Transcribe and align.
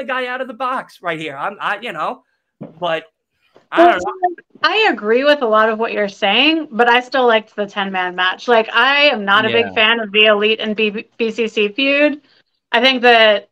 the 0.00 0.06
guy 0.06 0.26
out 0.26 0.40
of 0.40 0.48
the 0.48 0.54
box 0.54 1.00
right 1.02 1.18
here. 1.18 1.36
I'm, 1.36 1.56
I, 1.60 1.78
you 1.80 1.92
know, 1.92 2.24
but 2.80 3.04
I 3.70 3.84
don't 3.84 4.02
know. 4.02 4.34
I 4.62 4.88
agree 4.90 5.24
with 5.24 5.42
a 5.42 5.46
lot 5.46 5.68
of 5.68 5.78
what 5.78 5.92
you're 5.92 6.08
saying, 6.08 6.68
but 6.70 6.88
I 6.88 7.00
still 7.00 7.26
liked 7.26 7.54
the 7.54 7.66
10 7.66 7.92
man 7.92 8.14
match. 8.14 8.48
Like, 8.48 8.68
I 8.72 9.04
am 9.04 9.24
not 9.24 9.44
a 9.44 9.50
Yeah. 9.50 9.62
big 9.62 9.74
fan 9.74 10.00
of 10.00 10.12
the 10.12 10.26
Elite 10.26 10.60
and 10.60 10.74
B- 10.76 11.08
BCC 11.18 11.68
feud. 11.68 12.20
I 12.72 12.80
think 12.80 13.02
that 13.02 13.48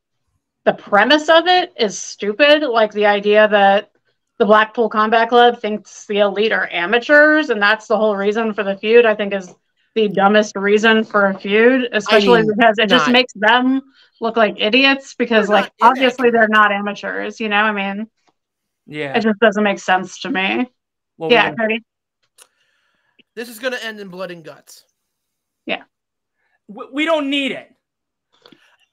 the 0.64 0.72
premise 0.74 1.29
of 1.29 1.46
it 1.46 1.72
is 1.79 1.98
stupid. 1.98 2.62
Like, 2.62 2.93
the 2.93 3.07
idea 3.07 3.49
that 3.49 3.91
the 4.39 4.46
Blackpool 4.46 4.89
Combat 4.89 5.29
Club 5.29 5.61
thinks 5.61 6.07
the 6.07 6.19
Elite 6.19 6.53
are 6.53 6.69
amateurs, 6.73 7.51
and 7.51 7.61
that's 7.61 7.87
the 7.87 7.96
whole 7.96 8.17
reason 8.17 8.55
for 8.55 8.65
the 8.65 8.77
feud, 8.77 9.07
I 9.07 9.15
think 9.15 9.35
is 9.35 9.55
the 9.95 10.09
dumbest 10.09 10.55
reason 10.57 11.05
for 11.05 11.27
a 11.27 11.39
feud, 11.39 11.89
especially 11.93 12.43
mean, 12.43 12.51
because 12.57 12.79
it 12.79 12.89
just 12.89 13.09
makes 13.09 13.33
them 13.35 13.83
look 14.21 14.37
like 14.37 14.57
idiots 14.59 15.14
because, 15.14 15.48
like, 15.48 15.71
not 15.80 15.91
obviously 15.93 16.30
they're 16.30 16.48
not 16.48 16.73
amateurs, 16.73 17.39
you 17.41 17.48
know? 17.48 17.57
I 17.62 17.73
mean, 17.73 18.09
Yeah. 18.87 19.16
it 19.16 19.20
just 19.20 19.38
doesn't 19.41 19.62
make 19.62 19.79
sense 19.79 20.20
to 20.20 20.30
me. 20.30 20.66
What 21.16 21.29
were 21.30 21.34
Yeah, 21.34 21.55
Cody. 21.55 21.84
This 23.34 23.48
is 23.48 23.59
going 23.59 23.73
to 23.73 23.84
end 23.84 24.01
in 24.01 24.09
blood 24.09 24.30
and 24.30 24.45
guts. 24.45 24.84
we, 26.70 26.87
we 26.92 27.05
don't 27.06 27.30
need 27.30 27.51
it. 27.52 27.75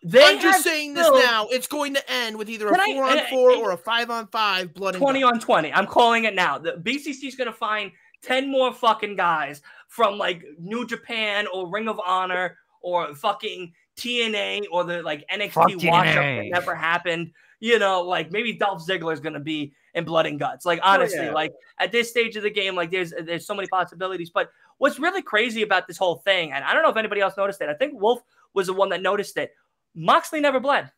They 0.01 0.23
I'm 0.23 0.39
just 0.39 0.57
have 0.57 0.61
saying 0.63 0.93
this 0.93 1.09
now. 1.09 1.47
It's 1.51 1.67
going 1.67 1.95
to 1.95 2.11
end 2.11 2.37
with 2.37 2.49
either 2.49 2.67
a 2.69 2.71
Can 2.71 2.79
I- 2.79 2.93
four 2.93 3.03
on 3.03 3.17
and- 3.17 3.27
four 3.27 3.51
and- 3.51 3.61
or 3.61 3.71
a 3.71 3.77
five 3.77 4.09
on 4.09 4.27
five 4.27 4.73
blood 4.73 4.95
and 4.95 5.01
20 5.01 5.21
guts. 5.21 5.33
on 5.33 5.39
20. 5.41 5.73
I'm 5.73 5.87
calling 5.87 6.23
it 6.25 6.35
now. 6.35 6.57
The 6.57 6.73
BCC 6.77 7.27
is 7.27 7.35
going 7.35 7.47
to 7.51 7.57
find 7.57 7.91
10 8.21 8.49
more 8.49 8.71
fucking 8.73 9.15
guys 9.17 9.61
from 9.89 10.17
like 10.17 10.43
New 10.59 10.85
Japan 10.87 11.47
or 11.51 11.69
Ring 11.69 11.89
of 11.89 11.99
Honor 12.05 12.57
or 12.81 13.13
fucking 13.15 13.73
TNA 13.97 14.65
or 14.71 14.83
the 14.83 15.01
like 15.01 15.25
NXT 15.29 15.51
Fuck 15.51 15.67
wash 15.83 16.09
up 16.09 16.15
that 16.15 16.49
never 16.51 16.75
happened. 16.75 17.31
You 17.59 17.79
know, 17.79 18.01
like 18.01 18.31
maybe 18.31 18.53
Dolph 18.53 18.85
Ziggler 18.85 19.13
is 19.13 19.19
going 19.19 19.33
to 19.33 19.39
be 19.39 19.73
in 19.93 20.03
blood 20.03 20.25
and 20.25 20.39
guts. 20.39 20.65
Like 20.65 20.79
oh, 20.83 20.89
honestly, 20.89 21.25
yeah. 21.25 21.31
like 21.31 21.53
at 21.79 21.91
this 21.91 22.09
stage 22.09 22.35
of 22.35 22.43
the 22.43 22.49
game, 22.49 22.75
like 22.75 22.91
there's 22.91 23.13
there's 23.23 23.47
so 23.47 23.55
many 23.55 23.67
possibilities. 23.67 24.29
But 24.29 24.49
what's 24.77 24.99
really 24.99 25.21
crazy 25.21 25.61
about 25.61 25.87
this 25.87 25.97
whole 25.97 26.17
thing, 26.17 26.51
and 26.51 26.63
I 26.63 26.73
don't 26.73 26.83
know 26.83 26.89
if 26.89 26.97
anybody 26.97 27.21
else 27.21 27.35
noticed 27.37 27.61
it. 27.61 27.69
I 27.69 27.73
think 27.73 27.99
Wolf 27.99 28.21
was 28.53 28.67
the 28.67 28.73
one 28.73 28.89
that 28.89 29.01
noticed 29.01 29.37
it. 29.37 29.51
Moxley 29.95 30.41
never 30.41 30.59
bled. 30.59 30.91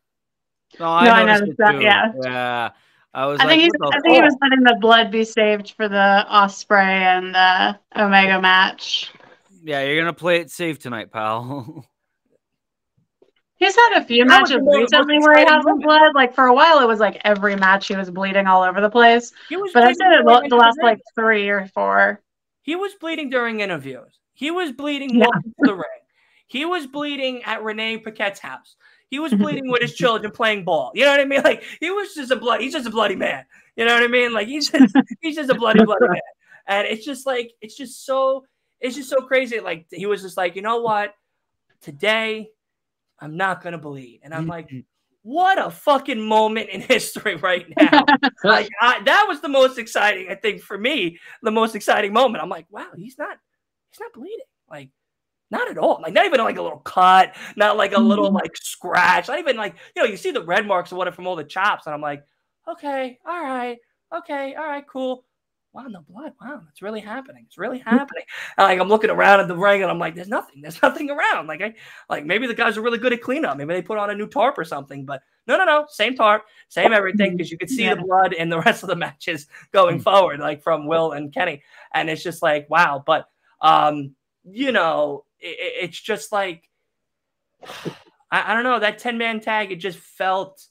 No, 0.80 0.88
I, 0.88 1.06
No, 1.06 1.12
I 1.12 1.24
noticed 1.24 1.42
noticed 1.42 1.52
it 1.52 1.58
that, 1.58 1.72
too. 1.74 1.82
yeah. 1.82 2.12
Yeah. 2.24 2.70
I 3.14 3.26
was 3.26 3.40
I 3.40 3.46
like, 3.46 3.52
think 3.60 3.62
he's. 3.64 3.72
I 3.82 4.00
think 4.02 4.16
he 4.16 4.22
was 4.22 4.36
letting 4.42 4.64
the 4.64 4.78
blood 4.80 5.12
be 5.12 5.24
saved 5.24 5.72
for 5.72 5.88
the 5.88 6.26
Ospreay 6.30 6.78
and 6.78 7.34
the 7.34 7.80
Omega 8.00 8.40
match. 8.40 9.12
Yeah, 9.64 9.84
you're 9.84 9.98
gonna 9.98 10.14
play 10.14 10.40
it 10.40 10.52
safe 10.52 10.78
tonight, 10.78 11.12
pal. 11.12 11.86
He's 13.58 13.76
had 13.76 14.02
a 14.02 14.06
few 14.06 14.24
matches 14.26 14.58
recently 14.64 15.18
where 15.20 15.36
he 15.36 15.42
exciting 15.42 15.48
has 15.54 15.64
the 15.64 15.70
moment. 15.72 15.84
blood. 15.84 16.12
Like 16.16 16.34
for 16.36 16.46
a 16.46 16.54
while, 16.54 16.80
it 16.80 16.88
was 16.88 17.00
like 17.00 17.20
every 17.24 17.56
match 17.56 17.88
he 17.88 17.96
was 17.96 18.10
bleeding 18.12 18.46
all 18.48 18.64
over 18.64 18.82
the 18.82 18.90
place. 18.90 19.32
But 19.74 19.84
I 19.84 19.94
said 19.94 20.12
it 20.14 20.26
the 20.50 20.56
last 20.56 20.78
like 20.82 21.00
three 21.16 21.50
or 21.50 21.66
four. 21.74 22.22
He 22.62 22.76
was 22.76 22.94
bleeding 23.00 23.30
during 23.30 23.62
interviews. 23.62 24.20
He 24.34 24.52
was 24.52 24.72
bleeding 24.72 25.16
Yeah. 25.16 25.26
walking 25.26 25.54
to 25.60 25.66
the 25.72 25.74
ring. 25.74 25.84
He 26.46 26.66
was 26.66 26.86
bleeding 26.86 27.44
at 27.44 27.64
Renee 27.64 27.98
Paquette's 27.98 28.40
house. 28.40 28.76
He 29.10 29.20
was 29.20 29.34
bleeding 29.34 29.72
with 29.72 29.82
his 29.82 29.96
children 30.02 30.32
playing 30.32 30.64
ball. 30.64 30.92
You 30.94 31.06
know 31.06 31.12
what 31.12 31.20
I 31.20 31.26
mean? 31.26 31.42
Like 31.42 31.64
he 31.80 31.90
was 31.90 32.14
just 32.14 32.30
a 32.32 32.36
blood. 32.36 32.62
He's 32.62 32.74
just 32.74 32.86
a 32.88 32.92
bloody 32.92 33.16
man. 33.16 33.46
You 33.76 33.86
know 33.86 33.94
what 33.94 34.04
I 34.04 34.08
mean? 34.08 34.34
Like 34.34 34.48
he's 34.48 34.70
just, 34.70 34.94
he's 35.22 35.36
just 35.36 35.50
a 35.50 35.56
bloody 35.56 35.84
bloody 35.84 36.08
man. 36.10 36.20
And 36.68 36.88
it's 36.88 37.06
just 37.06 37.26
like 37.26 37.54
it's 37.62 37.76
just 37.76 38.06
so 38.06 38.46
it's 38.80 38.96
just 38.96 39.10
so 39.10 39.18
crazy. 39.22 39.60
Like 39.60 39.88
he 39.90 40.06
was 40.06 40.22
just 40.22 40.38
like, 40.38 40.56
you 40.56 40.62
know 40.62 40.82
what? 40.82 41.16
Today, 41.82 42.50
I'm 43.20 43.38
not 43.38 43.64
gonna 43.64 43.78
bleed. 43.78 44.22
And 44.24 44.34
I'm 44.34 44.42
mm-hmm. 44.42 44.50
like, 44.50 44.86
what 45.24 45.64
a 45.64 45.70
fucking 45.70 46.22
moment 46.22 46.70
in 46.70 46.82
history 46.94 47.36
right 47.36 47.66
now. 47.78 48.06
like 48.44 48.70
I, 48.82 49.02
that 49.04 49.26
was 49.28 49.42
the 49.42 49.50
most 49.50 49.78
exciting, 49.78 50.28
I 50.30 50.36
think, 50.36 50.62
for 50.62 50.78
me, 50.78 51.20
the 51.42 51.52
most 51.52 51.76
exciting 51.76 52.14
moment. 52.14 52.44
I'm 52.44 52.50
like, 52.50 52.66
wow, 52.70 52.88
he's 52.96 53.18
not, 53.18 53.38
he's 53.92 54.00
not 54.00 54.14
bleeding, 54.14 54.40
like, 54.70 54.90
not 55.52 55.70
at 55.70 55.78
all. 55.78 56.00
Like, 56.02 56.14
not 56.14 56.26
even 56.26 56.40
like 56.40 56.58
a 56.58 56.62
little 56.62 56.80
cut, 56.80 57.36
not 57.56 57.78
like 57.78 57.94
a 57.94 58.00
little 58.00 58.28
mm-hmm. 58.28 58.36
like 58.36 58.56
scratch, 58.56 59.28
not 59.28 59.40
even 59.40 59.58
like, 59.58 59.76
you 59.96 60.02
know, 60.02 60.08
you 60.08 60.18
see 60.18 60.32
the 60.32 60.44
red 60.44 60.66
marks 60.66 60.92
or 60.92 60.96
whatever 60.96 61.16
from 61.16 61.28
all 61.28 61.36
the 61.36 61.44
chops, 61.44 61.86
and 61.86 61.94
I'm 61.94 62.02
like, 62.02 62.24
okay, 62.68 63.18
all 63.26 63.44
right, 63.44 63.78
okay, 64.16 64.56
all 64.56 64.66
right, 64.66 64.88
cool. 64.88 65.26
Wow, 65.78 65.86
no 65.90 66.02
blood. 66.10 66.34
Wow, 66.42 66.64
it's 66.72 66.82
really 66.82 67.02
happening. 67.02 67.44
It's 67.46 67.60
really 67.60 67.78
happening. 67.78 68.24
And, 68.58 68.66
like 68.68 68.80
I'm 68.80 68.90
looking 68.90 69.12
around 69.12 69.42
at 69.42 69.48
the 69.48 69.56
ring, 69.56 69.84
and 69.84 69.92
I'm 69.92 70.00
like, 70.00 70.16
there's 70.16 70.28
nothing. 70.28 70.60
There's 70.64 70.82
nothing 70.82 71.12
around. 71.12 71.46
Like 71.46 71.62
I, 71.62 71.76
like 72.10 72.26
maybe 72.26 72.48
the 72.48 72.56
guys 72.56 72.78
are 72.78 72.82
really 72.82 72.98
good 72.98 73.14
at 73.14 73.22
cleanup. 73.22 73.56
Maybe 73.58 73.76
they 73.76 73.84
put 73.84 74.00
on 74.00 74.10
a 74.10 74.16
new 74.16 74.26
tarp 74.26 74.58
or 74.58 74.64
something. 74.66 75.06
But 75.06 75.22
no, 75.46 75.56
no, 75.56 75.66
no. 75.66 75.86
Same 75.88 76.16
tarp, 76.16 76.46
same 76.68 76.94
everything. 76.94 77.38
Because 77.38 77.52
you 77.52 77.60
could 77.60 77.70
see 77.70 77.84
Yeah. 77.84 77.94
the 77.94 78.02
blood 78.02 78.34
in 78.34 78.50
the 78.50 78.60
rest 78.66 78.82
of 78.82 78.90
the 78.90 78.96
matches 78.96 79.46
going 79.72 80.00
forward, 80.00 80.40
like 80.40 80.64
from 80.64 80.88
Will 80.88 81.12
and 81.12 81.32
Kenny. 81.32 81.62
And 81.94 82.10
it's 82.10 82.24
just 82.24 82.42
like, 82.42 82.68
wow. 82.72 83.04
But 83.06 83.30
um, 83.62 84.16
you 84.50 84.72
know, 84.72 85.26
it, 85.40 85.50
it- 85.60 85.84
it's 85.84 86.02
just 86.02 86.32
like 86.32 86.68
I, 88.32 88.52
I 88.52 88.54
don't 88.56 88.64
know. 88.64 88.80
That 88.80 88.98
10 88.98 89.20
man 89.20 89.42
tag, 89.42 89.72
it 89.72 89.76
just 89.76 90.00
felt 90.00 90.66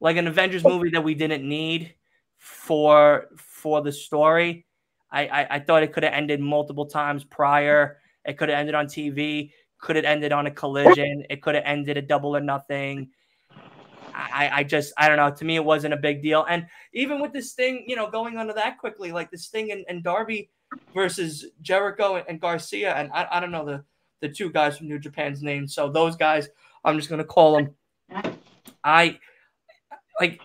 like 0.00 0.16
an 0.16 0.26
Avengers 0.26 0.64
movie 0.64 0.88
that 0.90 1.04
we 1.04 1.14
didn't 1.14 1.46
need 1.46 1.94
for 2.38 3.26
for 3.56 3.80
the 3.80 3.92
story. 3.92 4.66
I, 5.10 5.26
I, 5.26 5.46
I 5.56 5.58
thought 5.60 5.82
it 5.82 5.92
could 5.92 6.02
have 6.02 6.12
ended 6.12 6.40
multiple 6.40 6.86
times 6.86 7.24
prior. 7.24 7.98
It 8.24 8.36
could 8.36 8.48
have 8.48 8.58
ended 8.58 8.74
on 8.74 8.86
TV. 8.86 9.50
Could 9.78 9.96
have 9.96 10.04
ended 10.04 10.32
on 10.32 10.46
a 10.46 10.50
collision. 10.50 11.24
It 11.30 11.42
could 11.42 11.54
have 11.54 11.64
ended 11.64 11.96
a 11.96 12.02
double 12.02 12.36
or 12.36 12.40
nothing. 12.40 13.10
I, 14.14 14.50
I 14.52 14.64
just 14.64 14.92
I 14.96 15.08
don't 15.08 15.16
know. 15.16 15.30
To 15.30 15.44
me, 15.44 15.56
it 15.56 15.64
wasn't 15.64 15.94
a 15.94 15.98
big 15.98 16.22
deal. 16.22 16.44
And 16.48 16.66
even 16.92 17.20
with 17.20 17.32
this 17.32 17.52
thing, 17.52 17.84
you 17.86 17.96
know, 17.96 18.10
going 18.10 18.38
under 18.38 18.54
that 18.54 18.78
quickly, 18.78 19.12
like 19.12 19.30
this 19.30 19.48
thing 19.48 19.72
and, 19.72 19.84
and 19.88 20.02
Darby 20.02 20.50
versus 20.94 21.46
Jericho 21.60 22.16
and, 22.16 22.24
and 22.28 22.40
Garcia, 22.40 22.94
and 22.94 23.10
I, 23.12 23.26
I 23.30 23.40
don't 23.40 23.50
know 23.50 23.64
the 23.64 23.84
the 24.20 24.28
two 24.28 24.50
guys 24.50 24.78
from 24.78 24.88
New 24.88 24.98
Japan's 24.98 25.42
names. 25.42 25.74
So 25.74 25.90
those 25.90 26.16
guys, 26.16 26.48
I'm 26.84 26.96
just 26.96 27.10
gonna 27.10 27.24
call 27.24 27.56
them. 27.56 27.74
I 28.82 29.18
like 30.18 30.40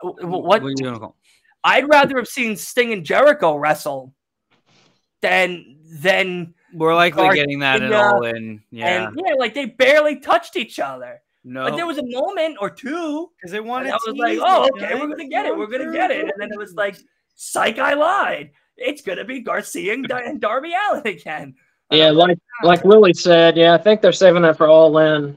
what 0.00 0.44
What 0.44 0.62
are 0.62 0.68
you 0.68 0.76
gonna 0.76 0.98
call? 0.98 1.16
I'd 1.66 1.88
rather 1.88 2.16
have 2.16 2.28
seen 2.28 2.56
Sting 2.56 2.92
and 2.92 3.04
Jericho 3.04 3.56
wrestle 3.56 4.14
than 5.20 5.78
than 6.00 6.54
We're 6.72 6.94
likely 6.94 7.24
Garcia 7.24 7.42
getting 7.42 7.58
that 7.58 7.82
in 7.82 7.92
all 7.92 8.24
in. 8.24 8.62
Yeah. 8.70 9.06
and 9.06 9.20
yeah, 9.24 9.34
like 9.34 9.52
they 9.52 9.66
barely 9.66 10.20
touched 10.20 10.56
each 10.56 10.78
other. 10.78 11.20
no. 11.42 11.64
Like 11.64 11.74
there 11.74 11.86
was 11.86 11.98
a 11.98 12.06
moment 12.06 12.58
or 12.60 12.70
two 12.70 13.30
because 13.36 13.50
they 13.50 13.58
and 13.58 13.66
wanted. 13.66 13.90
I 13.90 13.98
was 14.06 14.16
like, 14.16 14.38
oh, 14.40 14.68
okay, 14.74 14.94
we're 14.94 15.08
gonna 15.08 15.28
get 15.28 15.44
it, 15.44 15.56
we're 15.56 15.66
gonna 15.66 15.92
get 15.92 16.12
it, 16.12 16.22
and 16.22 16.32
then 16.38 16.50
it 16.52 16.58
was 16.58 16.74
like, 16.74 16.96
psych, 17.34 17.80
I 17.80 17.94
lied. 17.94 18.52
It's 18.76 19.02
gonna 19.02 19.24
be 19.24 19.40
Garcia 19.40 19.94
and, 19.94 20.06
Dar- 20.06 20.22
and 20.22 20.40
Darby 20.40 20.72
Allin 20.72 21.06
again. 21.06 21.54
Yeah, 21.90 22.10
like 22.10 22.38
like 22.62 22.84
Willie 22.84 23.14
said, 23.14 23.56
yeah, 23.56 23.74
I 23.74 23.78
think 23.78 24.02
they're 24.02 24.12
saving 24.12 24.42
that 24.42 24.56
for 24.56 24.68
all 24.68 24.96
in. 24.98 25.36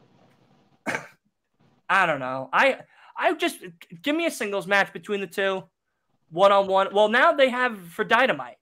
I 1.89 2.05
don't 2.05 2.19
know. 2.19 2.49
I 2.53 2.81
I 3.17 3.33
just 3.33 3.65
give 4.03 4.15
me 4.15 4.27
a 4.27 4.31
singles 4.31 4.67
match 4.67 4.93
between 4.93 5.21
the 5.21 5.27
two, 5.27 5.63
one 6.31 6.51
on 6.51 6.67
one. 6.67 6.87
Well, 6.93 7.09
now 7.09 7.31
they 7.33 7.49
have 7.49 7.79
for 7.79 8.03
Dynamite. 8.03 8.57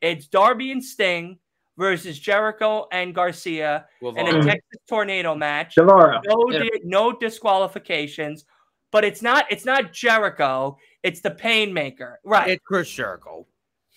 It's 0.00 0.26
Darby 0.26 0.72
and 0.72 0.82
Sting 0.82 1.38
versus 1.76 2.18
Jericho 2.18 2.86
and 2.92 3.14
Garcia 3.14 3.86
in 4.02 4.18
a. 4.18 4.42
Texas 4.42 4.78
Tornado 4.88 5.34
match. 5.34 5.74
Guevara. 5.76 6.20
No, 6.26 6.50
Yeah. 6.50 6.68
no 6.84 7.12
disqualifications, 7.12 8.44
but 8.90 9.04
it's 9.04 9.22
not 9.22 9.46
it's 9.50 9.64
not 9.64 9.92
Jericho. 9.92 10.78
It's 11.02 11.20
the 11.20 11.30
Painmaker, 11.30 12.16
right? 12.24 12.48
It's 12.50 12.62
Chris 12.64 12.90
Jericho. 12.90 13.46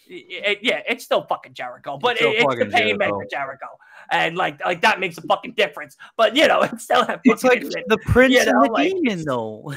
It- 0.07 0.43
it- 0.45 0.59
yeah, 0.63 0.81
it's 0.87 1.03
still 1.05 1.23
fucking 1.23 1.53
Jericho, 1.53 1.97
but 1.97 2.13
It's 2.17 2.21
it- 2.21 2.27
it's 2.35 2.43
the 2.43 2.65
fucking 2.65 2.71
Painmaker 2.71 3.29
Jericho. 3.29 3.67
And 4.11 4.35
like 4.35 4.63
like 4.65 4.81
that 4.81 4.99
makes 4.99 5.17
a 5.17 5.21
fucking 5.21 5.53
difference. 5.53 5.97
But 6.17 6.35
you 6.35 6.47
know, 6.47 6.61
it's 6.63 6.83
still 6.83 7.05
that 7.05 7.21
It's 7.23 7.43
like 7.43 7.63
fucking 7.63 7.71
shit. 7.71 7.87
the 7.87 7.97
Prince 7.99 8.33
You 8.33 8.41
and 8.41 8.49
the 8.49 8.71
like, 8.71 8.91
Demon, 8.91 9.23
though. 9.25 9.73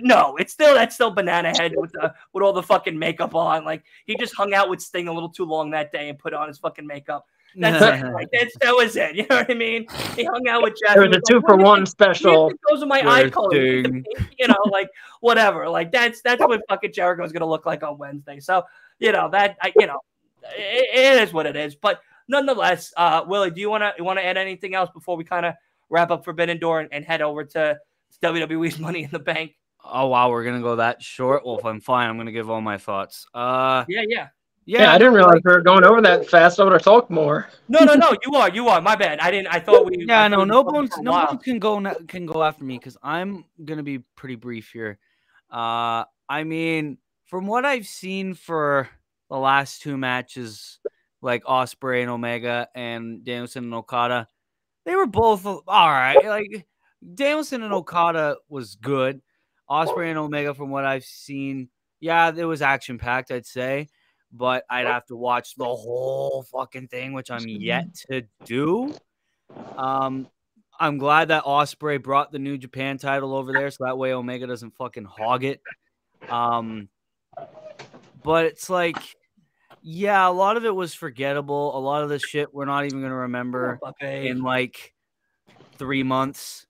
No, 0.00 0.36
it's 0.36 0.52
still 0.52 0.74
that's 0.74 0.94
still 0.94 1.10
banana 1.10 1.50
head 1.56 1.72
with 1.76 1.92
the 1.92 2.14
with 2.32 2.42
all 2.42 2.52
the 2.52 2.62
fucking 2.62 2.98
makeup 2.98 3.34
on. 3.34 3.64
Like 3.64 3.84
he 4.06 4.16
just 4.16 4.34
hung 4.34 4.54
out 4.54 4.68
with 4.68 4.80
Sting 4.80 5.08
a 5.08 5.12
little 5.12 5.28
too 5.30 5.44
long 5.44 5.70
that 5.70 5.92
day 5.92 6.08
and 6.08 6.18
put 6.18 6.34
on 6.34 6.48
his 6.48 6.58
fucking 6.58 6.86
makeup. 6.86 7.26
That's 7.56 7.82
it. 8.02 8.06
Like 8.12 8.28
that's, 8.32 8.56
that 8.62 8.74
was 8.74 8.96
it. 8.96 9.14
You 9.16 9.26
know 9.28 9.36
what 9.36 9.50
I 9.50 9.54
mean? 9.54 9.86
He 10.16 10.24
hung 10.24 10.46
out 10.48 10.62
with 10.62 10.74
Jeff. 10.84 10.94
There 10.94 11.06
was 11.08 11.16
a 11.16 11.20
two 11.28 11.36
like, 11.36 11.46
for 11.46 11.56
"What 11.56 11.58
you 11.58 11.64
one 11.64 11.86
special. 11.86 12.44
what 12.44 12.48
do 12.50 12.54
you 12.54 12.58
think 12.58 12.60
Those 12.70 12.82
are 12.82 12.86
my 12.86 13.00
eye 13.00 13.20
Where's 13.22 13.30
colors. 13.30 13.52
With 13.52 13.82
the 13.84 13.88
Sting? 13.88 14.04
pink, 14.16 14.34
You 14.38 14.48
know, 14.48 14.56
like 14.70 14.88
whatever. 15.20 15.68
Like 15.68 15.92
that's 15.92 16.22
that's 16.22 16.40
what 16.40 16.62
fucking 16.68 16.92
Jericho's 16.92 17.32
gonna 17.32 17.46
look 17.48 17.66
like 17.66 17.82
on 17.82 17.98
Wednesday. 17.98 18.40
So 18.40 18.62
you 18.98 19.12
know 19.12 19.28
that 19.30 19.56
I 19.60 19.72
you 19.78 19.86
know 19.86 20.00
it, 20.44 21.16
it 21.18 21.22
is 21.22 21.32
what 21.32 21.46
it 21.46 21.56
is. 21.56 21.74
But 21.74 22.00
nonetheless, 22.28 22.92
uh, 22.96 23.24
Willie, 23.26 23.50
do 23.50 23.60
you 23.60 23.70
wanna 23.70 23.92
you 23.98 24.04
wanna 24.04 24.22
add 24.22 24.36
anything 24.36 24.74
else 24.74 24.90
before 24.92 25.16
we 25.16 25.24
kind 25.24 25.46
of 25.46 25.54
wrap 25.90 26.10
up 26.10 26.24
Forbidden 26.24 26.58
Door 26.58 26.80
and, 26.80 26.90
Doran 26.90 27.02
and 27.02 27.04
head 27.04 27.22
over 27.22 27.44
to 27.44 27.78
WWE's 28.22 28.78
Money 28.78 29.04
in 29.04 29.10
the 29.10 29.18
Bank? 29.18 29.52
Oh 29.84 30.08
wow, 30.08 30.30
we're 30.30 30.44
gonna 30.44 30.60
go 30.60 30.76
that 30.76 31.02
short. 31.02 31.44
Well, 31.44 31.58
if 31.58 31.64
I'm 31.64 31.80
fine, 31.80 32.08
I'm 32.08 32.16
gonna 32.16 32.32
give 32.32 32.50
all 32.50 32.60
my 32.60 32.78
thoughts. 32.78 33.26
Uh, 33.34 33.84
Yeah, 33.88 34.02
yeah. 34.08 34.28
Yeah, 34.64 34.92
I 34.92 34.98
didn't 34.98 35.14
realize 35.14 35.40
we 35.44 35.52
were 35.52 35.60
going 35.60 35.84
over 35.84 36.00
that 36.02 36.28
fast. 36.28 36.60
I 36.60 36.64
would 36.64 36.72
have 36.72 36.82
talked 36.82 37.10
more. 37.10 37.48
No, 37.68 37.80
no, 37.80 37.94
no. 37.94 38.16
You 38.24 38.36
are. 38.36 38.48
You 38.48 38.68
are. 38.68 38.80
My 38.80 38.94
bad. 38.94 39.18
I 39.18 39.28
didn't. 39.30 39.48
I 39.48 39.58
thought 39.58 39.84
we. 39.84 40.04
Yeah, 40.06 40.22
I 40.22 40.28
no, 40.28 40.44
no 40.44 40.62
bones, 40.62 40.92
no 40.98 41.10
while. 41.10 41.26
bones 41.26 41.42
can 41.42 41.58
go 41.58 41.80
can 42.06 42.26
go 42.26 42.44
after 42.44 42.62
me 42.62 42.78
because 42.78 42.96
I'm 43.02 43.44
gonna 43.64 43.82
be 43.82 43.98
pretty 44.14 44.36
brief 44.36 44.70
here. 44.72 45.00
Uh, 45.50 46.04
I 46.28 46.44
mean, 46.44 46.98
from 47.24 47.48
what 47.48 47.64
I've 47.64 47.86
seen 47.86 48.34
for 48.34 48.88
the 49.28 49.36
last 49.36 49.82
two 49.82 49.96
matches, 49.96 50.78
like 51.22 51.44
Ospreay 51.44 52.02
and 52.02 52.10
Omega 52.10 52.68
and 52.74 53.24
Danielson 53.24 53.64
and 53.64 53.74
Okada, 53.74 54.28
they 54.84 54.94
were 54.94 55.06
both 55.06 55.46
all 55.46 55.62
right. 55.66 56.22
Like 56.24 56.66
Danielson 57.14 57.62
and 57.62 57.72
Okada 57.72 58.36
was 58.48 58.74
good. 58.76 59.22
Ospreay 59.70 60.10
and 60.10 60.18
Omega, 60.18 60.52
from 60.52 60.70
what 60.70 60.84
I've 60.84 61.04
seen, 61.04 61.68
yeah, 62.00 62.30
it 62.36 62.44
was 62.44 62.60
action 62.60 62.98
packed. 62.98 63.30
I'd 63.30 63.46
say, 63.46 63.88
but 64.32 64.64
I'd 64.68 64.86
have 64.86 65.06
to 65.06 65.16
watch 65.16 65.54
the 65.54 65.64
whole 65.64 66.44
fucking 66.52 66.88
thing, 66.88 67.12
which 67.12 67.30
I'm 67.30 67.46
yet 67.46 67.94
to 68.10 68.24
do. 68.44 68.94
Um, 69.76 70.28
I'm 70.78 70.98
glad 70.98 71.28
that 71.28 71.44
Ospreay 71.44 72.02
brought 72.02 72.32
the 72.32 72.38
New 72.38 72.58
Japan 72.58 72.98
title 72.98 73.34
over 73.34 73.52
there, 73.52 73.70
so 73.70 73.84
that 73.84 73.96
way 73.96 74.12
Omega 74.12 74.46
doesn't 74.46 74.76
fucking 74.76 75.04
hog 75.04 75.44
it. 75.44 75.60
Um, 76.28 76.88
but 78.22 78.46
it's 78.46 78.68
like, 78.68 78.98
yeah, 79.82 80.28
a 80.28 80.30
lot 80.30 80.56
of 80.56 80.64
it 80.64 80.74
was 80.74 80.94
forgettable. 80.94 81.76
A 81.76 81.80
lot 81.80 82.02
of 82.02 82.08
the 82.08 82.18
shit 82.18 82.54
we're 82.54 82.64
not 82.64 82.84
even 82.84 83.02
gonna 83.02 83.16
remember 83.16 83.80
Okay. 83.82 84.28
in 84.28 84.42
like 84.42 84.94
three 85.78 86.04
months, 86.04 86.66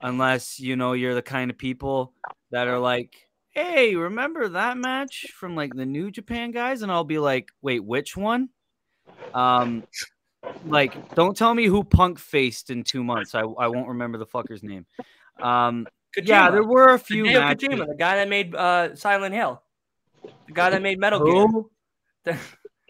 unless 0.00 0.58
you 0.58 0.76
know 0.76 0.94
you're 0.94 1.14
the 1.14 1.22
kind 1.22 1.50
of 1.50 1.58
people 1.58 2.14
that 2.50 2.66
are 2.66 2.78
like, 2.78 3.14
"Hey, 3.50 3.94
remember 3.94 4.48
that 4.48 4.78
match 4.78 5.32
from 5.36 5.54
like 5.54 5.74
the 5.74 5.86
New 5.86 6.10
Japan 6.10 6.50
guys?" 6.50 6.82
And 6.82 6.90
I'll 6.90 7.04
be 7.04 7.18
like, 7.18 7.50
"Wait, 7.60 7.84
which 7.84 8.16
one?" 8.16 8.48
Um, 9.34 9.84
like, 10.64 10.92
don't 11.14 11.36
tell 11.36 11.52
me 11.54 11.66
who 11.66 11.84
Punk 11.84 12.18
faced 12.18 12.70
in 12.70 12.82
two 12.82 13.04
months. 13.04 13.34
I 13.34 13.40
I 13.40 13.68
won't 13.68 13.88
remember 13.88 14.16
the 14.16 14.26
fucker's 14.26 14.62
name. 14.62 14.86
Um, 15.42 15.86
yeah, 16.16 16.50
there 16.50 16.64
were 16.64 16.94
a 16.94 16.98
few 16.98 17.26
matches. 17.26 17.68
Kojima, 17.68 17.86
the 17.86 17.94
guy 17.94 18.16
that 18.16 18.28
made 18.28 18.54
uh, 18.54 18.94
Silent 18.96 19.34
Hill, 19.34 19.62
the 20.46 20.54
guy 20.54 20.70
that 20.70 20.80
made 20.80 20.98
Metal 20.98 21.22
Gear. 21.22 21.46
Who? 21.46 21.70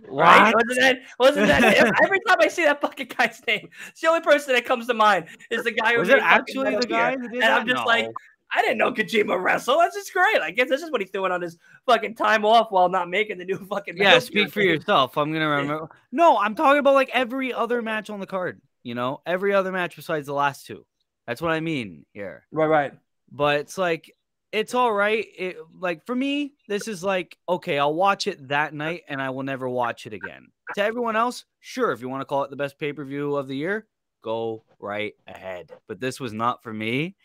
Right? 0.08 0.54
Wasn't 0.54 0.80
that? 0.80 0.98
Wasn't 1.18 1.46
that? 1.48 1.62
Every 2.04 2.20
time 2.28 2.36
I 2.40 2.48
see 2.48 2.64
that 2.64 2.80
fucking 2.80 3.10
guy's 3.16 3.40
name, 3.46 3.68
it's 3.88 4.00
the 4.00 4.08
only 4.08 4.20
person 4.20 4.54
that 4.54 4.64
comes 4.64 4.86
to 4.86 4.94
mind 4.94 5.26
is 5.50 5.64
the 5.64 5.72
guy 5.72 5.94
who 5.94 6.00
Was 6.00 6.10
it 6.10 6.20
actually 6.20 6.76
the 6.76 6.86
guy 6.86 7.16
did 7.16 7.32
And? 7.32 7.44
I'm 7.44 7.66
just 7.66 7.84
like, 7.86 8.08
I 8.52 8.62
didn't 8.62 8.78
know 8.78 8.92
Kojima 8.92 9.42
wrestle. 9.42 9.78
That's 9.78 9.96
just 9.96 10.12
great. 10.12 10.40
I 10.40 10.50
guess 10.50 10.68
this 10.68 10.82
is 10.82 10.90
what 10.90 11.00
he's 11.00 11.10
doing 11.10 11.32
on 11.32 11.42
his 11.42 11.58
fucking 11.86 12.14
time 12.14 12.44
off 12.44 12.70
while 12.70 12.88
not 12.88 13.08
making 13.08 13.38
the 13.38 13.44
new 13.44 13.58
fucking. 13.66 13.96
Yeah, 13.96 14.18
speak 14.18 14.50
for 14.50 14.60
yourself. 14.60 15.16
I'm 15.18 15.32
gonna 15.32 15.48
remember. 15.48 15.88
No, 16.12 16.38
I'm 16.38 16.54
talking 16.54 16.78
about 16.78 16.94
like 16.94 17.10
every 17.12 17.52
other 17.52 17.82
match 17.82 18.10
on 18.10 18.20
the 18.20 18.26
card. 18.26 18.60
You 18.82 18.94
know, 18.94 19.20
every 19.26 19.52
other 19.52 19.72
match 19.72 19.96
besides 19.96 20.26
the 20.26 20.34
last 20.34 20.66
two. 20.66 20.86
That's 21.26 21.42
what 21.42 21.50
I 21.50 21.60
mean 21.60 22.06
here. 22.12 22.46
Right, 22.52 22.66
right. 22.66 22.92
But 23.32 23.60
it's 23.60 23.76
like 23.76 24.14
it's 24.52 24.74
all 24.74 24.92
right. 24.92 25.26
It 25.36 25.56
like 25.78 26.04
for 26.06 26.14
me, 26.14 26.54
this 26.68 26.88
is 26.88 27.02
like 27.02 27.36
okay, 27.48 27.78
I'll 27.78 27.94
watch 27.94 28.26
it 28.26 28.48
that 28.48 28.74
night 28.74 29.02
and 29.08 29.20
I 29.20 29.30
will 29.30 29.42
never 29.42 29.68
watch 29.68 30.06
it 30.06 30.12
again. 30.12 30.48
To 30.74 30.82
everyone 30.82 31.16
else, 31.16 31.44
sure, 31.60 31.92
if 31.92 32.00
you 32.00 32.08
want 32.08 32.22
to 32.22 32.26
call 32.26 32.44
it 32.44 32.50
the 32.50 32.56
best 32.56 32.78
pay 32.78 32.92
per 32.92 33.04
view 33.04 33.36
of 33.36 33.48
the 33.48 33.56
year, 33.56 33.86
go 34.22 34.64
right 34.78 35.14
ahead. 35.26 35.72
But 35.88 36.00
this 36.00 36.20
was 36.20 36.32
not 36.32 36.62
for 36.62 36.72
me. 36.72 37.16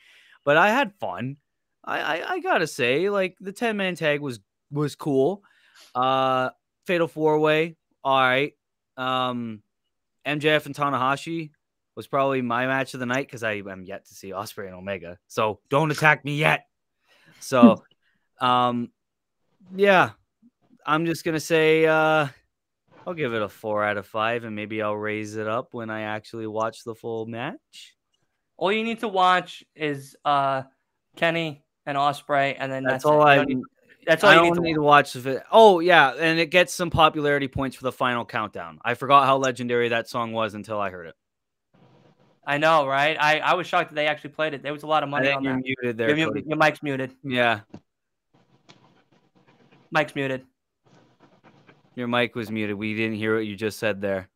But 0.44 0.58
I 0.58 0.70
had 0.70 0.94
fun. 1.00 1.38
I 1.84 2.00
I, 2.00 2.34
I 2.34 2.40
gotta 2.40 2.68
say, 2.68 3.10
like 3.10 3.38
the 3.40 3.52
ten 3.52 3.78
man 3.78 3.96
tag 3.96 4.22
was 4.22 4.40
was 4.72 4.96
cool. 4.96 5.44
Uh, 5.96 6.50
Fatal 6.86 7.08
Four 7.08 7.40
Way, 7.40 7.76
all 8.04 8.20
right. 8.20 8.54
Um, 8.98 9.62
MJF 10.26 10.66
and 10.66 10.76
Tanahashi 10.76 11.52
was 11.96 12.08
probably 12.08 12.42
my 12.42 12.68
match 12.68 12.94
of 12.94 13.00
the 13.00 13.06
night 13.06 13.28
because 13.28 13.44
I 13.44 13.54
am 13.54 13.84
yet 13.84 14.06
to 14.08 14.14
see 14.14 14.32
Ospreay 14.32 14.68
and 14.68 14.76
Omega. 14.76 15.18
So 15.28 15.60
don't 15.70 15.92
attack 15.92 16.24
me 16.26 16.38
yet. 16.38 16.66
So, 17.42 17.84
um, 18.40 18.92
yeah, 19.76 20.12
I'm 20.86 21.06
just 21.06 21.24
gonna 21.24 21.40
say 21.40 21.86
uh, 21.86 22.28
I'll 23.06 23.14
give 23.14 23.34
it 23.34 23.42
a 23.42 23.50
four 23.50 23.84
out 23.84 23.98
of 23.98 24.06
five, 24.08 24.44
and 24.44 24.56
maybe 24.56 24.82
I'll 24.82 24.96
raise 24.96 25.36
it 25.36 25.48
up 25.48 25.74
when 25.74 25.90
I 25.90 26.02
actually 26.02 26.48
watch 26.48 26.84
the 26.84 26.96
full 26.96 27.26
match. 27.26 27.96
All 28.58 28.72
you 28.72 28.84
need 28.84 29.00
to 29.00 29.08
watch 29.08 29.64
is 29.76 30.16
uh, 30.24 30.64
Kenny 31.16 31.64
and 31.86 31.98
Ospreay, 31.98 32.56
and 32.60 32.72
then 32.72 32.84
That's, 32.84 33.04
that's, 33.04 33.06
all 33.06 33.22
it. 33.22 33.26
I. 33.26 33.44
need- 33.46 33.64
That's 34.06 34.24
all 34.24 34.32
I 34.32 34.36
you 34.36 34.42
need 34.44 34.54
to 34.56 34.62
need 34.62 34.78
watch. 34.78 35.14
to 35.14 35.20
watch 35.20 35.36
it. 35.38 35.44
Oh 35.52 35.80
yeah, 35.80 36.14
and 36.20 36.40
it 36.40 36.48
gets 36.52 36.74
some 36.74 36.90
popularity 36.90 37.48
points 37.48 37.76
for 37.76 37.84
the 37.84 37.92
final 37.92 38.26
countdown. 38.26 38.80
I 38.84 38.96
forgot 38.96 39.26
how 39.26 39.38
legendary 39.38 39.90
that 39.90 40.10
song 40.10 40.32
was 40.32 40.54
until 40.56 40.80
I 40.80 40.90
heard 40.90 41.08
it. 41.08 41.16
I 42.46 42.58
know, 42.58 42.88
right? 42.88 43.16
I, 43.20 43.40
I 43.40 43.54
was 43.54 43.68
shocked 43.68 43.90
that 43.90 43.96
they 43.96 44.08
actually 44.08 44.32
played 44.32 44.54
it. 44.54 44.64
There 44.64 44.74
was 44.74 44.84
a 44.84 44.88
lot 44.88 45.04
of 45.04 45.10
I 45.10 45.12
money 45.12 45.28
think 45.28 45.38
on 45.38 45.44
you're 45.44 45.54
that. 45.54 45.64
muted 45.64 45.98
there. 45.98 46.10
Your, 46.10 46.18
your, 46.18 46.38
your 46.40 46.58
mic's 46.58 46.82
muted. 46.82 47.12
Yeah, 47.24 47.62
Mic's 49.92 50.16
muted. 50.16 50.46
your 51.96 52.08
mic 52.08 52.34
was 52.34 52.50
muted. 52.50 52.78
We 52.78 52.96
didn't 52.96 53.18
hear 53.18 53.36
what 53.36 53.46
you 53.46 53.56
just 53.56 53.78
said 53.78 54.02
there. 54.02 54.30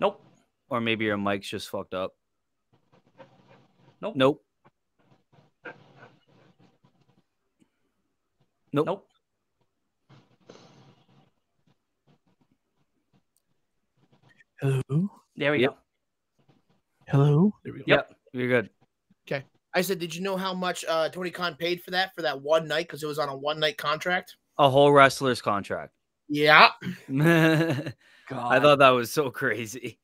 Nope. 0.00 0.20
Or 0.70 0.80
maybe 0.80 1.04
your 1.04 1.18
mic's 1.18 1.48
just 1.48 1.68
fucked 1.68 1.94
up. 1.94 2.14
Nope. 4.00 4.16
Nope. 4.16 4.44
Nope. 8.72 8.86
Nope. 8.86 9.08
Hello. 14.60 15.10
There 15.36 15.52
we 15.52 15.60
Yep. 15.60 15.70
go. 15.70 15.76
Hello. 17.08 17.54
There 17.64 17.72
we 17.72 17.78
go. 17.80 17.84
Yep. 17.86 18.14
You're 18.32 18.48
good. 18.48 18.70
Okay. 19.26 19.44
I 19.74 19.80
said, 19.82 19.98
did 19.98 20.14
you 20.14 20.22
know 20.22 20.36
how 20.36 20.54
much 20.54 20.84
uh, 20.88 21.08
Tony 21.08 21.30
Khan 21.30 21.54
paid 21.56 21.82
for 21.82 21.90
that 21.90 22.14
for 22.14 22.22
that 22.22 22.40
one 22.40 22.68
night 22.68 22.86
because 22.86 23.02
it 23.02 23.06
was 23.06 23.18
on 23.18 23.28
a 23.28 23.36
one 23.36 23.58
night 23.60 23.76
contract? 23.76 24.36
A 24.58 24.70
whole 24.70 24.92
wrestler's 24.92 25.42
contract. 25.42 25.92
Yeah. 26.28 26.70
I 27.10 27.92
thought 28.30 28.78
that 28.78 28.90
was 28.90 29.12
so 29.12 29.30
crazy. 29.30 29.98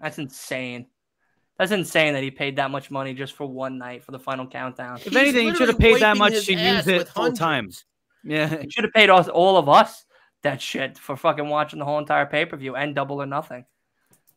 that's 0.00 0.18
insane. 0.18 0.86
That's 1.58 1.72
insane 1.72 2.12
that 2.12 2.22
he 2.22 2.30
paid 2.30 2.56
that 2.56 2.70
much 2.70 2.90
money 2.90 3.14
just 3.14 3.32
for 3.32 3.46
one 3.46 3.78
night 3.78 4.04
for 4.04 4.12
the 4.12 4.18
final 4.18 4.46
countdown. 4.46 4.96
If 4.98 5.04
He's 5.04 5.16
anything, 5.16 5.48
he 5.48 5.54
should 5.54 5.68
have 5.68 5.78
paid 5.78 6.00
that 6.02 6.18
much 6.18 6.44
to 6.44 6.52
use 6.52 6.86
it 6.86 6.98
with 6.98 7.08
full 7.08 7.32
time. 7.32 7.70
Yeah. 8.22 8.60
He 8.62 8.70
should 8.70 8.84
have 8.84 8.92
paid 8.92 9.08
us, 9.08 9.28
all 9.28 9.56
of 9.56 9.68
us 9.68 10.04
that 10.42 10.60
shit 10.60 10.98
for 10.98 11.16
fucking 11.16 11.48
watching 11.48 11.78
the 11.78 11.84
whole 11.86 11.98
entire 11.98 12.26
pay 12.26 12.44
per 12.44 12.56
view 12.56 12.76
and 12.76 12.94
double 12.94 13.22
or 13.22 13.26
nothing. 13.26 13.64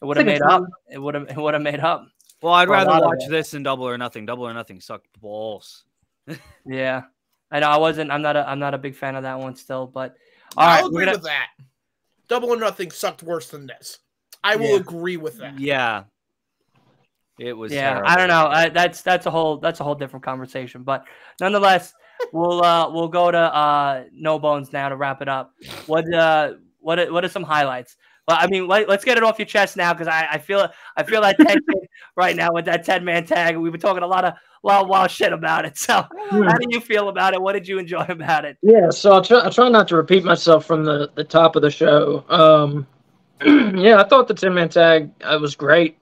It 0.02 0.06
would 0.06 0.18
have 0.18 0.26
made 0.26 0.42
up. 0.42 0.64
It 0.90 0.98
would 0.98 1.16
have. 1.16 1.30
It 1.30 1.38
would 1.38 1.54
have 1.54 1.64
made 1.64 1.80
up. 1.80 2.08
Well, 2.42 2.54
I'd 2.54 2.70
rather 2.70 3.06
watch 3.06 3.24
this 3.30 3.52
than 3.52 3.64
Double 3.64 3.88
or 3.88 3.98
Nothing. 3.98 4.26
Double 4.26 4.48
or 4.48 4.54
Nothing 4.54 4.80
sucked 4.82 5.08
balls. 5.20 5.84
Yeah, 6.66 7.04
I 7.52 7.60
know. 7.60 7.68
I 7.68 7.78
wasn't. 7.78 8.12
I'm 8.12 8.22
not. 8.22 8.36
A, 8.36 8.48
I'm 8.48 8.60
not 8.60 8.74
a 8.74 8.78
big 8.78 8.96
fan 8.96 9.16
of 9.16 9.24
that 9.24 9.40
one 9.40 9.56
still. 9.56 9.88
But 9.88 10.16
all 10.56 10.68
I'll 10.68 10.76
right, 10.76 10.86
agree 10.86 10.94
we're 10.96 11.06
gonna, 11.06 11.18
with 11.18 11.24
that. 11.24 11.48
Double 12.28 12.50
or 12.50 12.58
nothing 12.58 12.92
sucked 12.92 13.24
worse 13.24 13.50
than 13.50 13.66
this. 13.66 13.98
I 14.44 14.56
will 14.56 14.68
Yeah. 14.68 14.76
agree 14.76 15.18
with 15.18 15.40
that. 15.40 15.60
Yeah. 15.60 16.04
It 17.40 17.54
was. 17.54 17.72
yeah. 17.72 18.02
I 18.06 18.16
don't 18.18 18.28
know. 18.28 18.48
I, 18.48 18.70
that's 18.70 19.02
that's 19.02 19.26
a 19.26 19.32
whole 19.32 19.58
that's 19.58 19.80
a 19.80 19.84
whole 19.84 19.96
different 19.96 20.24
conversation. 20.24 20.84
But 20.84 21.06
nonetheless, 21.42 21.94
we'll 22.34 22.64
uh 22.64 22.92
we'll 22.92 23.08
go 23.08 23.32
to 23.32 23.38
uh 23.38 24.04
no 24.14 24.38
bones 24.38 24.72
now 24.72 24.90
to 24.90 24.96
wrap 24.96 25.22
it 25.22 25.30
up. 25.30 25.54
What 25.88 26.14
uh 26.14 26.54
what 26.80 27.12
what 27.12 27.26
are 27.26 27.30
some 27.30 27.44
highlights? 27.44 27.96
Well, 28.30 28.38
I 28.40 28.46
mean, 28.46 28.68
let, 28.68 28.88
us 28.88 29.04
get 29.04 29.18
it 29.18 29.24
off 29.24 29.40
your 29.40 29.48
chest 29.48 29.76
now 29.76 29.92
because 29.92 30.08
I, 30.08 30.28
I 30.34 30.38
feel 30.38 30.70
I 30.96 31.02
feel 31.02 31.20
that 31.22 31.36
tension 31.36 31.64
right 32.16 32.36
now 32.36 32.54
with 32.54 32.66
that 32.66 32.86
ten 32.86 33.04
man 33.04 33.26
tag. 33.26 33.58
We've 33.58 33.72
been 33.72 33.82
talking 33.82 34.04
a 34.04 34.08
lot 34.08 34.24
of 34.24 34.36
lot 34.62 34.84
of 34.84 34.88
wild 34.88 35.10
shit 35.10 35.34
about 35.34 35.66
it. 35.66 35.76
So, 35.80 36.06
how 36.30 36.58
do 36.58 36.68
you 36.70 36.80
feel 36.80 37.10
about 37.10 37.34
it? 37.34 37.42
What 37.42 37.54
did 37.54 37.68
you 37.68 37.80
enjoy 37.80 38.06
about 38.08 38.46
it? 38.46 38.58
Yeah, 38.62 38.92
so 38.92 39.14
I'll 39.14 39.24
try, 39.24 39.40
I'll 39.40 39.52
try 39.52 39.68
not 39.68 39.88
to 39.88 39.96
repeat 39.96 40.24
myself 40.24 40.64
from 40.64 40.84
the, 40.86 41.10
the 41.16 41.24
top 41.24 41.56
of 41.56 41.64
the 41.64 41.72
show. 41.72 42.24
Um, 42.30 42.86
yeah, 43.76 44.00
I 44.00 44.08
thought 44.08 44.28
the 44.28 44.36
10 44.36 44.54
man 44.54 44.70
tag 44.70 45.10
uh, 45.24 45.40
was 45.42 45.56
great. 45.56 45.98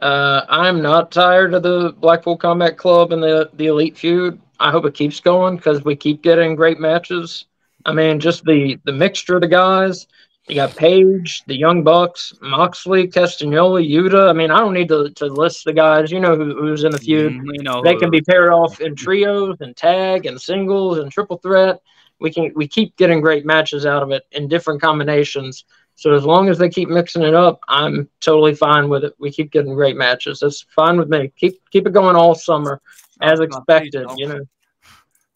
Uh, 0.00 0.46
I'm 0.48 0.80
not 0.80 1.10
tired 1.10 1.52
of 1.52 1.62
the 1.62 1.92
Blackpool 1.98 2.38
Combat 2.38 2.78
Club 2.78 3.12
and 3.12 3.22
the, 3.22 3.50
the 3.54 3.66
Elite 3.66 3.98
feud. 3.98 4.40
I 4.58 4.70
hope 4.70 4.86
it 4.86 4.94
keeps 4.94 5.20
going 5.20 5.56
because 5.56 5.84
we 5.84 5.96
keep 5.96 6.22
getting 6.22 6.54
great 6.54 6.80
matches. 6.80 7.44
I 7.84 7.92
mean, 7.92 8.20
just 8.20 8.44
the, 8.44 8.78
the 8.84 8.92
mixture 8.92 9.34
of 9.34 9.42
the 9.42 9.48
guys. 9.48 10.06
You 10.48 10.54
got 10.54 10.76
Page, 10.76 11.42
the 11.46 11.56
Young 11.56 11.82
Bucks, 11.82 12.32
Moxley, 12.40 13.06
Castagnoli, 13.06 13.86
Yuta. 13.88 14.30
I 14.30 14.32
mean, 14.32 14.50
I 14.50 14.58
don't 14.58 14.72
need 14.72 14.88
to, 14.88 15.10
to 15.10 15.26
list 15.26 15.64
the 15.64 15.74
guys. 15.74 16.10
You 16.10 16.20
know 16.20 16.36
who, 16.36 16.54
who's 16.58 16.84
in 16.84 16.92
the 16.92 16.98
feud 16.98 17.34
Mm, 17.34 17.54
You 17.54 17.62
know, 17.62 17.82
they 17.82 17.92
who- 17.94 17.98
can 17.98 18.10
be 18.10 18.22
paired 18.22 18.50
off 18.52 18.80
in 18.80 18.94
trios 18.96 19.56
and 19.60 19.76
tag 19.76 20.24
and 20.26 20.40
singles 20.40 20.98
and 20.98 21.12
triple 21.12 21.36
threat. 21.38 21.80
We 22.20 22.32
can 22.32 22.52
we 22.56 22.66
keep 22.66 22.96
getting 22.96 23.20
great 23.20 23.44
matches 23.46 23.86
out 23.86 24.02
of 24.02 24.10
it 24.10 24.24
in 24.32 24.48
different 24.48 24.80
combinations. 24.80 25.64
So 25.96 26.14
as 26.14 26.24
long 26.24 26.48
as 26.48 26.58
they 26.58 26.68
keep 26.68 26.88
mixing 26.88 27.22
it 27.22 27.34
up, 27.34 27.60
I'm 27.68 28.08
totally 28.20 28.54
fine 28.54 28.88
with 28.88 29.04
it. 29.04 29.14
We 29.18 29.30
keep 29.30 29.52
getting 29.52 29.74
great 29.74 29.96
matches. 29.96 30.40
That's 30.40 30.62
fine 30.74 30.96
with 30.96 31.08
me. 31.08 31.30
Keep 31.36 31.60
keep 31.70 31.86
it 31.86 31.92
going 31.92 32.16
all 32.16 32.34
summer 32.34 32.80
as 33.20 33.38
expected. 33.40 34.06
You 34.16 34.28
know, 34.28 34.40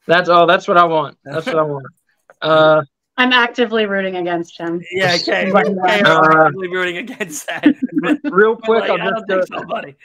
that's 0.07 0.29
all. 0.29 0.47
That's 0.47 0.67
what 0.67 0.77
I 0.79 0.85
want. 0.85 1.19
That's 1.25 1.47
what 1.47 1.59
I 1.59 1.63
want. 1.63 1.87
Uh, 2.43 2.83
I'm 3.17 3.33
actively 3.33 3.87
rooting 3.87 4.17
against 4.17 4.59
him. 4.59 4.83
Yeah, 4.91 5.17
okay. 5.21 5.51
But, 5.53 5.67
okay 5.67 6.01
uh, 6.01 6.21
I'm 6.21 6.41
actively 6.41 6.69
rooting 6.69 6.97
against 6.99 7.47
that. 7.47 7.65
real 8.25 8.55
But, 8.55 8.65
quick, 8.65 8.81
like, 8.89 9.01
I'll 9.01 9.11
just 9.11 9.27
don't 9.27 9.41
go, 9.41 9.45
think 9.45 9.61
so, 9.61 9.67
buddy. 9.67 9.97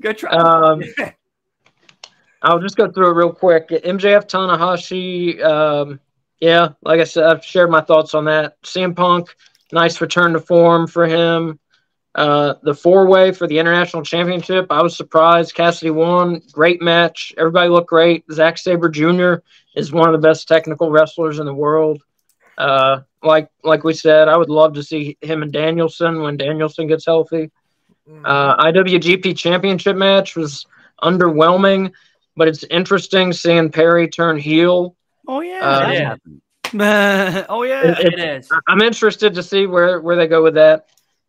Good 0.00 0.18
try. 0.18 0.30
um, 0.30 0.82
I'll 2.42 2.60
just 2.60 2.76
go 2.76 2.90
through 2.90 3.10
it 3.10 3.14
real 3.14 3.32
quick. 3.32 3.68
MJF 3.68 4.28
Tanahashi, 4.28 5.42
um, 5.42 6.00
yeah, 6.40 6.70
like 6.82 7.00
I 7.00 7.04
said, 7.04 7.24
I've 7.24 7.44
shared 7.44 7.70
my 7.70 7.80
thoughts 7.80 8.14
on 8.14 8.24
that. 8.26 8.60
CM 8.62 8.94
Punk, 8.94 9.34
nice 9.72 10.00
return 10.00 10.32
to 10.34 10.40
form 10.40 10.86
for 10.86 11.06
him. 11.06 11.58
Uh, 12.14 12.54
the 12.62 12.74
four 12.74 13.06
way 13.06 13.30
for 13.30 13.46
the 13.46 13.58
international 13.58 14.02
championship, 14.02 14.66
I 14.70 14.82
was 14.82 14.96
surprised. 14.96 15.54
Cassidy 15.54 15.90
won. 15.90 16.40
Great 16.52 16.80
match. 16.80 17.34
Everybody 17.36 17.68
looked 17.68 17.90
great. 17.90 18.24
Zack 18.32 18.58
Sabre 18.58 18.88
Jr. 18.88 19.34
is 19.74 19.92
one 19.92 20.08
of 20.08 20.12
the 20.12 20.26
best 20.26 20.48
technical 20.48 20.90
wrestlers 20.90 21.38
in 21.38 21.46
the 21.46 21.54
world. 21.54 22.02
Uh, 22.58 23.00
like 23.22 23.48
like 23.64 23.84
we 23.84 23.92
said, 23.94 24.28
I 24.28 24.36
would 24.36 24.48
love 24.50 24.74
to 24.74 24.82
see 24.82 25.16
him 25.20 25.42
and 25.42 25.52
Danielson 25.52 26.22
when 26.22 26.36
Danielson 26.36 26.86
gets 26.86 27.04
healthy. 27.06 27.50
Mm. 28.08 28.22
Uh, 28.24 28.56
IWGP 28.56 29.36
Championship 29.36 29.96
match 29.96 30.36
was 30.36 30.66
underwhelming, 31.02 31.92
but 32.36 32.48
it's 32.48 32.64
interesting 32.64 33.32
seeing 33.32 33.70
Perry 33.70 34.08
turn 34.08 34.38
heel. 34.38 34.96
Oh 35.28 35.40
yeah, 35.40 35.60
Uh, 35.60 35.90
Yeah. 35.92 36.08
happened. 36.10 36.40
oh 37.48 37.62
yeah. 37.62 37.82
It- 37.90 38.14
it 38.14 38.18
is. 38.18 38.48
I- 38.52 38.60
I'm 38.68 38.80
interested 38.82 39.34
to 39.34 39.42
see 39.42 39.66
where, 39.66 40.00
where 40.00 40.16
they 40.16 40.26
go 40.26 40.42
with 40.42 40.54
that. 40.54 40.86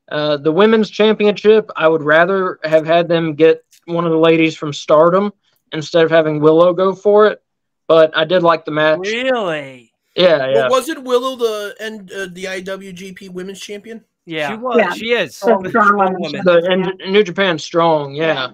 Uh, 0.09 0.37
the 0.37 0.51
women's 0.51 0.89
championship, 0.89 1.69
I 1.75 1.87
would 1.87 2.01
rather 2.03 2.59
have 2.63 2.85
had 2.85 3.07
them 3.09 3.33
get 3.35 3.63
one 3.85 4.05
of 4.05 4.11
the 4.11 4.17
ladies 4.17 4.55
from 4.55 4.71
Stardom 4.71 5.33
instead 5.73 6.05
of 6.05 6.11
having 6.11 6.39
Willow 6.39 6.73
go 6.73 6.93
for 6.95 7.27
it. 7.27 7.41
But 7.87 8.15
I 8.17 8.23
did 8.23 8.43
like 8.43 8.65
the 8.65 8.71
match. 8.71 8.99
Really? 8.99 9.86
Yeah, 10.17 10.47
Well, 10.53 10.69
wasn't 10.71 11.03
Willow 11.03 11.35
the 11.35 11.75
and 11.79 12.11
uh, 12.11 12.27
the 12.31 12.45
IWGP 12.45 13.29
Women's 13.29 13.59
Champion? 13.59 14.03
Yeah. 14.25 14.49
She 14.49 14.57
was. 14.57 14.77
Yeah. 14.77 14.93
She 14.93 15.11
is. 15.11 15.35
So 15.37 15.61
strong 15.69 15.95
woman. 15.95 16.15
woman. 16.19 16.41
The, 16.43 16.67
and 16.69 17.11
New 17.11 17.23
Japan 17.23 17.57
strong, 17.59 18.13
yeah. 18.15 18.49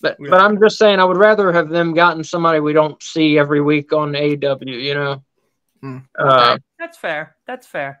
But 0.00 0.16
Yeah. 0.20 0.30
but 0.30 0.40
I'm 0.40 0.58
just 0.60 0.78
saying 0.78 1.00
I 1.00 1.04
would 1.04 1.16
rather 1.16 1.52
have 1.52 1.68
them 1.68 1.92
gotten 1.92 2.22
somebody 2.24 2.60
we 2.60 2.72
don't 2.72 3.02
see 3.02 3.38
every 3.38 3.60
week 3.60 3.92
on 3.92 4.14
AW, 4.14 4.58
you 4.62 4.94
know. 4.94 5.22
Hmm. 5.82 5.98
Uh, 6.18 6.58
That's 6.78 6.96
fair. 6.96 7.36
That's 7.46 7.66
fair. 7.66 8.00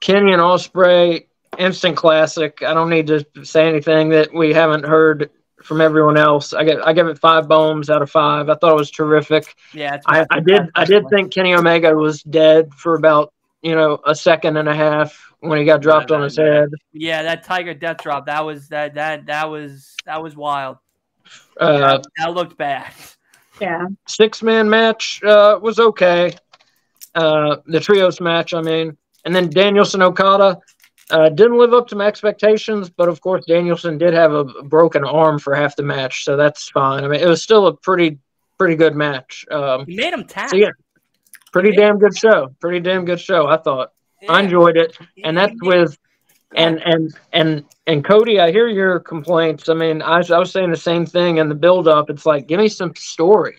Kenny 0.00 0.32
and 0.32 0.42
Ospreay, 0.42 1.26
instant 1.58 1.96
classic. 1.96 2.62
I 2.62 2.74
don't 2.74 2.90
need 2.90 3.06
to 3.06 3.24
say 3.42 3.68
anything 3.68 4.10
that 4.10 4.32
we 4.34 4.52
haven't 4.52 4.84
heard 4.84 5.30
from 5.64 5.80
everyone 5.80 6.16
else. 6.16 6.52
I 6.52 6.62
get 6.62 6.86
I 6.86 6.92
give 6.92 7.08
it 7.08 7.18
five 7.18 7.48
bones 7.48 7.90
out 7.90 8.02
of 8.02 8.10
five. 8.10 8.48
I 8.48 8.54
thought 8.54 8.72
it 8.72 8.76
was 8.76 8.90
terrific. 8.90 9.56
Yeah. 9.72 9.94
It's 9.94 10.04
I, 10.06 10.26
I 10.30 10.40
did 10.40 10.62
I 10.74 10.84
did 10.84 11.08
think 11.08 11.32
Kenny 11.32 11.54
Omega 11.54 11.94
was 11.94 12.22
dead 12.22 12.72
for 12.74 12.94
about 12.94 13.32
you 13.62 13.74
know 13.74 13.98
a 14.06 14.14
second 14.14 14.58
and 14.58 14.68
a 14.68 14.74
half 14.74 15.32
when 15.40 15.58
he 15.58 15.64
got 15.64 15.80
dropped 15.80 16.10
on 16.10 16.22
his 16.22 16.36
head. 16.36 16.68
Yeah, 16.92 17.22
that 17.22 17.44
Tiger 17.44 17.74
death 17.74 18.02
drop. 18.02 18.26
That 18.26 18.44
was 18.44 18.68
that 18.68 18.94
that 18.94 19.26
that 19.26 19.50
was 19.50 19.96
that 20.04 20.22
was 20.22 20.36
wild. 20.36 20.76
Uh, 21.58 21.78
that, 21.78 22.04
that 22.18 22.34
looked 22.34 22.56
bad. 22.58 22.92
Yeah. 23.60 23.86
six 24.06 24.42
man 24.42 24.68
match 24.68 25.22
uh, 25.22 25.58
was 25.62 25.78
okay. 25.78 26.36
Uh, 27.14 27.58
the 27.66 27.78
trios 27.78 28.20
match, 28.20 28.52
I 28.52 28.60
mean, 28.60 28.96
and 29.24 29.34
then 29.34 29.48
Danielson 29.48 30.02
Okada 30.02 30.58
uh, 31.10 31.28
didn't 31.28 31.58
live 31.58 31.74
up 31.74 31.86
to 31.88 31.96
my 31.96 32.06
expectations, 32.06 32.88
but 32.90 33.08
of 33.08 33.20
course 33.20 33.44
Danielson 33.46 33.98
did 33.98 34.14
have 34.14 34.32
a 34.32 34.44
broken 34.44 35.04
arm 35.04 35.38
for 35.38 35.54
half 35.54 35.76
the 35.76 35.82
match, 35.82 36.24
so 36.24 36.36
that's 36.36 36.68
fine. 36.70 37.04
I 37.04 37.08
mean, 37.08 37.20
it 37.20 37.28
was 37.28 37.42
still 37.42 37.66
a 37.66 37.76
pretty 37.76 38.18
pretty 38.58 38.76
good 38.76 38.94
match. 38.94 39.44
Um, 39.50 39.84
He 39.86 39.96
made 39.96 40.12
him 40.12 40.24
tap. 40.24 40.50
so 40.50 40.56
yeah, 40.56 40.70
pretty 41.52 41.72
damn 41.72 41.98
good 41.98 42.16
show. 42.16 42.54
Pretty 42.60 42.80
damn 42.80 43.04
good 43.04 43.20
show. 43.20 43.46
I 43.46 43.56
thought 43.58 43.92
I 44.28 44.40
enjoyed 44.40 44.76
it, 44.76 44.96
and 45.22 45.36
that's 45.36 45.54
with 45.60 45.96
and 46.56 46.80
and 46.84 47.14
and 47.32 47.64
and 47.86 48.04
Cody, 48.04 48.40
I 48.40 48.50
hear 48.52 48.68
your 48.68 48.98
complaints. 49.00 49.68
I 49.68 49.74
mean, 49.74 50.00
I 50.00 50.18
was, 50.18 50.30
I 50.30 50.38
was 50.38 50.50
saying 50.52 50.70
the 50.70 50.76
same 50.76 51.04
thing 51.04 51.36
in 51.38 51.48
the 51.50 51.54
build 51.54 51.86
up. 51.86 52.08
It's 52.08 52.24
like, 52.24 52.46
give 52.46 52.58
me 52.60 52.68
some 52.68 52.94
story. 52.96 53.58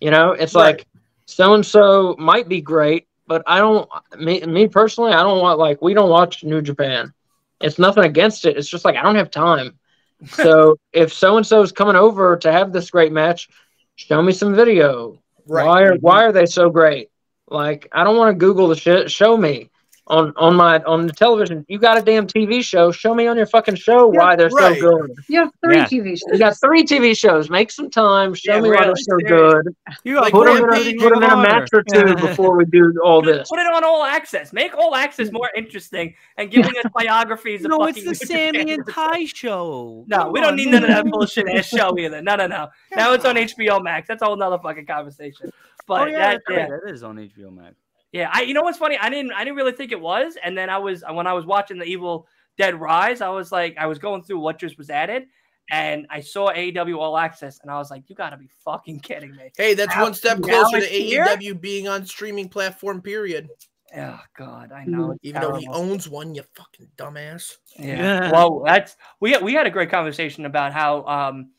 You 0.00 0.10
know, 0.10 0.32
it's 0.32 0.54
Right. 0.54 0.76
like 0.78 0.86
so 1.26 1.54
and 1.54 1.64
so 1.64 2.16
might 2.18 2.48
be 2.48 2.60
great, 2.60 3.06
but 3.32 3.42
I 3.46 3.60
don't. 3.60 3.88
Me, 4.18 4.42
me 4.42 4.68
personally, 4.68 5.14
I 5.14 5.22
don't 5.22 5.40
want 5.40 5.58
like 5.58 5.80
we 5.80 5.94
don't 5.94 6.10
watch 6.10 6.44
New 6.44 6.60
Japan. 6.60 7.14
It's 7.62 7.78
nothing 7.78 8.04
against 8.04 8.44
it. 8.44 8.58
It's 8.58 8.68
just 8.68 8.84
like 8.84 8.94
I 8.94 9.02
don't 9.02 9.16
have 9.16 9.30
time. 9.30 9.78
So 10.28 10.76
if 10.92 11.12
so 11.12 11.36
and 11.36 11.44
so 11.44 11.62
is 11.62 11.72
coming 11.72 11.96
over 11.96 12.36
to 12.36 12.52
have 12.52 12.72
this 12.72 12.90
great 12.90 13.10
match, 13.10 13.48
show 13.96 14.22
me 14.22 14.32
some 14.32 14.54
video. 14.54 15.18
Right. 15.48 15.66
Why 15.66 15.82
are 15.82 15.92
mm-hmm. 15.94 16.06
why 16.06 16.24
are 16.24 16.30
they 16.30 16.46
so 16.46 16.70
great? 16.70 17.10
Like 17.48 17.88
I 17.90 18.04
don't 18.04 18.16
want 18.16 18.32
to 18.32 18.38
Google 18.38 18.68
the 18.68 18.76
shit. 18.76 19.10
Show 19.10 19.36
me 19.36 19.71
on 20.12 20.32
on 20.36 20.54
my 20.54 20.78
on 20.84 21.06
the 21.06 21.12
television. 21.12 21.64
You 21.68 21.78
got 21.78 21.96
a 21.98 22.02
damn 22.02 22.26
TV 22.26 22.62
show. 22.62 22.92
Show 22.92 23.14
me 23.14 23.26
on 23.26 23.36
your 23.36 23.46
fucking 23.46 23.76
show 23.76 24.06
why 24.06 24.36
they're 24.36 24.48
right. 24.50 24.78
so 24.78 24.90
good. 24.98 25.10
You 25.28 25.40
have 25.40 25.50
three 25.64 25.76
Yeah. 25.78 25.86
TV 25.86 26.10
shows. 26.10 26.20
You 26.32 26.38
got 26.38 26.60
three 26.60 26.84
TV 26.84 27.16
shows. 27.18 27.48
Make 27.50 27.70
some 27.70 27.88
time. 27.90 28.34
Show 28.34 28.54
Yeah, 28.56 28.60
me 28.60 28.70
why 28.70 28.84
they're 28.84 28.94
so 28.94 29.16
serious. 29.26 29.54
good. 29.64 29.76
You 30.04 30.20
Like, 30.20 30.32
got 30.32 30.38
Put 30.38 30.46
them, 30.48 30.56
in 30.58 30.64
Rampage, 30.64 30.94
a, 30.94 30.98
put 30.98 31.16
'em 31.16 31.22
in 31.22 31.30
a 31.30 31.36
match 31.36 31.68
or 31.72 31.82
two 31.82 32.14
before 32.16 32.56
we 32.56 32.66
do 32.66 32.92
all 33.02 33.22
this. 33.22 33.48
put 33.48 33.58
it 33.58 33.66
on 33.66 33.82
all 33.84 34.04
access. 34.04 34.52
Make 34.52 34.76
all 34.76 34.94
access 34.94 35.32
more 35.32 35.48
interesting 35.56 36.14
and 36.36 36.50
giving 36.50 36.72
us 36.76 36.84
biographies 36.94 37.64
of 37.64 37.70
No, 37.70 37.84
it's 37.86 37.98
the 38.00 38.06
New 38.10 38.14
Sammy 38.14 38.72
and 38.74 38.84
Tay 38.86 39.26
show. 39.26 40.04
No, 40.06 40.16
Come 40.18 40.32
we 40.32 40.40
don't 40.40 40.50
on, 40.50 40.56
need 40.56 40.68
none 40.68 40.82
of 40.84 40.88
that 40.90 41.06
bullshit 41.06 41.48
ass 41.48 41.66
show 41.68 41.98
either. 41.98 42.20
No, 42.22 42.36
no, 42.36 42.46
no. 42.46 42.68
Now 42.94 43.14
it's 43.14 43.24
on 43.24 43.36
HBO 43.36 43.82
Max. 43.82 44.08
That's 44.08 44.20
a 44.22 44.26
whole 44.26 44.36
nother 44.36 44.58
fucking 44.62 44.86
conversation. 44.86 45.50
Oh, 45.52 45.84
but 45.88 46.02
Oh 46.02 46.10
yeah, 46.10 46.32
that, 46.32 46.42
yeah, 46.48 46.66
that 46.68 46.92
is 46.92 47.02
on 47.02 47.16
HBO 47.16 47.50
Max. 47.52 47.74
Yeah. 48.12 48.30
I, 48.32 48.42
you 48.42 48.54
know 48.54 48.62
what's 48.62 48.78
funny? 48.78 48.96
I 48.98 49.10
didn't, 49.10 49.32
I 49.32 49.44
didn't 49.44 49.56
really 49.56 49.72
think 49.72 49.92
it 49.92 50.00
was. 50.00 50.36
And 50.42 50.56
then 50.56 50.70
I 50.70 50.78
was, 50.78 51.02
when 51.10 51.26
I 51.26 51.32
was 51.32 51.46
watching 51.46 51.78
the 51.78 51.84
Evil 51.84 52.26
Dead 52.58 52.78
Rise, 52.78 53.20
I 53.20 53.28
was 53.30 53.50
like, 53.50 53.76
I 53.78 53.86
was 53.86 53.98
going 53.98 54.22
through 54.22 54.40
what 54.40 54.58
just 54.58 54.76
was 54.78 54.90
added, 54.90 55.24
and 55.70 56.06
I 56.10 56.20
saw 56.20 56.52
AEW 56.52 56.98
All 56.98 57.16
Access, 57.16 57.60
and 57.62 57.70
I 57.70 57.78
was 57.78 57.90
like, 57.90 58.04
you 58.08 58.14
got 58.14 58.30
to 58.30 58.36
be 58.36 58.50
fucking 58.64 59.00
kidding 59.00 59.32
me. 59.32 59.50
Hey, 59.56 59.74
that's 59.74 59.94
Now- 59.94 60.02
one 60.02 60.14
step 60.14 60.42
closer 60.42 60.78
to 60.80 60.84
it's 60.84 60.88
here? 60.90 61.24
AEW 61.24 61.60
being 61.60 61.88
on 61.88 62.04
streaming 62.04 62.48
platform. 62.48 63.00
Period. 63.00 63.48
Oh 63.94 64.20
God, 64.38 64.72
I 64.72 64.84
know. 64.84 65.10
it's 65.10 65.20
Even 65.22 65.42
though 65.42 65.56
he 65.56 65.68
owns 65.68 66.08
one, 66.08 66.34
you 66.34 66.42
fucking 66.54 66.88
dumbass. 66.96 67.56
Yeah. 67.78 67.96
Yeah. 67.96 68.32
Well, 68.32 68.62
that's 68.64 68.96
we 69.20 69.32
had, 69.32 69.42
we 69.42 69.52
had 69.52 69.66
a 69.66 69.70
great 69.70 69.90
conversation 69.90 70.46
about 70.46 70.72
how 70.72 71.04
um 71.04 71.50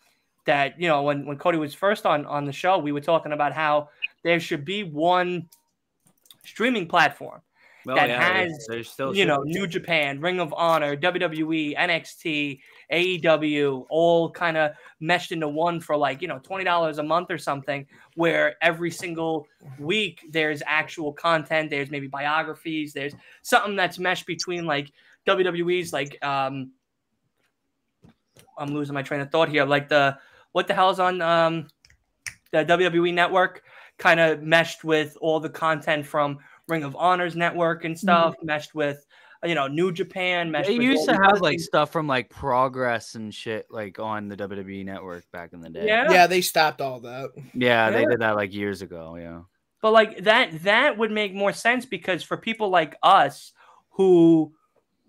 that 0.45 0.79
you 0.79 0.87
know 0.87 1.03
when 1.03 1.27
when 1.27 1.37
Cody 1.37 1.59
was 1.59 1.75
first 1.75 2.07
on 2.07 2.25
on 2.25 2.45
the 2.45 2.51
show, 2.51 2.79
we 2.79 2.91
were 2.91 3.01
talking 3.01 3.33
about 3.33 3.53
how 3.53 3.89
there 4.23 4.39
should 4.39 4.65
be 4.65 4.83
one 4.83 5.47
streaming 6.45 6.87
platform. 6.87 7.41
Well, 7.85 7.97
That 7.97 8.09
yeah, 8.09 8.21
has, 8.21 8.65
there's, 8.69 8.89
still 8.89 9.13
you 9.13 9.25
know, 9.25 9.43
New 9.43 9.67
Japan, 9.67 10.21
Ring 10.21 10.39
of 10.39 10.53
Honor, 10.55 10.95
WWE, 10.95 11.77
NXT, 11.77 12.59
AEW, 12.91 13.85
all 13.89 14.31
kind 14.31 14.55
of 14.55 14.71
meshed 15.01 15.33
into 15.33 15.49
one 15.49 15.81
for 15.81 15.97
like, 15.97 16.21
you 16.21 16.29
know, 16.29 16.39
$20 16.39 16.97
a 16.97 17.03
month 17.03 17.29
or 17.29 17.37
something, 17.37 17.85
where 18.15 18.55
every 18.61 18.89
single 18.89 19.47
week 19.79 20.21
there's 20.31 20.63
actual 20.65 21.11
content, 21.11 21.69
there's 21.69 21.91
maybe 21.91 22.07
biographies, 22.07 22.93
there's 22.93 23.15
something 23.41 23.75
that's 23.75 23.99
meshed 23.99 24.27
between 24.27 24.65
like 24.65 24.89
WWE's 25.25 25.93
like 25.93 26.23
um 26.23 26.71
I'm 28.57 28.73
losing 28.73 28.93
my 28.93 29.03
train 29.03 29.21
of 29.21 29.31
thought 29.31 29.49
here. 29.49 29.65
Like 29.65 29.89
the 29.89 30.17
what 30.51 30.67
the 30.67 30.73
hell's 30.73 30.99
on 30.99 31.21
um 31.21 31.67
the 32.51 32.65
WWE 32.65 33.13
network 33.13 33.63
kind 34.03 34.19
of 34.19 34.43
meshed 34.43 34.83
with 34.83 35.17
all 35.21 35.39
the 35.39 35.49
content 35.49 36.05
from 36.05 36.37
Ring 36.67 36.83
of 36.83 36.93
Honor's 36.97 37.37
network 37.37 37.85
and 37.85 37.97
stuff, 37.97 38.35
meshed 38.43 38.75
with 38.75 39.05
uh, 39.41 39.47
you 39.47 39.55
know 39.55 39.67
New 39.67 39.93
Japan. 39.93 40.51
Meshed 40.51 40.67
They 40.67 40.77
with 40.77 40.87
used 40.87 41.07
to 41.07 41.13
have 41.13 41.39
like 41.39 41.61
stuff 41.61 41.89
from 41.89 42.05
like 42.05 42.29
Progress 42.29 43.15
and 43.15 43.33
shit 43.33 43.65
like 43.69 43.99
on 43.99 44.27
the 44.27 44.35
WWE 44.35 44.83
network 44.83 45.23
back 45.31 45.53
in 45.53 45.61
the 45.61 45.69
day. 45.69 45.87
yeah, 45.87 46.11
Yeah, 46.11 46.27
they 46.27 46.41
stopped 46.41 46.81
all 46.81 46.99
that. 46.99 47.29
Yeah, 47.53 47.91
they 47.91 48.03
did 48.05 48.19
that 48.19 48.35
like 48.35 48.53
years 48.53 48.81
ago. 48.81 49.15
Yeah. 49.15 49.41
but 49.81 49.91
like 49.91 50.25
that 50.25 50.63
that 50.63 50.97
would 50.97 51.11
make 51.11 51.33
more 51.33 51.53
sense 51.53 51.85
because 51.85 52.23
for 52.23 52.35
people 52.35 52.69
like 52.69 52.97
us 53.01 53.53
who 53.91 54.51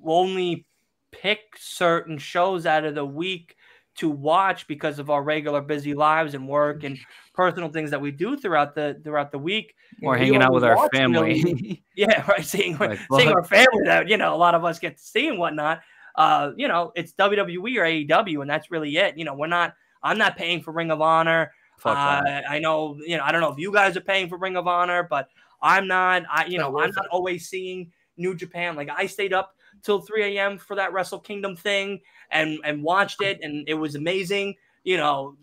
only 0.05 0.67
pick 1.11 1.41
certain 1.59 2.19
shows 2.19 2.65
out 2.65 2.85
of 2.85 2.95
the 2.95 3.05
week 3.05 3.57
to 3.97 4.11
watch 4.11 4.67
because 4.67 4.99
of 4.99 5.09
our 5.11 5.23
regular 5.23 5.61
busy 5.61 5.95
lives 5.95 6.35
and 6.35 6.49
work 6.49 6.83
and 6.85 6.99
personal 7.33 7.69
things 7.69 7.91
that 7.91 8.01
we 8.01 8.11
do 8.11 8.37
throughout 8.37 8.75
the 8.75 9.01
throughout 9.05 9.31
the 9.31 9.39
week 9.39 9.75
Or 10.03 10.15
we 10.15 10.19
hanging 10.21 10.43
out 10.43 10.53
with 10.53 10.65
our 10.65 10.89
family. 10.91 11.43
really- 11.43 11.85
yeah 11.97 12.29
right 12.29 12.45
seeing, 12.45 12.77
Like, 12.79 12.99
seeing 13.17 13.29
our 13.33 13.45
family 13.45 13.85
that 13.85 14.09
you 14.09 14.17
know 14.17 14.35
a 14.35 14.37
lot 14.37 14.55
of 14.55 14.65
us 14.65 14.79
get 14.79 14.97
to 14.99 15.03
see 15.03 15.29
and 15.29 15.39
whatnot 15.39 15.81
uh 16.17 16.51
you 16.57 16.69
know 16.69 16.93
it's 16.95 17.13
wwe 17.15 17.77
or 17.77 17.85
aew 17.85 18.41
and 18.41 18.51
that's 18.51 18.71
really 18.71 18.97
it 18.97 19.17
you 19.19 19.25
know 19.25 19.35
we're 19.35 19.47
not 19.47 19.75
i'm 20.03 20.19
not 20.19 20.37
paying 20.37 20.63
for 20.63 20.73
ring 20.73 20.91
of 20.91 21.01
honor 21.01 21.53
Fuck 21.79 21.97
uh. 21.99 22.23
I 22.49 22.61
know, 22.61 22.97
you 23.05 23.17
know, 23.17 23.25
I 23.25 23.33
don't 23.33 23.41
know 23.41 23.51
if 23.53 23.59
you 23.59 23.73
guys 23.73 23.97
are 23.97 24.01
paying 24.01 24.29
for 24.29 24.39
Ring 24.39 24.57
of 24.57 24.69
Honor, 24.69 25.03
but 25.11 25.29
I'm 25.61 25.89
not. 25.89 26.23
I, 26.33 26.45
you 26.47 26.57
Not 26.57 26.73
know, 26.73 26.79
I'm 26.81 26.93
not 26.93 27.09
always 27.09 27.49
seeing 27.49 27.91
New 28.17 28.35
Japan. 28.37 28.77
Like 28.77 28.89
I 28.97 29.07
stayed 29.07 29.33
up 29.33 29.53
till 29.85 30.00
3 30.00 30.37
a.m. 30.37 30.59
for 30.59 30.75
that 30.76 30.93
Wrestle 30.93 31.21
Kingdom 31.21 31.55
thing 31.57 32.00
and 32.31 32.59
and 32.64 32.83
watched 32.83 33.23
it, 33.23 33.38
and 33.43 33.69
it 33.69 33.75
was 33.75 33.95
amazing. 33.95 34.57
You 34.83 34.97
know, 34.97 35.37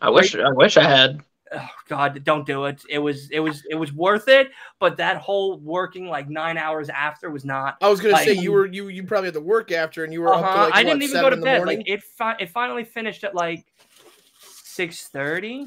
I 0.00 0.10
wish 0.10 0.34
I 0.36 0.50
wish 0.52 0.76
I 0.76 0.84
had. 0.84 1.20
oh 1.52 1.68
God, 1.88 2.22
don't 2.22 2.46
do 2.46 2.66
it. 2.66 2.80
It 2.88 2.98
was 3.00 3.28
it 3.30 3.40
was 3.40 3.64
it 3.68 3.74
was 3.74 3.92
worth 3.92 4.28
it, 4.28 4.50
but 4.78 4.96
that 4.98 5.16
whole 5.16 5.58
working 5.58 6.06
like 6.06 6.28
nine 6.28 6.56
hours 6.56 6.88
after 6.88 7.28
was 7.28 7.44
not. 7.44 7.76
I 7.82 7.88
was 7.88 8.00
gonna 8.00 8.12
Like- 8.14 8.28
say 8.28 8.34
you 8.34 8.52
were 8.52 8.66
you 8.66 8.86
you 8.88 9.02
probably 9.02 9.26
had 9.26 9.34
to 9.34 9.40
work 9.40 9.72
after, 9.72 10.04
and 10.04 10.12
you 10.12 10.20
were 10.20 10.32
up 10.32 10.40
to 10.42 10.46
Uh-huh. 10.46 10.64
like 10.66 10.74
I 10.76 10.82
didn't 10.84 11.00
what, 11.00 11.10
even 11.10 11.20
go 11.22 11.30
to 11.30 11.36
bed. 11.38 11.66
Like 11.66 11.82
it, 11.86 12.02
fi- 12.04 12.36
it 12.38 12.50
finally 12.50 12.84
finished 12.84 13.24
at 13.24 13.34
like 13.34 13.64
six 14.38 15.08
thirty. 15.08 15.66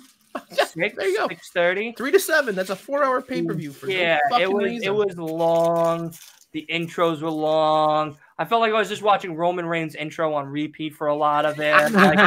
Yeah, 0.58 0.66
Six, 0.66 0.96
there 0.96 1.08
you 1.08 1.18
go. 1.18 1.28
six 1.28 1.52
thirty. 1.52 1.92
Three 1.92 2.12
to 2.12 2.20
seven. 2.20 2.56
That's 2.56 2.72
a 2.72 2.76
four-hour 2.76 3.22
pay-per-view 3.22 3.72
for 3.72 3.86
no 3.86 3.94
Yeah, 3.94 4.18
it 4.40 4.52
was 4.52 4.64
reason. 4.64 4.88
it 4.88 4.96
was 4.96 5.16
long. 5.18 6.12
The 6.54 6.66
intros 6.70 7.22
were 7.22 7.30
long. 7.32 8.18
I 8.38 8.46
felt 8.46 8.62
like 8.62 8.74
I 8.74 8.78
was 8.78 8.90
just 8.90 9.02
watching 9.02 9.36
Roman 9.36 9.66
Reigns 9.66 9.96
intro 9.96 10.34
on 10.36 10.46
repeat 10.48 10.94
for 10.96 11.08
a 11.08 11.16
lot 11.16 11.46
of 11.46 11.60
it. 11.60 11.92
Like, 11.94 12.20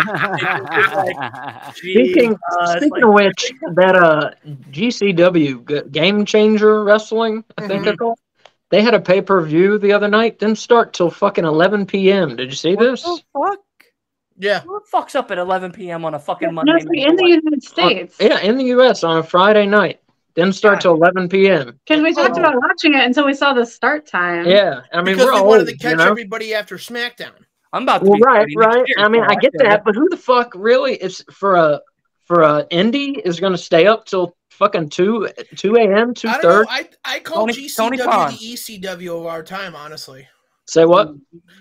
Speaking, 1.76 2.36
Jesus, 2.36 2.72
speaking 2.76 2.90
like- 2.90 3.04
of 3.04 3.12
which, 3.14 3.52
that 3.74 3.96
uh 3.96 4.30
GCW 4.70 5.68
G- 5.68 5.88
Game 5.90 6.24
Changer 6.24 6.82
Wrestling, 6.84 7.44
I 7.58 7.66
think 7.68 7.84
they're 7.84 7.96
called. 7.96 8.18
They 8.70 8.82
had 8.82 8.94
a 8.94 9.00
pay 9.00 9.20
per 9.20 9.40
view 9.42 9.78
the 9.78 9.92
other 9.92 10.08
night. 10.08 10.40
Didn't 10.40 10.58
start 10.58 10.92
till 10.92 11.08
fucking 11.10 11.44
11 11.44 11.86
p.m. 11.86 12.34
Did 12.34 12.48
you 12.50 12.56
see 12.56 12.74
what 12.74 12.84
this? 12.84 13.02
the 13.04 13.20
fuck? 13.32 13.60
yeah. 14.38 14.60
Who 14.60 14.80
fuck's 14.90 15.14
up 15.14 15.30
at 15.30 15.38
11 15.38 15.70
p.m. 15.70 16.04
on 16.04 16.14
a 16.14 16.18
fucking 16.18 16.52
Monday? 16.52 16.72
No, 16.72 16.78
in 16.78 17.14
the 17.16 17.28
United 17.28 17.62
States. 17.62 18.16
Yeah, 18.18 18.40
in 18.40 18.56
the 18.56 18.64
U.S. 18.64 19.04
on 19.04 19.18
a 19.18 19.22
Friday 19.22 19.66
night. 19.66 20.00
Didn't 20.36 20.54
start 20.54 20.76
God. 20.76 20.80
till 20.82 20.94
11 20.94 21.28
p.m. 21.30 21.80
Because 21.86 22.02
we 22.02 22.12
talked 22.14 22.36
Oh. 22.36 22.40
about 22.40 22.56
watching 22.56 22.94
it 22.94 23.04
until 23.04 23.24
we 23.26 23.34
saw 23.34 23.52
the 23.54 23.64
start 23.66 24.06
time. 24.06 24.46
Yeah, 24.46 24.82
I 24.92 24.96
mean 24.98 25.14
because 25.16 25.24
we're 25.26 25.32
they 25.32 25.38
old, 25.38 25.48
wanted 25.48 25.64
to 25.66 25.72
you 25.72 25.78
catch 25.78 25.96
know? 25.98 26.08
everybody 26.10 26.54
after 26.54 26.76
SmackDown. 26.76 27.32
I'm 27.72 27.82
about 27.84 28.02
to 28.02 28.04
Well, 28.10 28.16
be 28.18 28.22
right, 28.22 28.46
right. 28.56 28.84
I 28.98 29.08
mean, 29.08 29.22
I 29.22 29.34
get 29.34 29.52
get 29.52 29.62
that, 29.64 29.84
but 29.84 29.94
who 29.94 30.08
the 30.08 30.16
fuck 30.16 30.52
really 30.54 30.94
is 30.94 31.24
for 31.32 31.56
a 31.56 31.80
for 32.24 32.42
a 32.42 32.64
indie 32.70 33.18
is 33.24 33.40
going 33.40 33.52
to 33.52 33.58
stay 33.58 33.86
up 33.86 34.04
till 34.04 34.36
fucking 34.50 34.88
two 34.90 35.28
two 35.56 35.74
a.m. 35.76 36.12
two 36.14 36.28
I 36.28 36.32
don't 36.34 36.42
know. 36.42 36.50
thirty? 36.50 36.70
I 36.70 36.88
I 37.16 37.20
call 37.20 37.46
Tony- 37.46 37.68
Tony 37.68 37.96
GCW 37.98 38.04
Khan. 38.04 38.30
the 38.32 38.36
ECW 38.38 39.20
of 39.20 39.26
our 39.26 39.42
time. 39.42 39.74
Honestly, 39.74 40.26
Say 40.68 40.84
what? 40.84 41.14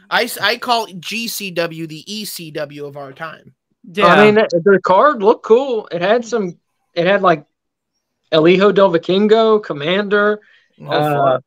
I, 0.09 0.29
I 0.41 0.57
call 0.57 0.87
GCW 0.87 1.87
the 1.87 2.03
ECW 2.07 2.87
of 2.87 2.97
our 2.97 3.13
time. 3.13 3.53
yeah. 3.83 4.07
I 4.07 4.25
mean, 4.25 4.35
the, 4.35 4.47
the 4.63 4.79
card 4.81 5.21
looked 5.23 5.45
cool. 5.45 5.87
It 5.91 6.01
had 6.01 6.25
some. 6.25 6.57
It 6.93 7.05
had 7.05 7.21
like 7.21 7.45
El 8.31 8.43
Hijo 8.43 8.71
del 8.71 8.89
Vikingo, 8.91 9.61
Komander, 9.61 10.37
Oh, 10.81 10.91
uh, 10.91 11.39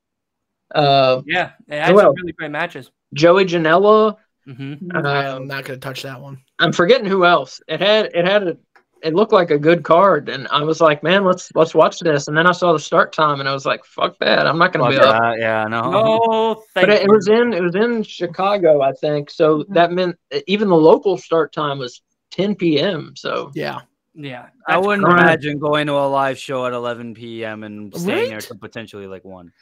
uh, 0.74 1.22
yeah, 1.26 1.52
it 1.68 1.80
had 1.80 1.96
some 1.96 2.14
really 2.14 2.32
great 2.32 2.50
matches. 2.50 2.90
Joey 3.14 3.44
Janela. 3.44 4.16
hmm 4.46 4.74
Uh, 4.94 4.98
I'm 4.98 5.46
not 5.46 5.64
gonna 5.64 5.78
touch 5.78 6.02
that 6.02 6.20
one. 6.20 6.42
I'm 6.58 6.72
forgetting 6.72 7.06
who 7.06 7.24
else. 7.24 7.60
It 7.68 7.80
had. 7.80 8.06
It 8.14 8.24
had 8.26 8.48
a. 8.48 8.56
It 9.00 9.14
looked 9.14 9.32
like 9.32 9.52
a 9.52 9.58
good 9.58 9.84
card, 9.84 10.28
and 10.28 10.48
I 10.48 10.62
was 10.64 10.80
like, 10.80 11.02
"Man, 11.02 11.24
let's 11.24 11.52
let's 11.54 11.74
watch 11.74 12.00
this." 12.00 12.26
And 12.28 12.36
then 12.36 12.46
I 12.46 12.52
saw 12.52 12.72
the 12.72 12.80
start 12.80 13.12
time, 13.12 13.40
and 13.40 13.48
I 13.48 13.52
was 13.52 13.64
like, 13.64 13.84
"Fuck 13.84 14.18
that! 14.18 14.46
I'm 14.46 14.58
not 14.58 14.72
going 14.72 14.84
to 14.84 14.96
Fuck 14.96 15.02
be 15.02 15.08
up." 15.08 15.22
that, 15.22 15.38
yeah, 15.38 15.64
no. 15.64 15.92
No, 15.92 16.54
thank 16.74 16.88
But 16.88 16.96
it, 16.96 17.02
it 17.02 17.10
was 17.10 17.28
in 17.28 17.52
it 17.52 17.62
was 17.62 17.76
in 17.76 18.02
Chicago, 18.02 18.80
I 18.80 18.92
think. 18.92 19.30
So 19.30 19.64
that 19.68 19.92
meant 19.92 20.16
even 20.46 20.68
the 20.68 20.76
local 20.76 21.16
start 21.16 21.52
time 21.52 21.78
was 21.78 22.02
10 22.32 22.56
p.m. 22.56 23.12
So 23.16 23.52
Yeah, 23.54 23.80
yeah. 24.18 24.48
I 24.66 24.76
wouldn't 24.78 25.04
correct. 25.06 25.20
imagine 25.22 25.58
going 25.58 25.86
to 25.86 25.94
a 25.94 26.08
live 26.08 26.38
show 26.38 26.66
at 26.66 26.72
11 26.72 27.14
p.m. 27.14 27.62
and 27.64 27.94
staying 27.94 28.28
there 28.28 28.36
Right? 28.38 28.42
till 28.42 28.58
potentially 28.58 29.06
like 29.06 29.24
one. 29.24 29.52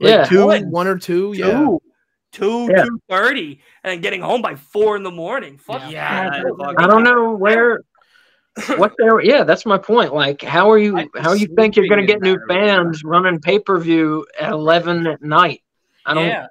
like 0.00 0.10
yeah, 0.10 0.24
two, 0.24 0.46
What? 0.46 0.64
one 0.66 0.86
or 0.86 0.98
two. 0.98 1.32
Yeah, 1.36 1.50
two, 1.50 1.82
two, 2.32 2.68
Yeah. 2.70 2.84
two 2.84 3.00
thirty, 3.08 3.60
and 3.84 3.92
then 3.92 4.00
getting 4.00 4.20
home 4.22 4.42
by 4.42 4.54
four 4.56 4.96
in 4.96 5.02
the 5.02 5.10
morning. 5.10 5.58
Fuck 5.58 5.82
Yeah. 5.90 6.24
yeah. 6.36 6.42
Yeah, 6.58 6.72
I 6.78 6.86
don't 6.86 7.04
know 7.04 7.34
where 7.34 7.80
what 8.76 8.92
there. 8.98 9.20
Yeah, 9.20 9.44
that's 9.44 9.64
my 9.66 9.78
point. 9.78 10.12
Like, 10.14 10.42
how 10.42 10.70
are 10.70 10.78
you? 10.78 10.96
I'd 10.98 11.08
How 11.16 11.32
you 11.32 11.46
think 11.56 11.76
you're 11.76 11.86
going 11.88 12.00
to 12.00 12.06
get 12.06 12.20
new 12.22 12.32
that 12.48 12.54
arena. 12.54 12.66
fans 12.84 13.02
running 13.04 13.40
pay 13.40 13.58
per 13.60 13.78
view 13.78 14.26
at 14.38 14.50
11 14.52 15.06
at 15.06 15.22
night? 15.22 15.62
I 16.06 16.14
don't. 16.14 16.26
Yeah, 16.26 16.46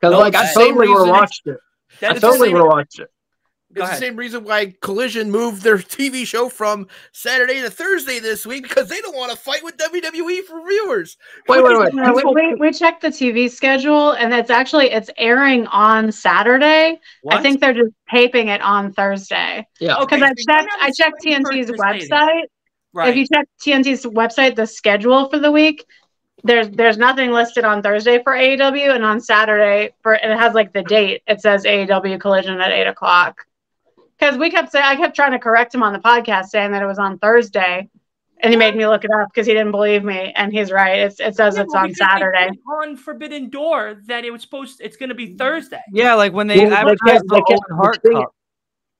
Because 0.00 0.12
No, 0.12 0.18
like 0.20 0.34
I 0.34 0.46
same 0.46 0.74
totally 0.74 0.88
would 0.88 0.88
have 0.88 0.96
reason- 0.98 1.08
watched 1.10 1.46
it. 1.46 1.56
I 2.02 2.14
totally 2.14 2.38
same- 2.48 2.52
would 2.52 2.58
have 2.60 2.66
watched 2.68 2.98
it. 3.00 3.08
Go 3.72 3.82
it's 3.82 3.92
the 3.92 3.96
same 3.98 4.16
reason 4.16 4.42
why 4.42 4.74
Collision 4.80 5.30
moved 5.30 5.62
their 5.62 5.78
TV 5.78 6.26
show 6.26 6.48
from 6.48 6.88
Saturday 7.12 7.60
to 7.60 7.70
Thursday 7.70 8.18
this 8.18 8.44
week 8.44 8.64
because 8.64 8.88
they 8.88 9.00
don't 9.00 9.14
want 9.14 9.30
to 9.30 9.38
fight 9.38 9.62
with 9.62 9.76
WWE 9.76 10.42
for 10.42 10.66
viewers. 10.66 11.16
Wait, 11.46 11.62
wait, 11.62 11.78
wait. 11.78 11.94
No, 11.94 12.12
we, 12.12 12.24
we, 12.24 12.54
we 12.56 12.72
checked 12.72 13.00
the 13.00 13.08
TV 13.08 13.48
schedule, 13.48 14.10
and 14.12 14.34
it's 14.34 14.50
actually 14.50 14.90
it's 14.90 15.08
airing 15.16 15.68
on 15.68 16.10
Saturday. 16.10 16.98
I 17.28 17.42
think 17.42 17.60
they're 17.60 17.72
just 17.72 17.92
taping 18.10 18.48
it 18.48 18.60
on 18.60 18.92
Thursday. 18.92 19.64
Yeah. 19.78 19.98
Because 20.00 20.18
so 20.18 20.24
I 20.24 20.28
you're 20.28 20.34
checked, 20.34 20.48
not 20.48 20.82
I 20.82 20.90
checked 20.90 21.24
TNT's 21.24 21.70
website. 21.70 22.44
Right. 22.92 23.08
If 23.10 23.16
you 23.16 23.26
check 23.32 23.46
TNT's 23.64 24.04
website, 24.04 24.56
the 24.56 24.66
schedule 24.66 25.28
for 25.28 25.38
the 25.38 25.52
week, 25.52 25.86
there's 26.42 26.68
there's 26.70 26.98
nothing 26.98 27.30
listed 27.30 27.64
on 27.64 27.84
Thursday 27.84 28.20
for 28.20 28.32
AEW, 28.32 28.96
and 28.96 29.04
on 29.04 29.20
Saturday 29.20 29.92
for 30.02 30.14
and 30.14 30.32
it 30.32 30.38
has 30.40 30.54
like 30.54 30.72
the 30.72 30.82
date. 30.82 31.22
It 31.28 31.40
says 31.40 31.62
AEW 31.64 32.18
Collision 32.20 32.60
at 32.60 32.72
eight 32.72 32.88
o'clock. 32.88 33.46
Because 34.20 34.36
we 34.36 34.50
kept 34.50 34.70
saying, 34.70 34.84
I 34.84 34.96
kept 34.96 35.16
trying 35.16 35.32
to 35.32 35.38
correct 35.38 35.74
him 35.74 35.82
on 35.82 35.92
the 35.94 35.98
podcast, 35.98 36.46
saying 36.46 36.72
that 36.72 36.82
it 36.82 36.86
was 36.86 36.98
on 36.98 37.18
Thursday, 37.18 37.88
and 38.42 38.52
he 38.52 38.56
made 38.58 38.76
me 38.76 38.86
look 38.86 39.02
it 39.04 39.10
up 39.10 39.28
because 39.32 39.46
he 39.46 39.54
didn't 39.54 39.70
believe 39.70 40.04
me, 40.04 40.32
and 40.36 40.52
he's 40.52 40.70
right. 40.70 40.98
It's, 40.98 41.20
it 41.20 41.34
says 41.36 41.56
Yeah, 41.56 41.62
it's 41.62 41.72
well, 41.74 41.84
on 41.84 41.94
Saturday. 41.94 42.50
on 42.82 42.96
Forbidden 42.96 43.48
Door 43.48 44.02
that 44.08 44.24
it 44.26 44.30
was 44.30 44.42
supposed. 44.42 44.80
It's 44.82 44.96
going 44.98 45.08
to 45.08 45.14
be 45.14 45.34
Thursday. 45.36 45.80
Yeah, 45.92 46.14
like 46.14 46.34
when 46.34 46.48
they 46.48 46.58
Well, 46.66 46.68
they 46.86 46.96
kept- 47.12 47.28
the 47.28 47.34
they 47.34 47.42
kept 47.54 47.62
Owen 47.70 47.78
Hart 47.78 47.98
saying- 48.04 48.16
Cup. 48.18 48.34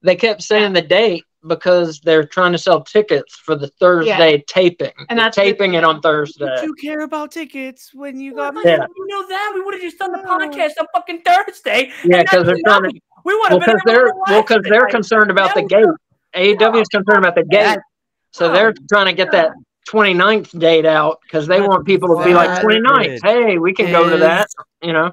They 0.03 0.17
kept 0.17 0.41
saying 0.43 0.73
the 0.73 0.81
date 0.81 1.25
because 1.47 2.01
they're 2.01 2.25
trying 2.25 2.53
to 2.53 2.59
sell 2.59 2.83
tickets 2.83 3.37
for 3.37 3.55
the 3.55 3.69
Thursday 3.69 4.43
taping. 4.47 4.93
And 5.11 5.19
They're 5.19 5.27
that's 5.27 5.37
the- 5.37 5.43
taping 5.43 5.75
it 5.75 5.85
on 5.85 6.01
Thursday. 6.01 6.47
But 6.47 6.65
you 6.65 6.73
care 6.73 7.01
about 7.01 7.33
tickets 7.33 7.91
when 7.93 8.19
you 8.19 8.35
got 8.35 8.55
Well, 8.55 8.65
Yeah. 8.65 8.87
You 8.97 9.07
know 9.09 9.29
that 9.29 9.53
we 9.55 9.61
would 9.61 9.75
have 9.75 9.83
just 9.83 9.99
done 9.99 10.13
the 10.13 10.19
podcast 10.19 10.71
on 10.81 10.87
fucking 10.95 11.21
Thursday. 11.21 11.93
Yeah, 12.05 12.23
because 12.23 12.47
they're 12.47 12.57
trying 12.65 12.85
to 12.85 12.87
nothing. 12.89 13.01
We 13.25 13.35
would 13.35 13.51
well 13.51 13.61
been 13.61 13.61
because 13.61 13.83
they're 13.85 14.13
well 14.29 14.43
because 14.43 14.63
they're 14.69 14.87
concerned 14.87 15.31
about 15.31 15.55
the 15.55 15.63
no, 15.63 15.69
gate. 15.69 16.59
AEW 16.59 16.83
is 16.83 16.89
concerned 16.89 17.19
about 17.19 17.35
the 17.35 17.45
Yeah. 17.51 17.75
gate, 17.75 17.83
so 18.31 18.53
they're 18.53 18.75
trying 18.89 19.07
to 19.07 19.13
get 19.13 19.33
that 19.33 19.53
29th 19.89 20.57
date 20.59 20.87
out 20.87 21.19
because 21.23 21.47
they 21.47 21.61
want 21.61 21.85
people 21.85 22.17
to 22.17 22.25
be 22.25 22.35
like 22.35 22.49
That 22.49 22.65
29th. 22.65 23.21
Hey, 23.23 23.59
we 23.59 23.73
can 23.73 23.91
go 23.91 24.09
to 24.09 24.17
that. 24.19 24.49
You 24.83 24.93
know, 24.93 25.11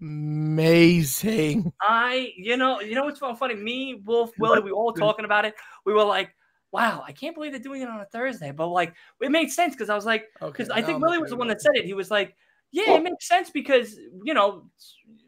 Amazing. 0.00 1.72
I, 1.80 2.32
you 2.36 2.56
know, 2.56 2.80
you 2.80 2.94
know 2.94 3.04
what's 3.04 3.20
so 3.20 3.34
funny? 3.34 3.54
Me, 3.54 4.02
Wolf, 4.04 4.32
Willie, 4.38 4.60
we 4.60 4.70
all 4.70 4.92
talking 4.92 5.24
about 5.24 5.44
it. 5.46 5.54
We 5.86 5.94
were 5.94 6.04
like, 6.04 6.34
"Wow, 6.72 7.02
I 7.06 7.12
can't 7.12 7.34
believe 7.34 7.52
they're 7.52 7.60
doing 7.60 7.80
it 7.80 7.88
on 7.88 8.00
a 8.00 8.04
Thursday." 8.06 8.50
But 8.50 8.68
like, 8.68 8.92
it 9.22 9.30
made 9.30 9.50
sense 9.50 9.74
because 9.74 9.88
I 9.88 9.94
was 9.94 10.04
like, 10.04 10.26
because 10.40 10.68
I 10.68 10.82
think 10.82 11.00
Willie 11.00 11.18
was 11.18 11.30
the 11.30 11.36
one 11.36 11.48
that 11.48 11.62
said 11.62 11.72
it. 11.74 11.86
He 11.86 11.94
was 11.94 12.10
like, 12.10 12.36
"Yeah, 12.70 12.96
it 12.96 13.02
makes 13.02 13.26
sense 13.26 13.50
because 13.50 13.96
you 14.24 14.34
know, 14.34 14.68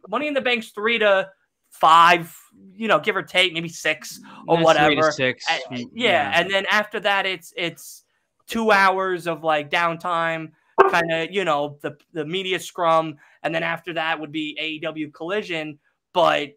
Money 0.08 0.26
in 0.28 0.34
the 0.34 0.42
Bank's 0.42 0.70
three 0.70 0.98
to 0.98 1.30
five, 1.80 2.34
you 2.74 2.88
know, 2.88 2.98
give 2.98 3.16
or 3.16 3.22
take, 3.22 3.52
maybe 3.52 3.68
six 3.68 4.20
or 4.46 4.56
That's 4.56 4.64
whatever. 4.64 5.10
Six. 5.12 5.44
Uh, 5.50 5.78
yeah, 5.92 6.32
and 6.34 6.50
then 6.50 6.66
after 6.70 7.00
that, 7.00 7.26
it's 7.26 7.52
it's 7.56 8.04
two 8.46 8.70
hours 8.70 9.26
of 9.26 9.42
like 9.44 9.70
downtime, 9.70 10.52
kind 10.90 11.12
of 11.12 11.30
you 11.30 11.44
know 11.44 11.78
the 11.82 11.96
the 12.12 12.24
media 12.24 12.58
scrum, 12.58 13.16
and 13.42 13.54
then 13.54 13.62
after 13.62 13.92
that 13.94 14.18
would 14.20 14.32
be 14.32 14.56
AEW 14.82 15.12
Collision. 15.12 15.78
But 16.12 16.50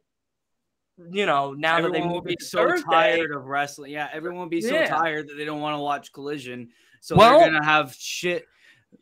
you 1.11 1.25
know 1.25 1.53
now 1.53 1.81
that 1.81 1.93
they 1.93 2.01
will 2.01 2.21
be 2.21 2.37
so 2.39 2.67
Thursday, 2.67 2.85
tired 2.89 3.31
of 3.31 3.45
wrestling. 3.45 3.91
Yeah, 3.91 4.09
everyone 4.11 4.41
will 4.41 4.49
be 4.49 4.61
so 4.61 4.73
Yeah. 4.73 4.87
tired 4.87 5.27
that 5.29 5.35
they 5.35 5.45
don't 5.45 5.61
want 5.61 5.77
to 5.77 5.81
watch 5.81 6.11
Collision. 6.11 6.69
So 7.01 7.15
Well- 7.15 7.39
they're 7.39 7.49
gonna 7.51 7.63
have 7.63 7.93
shit 7.93 8.45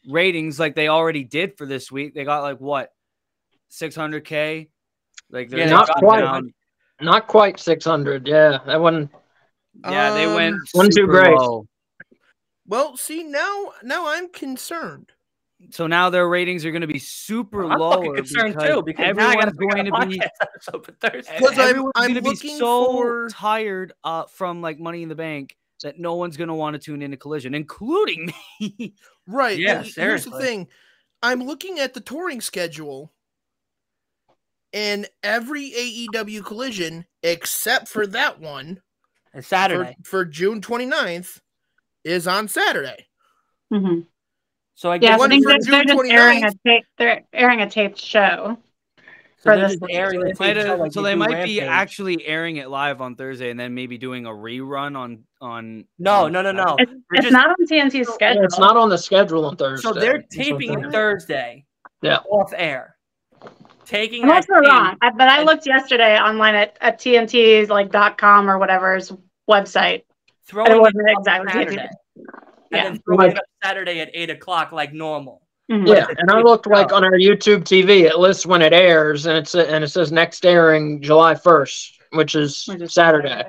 ratings 0.07 0.59
like 0.59 0.75
they 0.75 0.89
already 0.89 1.23
did 1.23 1.57
for 1.57 1.65
this 1.65 1.91
week. 1.91 2.13
They 2.13 2.23
got 2.23 2.41
like 2.43 2.59
what 2.59 2.93
600k. 3.69 4.69
Like 5.29 5.49
they're 5.49 5.59
Yeah, 5.59 5.69
not 5.69 5.89
quite. 5.97 6.21
down. 6.21 6.53
not 7.01 7.27
quite 7.27 7.59
600. 7.59 8.27
Yeah, 8.27 8.59
that 8.65 8.79
one. 8.81 9.09
Yeah, 9.83 10.13
they 10.13 10.25
Um, 10.25 10.33
went 10.35 10.55
One 10.73 10.89
too 10.89 11.05
great. 11.05 11.35
low. 11.37 11.67
Well, 12.65 12.97
see 12.97 13.23
now, 13.23 13.73
now 13.83 14.07
I'm 14.07 14.29
concerned. 14.29 15.11
So 15.71 15.87
now 15.87 16.09
their 16.11 16.27
ratings 16.29 16.65
are 16.65 16.71
going 16.71 16.81
to 16.81 16.87
be 16.87 16.99
super 16.99 17.63
I'm 17.71 17.79
low. 17.79 17.91
fucking 17.93 18.15
concerned 18.15 18.59
too 18.59 18.83
because 18.83 19.15
now 19.15 19.29
I 19.29 19.33
got 19.35 19.41
to 19.45 19.47
everyone's 19.47 19.57
going 19.75 19.85
to 19.85 20.07
be 20.07 20.17
podcast 20.19 20.29
episode 20.41 20.85
for 20.85 20.91
Thursday. 20.93 21.35
Because 21.39 21.57
I'm- 21.57 21.69
everyone's 21.69 21.91
I'm 21.95 22.07
gonna 22.13 22.21
be 22.21 22.35
so 22.35 22.91
for- 22.93 23.29
tired 23.29 23.93
uh, 24.03 24.25
from 24.25 24.61
like 24.61 24.79
Money 24.79 25.01
in 25.03 25.09
the 25.09 25.15
Bank 25.15 25.55
that 25.83 25.97
no 25.99 26.15
one's 26.15 26.37
going 26.37 26.47
to 26.49 26.53
want 26.53 26.73
to 26.75 26.79
tune 26.79 27.01
into 27.01 27.17
Collision, 27.17 27.53
including 27.55 28.31
me. 28.59 28.93
Right. 29.27 29.57
Yeah, 29.57 29.79
and 29.79 29.85
here's 29.87 30.25
the 30.25 30.37
thing. 30.39 30.67
I'm 31.23 31.41
looking 31.43 31.79
at 31.79 31.93
the 31.95 32.01
touring 32.01 32.41
schedule, 32.41 33.11
and 34.73 35.07
every 35.23 35.71
AEW 35.71 36.43
collision 36.45 37.05
except 37.23 37.87
for 37.87 38.05
that 38.07 38.39
one 38.39 38.81
And 39.33 39.43
Saturday. 39.45 39.95
for 40.03 40.25
June 40.25 40.61
29th 40.61 41.39
is 42.03 42.27
on 42.27 42.47
Saturday. 42.47 43.07
Mhm. 43.73 44.05
So 44.75 44.91
I 44.91 44.95
Yeah, 44.95 44.99
guess 44.99 45.11
I 45.13 45.17
one 45.17 45.29
think 45.29 45.45
they're, 45.47 45.57
they're 45.59 45.83
just 45.85 46.11
airing 46.11 46.43
a 46.43 46.47
29th. 46.47 46.59
tape. 46.65 46.85
They're 46.97 47.23
airing 47.33 47.61
a 47.61 47.69
taped 47.69 47.99
show. 47.99 48.57
So 49.39 49.51
For 49.51 49.55
they're 49.55 49.67
this 49.69 49.77
just 49.79 49.91
airing 49.91 50.19
the 50.21 50.25
Might 50.39 50.55
TV 50.57 50.61
show 50.63 50.75
like 50.77 50.91
so 50.91 51.01
they 51.03 51.09
they 51.09 51.13
do 51.13 51.19
might 51.19 51.43
be 51.45 51.61
actually 51.61 52.25
airing 52.25 52.57
it 52.57 52.69
live 52.69 53.01
on 53.01 53.15
Thursday 53.15 53.51
and 53.51 53.59
then 53.59 53.75
maybe 53.75 53.97
doing 53.99 54.25
a 54.25 54.29
rerun 54.31 54.97
on 54.97 55.23
on. 55.41 55.85
No, 55.99 56.25
on 56.25 56.31
no, 56.33 56.41
no, 56.41 56.51
no. 56.51 56.75
It's, 56.79 56.91
it's 57.11 57.21
just- 57.25 57.31
not 57.33 57.49
on 57.49 57.55
TNT's 57.67 58.11
schedule. 58.13 58.43
It's 58.43 58.57
not 58.57 58.75
on 58.77 58.89
the 58.89 58.97
schedule 58.97 59.45
on 59.45 59.55
Thursday. 59.55 59.87
So 59.87 59.93
they're 59.93 60.23
taping 60.31 60.71
I'm 60.71 60.77
it 60.79 60.81
saying. 60.81 60.91
Thursday. 60.91 61.65
Yeah. 62.01 62.17
Off 62.31 62.51
air. 62.55 62.96
Taking 63.87 64.23
I'm 64.23 64.29
that 64.29 64.49
also 64.49 64.67
wrong, 64.69 64.97
I- 65.01 65.11
but 65.11 65.29
I 65.29 65.43
looked 65.43 65.65
yesterday 65.65 66.19
online 66.19 66.55
at, 66.55 66.77
at 66.81 66.99
TNT's 66.99 67.69
like 67.69 67.89
dot 67.91 68.17
com 68.17 68.49
or 68.49 68.57
whatever's 68.59 69.13
website. 69.49 70.03
throwing 70.45 70.71
it 70.73 70.79
wasn't 70.79 71.09
it 71.09 71.15
exactly 71.17 71.51
Saturday, 71.53 71.75
TNT. 71.75 71.87
and 72.15 72.25
Yeah. 72.71 72.83
then 72.83 72.99
throwing 72.99 73.31
it 73.31 73.37
up 73.37 73.43
Saturday 73.63 73.99
at 74.01 74.09
eight 74.13 74.29
o'clock 74.29 74.71
like 74.73 74.91
normal. 74.93 75.41
Mhm. 75.71 75.87
Yeah, 75.87 76.05
and 76.17 76.29
I 76.31 76.39
looked 76.41 76.67
like 76.67 76.91
on 76.93 77.03
our 77.05 77.11
YouTube 77.13 77.63
TV, 77.63 78.03
it 78.03 78.17
lists 78.17 78.45
when 78.45 78.61
it 78.61 78.71
airs, 78.73 79.25
and 79.25 79.37
it's 79.37 79.55
and 79.55 79.83
it 79.83 79.87
says 79.89 80.11
next 80.11 80.45
airing 80.45 81.01
July 81.01 81.35
first, 81.35 81.99
which 82.11 82.35
is 82.35 82.65
Which 82.67 82.81
is 82.81 82.93
Saturday. 82.93 83.43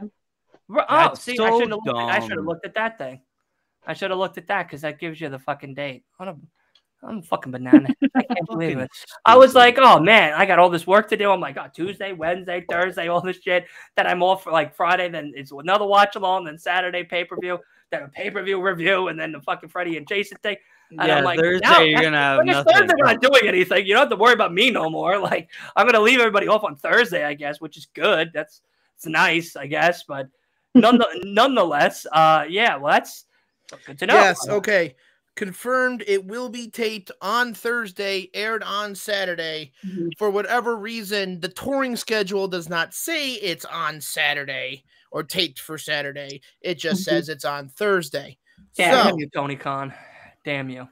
Oh, 0.70 0.85
That's 0.88 1.20
see, 1.22 1.33
I 1.33 1.37
so 1.37 1.61
should 1.61 1.70
have 1.70 1.79
looked. 1.85 1.88
At, 1.88 1.94
I 1.96 2.18
should 2.20 2.31
have 2.31 2.38
dumb. 2.38 2.46
looked 2.46 2.66
at 2.66 2.74
that 2.74 2.98
thing. 2.98 3.22
I 3.87 3.94
should 3.94 4.11
have 4.11 4.18
looked 4.18 4.37
at 4.38 4.46
that 4.48 4.66
because 4.66 4.83
that 4.83 4.98
gives 5.01 5.20
you 5.20 5.29
the 5.31 5.38
fucking 5.38 5.74
date. 5.74 6.03
What 6.18 6.29
a, 6.29 6.37
I'm 7.02 7.18
a 7.18 7.22
fucking 7.22 7.52
banana. 7.52 7.88
I 8.14 8.22
can't 8.22 8.46
believe 8.48 8.78
it. 8.78 8.90
I 9.24 9.37
was 9.37 9.54
like, 9.54 9.78
oh 9.78 10.00
man, 10.00 10.32
I 10.34 10.46
got 10.46 10.58
all 10.58 10.70
this 10.70 10.87
work 10.87 11.08
to 11.11 11.16
do. 11.16 11.30
I'm 11.30 11.40
like, 11.40 11.56
oh, 11.56 11.66
Tuesday, 11.72 12.12
Wednesday, 12.12 12.64
Thursday, 12.68 13.08
all 13.08 13.20
this 13.20 13.40
shit. 13.40 13.66
Then 13.96 14.06
I'm 14.06 14.22
off 14.22 14.44
for 14.44 14.52
like 14.52 14.74
Friday. 14.74 15.08
Then 15.08 15.32
it's 15.37 15.52
another 15.52 15.87
watch 15.87 16.16
along. 16.16 16.44
Then 16.44 16.58
Saturday 16.58 17.04
pay 17.04 17.24
per 17.24 17.37
view. 17.40 17.58
Then 17.90 18.02
a 18.02 18.08
pay 18.08 18.30
per 18.30 18.42
view 18.42 18.61
review, 18.61 19.08
and 19.08 19.18
then 19.18 19.32
the 19.32 19.40
fucking 19.40 19.68
Freddie 19.68 19.96
and 19.96 20.06
Jason 20.06 20.38
thing. 20.42 20.56
And 20.90 21.06
yeah, 21.06 21.18
I'm 21.18 21.24
like, 21.24 21.38
Thursday 21.38 21.68
now- 21.68 21.80
you're 21.80 22.02
gonna 22.02 22.16
have 22.16 22.44
nothing. 22.44 22.72
Thursday, 22.74 22.94
we're 22.98 23.06
not 23.06 23.20
doing 23.20 23.46
anything. 23.46 23.87
You 23.87 23.94
don't 23.94 24.02
have 24.02 24.11
to 24.11 24.16
worry 24.16 24.32
about 24.32 24.52
me 24.52 24.70
no 24.70 24.90
more. 24.90 25.18
Like, 25.28 25.50
I'm 25.76 25.87
gonna 25.87 26.00
leave 26.00 26.18
everybody 26.18 26.48
off 26.48 26.64
on 26.64 26.76
Thursday, 26.76 27.24
I 27.24 27.34
guess, 27.34 27.61
which 27.61 27.76
is 27.76 27.87
good. 27.94 28.30
That's 28.34 28.62
it's 28.96 29.06
nice, 29.06 29.54
I 29.54 29.66
guess, 29.66 30.02
but 30.04 30.28
none, 30.74 31.00
nonetheless, 31.22 32.06
uh, 32.11 32.44
yeah, 32.48 32.76
well, 32.76 32.92
that's 32.92 33.26
good 33.87 33.98
to 34.00 34.06
know. 34.06 34.14
Yes, 34.14 34.48
okay. 34.48 34.96
Confirmed 35.38 36.03
it 36.09 36.24
will 36.24 36.48
be 36.48 36.68
taped 36.68 37.12
on 37.22 37.55
Thursday, 37.55 38.29
aired 38.35 38.64
on 38.64 38.96
Saturday. 38.96 39.70
Mhm. 39.87 40.11
For 40.18 40.31
whatever 40.31 40.74
reason, 40.74 41.38
the 41.38 41.48
touring 41.48 41.94
schedule 41.94 42.48
does 42.48 42.68
not 42.68 42.92
say 42.92 43.35
it's 43.35 43.64
on 43.64 44.01
Saturday 44.01 44.83
or 45.12 45.22
taped 45.22 45.61
for 45.61 45.79
Saturday. 45.79 46.40
It 46.61 46.74
just 46.81 47.03
Mhm. 47.03 47.05
says 47.05 47.29
it's 47.29 47.44
on 47.44 47.68
Thursday. 47.68 48.37
Yeah. 48.74 49.05
So, 49.05 49.11
Damn 49.11 49.18
you, 49.20 49.29
Tony 49.33 49.55
Khan. 49.55 49.94
Damn 50.44 50.70
you. 50.70 50.88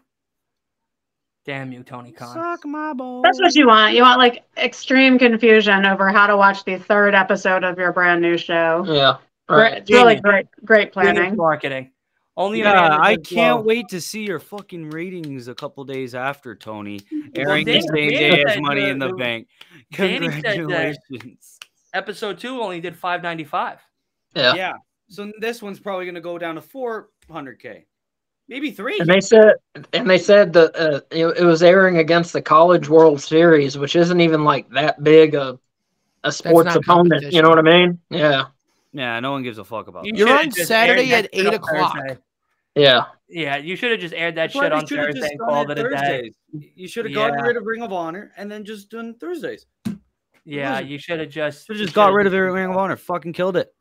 Damn 1.44 1.72
you, 1.72 1.82
Tony 1.82 2.12
Khan. 2.12 2.32
Suck 2.34 2.64
my 2.66 2.92
balls. 2.92 3.24
That's 3.24 3.40
what 3.40 3.56
you 3.56 3.66
want. 3.66 3.94
You 3.94 4.02
want 4.02 4.18
like 4.20 4.44
extreme 4.56 5.18
confusion 5.18 5.84
over 5.84 6.10
how 6.10 6.28
to 6.28 6.36
watch 6.36 6.64
the 6.64 6.76
third 6.78 7.16
episode 7.16 7.64
of 7.64 7.78
your 7.78 7.92
brand 7.92 8.22
new 8.22 8.38
show. 8.38 8.84
Yeah. 8.86 9.16
Great- 9.48 9.58
Right. 9.60 9.72
It's 9.78 9.90
really 9.90 10.14
Genius. 10.14 10.20
great, 10.22 10.46
great 10.64 10.92
Genius 10.94 11.14
planning. 11.14 11.36
marketing. 11.36 11.90
Only 12.38 12.58
Yeah, 12.60 12.98
I 13.00 13.16
can't 13.16 13.56
well. 13.58 13.62
wait 13.64 13.88
to 13.88 14.00
see 14.00 14.24
your 14.24 14.38
fucking 14.38 14.90
ratings 14.90 15.48
a 15.48 15.54
couple 15.54 15.84
days 15.84 16.14
after 16.14 16.54
Tony 16.54 17.00
Well, 17.10 17.22
airing 17.34 17.64
the 17.64 17.80
same 17.80 18.10
day 18.10 18.44
as 18.44 18.60
Money 18.60 18.82
the- 18.82 18.88
in 18.90 18.98
the, 18.98 19.08
the- 19.08 19.14
Bank. 19.14 19.48
Danny 19.92 20.30
said 20.30 20.42
that- 20.44 20.56
Congratulations. 20.56 21.58
Episode 21.94 22.38
two 22.38 22.60
only 22.60 22.80
did 22.80 22.94
595. 22.94 23.78
Yeah. 24.34 24.54
Yeah. 24.54 24.72
So 25.08 25.32
this 25.40 25.62
one's 25.62 25.80
probably 25.80 26.04
gonna 26.04 26.20
go 26.20 26.36
down 26.36 26.56
to 26.56 26.60
400k, 26.60 27.84
maybe 28.48 28.70
three. 28.70 28.98
And 28.98 29.08
they 29.08 29.20
said, 29.22 29.54
and 29.94 30.10
they 30.10 30.18
said 30.18 30.52
that 30.52 30.76
uh, 30.76 31.00
it, 31.10 31.26
it 31.38 31.44
was 31.44 31.62
airing 31.62 31.98
against 31.98 32.34
the 32.34 32.42
College 32.42 32.88
World 32.90 33.20
Series, 33.22 33.78
which 33.78 33.96
isn't 33.96 34.20
even 34.20 34.44
like 34.44 34.68
that 34.70 35.02
big 35.02 35.34
a 35.34 35.58
a 36.24 36.32
sports 36.32 36.74
opponent. 36.74 37.32
You 37.32 37.40
know 37.40 37.48
what 37.48 37.58
I 37.60 37.62
mean? 37.62 37.98
Yeah. 38.10 38.46
Yeah, 38.92 39.20
no 39.20 39.30
one 39.30 39.42
gives 39.42 39.58
a 39.58 39.64
fuck 39.64 39.86
about. 39.88 40.04
You 40.06 40.12
that. 40.12 40.18
You're 40.18 40.38
on 40.38 40.50
Saturday 40.50 41.12
at 41.14 41.28
8 41.32 41.46
o'clock. 41.54 41.96
Thursday. 41.96 42.18
Yeah. 42.76 43.04
Yeah, 43.28 43.56
you 43.56 43.74
should 43.74 43.90
have 43.90 44.00
just 44.00 44.14
aired 44.14 44.34
that 44.36 44.52
That's 44.52 44.64
shit 44.64 44.72
on 44.72 44.86
Thursday 44.86 45.20
just 45.20 45.30
and 45.32 45.38
done 45.40 45.48
called 45.48 45.70
it 45.70 45.78
it 45.78 45.86
a 45.86 45.90
day. 45.90 46.32
You 46.52 46.86
should 46.86 47.06
have 47.06 47.14
gotten 47.14 47.38
Yeah. 47.38 47.44
rid 47.44 47.56
of 47.56 47.64
Ring 47.66 47.82
of 47.82 47.92
Honor 47.92 48.30
and 48.36 48.50
then 48.50 48.64
just 48.64 48.90
done 48.90 49.14
Thursdays. 49.14 49.66
Yeah, 50.44 50.78
you 50.78 50.98
should 50.98 51.18
have 51.18 51.30
just 51.30 51.66
should've 51.66 51.82
just 51.82 51.94
got 51.94 52.04
should've 52.06 52.14
rid 52.16 52.26
of 52.26 52.32
the 52.32 52.40
Ring 52.40 52.70
of 52.70 52.76
Honor. 52.76 52.96
Fucking 52.96 53.32
killed 53.32 53.56
it. 53.56 53.74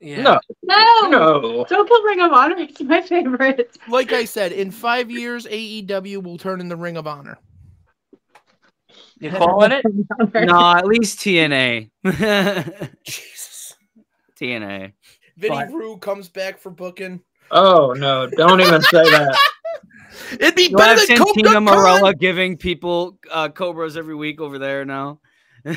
Yeah. 0.00 0.22
No. 0.22 0.40
No, 0.62 1.08
No. 1.08 1.64
don't 1.68 1.88
put 1.88 2.04
Ring 2.04 2.20
of 2.20 2.32
Honor. 2.32 2.54
It's 2.58 2.80
my 2.82 3.00
favorite. 3.02 3.76
like 3.88 4.12
I 4.12 4.24
said, 4.24 4.52
in 4.52 4.70
five 4.70 5.10
years, 5.10 5.46
AEW 5.46 6.22
will 6.22 6.38
turn 6.38 6.60
in 6.60 6.68
the 6.68 6.76
Ring 6.76 6.96
of 6.96 7.06
Honor. 7.08 7.38
You 9.18 9.30
calling 9.30 9.72
it? 9.72 9.84
no, 10.34 10.72
at 10.76 10.86
least 10.86 11.18
TNA. 11.20 11.90
Jesus. 13.04 13.74
TNA. 14.38 14.92
Vinny 15.36 15.54
But- 15.56 15.72
Rue 15.72 15.96
comes 15.96 16.28
back 16.28 16.58
for 16.58 16.70
booking. 16.70 17.20
Oh 17.56 17.92
no! 17.92 18.26
Don't 18.26 18.60
even 18.60 18.82
say 18.82 19.02
that. 19.10 19.38
It'd 20.32 20.54
be 20.56 20.64
You 20.64 20.76
have 20.78 20.96
better 20.96 21.06
than 21.06 21.18
Santino 21.18 21.44
Cobra 21.44 21.60
Marella 21.60 22.18
giving 22.18 22.56
people 22.56 23.18
uh, 23.30 23.48
cobras 23.48 23.96
every 23.96 24.14
week 24.16 24.40
over 24.40 24.58
there 24.58 24.84
now. 24.84 25.20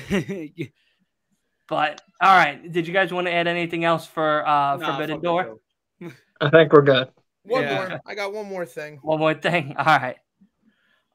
But 1.70 2.00
all 2.22 2.34
right, 2.36 2.72
did 2.72 2.88
you 2.88 2.94
guys 2.94 3.12
want 3.12 3.28
to 3.28 3.34
add 3.34 3.46
anything 3.48 3.84
else 3.84 4.08
for 4.08 4.48
uh 4.48 4.78
Nah, 4.78 4.92
Forbidden 4.98 5.22
Door? 5.22 5.60
show. 6.02 6.12
I 6.40 6.50
think 6.50 6.72
we're 6.72 6.82
good. 6.82 7.10
One 7.44 7.64
Yeah. 7.64 7.76
more. 7.90 8.02
I 8.06 8.16
got 8.16 8.32
one 8.34 8.46
more 8.48 8.66
thing. 8.66 9.00
One 9.02 9.20
more 9.20 9.34
thing. 9.34 9.76
All 9.78 9.86
right. 9.86 10.16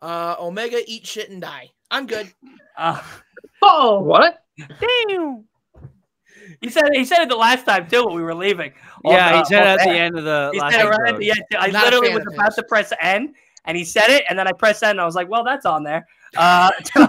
Uh, 0.02 0.36
Omega 0.38 0.78
eat 0.86 1.06
shit 1.06 1.30
and 1.30 1.40
die. 1.40 1.70
I'm 1.90 2.06
good. 2.06 2.30
Uh, 2.76 3.00
Oh, 3.62 4.00
What? 4.00 4.42
damn. 4.58 5.44
He 6.60 6.68
said 6.68 6.84
he 6.92 7.04
said 7.04 7.22
it 7.22 7.28
the 7.28 7.36
last 7.36 7.66
time 7.66 7.88
too 7.88 8.04
when 8.06 8.16
we 8.16 8.22
were 8.22 8.34
leaving. 8.34 8.72
Yeah, 9.04 9.32
On, 9.32 9.38
he 9.38 9.44
said 9.44 9.62
it 9.62 9.66
on 9.66 9.80
at 9.80 9.84
the 9.84 9.98
end 9.98 10.18
of 10.18 10.24
the 10.24 10.50
He 10.52 10.60
last 10.60 10.74
said 10.74 10.86
it 10.86 10.88
right 10.88 11.14
at 11.14 11.18
the 11.18 11.30
end. 11.30 11.42
I 11.58 11.66
Not 11.68 11.84
literally 11.84 12.14
was 12.14 12.24
about 12.26 12.46
his. 12.46 12.56
to 12.56 12.62
press 12.64 12.92
end, 13.00 13.34
and 13.64 13.76
he 13.76 13.84
said 13.84 14.08
it, 14.08 14.24
and 14.28 14.38
then 14.38 14.46
I 14.46 14.52
pressed 14.52 14.82
end, 14.82 14.92
and 14.92 15.00
I 15.00 15.04
was 15.04 15.14
like, 15.14 15.28
"Well, 15.28 15.44
that's 15.44 15.66
on 15.66 15.82
there," 15.84 16.06
uh, 16.36 16.70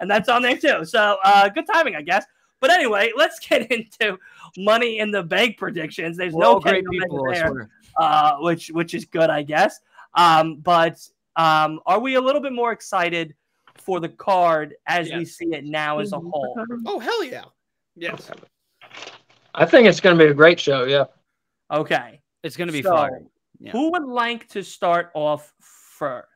and 0.00 0.10
that's 0.10 0.28
on 0.28 0.42
there 0.42 0.56
too. 0.56 0.84
So, 0.84 1.16
uh, 1.24 1.48
good 1.48 1.66
timing, 1.66 1.96
I 1.96 2.02
guess. 2.02 2.24
But 2.60 2.70
anyway, 2.70 3.12
let's 3.16 3.38
get 3.38 3.70
into 3.70 4.18
Money 4.56 4.98
in 4.98 5.10
the 5.10 5.22
Bank 5.22 5.58
predictions. 5.58 6.16
There's 6.16 6.32
We're 6.32 6.42
no 6.42 6.60
great 6.60 6.84
people, 6.88 7.26
there, 7.30 7.68
uh, 7.98 8.36
which 8.38 8.68
which 8.68 8.94
is 8.94 9.04
good, 9.04 9.30
I 9.30 9.42
guess. 9.42 9.80
Um, 10.14 10.56
but 10.56 10.98
um, 11.36 11.80
are 11.86 12.00
we 12.00 12.14
a 12.14 12.20
little 12.20 12.40
bit 12.40 12.52
more 12.52 12.72
excited 12.72 13.34
for 13.76 14.00
the 14.00 14.08
card 14.08 14.74
as 14.86 15.10
we 15.10 15.24
see 15.24 15.46
it 15.52 15.64
now 15.64 15.98
as 15.98 16.12
a 16.12 16.18
whole? 16.18 16.56
Oh 16.86 16.98
hell 16.98 17.24
yeah! 17.24 17.44
Yes. 17.96 18.30
I 19.54 19.64
think 19.64 19.88
it's 19.88 20.00
going 20.00 20.16
to 20.18 20.24
be 20.24 20.30
a 20.30 20.34
great 20.34 20.60
show. 20.60 20.84
Yeah. 20.84 21.04
Okay. 21.72 22.20
It's 22.42 22.56
gonna 22.56 22.70
be 22.70 22.82
So, 22.82 22.90
fire. 22.90 23.22
Yeah. 23.58 23.72
Who 23.72 23.90
would 23.90 24.04
like 24.04 24.46
to 24.50 24.62
start 24.62 25.10
off 25.14 25.52
first 25.60 26.28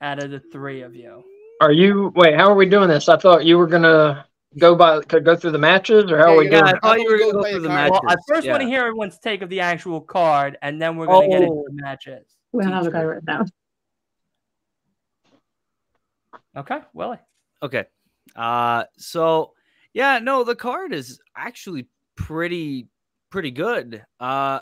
out 0.00 0.22
of 0.22 0.30
the 0.30 0.38
three 0.38 0.82
of 0.82 0.94
you? 0.94 1.24
Are 1.60 1.72
you? 1.72 2.12
Wait. 2.14 2.34
How 2.36 2.48
are 2.48 2.54
we 2.54 2.66
doing 2.66 2.88
this? 2.88 3.08
I 3.08 3.16
thought 3.16 3.44
you 3.44 3.58
were 3.58 3.66
going 3.66 3.82
to 3.82 4.24
go 4.58 4.74
by 4.76 5.00
could 5.00 5.24
go 5.24 5.34
through 5.34 5.50
the 5.52 5.58
matches, 5.58 6.10
or 6.12 6.18
how 6.18 6.28
Yeah, 6.28 6.34
are 6.34 6.38
we 6.38 6.44
you 6.44 6.50
doing? 6.50 6.62
I 6.64 6.78
thought 6.78 7.00
you 7.00 7.10
were 7.10 7.18
gonna 7.18 7.32
go 7.32 7.40
play 7.40 7.52
through 7.52 7.60
the 7.62 7.68
the 7.68 7.74
matches. 7.74 8.00
Well, 8.02 8.12
I 8.12 8.16
first 8.28 8.44
yeah. 8.46 8.52
want 8.52 8.62
to 8.62 8.68
hear 8.68 8.80
everyone's 8.82 9.18
take 9.18 9.42
of 9.42 9.48
the 9.48 9.60
actual 9.60 10.00
card, 10.00 10.58
and 10.62 10.80
then 10.80 10.96
we're 10.96 11.06
going 11.06 11.30
to 11.30 11.36
get 11.36 11.42
into 11.42 11.54
Oh. 11.54 11.64
the 11.66 11.82
matches. 11.82 12.26
we 12.52 12.62
don't 12.62 12.72
have 12.72 12.86
a 12.86 12.90
guy 12.92 13.04
right 13.04 13.24
now. 13.26 13.44
Okay, 16.56 16.78
Willie. 16.94 17.18
Okay. 17.62 17.84
Uh 18.36 18.84
so 18.96 19.54
yeah, 19.92 20.18
no, 20.18 20.44
the 20.44 20.54
card 20.54 20.92
is 20.92 21.20
actually 21.36 21.88
pretty 22.16 22.88
pretty 23.30 23.50
good. 23.50 24.04
Uh 24.18 24.60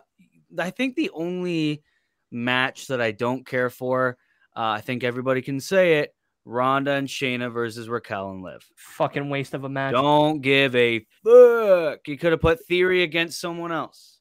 I 0.59 0.71
think 0.71 0.97
the 0.97 1.11
only 1.11 1.83
match 2.31 2.87
that 2.89 3.01
I 3.01 3.11
don't 3.13 3.47
care 3.47 3.71
for, 3.71 4.17
uh, 4.57 4.61
I 4.61 4.81
think 4.81 5.05
everybody 5.05 5.43
can 5.43 5.61
say 5.61 5.99
it, 5.99 6.15
Ronda 6.45 6.93
and 6.93 7.07
Shayna 7.07 7.53
versus 7.53 7.89
Raquel 7.89 8.31
and 8.31 8.43
Liv. 8.43 8.67
Fucking 8.77 9.29
waste 9.29 9.53
of 9.53 9.65
a 9.65 9.69
match. 9.69 9.93
Don't 9.93 10.41
give 10.41 10.75
a 10.75 11.01
fuck. 11.23 12.09
You 12.09 12.17
could 12.19 12.33
have 12.33 12.41
put 12.41 12.65
Theory 12.67 13.03
against 13.03 13.41
someone 13.41 13.73
else. 13.73 14.19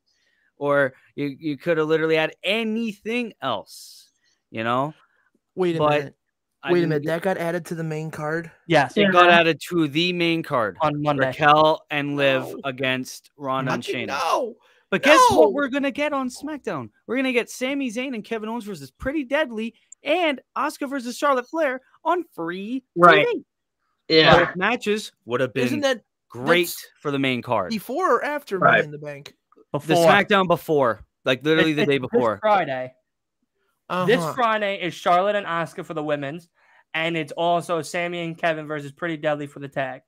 Or 0.57 0.93
you, 1.15 1.35
you 1.39 1.57
could 1.57 1.77
have 1.77 1.87
literally 1.87 2.15
had 2.15 2.33
anything 2.43 3.33
else, 3.41 4.09
you 4.49 4.63
know? 4.63 4.93
Wait 5.55 5.75
a 5.75 5.79
But 5.79 5.99
minute. 5.99 6.15
I 6.63 6.71
Wait 6.73 6.83
a 6.83 6.87
minute. 6.87 7.03
get- 7.03 7.09
That 7.09 7.21
got 7.21 7.37
added 7.37 7.65
to 7.67 7.75
the 7.75 7.83
main 7.83 8.09
card. 8.11 8.51
Yes, 8.67 8.97
It 8.97 9.01
Yeah. 9.01 9.11
got 9.11 9.29
added 9.29 9.61
to 9.69 9.87
the 9.87 10.11
main 10.13 10.43
card. 10.43 10.77
on 10.81 11.01
Monday. 11.01 11.27
Raquel 11.27 11.81
and 11.91 12.15
Liv 12.15 12.43
No. 12.43 12.59
against 12.65 13.29
Ronda 13.37 13.73
and 13.73 13.85
Fucking 13.85 14.07
Shayna. 14.07 14.19
No. 14.19 14.55
But 14.89 15.03
guess 15.03 15.19
No. 15.31 15.37
what? 15.39 15.53
We're 15.53 15.67
gonna 15.67 15.91
get 15.91 16.13
on 16.13 16.29
SmackDown. 16.29 16.89
We're 17.05 17.17
gonna 17.17 17.33
get 17.33 17.49
Sami 17.49 17.89
Zayn 17.91 18.15
and 18.15 18.23
Kevin 18.23 18.49
Owens 18.49 18.63
versus 18.65 18.89
Pretty 18.91 19.23
Deadly 19.23 19.75
and 20.03 20.41
Asuka 20.57 20.89
versus 20.89 21.17
Charlotte 21.17 21.47
Flair 21.49 21.81
on 22.03 22.23
free 22.33 22.83
Right. 22.95 23.25
TV. 23.27 23.43
Yeah. 24.09 24.45
Both 24.45 24.55
matches 24.55 25.11
would 25.25 25.41
have 25.41 25.53
been 25.53 25.65
Isn't 25.65 25.79
that 25.81 26.01
great 26.29 26.73
for 27.01 27.11
the 27.11 27.19
main 27.19 27.41
card. 27.41 27.69
before 27.69 28.15
or 28.15 28.23
after 28.25 28.57
Right. 28.57 28.71
Money 28.77 28.85
in 28.85 28.91
the 28.91 28.97
Bank? 28.97 29.35
Before. 29.73 29.87
The 29.87 29.93
Before. 29.95 30.09
SmackDown 30.11 30.47
before, 30.47 31.05
like 31.25 31.43
literally 31.43 31.73
the 31.73 31.85
day 31.85 31.97
before. 31.97 32.37
Friday. 32.41 32.93
This 34.05 34.19
Uh-huh. 34.19 34.33
Friday 34.33 34.81
is 34.81 34.93
Charlotte 34.93 35.35
and 35.35 35.45
Asuka 35.45 35.85
for 35.85 35.93
the 35.93 36.03
women's, 36.03 36.49
and 36.93 37.15
it's 37.15 37.31
also 37.33 37.81
Sami 37.81 38.19
and 38.19 38.37
Kevin 38.37 38.67
versus 38.67 38.91
Pretty 38.91 39.17
Deadly 39.17 39.47
for 39.47 39.59
the 39.59 39.67
tag. 39.67 40.01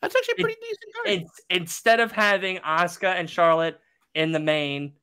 That's 0.00 0.14
actually 0.14 0.34
a 0.38 0.42
pretty 0.42 0.60
decent 0.60 0.94
card. 0.94 1.26
Instead 1.50 2.00
of 2.00 2.12
having 2.12 2.58
Asuka 2.58 3.14
and 3.14 3.28
Charlotte 3.28 3.80
in 4.14 4.32
the 4.32 4.40
main 4.40 4.94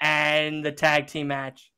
and 0.00 0.64
the 0.64 0.72
tag 0.72 1.06
team 1.06 1.28
match 1.28 1.72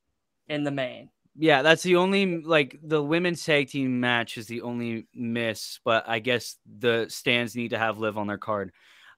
in 0.48 0.64
the 0.64 0.70
main. 0.70 1.10
Yeah, 1.36 1.62
that's 1.62 1.84
the 1.84 1.96
only 1.96 2.42
like 2.42 2.78
the 2.82 3.00
women's 3.00 3.44
tag 3.44 3.68
team 3.68 4.00
match 4.00 4.36
is 4.38 4.48
the 4.48 4.62
only 4.62 5.06
miss, 5.14 5.78
but 5.84 6.08
I 6.08 6.18
guess 6.18 6.56
the 6.66 7.06
stands 7.08 7.54
need 7.54 7.70
to 7.70 7.78
have 7.78 7.98
Liv 7.98 8.18
on 8.18 8.26
their 8.26 8.38
card. 8.38 8.72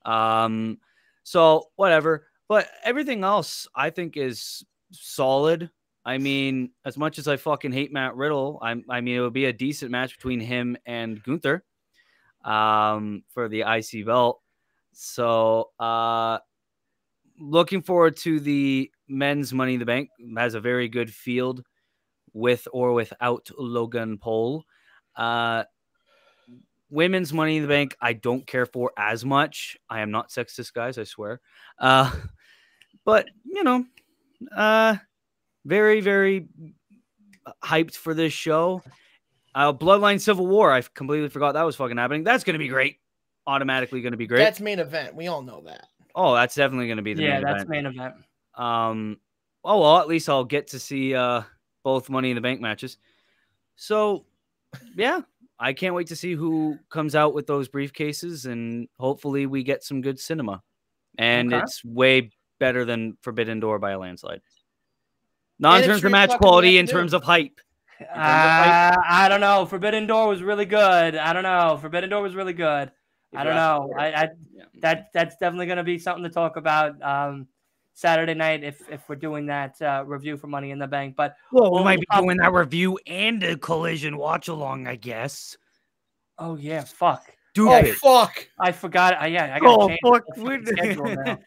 Um, 0.04 0.78
so 1.22 1.68
whatever. 1.76 2.26
But 2.46 2.68
everything 2.84 3.24
else 3.24 3.66
I 3.74 3.88
think 3.88 4.18
is 4.18 4.64
solid. 4.92 5.70
I 6.04 6.18
mean, 6.18 6.70
as 6.84 6.96
much 6.96 7.18
as 7.18 7.28
I 7.28 7.36
fucking 7.36 7.72
hate 7.72 7.92
Matt 7.92 8.16
Riddle, 8.16 8.58
I, 8.62 8.74
I 8.88 9.00
mean, 9.00 9.16
it 9.16 9.20
would 9.20 9.32
be 9.32 9.46
a 9.46 9.52
decent 9.52 9.90
match 9.90 10.16
between 10.16 10.40
him 10.40 10.76
and 10.86 11.22
Gunther 11.22 11.62
um, 12.44 13.22
for 13.28 13.48
the 13.48 13.62
IC 13.62 14.06
belt. 14.06 14.40
So, 14.92 15.70
uh, 15.78 16.38
looking 17.38 17.82
forward 17.82 18.16
to 18.18 18.40
the 18.40 18.90
men's 19.08 19.52
Money 19.52 19.74
in 19.74 19.80
the 19.80 19.86
Bank. 19.86 20.10
Has 20.36 20.54
a 20.54 20.60
very 20.60 20.88
good 20.88 21.12
field 21.12 21.64
with 22.32 22.66
or 22.72 22.92
without 22.92 23.50
Logan 23.58 24.18
Paul. 24.18 24.64
Uh, 25.16 25.64
women's 26.90 27.32
Money 27.32 27.56
in 27.56 27.62
the 27.62 27.68
Bank, 27.68 27.96
I 28.00 28.14
don't 28.14 28.46
care 28.46 28.66
for 28.66 28.92
as 28.96 29.24
much. 29.24 29.76
I 29.88 30.00
am 30.00 30.10
not 30.10 30.30
sexist, 30.30 30.72
guys. 30.72 30.98
I 30.98 31.04
swear. 31.04 31.40
Uh, 31.78 32.10
but 33.04 33.28
you 33.44 33.64
know, 33.64 33.84
uh, 34.56 34.96
very 35.64 36.00
very 36.00 36.48
hyped 37.62 37.94
for 37.94 38.14
this 38.14 38.32
show. 38.32 38.82
Uh, 39.54 39.72
Bloodline 39.72 40.20
Civil 40.20 40.46
War. 40.46 40.72
I 40.72 40.80
completely 40.82 41.28
forgot 41.28 41.52
that 41.52 41.62
was 41.62 41.76
fucking 41.76 41.96
happening. 41.96 42.22
That's 42.24 42.44
gonna 42.44 42.58
be 42.58 42.68
great. 42.68 42.98
Automatically 43.46 44.00
gonna 44.00 44.16
be 44.16 44.26
great. 44.26 44.38
That's 44.38 44.60
main 44.60 44.78
event. 44.78 45.14
We 45.14 45.26
all 45.26 45.42
know 45.42 45.62
that. 45.66 45.86
oh, 46.14 46.34
that's 46.34 46.54
definitely 46.54 46.88
gonna 46.88 47.02
be 47.02 47.14
the 47.14 47.22
yeah, 47.22 47.34
main 47.34 47.42
that's 47.42 47.62
event. 47.64 47.68
main 47.70 47.86
event. 47.86 48.14
Um, 48.54 49.18
oh 49.64 49.80
well, 49.80 49.98
at 49.98 50.08
least 50.08 50.28
I'll 50.28 50.44
get 50.44 50.68
to 50.68 50.78
see 50.78 51.14
uh 51.14 51.42
both 51.82 52.10
Money 52.10 52.30
in 52.30 52.34
the 52.34 52.40
Bank 52.42 52.60
matches. 52.60 52.98
So, 53.76 54.26
yeah, 54.94 55.22
I 55.58 55.72
can't 55.72 55.94
wait 55.94 56.08
to 56.08 56.16
see 56.16 56.34
who 56.34 56.78
comes 56.90 57.14
out 57.14 57.32
with 57.32 57.46
those 57.46 57.68
briefcases, 57.68 58.44
and 58.44 58.86
hopefully 58.98 59.46
we 59.46 59.62
get 59.62 59.82
some 59.82 60.02
good 60.02 60.20
cinema. 60.20 60.62
And 61.18 61.52
Okay. 61.52 61.62
it's 61.62 61.82
way 61.84 62.30
better 62.58 62.84
than 62.84 63.16
Forbidden 63.22 63.58
Door 63.60 63.78
by 63.78 63.92
a 63.92 63.98
landslide. 63.98 64.42
Not 65.60 65.76
And 65.76 65.84
in 65.84 65.90
it's 65.90 66.00
terms 66.00 66.04
of 66.04 66.12
match 66.12 66.24
o'clock 66.30 66.36
in 66.36 66.40
the 66.40 66.48
quality, 66.48 66.78
in 66.78 66.86
terms 66.86 67.12
of 67.12 67.22
hype. 67.22 67.60
Uh, 68.00 68.96
I 69.08 69.26
don't 69.28 69.40
know. 69.40 69.66
Forbidden 69.66 70.06
Door 70.06 70.28
was 70.28 70.42
really 70.42 70.64
good. 70.64 71.14
I 71.16 71.32
don't 71.34 71.42
know. 71.42 71.78
Forbidden 71.80 72.08
Door 72.08 72.22
was 72.22 72.34
really 72.34 72.54
good. 72.54 72.90
I 73.36 73.44
don't 73.44 73.54
know. 73.54 73.92
I, 73.96 74.06
I 74.12 74.28
Yeah. 74.52 74.64
that 74.80 75.10
that's 75.12 75.36
definitely 75.36 75.66
going 75.66 75.76
to 75.76 75.84
be 75.84 75.98
something 75.98 76.24
to 76.24 76.30
talk 76.30 76.56
about 76.56 77.00
um, 77.02 77.46
Saturday 77.92 78.32
night 78.34 78.64
if 78.64 78.88
if 78.90 79.06
we're 79.08 79.16
doing 79.16 79.46
that 79.46 79.80
uh, 79.82 80.02
review 80.06 80.38
for 80.38 80.46
Money 80.46 80.70
in 80.70 80.78
the 80.78 80.86
Bank. 80.88 81.14
But 81.14 81.36
Well, 81.52 81.72
we 81.72 81.84
might 81.84 82.00
be 82.00 82.06
doing 82.16 82.38
that 82.38 82.52
review 82.54 82.98
and 83.06 83.42
a 83.44 83.56
collision 83.58 84.16
watch 84.16 84.48
along, 84.48 84.86
I 84.86 84.96
guess. 84.96 85.56
oh 86.38 86.56
yeah, 86.56 86.82
fuck, 86.84 87.36
Oh 87.58 87.82
fuck! 88.00 88.48
I 88.58 88.72
forgot. 88.72 89.22
Uh, 89.22 89.26
yeah, 89.26 89.54
I 89.54 89.60
got 89.60 89.76
to 89.76 89.82
Oh, 89.82 89.88
change 89.88 90.00
fuck, 90.02 90.24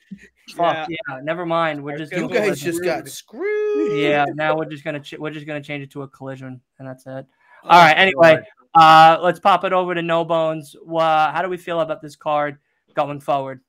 the 0.47 0.61
we're- 0.61 0.71
schedule 0.71 0.73
now. 0.73 0.73
Fuck 0.83 0.89
yeah. 0.89 1.19
never 1.23 1.45
mind. 1.45 1.83
We're 1.83 1.97
just 1.97 2.11
You 2.11 2.27
gonna 2.27 2.33
guys 2.33 2.59
just 2.61 2.83
got 2.83 3.07
screwed. 3.07 3.97
yeah. 3.97 4.25
Now 4.35 4.55
we're 4.57 4.65
just 4.65 4.83
gonna 4.83 4.99
ch- 4.99 5.17
we're 5.19 5.31
just 5.31 5.45
gonna 5.47 5.61
change 5.61 5.83
it 5.83 5.91
to 5.91 6.01
a 6.03 6.07
collision, 6.07 6.59
and 6.79 6.87
that's 6.87 7.05
it. 7.05 7.25
Oh, 7.63 7.69
All 7.69 7.81
right. 7.81 7.93
Anyway, 7.97 8.39
uh, 8.75 9.17
let's 9.21 9.39
pop 9.39 9.63
it 9.63 9.73
over 9.73 9.95
to 9.95 10.01
No 10.01 10.25
Bones. 10.25 10.75
Uh, 10.75 11.31
how 11.31 11.41
do 11.41 11.49
we 11.49 11.57
feel 11.57 11.79
about 11.81 12.01
this 12.01 12.15
card 12.15 12.57
going 12.93 13.19
forward? 13.19 13.61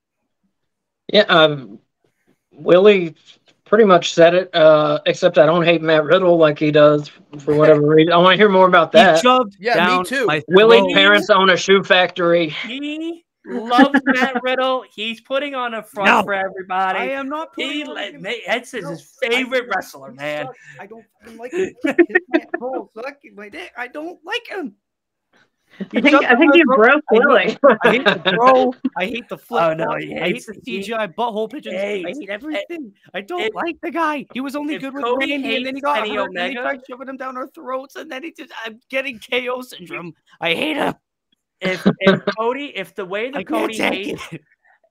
Yeah, 1.12 1.22
um, 1.22 1.78
Willie 2.52 3.14
pretty 3.64 3.84
much 3.84 4.12
said 4.14 4.34
it. 4.34 4.54
Uh, 4.54 5.00
except 5.06 5.38
I 5.38 5.46
don't 5.46 5.64
hate 5.64 5.80
Matt 5.82 6.04
Riddle 6.04 6.36
like 6.38 6.58
he 6.58 6.70
does 6.70 7.10
for 7.38 7.54
whatever 7.54 7.86
reason. 7.94 8.12
I 8.12 8.16
want 8.16 8.32
to 8.34 8.36
hear 8.36 8.48
more 8.48 8.66
about 8.66 8.90
that. 8.92 9.20
shoved 9.20 9.56
Yeah, 9.60 9.98
me 9.98 10.04
too. 10.04 10.26
my 10.26 10.42
Willie's 10.48 10.92
parents 10.94 11.30
own 11.30 11.50
a 11.50 11.56
shoe 11.56 11.82
factory. 11.82 12.48
He 12.48 13.24
loves 13.46 14.00
Matt 14.06 14.42
Riddle. 14.42 14.84
He's 14.94 15.20
putting 15.20 15.54
on 15.54 15.74
a 15.74 15.82
front 15.82 16.08
No. 16.08 16.22
for 16.22 16.34
everybody. 16.34 16.98
I 16.98 17.04
am 17.10 17.28
not 17.28 17.50
he, 17.56 17.64
putting 17.84 17.88
on 17.88 17.94
let- 17.94 18.14
him. 18.14 18.22
ma- 18.22 18.30
that's 18.46 18.70
his, 18.70 18.84
No, 18.84 18.90
his 18.90 19.12
favorite 19.22 19.64
I- 19.64 19.76
wrestler, 19.76 20.10
he 20.10 20.16
man. 20.16 20.46
sucks. 20.46 20.58
I 20.80 20.86
don't 20.86 21.04
like 21.38 21.52
him. 21.52 21.74
His 21.84 22.44
sucking 22.94 23.34
my 23.34 23.48
dick. 23.48 23.72
I 23.76 23.88
don't 23.88 24.18
like 24.24 24.46
him. 24.48 24.74
He 25.90 25.98
I 25.98 26.00
think 26.02 26.10
jumped 26.12 26.26
I 26.28 26.36
think 26.36 26.54
you 26.54 26.64
broke 26.66 27.02
I 27.10 27.18
know. 27.18 27.26
Willie. 27.26 27.58
I 27.82 27.90
hate 27.90 28.04
the 28.04 28.32
bro. 28.36 28.72
I 28.96 29.06
hate 29.06 29.28
the 29.28 29.36
flip. 29.46 29.62
Oh, 29.64 29.74
no, 29.74 29.96
he 29.98 30.14
I 30.14 30.20
hate 30.20 30.34
hates- 30.34 30.46
the 30.46 30.60
he- 30.64 30.78
CGI 30.82 31.12
butthole 31.16 31.50
pigeons. 31.50 31.74
I 31.74 31.78
hates- 31.80 32.18
hate 32.20 32.28
everything. 32.30 32.92
I 33.12 33.20
don't 33.22 33.40
if- 33.40 33.54
like 33.54 33.80
the 33.82 33.90
guy. 33.90 34.24
He 34.32 34.40
was 34.40 34.54
only 34.54 34.78
good 34.78 34.94
with 34.94 35.02
Cody 35.02 35.32
Randy, 35.32 35.56
and 35.56 35.66
then 35.66 35.74
he 35.74 35.80
got 35.80 35.96
Kenny 36.04 36.14
hurt, 36.14 36.30
and 36.36 36.48
he 36.50 36.54
tried 36.54 36.80
shoving 36.88 37.08
him 37.08 37.16
down 37.16 37.36
our 37.36 37.48
throats, 37.48 37.96
and 37.96 38.08
then 38.08 38.22
he 38.22 38.32
just 38.32 38.52
I'm 38.64 38.78
getting 38.88 39.18
KO 39.18 39.62
syndrome. 39.62 40.12
I 40.40 40.54
hate 40.54 40.76
him. 40.76 40.94
If 41.60 41.86
if 42.00 42.20
Cody, 42.38 42.72
if 42.74 42.94
the 42.94 43.04
way 43.04 43.26
that 43.30 43.46
can't 43.46 43.48
Cody 43.48 43.76
hates, 43.78 44.22
it. 44.32 44.42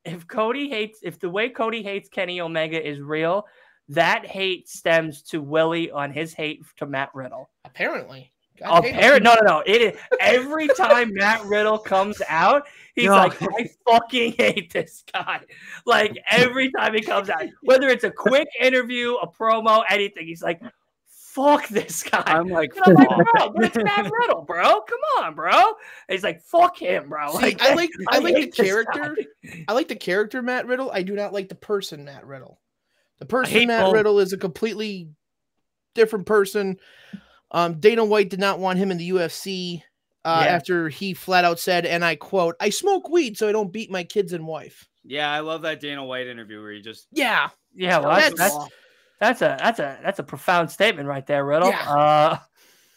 if 0.05 0.27
Cody 0.27 0.69
hates, 0.69 0.99
if 1.03 1.19
the 1.19 1.29
way 1.29 1.49
Cody 1.49 1.83
hates 1.83 2.09
Kenny 2.09 2.41
Omega 2.41 2.81
is 2.85 2.99
real, 2.99 3.45
that 3.89 4.25
hate 4.25 4.67
stems 4.67 5.21
to 5.23 5.41
Willie 5.41 5.91
on 5.91 6.11
his 6.11 6.33
hate 6.33 6.61
to 6.77 6.85
Matt 6.85 7.09
Riddle. 7.13 7.49
Apparently. 7.65 8.31
God. 8.59 8.85
Apparently, 8.85 9.19
no, 9.21 9.33
no, 9.33 9.41
no. 9.57 9.63
It 9.65 9.81
is 9.81 9.99
every 10.19 10.67
time 10.69 11.11
Matt 11.13 11.43
Riddle 11.45 11.79
comes 11.79 12.21
out, 12.29 12.67
he's 12.93 13.05
No. 13.05 13.15
like, 13.15 13.41
I 13.41 13.67
fucking 13.89 14.33
hate 14.37 14.71
this 14.71 15.03
guy. 15.11 15.39
Like 15.87 16.15
every 16.29 16.71
time 16.71 16.93
he 16.93 17.01
comes 17.01 17.29
out, 17.31 17.45
whether 17.63 17.87
it's 17.89 18.03
a 18.03 18.11
quick 18.11 18.47
interview, 18.61 19.15
a 19.15 19.27
promo, 19.27 19.83
anything, 19.89 20.27
he's 20.27 20.43
like, 20.43 20.61
fuck 21.33 21.67
this 21.69 22.03
guy. 22.03 22.23
I'm 22.25 22.47
like, 22.47 22.73
And 22.75 22.83
I'm 22.85 22.93
like, 22.95 23.09
fuck. 23.09 23.33
bro, 23.33 23.49
but 23.51 23.63
it's 23.65 23.77
Matt 23.77 24.11
Riddle, 24.11 24.41
bro. 24.43 24.63
Come 24.81 24.99
on, 25.23 25.35
bro. 25.35 25.51
And 25.51 25.65
he's 26.09 26.23
like, 26.23 26.41
fuck 26.41 26.77
him, 26.77 27.09
bro. 27.09 27.37
See, 27.39 27.55
I 27.59 27.73
like 27.73 27.89
I, 28.09 28.19
like 28.19 28.35
the 28.35 28.47
character. 28.47 29.15
guy. 29.45 29.65
I 29.67 29.73
like 29.73 29.87
the 29.87 29.95
character 29.95 30.41
Matt 30.41 30.67
Riddle. 30.67 30.91
I 30.91 31.03
do 31.03 31.15
not 31.15 31.33
like 31.33 31.49
the 31.49 31.55
person 31.55 32.05
Matt 32.05 32.25
Riddle. 32.25 32.59
The 33.19 33.25
person 33.25 33.67
Matt 33.67 33.85
both. 33.85 33.93
Riddle 33.93 34.19
is 34.19 34.33
a 34.33 34.37
completely 34.37 35.09
different 35.95 36.25
person. 36.25 36.77
Um, 37.51 37.79
Dana 37.79 38.03
White 38.03 38.29
did 38.29 38.39
not 38.39 38.59
want 38.59 38.79
him 38.79 38.89
in 38.91 38.97
the 38.97 39.09
UFC 39.11 39.81
uh, 40.25 40.43
Yeah. 40.45 40.51
after 40.55 40.89
he 40.89 41.13
flat 41.13 41.45
out 41.45 41.59
said, 41.59 41.85
and 41.85 42.03
I 42.03 42.15
quote, 42.15 42.55
"I 42.59 42.69
smoke 42.69 43.09
weed 43.09 43.37
so 43.37 43.47
I 43.47 43.51
don't 43.51 43.71
beat 43.71 43.91
my 43.91 44.03
kids 44.03 44.33
and 44.33 44.47
wife." 44.47 44.87
Yeah, 45.03 45.31
I 45.31 45.41
love 45.41 45.61
that 45.63 45.79
Dana 45.81 46.03
White 46.03 46.27
interview 46.27 46.61
where 46.61 46.71
he 46.71 46.81
just 46.81 47.07
Yeah, 47.11 47.49
Yeah, 47.75 47.99
well, 47.99 48.15
that's, 48.15 48.37
That's- 48.37 48.67
that's 49.23 49.39
that's 49.39 49.41
a 49.41 49.57
that's 49.63 49.79
a 49.79 49.99
that's 50.03 50.19
a 50.19 50.23
profound 50.23 50.69
statement 50.71 51.07
right 51.07 51.25
there, 51.25 51.45
Riddle. 51.45 51.69
Yeah. 51.69 51.89
Uh, 51.89 52.37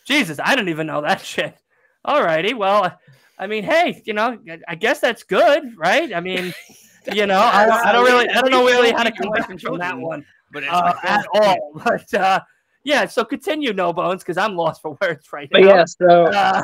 Jesus, 0.06 0.38
I 0.42 0.54
didn't 0.54 0.68
even 0.68 0.86
know 0.86 1.02
that 1.02 1.20
shit. 1.24 1.56
All 2.04 2.22
righty, 2.22 2.54
well, 2.54 2.96
I 3.38 3.46
mean, 3.46 3.64
hey, 3.64 4.02
you 4.04 4.12
know, 4.14 4.38
I 4.68 4.74
guess 4.76 5.00
that's 5.00 5.24
good, 5.24 5.76
right? 5.76 6.14
I 6.14 6.20
mean, 6.20 6.54
you 7.12 7.26
know, 7.26 7.40
I 7.40 7.66
don't, 7.66 7.86
I 7.86 7.92
don't 7.92 8.04
really, 8.04 8.28
I 8.28 8.40
don't 8.40 8.50
know 8.50 8.64
really 8.64 8.92
how 8.92 9.02
to 9.02 9.10
come 9.10 9.30
back 9.32 9.60
from 9.60 9.78
that 9.78 9.98
one 9.98 10.24
but 10.52 10.62
it's 10.62 10.72
uh, 10.72 10.94
at 11.02 11.26
all. 11.34 11.72
But 11.84 12.14
uh, 12.14 12.40
yeah, 12.84 13.06
so 13.06 13.24
continue, 13.24 13.72
no 13.72 13.92
bones, 13.92 14.22
because 14.22 14.38
I'm 14.38 14.56
lost 14.56 14.82
for 14.82 14.96
words 15.00 15.32
right 15.32 15.48
But 15.50 15.62
now. 15.62 15.68
yeah, 15.68 15.84
so 15.84 16.24
Uh, 16.26 16.62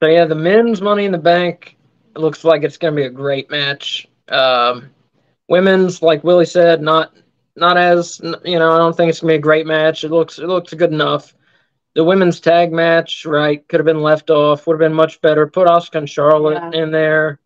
so 0.00 0.08
yeah, 0.08 0.24
the 0.24 0.34
men's 0.34 0.80
Money 0.80 1.04
in 1.04 1.12
the 1.12 1.18
Bank 1.18 1.76
looks 2.14 2.44
like 2.44 2.62
it's 2.62 2.76
going 2.76 2.94
to 2.94 3.00
be 3.00 3.06
a 3.06 3.10
great 3.10 3.50
match. 3.50 4.06
Um, 4.28 4.90
women's, 5.48 6.02
like 6.02 6.22
Willie 6.24 6.46
said, 6.46 6.82
not 6.82 7.14
not 7.60 7.76
as 7.76 8.20
you 8.44 8.58
know. 8.58 8.72
I 8.72 8.78
don't 8.78 8.96
think 8.96 9.10
it's 9.10 9.20
going 9.20 9.32
to 9.32 9.34
be 9.34 9.38
a 9.38 9.42
great 9.42 9.66
match. 9.66 10.02
It 10.02 10.10
looks 10.10 10.38
it 10.38 10.46
looks 10.46 10.72
good 10.74 10.92
enough. 10.92 11.34
The 11.94 12.04
women's 12.04 12.40
tag 12.40 12.72
match, 12.72 13.26
right, 13.26 13.66
could 13.68 13.80
have 13.80 13.86
been 13.86 14.00
left 14.02 14.30
off. 14.30 14.66
Would 14.66 14.74
have 14.74 14.80
been 14.80 14.94
much 14.94 15.20
better. 15.20 15.46
Put 15.46 15.68
Asuka 15.68 15.96
and 15.96 16.08
Charlotte 16.08 16.74
in 16.74 16.90
there. 16.90 17.40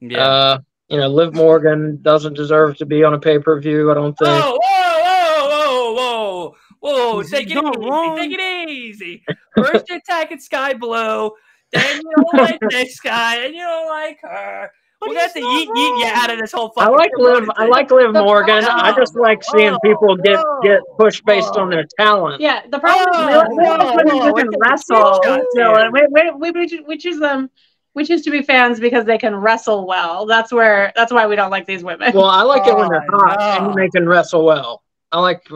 yeah. 0.00 0.18
Uh, 0.18 0.58
you 0.88 0.98
know, 0.98 1.08
Liv 1.08 1.34
Morgan 1.34 2.00
doesn't 2.02 2.34
deserve 2.34 2.76
to 2.76 2.86
be 2.86 3.02
on 3.02 3.14
a 3.14 3.18
pay 3.18 3.38
per 3.38 3.60
view. 3.60 3.90
I 3.90 3.94
don't 3.94 4.16
think. 4.16 4.28
Whoa, 4.28 4.56
whoa, 4.62 5.02
whoa, 5.02 5.92
whoa, 5.94 6.54
whoa, 6.80 7.12
whoa! 7.14 7.22
Take 7.22 7.50
it 7.50 7.56
easy. 7.56 7.60
wrong. 7.60 8.16
Take 8.16 8.32
it 8.32 8.68
easy. 8.68 9.24
First 9.56 9.88
you're 9.88 9.98
attacking 9.98 10.38
Skye 10.38 10.74
Blue, 10.74 11.32
then 11.72 11.96
you 11.96 12.12
don't 12.16 12.34
like 12.34 12.60
this 12.70 13.00
guy, 13.00 13.36
and 13.44 13.54
you 13.54 13.62
don't 13.62 13.88
like 13.88 14.18
her. 14.22 14.70
But 15.00 15.10
we 15.10 15.14
got 15.14 15.32
to 15.32 15.40
he's 15.40 15.44
not 15.44 15.52
yeet 15.52 15.68
yeet 15.68 15.98
you 15.98 16.04
wrong. 16.04 16.12
out 16.14 16.30
of 16.32 16.38
this 16.38 16.52
whole 16.52 16.72
I 16.78 16.88
like 16.88 17.10
Liv. 17.18 17.48
I 17.56 17.66
like 17.66 17.90
Liv 17.90 18.12
Morgan. 18.14 18.64
I 18.64 18.94
just 18.96 19.14
like 19.14 19.44
seeing 19.44 19.72
Whoa, 19.72 19.78
people 19.84 20.16
get 20.16 20.36
whoa, 20.38 20.60
get 20.62 20.80
pushed 20.98 21.24
based 21.26 21.56
on 21.56 21.68
their 21.70 21.84
talent. 21.98 22.40
Yeah, 22.40 22.62
the 22.68 22.78
problem 22.78 23.06
Whoa, 23.12 23.40
is 23.42 23.48
we, 23.50 23.56
we 23.56 23.64
whoa, 23.64 23.76
don't 23.76 23.94
put 23.94 24.06
whoa, 24.06 24.18
them 24.24 24.32
we're 24.32 24.40
can 24.50 24.60
wrestle. 24.60 24.96
screenshots 24.96 25.44
So 25.54 25.76
here. 25.76 25.90
we, 25.92 26.06
we, 26.10 26.50
we, 26.50 26.50
we, 26.66 26.84
we 26.88 26.96
choose 26.98 27.18
them. 27.18 27.50
We 27.94 28.04
choose 28.04 28.22
to 28.22 28.30
be 28.30 28.42
fans 28.42 28.78
because 28.80 29.04
they 29.04 29.16
can 29.18 29.34
wrestle 29.36 29.86
well. 29.86 30.26
That's 30.26 30.52
where. 30.52 30.92
That's 30.96 31.12
why 31.12 31.26
we 31.26 31.36
don't 31.36 31.50
like 31.50 31.66
these 31.66 31.82
women. 31.84 32.12
Well, 32.14 32.24
I 32.26 32.42
like 32.42 32.66
it 32.66 32.74
when 32.76 32.88
they're 32.90 33.04
Oh, 33.12 33.18
hot 33.18 33.62
and 33.62 33.74
they 33.74 33.88
can 33.88 34.08
wrestle 34.08 34.44
well. 34.44 34.82
I 35.12 35.20
like 35.20 35.46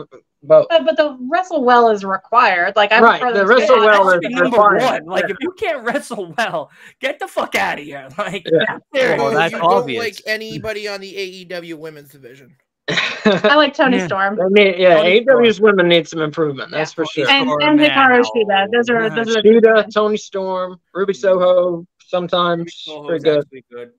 But 0.43 0.67
But, 0.69 0.85
but 0.85 0.97
the 0.97 1.17
wrestle 1.31 1.63
well 1.63 1.89
is 1.89 2.03
required. 2.03 2.75
Like 2.75 2.91
I 2.91 2.99
Right, 2.99 3.21
prefer 3.21 3.33
the 3.33 3.39
them 3.45 3.47
to 3.47 3.53
wrestle 3.55 3.75
get- 3.75 3.85
well 3.85 4.09
is 4.09 4.19
number 4.23 4.43
required. 4.45 4.81
one. 4.81 5.05
Like 5.05 5.29
if 5.29 5.37
you 5.39 5.51
can't 5.59 5.83
wrestle 5.83 6.33
well, 6.37 6.71
get 6.99 7.19
the 7.19 7.27
fuck 7.27 7.53
out 7.55 7.77
of 7.79 7.85
here. 7.85 8.07
Like 8.17 8.45
Yeah. 8.51 8.77
seriously. 8.93 9.23
Well, 9.23 9.33
that's 9.35 9.53
you 9.53 9.59
obvious. 9.59 9.97
don't 9.97 10.05
like 10.05 10.21
anybody 10.25 10.87
on 10.87 10.99
the 10.99 11.45
AEW 11.45 11.75
women's 11.77 12.09
division. 12.09 12.55
I 12.89 13.55
like 13.55 13.75
Toni 13.75 13.97
Yeah. 13.97 14.07
Storm 14.07 14.39
I 14.41 14.47
mean, 14.49 14.73
yeah, 14.79 14.95
Tony 14.95 15.21
AEW's 15.23 15.61
women 15.61 15.87
need 15.87 16.07
some 16.07 16.19
improvement. 16.21 16.71
That's 16.71 16.91
for 16.91 17.05
sure. 17.05 17.29
And 17.29 17.47
Storm 17.47 17.61
and 17.61 17.77
now. 17.77 18.07
Hikaru 18.07 18.23
Shida. 18.35 18.67
Those 18.71 18.89
are 18.89 19.09
those 19.11 19.35
are 19.35 19.41
Shida, 19.43 19.93
Toni 19.93 20.17
Storm, 20.17 20.79
Ruby 20.95 21.13
Soho, 21.13 21.85
sometimes 21.99 22.85
Oh, 22.89 23.05
pretty 23.05 23.23
good. 23.23 23.45
good. 23.71 23.91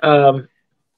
Um, 0.00 0.48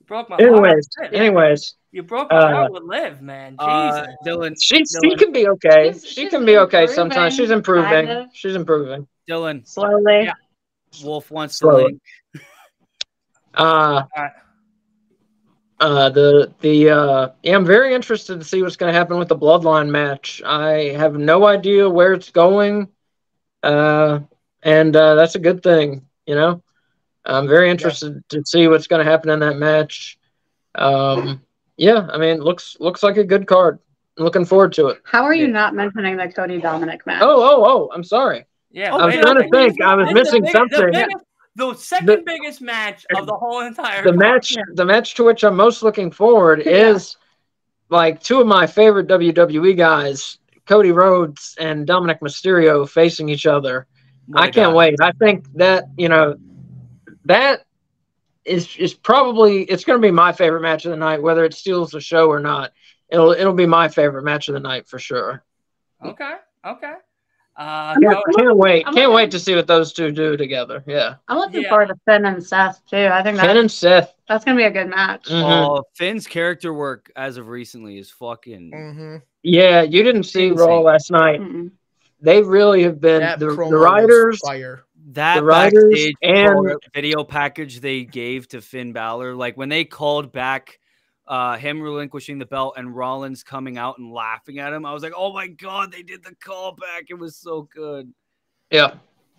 broke 0.07 0.29
my 0.29 0.37
anyways, 0.37 0.89
heart. 0.99 1.15
anyways, 1.15 1.75
you 1.93 2.03
broke 2.03 2.31
my 2.31 2.37
uh, 2.39 2.53
heart 2.53 2.73
with 2.73 2.83
Liv, 2.83 3.23
man. 3.23 3.57
Uh, 3.59 4.07
Dylan, 4.27 4.57
she 4.61 4.85
she 4.85 5.15
can 5.17 5.33
be 5.33 5.49
okay. 5.49 5.93
She's- 5.93 6.05
she 6.07 6.29
can 6.29 6.45
be 6.45 6.59
okay 6.59 6.87
sometimes. 6.87 7.35
She's 7.35 7.51
improving. 7.51 7.85
kind 7.91 8.11
of. 8.11 8.27
She's 8.33 8.55
improving. 8.55 9.07
Dylan, 9.29 9.67
slowly. 9.67 10.25
Yeah. 10.25 10.33
Wolf 11.05 11.31
wants 11.31 11.55
to 11.59 11.65
Slowly. 11.65 11.85
link. 11.85 12.01
Uh, 13.55 14.03
Alright. 14.17 14.33
uh, 15.81 16.09
the 16.11 16.53
the 16.61 16.91
uh, 16.91 17.29
yeah, 17.43 17.57
I'm 17.57 17.67
very 17.67 17.95
interested 17.95 18.39
to 18.39 18.45
see 18.45 18.63
what's 18.63 18.77
going 18.77 18.93
to 18.93 18.99
happen 18.99 19.19
with 19.19 19.29
the 19.29 19.37
Bloodline 19.37 19.89
match. 19.91 20.43
I 20.45 20.93
have 20.97 21.15
no 21.15 21.47
idea 21.47 21.89
where 21.89 22.13
it's 22.15 22.31
going, 22.31 22.89
uh, 23.63 24.21
and 24.63 24.95
uh, 24.97 25.15
that's 25.15 25.35
a 25.35 25.39
good 25.41 25.63
thing. 25.63 26.07
You 26.27 26.35
know, 26.37 26.63
I'm 27.25 27.49
very 27.49 27.71
interested 27.71 28.23
to 28.31 28.43
see 28.47 28.67
what's 28.69 28.87
going 28.87 29.05
to 29.05 29.11
happen 29.11 29.31
in 29.31 29.41
that 29.41 29.57
match. 29.57 30.19
Um, 30.75 31.43
yeah, 31.79 32.07
I 32.13 32.19
mean, 32.19 32.41
looks 32.41 32.77
looks 32.81 33.03
like 33.03 33.17
a 33.17 33.25
good 33.25 33.47
card. 33.47 33.79
I'm 34.19 34.25
looking 34.25 34.45
forward 34.45 34.73
to 34.75 34.89
it. 34.89 34.99
How 35.05 35.23
are 35.23 35.33
you 35.35 35.47
Yeah. 35.47 35.53
not 35.53 35.75
mentioning 35.75 36.17
the 36.17 36.29
Cody 36.29 36.61
Dominik 36.61 37.07
match? 37.07 37.23
Oh, 37.23 37.41
oh, 37.41 37.65
oh! 37.65 37.91
I'm 37.95 38.05
sorry. 38.05 38.45
Yeah, 38.71 38.95
I 38.95 39.07
was 39.07 39.15
wait, 39.15 39.23
trying 39.23 39.35
to 39.37 39.41
think. 39.43 39.53
biggest- 39.53 39.81
I 39.81 39.95
was 39.95 40.09
the 40.09 40.15
missing 40.15 40.41
biggest- 40.43 40.53
something. 40.57 40.87
The, 40.87 40.91
biggest- 40.93 41.25
the 41.57 41.75
second 41.75 42.07
The- 42.07 42.23
biggest 42.27 42.61
match 42.61 43.07
of 43.17 43.27
the 43.27 43.35
whole 43.35 43.61
entire 43.61 44.03
the 44.03 44.11
card. 44.11 44.19
match 44.19 44.57
the 44.75 44.85
match 44.85 45.15
to 45.15 45.25
which 45.25 45.43
I'm 45.45 45.57
most 45.57 45.83
looking 45.83 46.11
forward 46.11 46.63
Yeah. 46.67 46.91
is 46.91 47.17
like 47.91 48.21
two 48.23 48.41
of 48.41 48.47
my 48.47 48.67
favorite 48.67 49.07
WWE 49.07 49.75
guys, 49.75 50.39
Cody 50.67 50.93
Rhodes 50.93 51.55
and 51.59 51.87
Dominik 51.89 52.19
Mysterio 52.21 52.87
facing 52.89 53.29
each 53.31 53.47
other. 53.47 53.87
What 54.27 54.43
I 54.43 54.47
a 54.49 54.51
can't 54.53 54.73
guy. 54.73 54.77
wait. 54.77 54.95
I 55.01 55.13
think 55.13 55.47
that, 55.55 55.85
you 55.97 56.09
know, 56.11 56.35
that 57.25 57.63
is 58.49 58.77
is 58.77 58.95
probably 58.95 59.63
it's 59.65 59.85
going 59.85 60.01
to 60.01 60.07
be 60.07 60.11
my 60.13 60.33
favorite 60.33 60.63
match 60.63 60.85
of 60.85 60.91
the 60.91 60.97
night 60.97 61.23
whether 61.23 61.45
it 61.45 61.55
steals 61.55 61.91
the 61.91 62.01
show 62.01 62.29
or 62.31 62.41
not. 62.41 62.73
It'll 63.11 63.33
it'll 63.33 63.53
be 63.55 63.67
my 63.67 63.89
favorite 63.89 64.25
match 64.25 64.49
of 64.49 64.55
the 64.55 64.61
night 64.61 64.89
for 64.89 64.99
sure. 64.99 65.45
Okay, 66.05 66.35
okay. 66.65 66.95
Uh, 67.57 67.97
Yeah, 68.01 68.13
so- 68.13 68.23
can't 68.37 68.57
wait. 68.57 68.87
I'm 68.87 68.95
Can't 68.95 69.07
looking- 69.11 69.15
wait 69.17 69.31
to 69.33 69.39
see 69.41 69.57
what 69.57 69.67
those 69.67 69.93
two 69.93 70.13
do 70.13 70.37
together. 70.37 70.85
Yeah. 70.87 71.17
I'm 71.27 71.39
looking 71.39 71.63
Yeah. 71.63 71.71
forward 71.71 71.89
to 71.89 71.97
Finn 72.05 72.25
and 72.25 72.41
Seth 72.45 72.81
too. 72.89 73.09
I 73.13 73.21
think 73.25 73.41
Finn 73.41 73.57
and 73.57 73.71
Seth. 73.71 74.15
that's 74.29 74.45
gonna 74.45 74.57
be 74.57 74.63
a 74.63 74.71
good 74.71 74.89
match. 74.89 75.25
Mhm. 75.29 75.43
Oh, 75.43 75.83
Finn's 75.97 76.29
character 76.29 76.73
work 76.73 77.11
as 77.17 77.37
of 77.37 77.49
recently 77.49 77.99
is 77.99 78.11
fucking. 78.11 78.71
Mm-hmm. 78.73 79.17
Yeah, 79.43 79.83
you 79.83 80.03
didn't 80.05 80.23
see 80.25 80.49
Insane. 80.49 80.67
Raw 80.69 80.81
last 80.81 81.11
night. 81.11 81.41
Mm-mm. 81.41 81.73
They 82.21 82.43
really 82.43 82.83
have 82.85 83.01
been 83.01 83.21
That 83.21 83.39
the, 83.41 83.47
promo 83.47 83.71
the 83.71 83.77
writers. 83.79 84.39
fire. 84.41 84.85
That 85.13 85.47
backstage 85.47 86.15
and- 86.23 86.77
video 86.95 87.25
package 87.25 87.81
they 87.81 88.05
gave 88.05 88.47
to 88.49 88.61
Finn 88.61 88.93
Balor, 88.93 89.35
like 89.35 89.57
when 89.57 89.69
they 89.69 89.85
called 89.85 90.33
back 90.33 90.79
uh, 91.27 91.57
him 91.57 91.81
relinquishing 91.81 92.39
the 92.39 92.47
belt 92.47 92.75
and 92.77 92.95
Rollins 92.95 93.43
coming 93.43 93.77
out 93.79 93.99
and 93.99 94.11
laughing 94.13 94.59
at 94.59 94.73
him, 94.73 94.85
I 94.87 94.93
was 94.93 95.03
like, 95.03 95.13
"Oh 95.17 95.33
my 95.33 95.47
god, 95.47 95.93
they 95.93 96.03
did 96.03 96.23
the 96.25 96.35
callback! 96.37 97.07
It 97.09 97.19
was 97.19 97.37
so 97.37 97.69
good." 97.75 98.13
Yeah. 98.71 98.95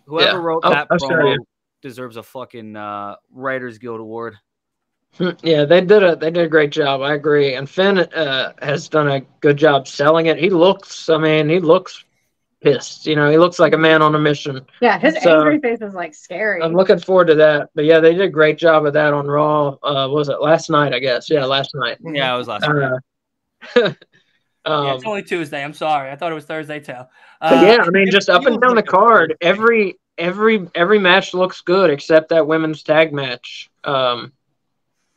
Whoever 0.05 0.37
Yeah. 0.37 0.43
wrote 0.43 0.65
I'll- 0.65 0.71
that 0.71 0.87
I'll 0.89 0.97
promo 0.99 1.35
deserves 1.81 2.17
a 2.17 2.23
fucking 2.23 2.75
uh, 2.75 3.15
Writers 3.31 3.77
Guild 3.77 3.99
award. 3.99 4.37
Yeah, 5.41 5.65
they 5.65 5.81
did 5.81 6.03
a 6.03 6.15
they 6.15 6.29
did 6.29 6.45
a 6.45 6.47
great 6.47 6.71
job. 6.71 7.01
I 7.01 7.13
agree. 7.15 7.55
And 7.55 7.67
Finn 7.69 7.97
uh, 7.97 8.53
has 8.61 8.87
done 8.87 9.07
a 9.07 9.21
good 9.39 9.57
job 9.57 9.87
selling 9.87 10.27
it. 10.27 10.37
He 10.37 10.49
looks, 10.51 11.09
I 11.09 11.17
mean, 11.17 11.49
he 11.49 11.59
looks 11.59 12.05
pissed. 12.61 13.05
You 13.05 13.15
know, 13.15 13.29
he 13.29 13.37
looks 13.37 13.59
like 13.59 13.73
a 13.73 13.77
man 13.77 14.01
on 14.01 14.15
a 14.15 14.19
mission. 14.19 14.65
Yeah, 14.81 14.97
his 14.99 15.21
So- 15.21 15.37
angry 15.39 15.59
face 15.59 15.81
is 15.81 15.93
like 15.93 16.13
scary. 16.13 16.61
I'm 16.61 16.73
looking 16.73 16.99
forward 16.99 17.27
to 17.27 17.35
that. 17.35 17.69
But 17.75 17.85
yeah, 17.85 17.99
they 17.99 18.11
did 18.13 18.21
a 18.21 18.29
great 18.29 18.57
job 18.57 18.85
of 18.85 18.93
that 18.93 19.13
on 19.13 19.27
Raw. 19.27 19.77
Uh, 19.83 20.07
what 20.07 20.15
was 20.17 20.29
it 20.29 20.41
last 20.41 20.69
night? 20.69 20.93
I 20.93 20.99
guess. 20.99 21.29
Yeah, 21.29 21.45
last 21.45 21.73
night. 21.75 21.97
Yeah, 22.03 22.33
it 22.33 22.37
was 22.37 22.47
last 22.47 22.67
night. 22.67 22.91
Uh, 22.91 22.99
yeah, 23.75 23.93
um, 24.65 24.87
it's 24.95 25.05
only 25.05 25.23
Tuesday. 25.23 25.63
I'm 25.63 25.73
sorry. 25.73 26.11
I 26.11 26.15
thought 26.15 26.31
it 26.31 26.35
was 26.35 26.45
Thursday 26.45 26.79
too. 26.79 26.93
Uh, 27.41 27.61
yeah, 27.65 27.77
I 27.81 27.89
mean, 27.89 28.11
just 28.11 28.29
up 28.29 28.45
and 28.45 28.59
down 28.61 28.75
the 28.75 28.83
card, 28.83 29.35
every 29.41 29.97
every 30.17 30.67
every 30.75 30.99
match 30.99 31.33
looks 31.33 31.61
good 31.61 31.89
except 31.89 32.29
that 32.29 32.45
women's 32.45 32.83
tag 32.83 33.13
match. 33.13 33.69
Um, 33.83 34.33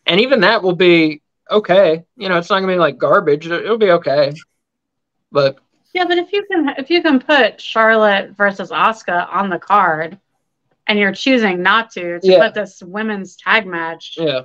and 0.06 0.20
even 0.20 0.40
that 0.40 0.62
will 0.62 0.76
be 0.76 1.22
okay. 1.50 2.04
You 2.16 2.28
know, 2.28 2.38
it's 2.38 2.50
not 2.50 2.60
gonna 2.60 2.72
be 2.72 2.78
like 2.78 2.98
garbage. 2.98 3.46
It'll 3.46 3.78
be 3.78 3.90
okay. 3.92 4.32
But 5.30 5.58
yeah, 5.92 6.04
but 6.06 6.18
if 6.18 6.32
you 6.32 6.44
can 6.50 6.70
if 6.78 6.90
you 6.90 7.02
can 7.02 7.20
put 7.20 7.60
Charlotte 7.60 8.30
versus 8.36 8.70
Asuka 8.70 9.28
on 9.32 9.50
the 9.50 9.58
card, 9.58 10.18
and 10.86 10.98
you're 10.98 11.12
choosing 11.12 11.62
not 11.62 11.90
to 11.92 12.20
to 12.20 12.26
Yeah. 12.26 12.38
put 12.46 12.54
this 12.54 12.82
women's 12.82 13.36
tag 13.36 13.66
match, 13.66 14.16
yeah, 14.18 14.42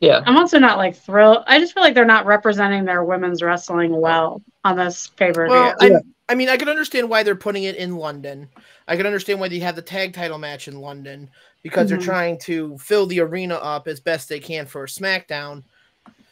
yeah, 0.00 0.22
I'm 0.26 0.36
also 0.36 0.58
not 0.58 0.78
like 0.78 0.96
thrilled. 0.96 1.44
I 1.46 1.58
just 1.58 1.74
feel 1.74 1.82
like 1.82 1.94
they're 1.94 2.04
not 2.04 2.26
representing 2.26 2.84
their 2.84 3.04
women's 3.04 3.42
wrestling 3.42 3.94
well 4.00 4.42
on 4.64 4.76
this 4.76 5.08
pay 5.08 5.32
per 5.32 5.46
view. 5.46 5.54
Well, 5.54 5.74
Yeah. 5.80 5.98
I, 6.28 6.32
I 6.32 6.34
mean, 6.34 6.48
I 6.50 6.56
can 6.56 6.68
understand 6.68 7.08
why 7.08 7.22
they're 7.22 7.34
putting 7.34 7.64
it 7.64 7.76
in 7.76 7.96
London. 7.96 8.48
I 8.86 8.96
can 8.96 9.06
understand 9.06 9.40
why 9.40 9.48
they 9.48 9.58
have 9.60 9.76
the 9.76 9.82
tag 9.82 10.12
title 10.12 10.38
match 10.38 10.68
in 10.68 10.80
London 10.80 11.30
because 11.62 11.86
Mhm. 11.86 11.88
they're 11.88 11.98
trying 11.98 12.38
to 12.40 12.76
fill 12.78 13.06
the 13.06 13.20
arena 13.20 13.54
up 13.54 13.88
as 13.88 13.98
best 13.98 14.28
they 14.28 14.38
can 14.38 14.66
for 14.66 14.86
SmackDown. 14.86 15.64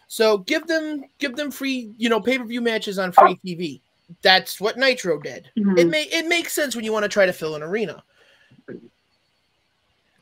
So 0.08 0.38
give 0.38 0.66
them 0.66 1.04
give 1.18 1.34
them 1.34 1.50
free, 1.50 1.92
you 1.96 2.08
know, 2.08 2.20
pay 2.20 2.38
per 2.38 2.44
view 2.44 2.60
matches 2.60 2.98
on 2.98 3.10
free 3.10 3.40
TV. 3.44 3.80
That's 4.22 4.60
what 4.60 4.76
Nitro 4.78 5.20
did. 5.20 5.50
Mhm. 5.56 5.78
It 5.78 5.86
may 5.88 6.04
it 6.04 6.26
makes 6.26 6.52
sense 6.52 6.76
when 6.76 6.84
you 6.84 6.92
want 6.92 7.02
to 7.04 7.08
try 7.08 7.26
to 7.26 7.32
fill 7.32 7.54
an 7.56 7.62
arena. 7.62 8.02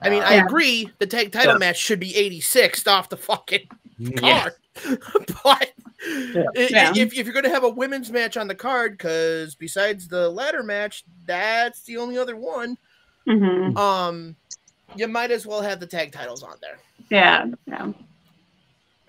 I 0.00 0.10
mean, 0.10 0.22
Uh, 0.22 0.26
I 0.26 0.34
Yeah. 0.36 0.44
agree. 0.44 0.90
The 0.98 1.06
tag 1.06 1.32
title 1.32 1.52
Yeah. 1.52 1.58
match 1.58 1.78
should 1.78 2.00
be 2.00 2.14
86 2.16 2.86
off 2.86 3.08
the 3.08 3.16
fucking 3.16 3.68
Yeah. 3.98 4.18
card. 4.20 4.54
but 5.44 5.72
Yeah. 6.06 6.92
if, 6.94 7.14
if 7.16 7.24
you're 7.26 7.32
going 7.32 7.44
to 7.44 7.50
have 7.50 7.64
a 7.64 7.68
women's 7.68 8.10
match 8.10 8.36
on 8.36 8.48
the 8.48 8.54
card, 8.54 8.92
because 8.98 9.54
besides 9.54 10.08
the 10.08 10.28
ladder 10.28 10.62
match, 10.62 11.04
that's 11.26 11.82
the 11.84 11.96
only 11.96 12.18
other 12.18 12.36
one, 12.36 12.76
Mhm. 13.26 13.76
um, 13.78 14.36
you 14.96 15.08
might 15.08 15.30
as 15.30 15.46
well 15.46 15.62
have 15.62 15.80
the 15.80 15.86
tag 15.86 16.12
titles 16.12 16.42
on 16.42 16.56
there. 16.60 16.78
Yeah, 17.10 17.46
yeah. 17.66 17.92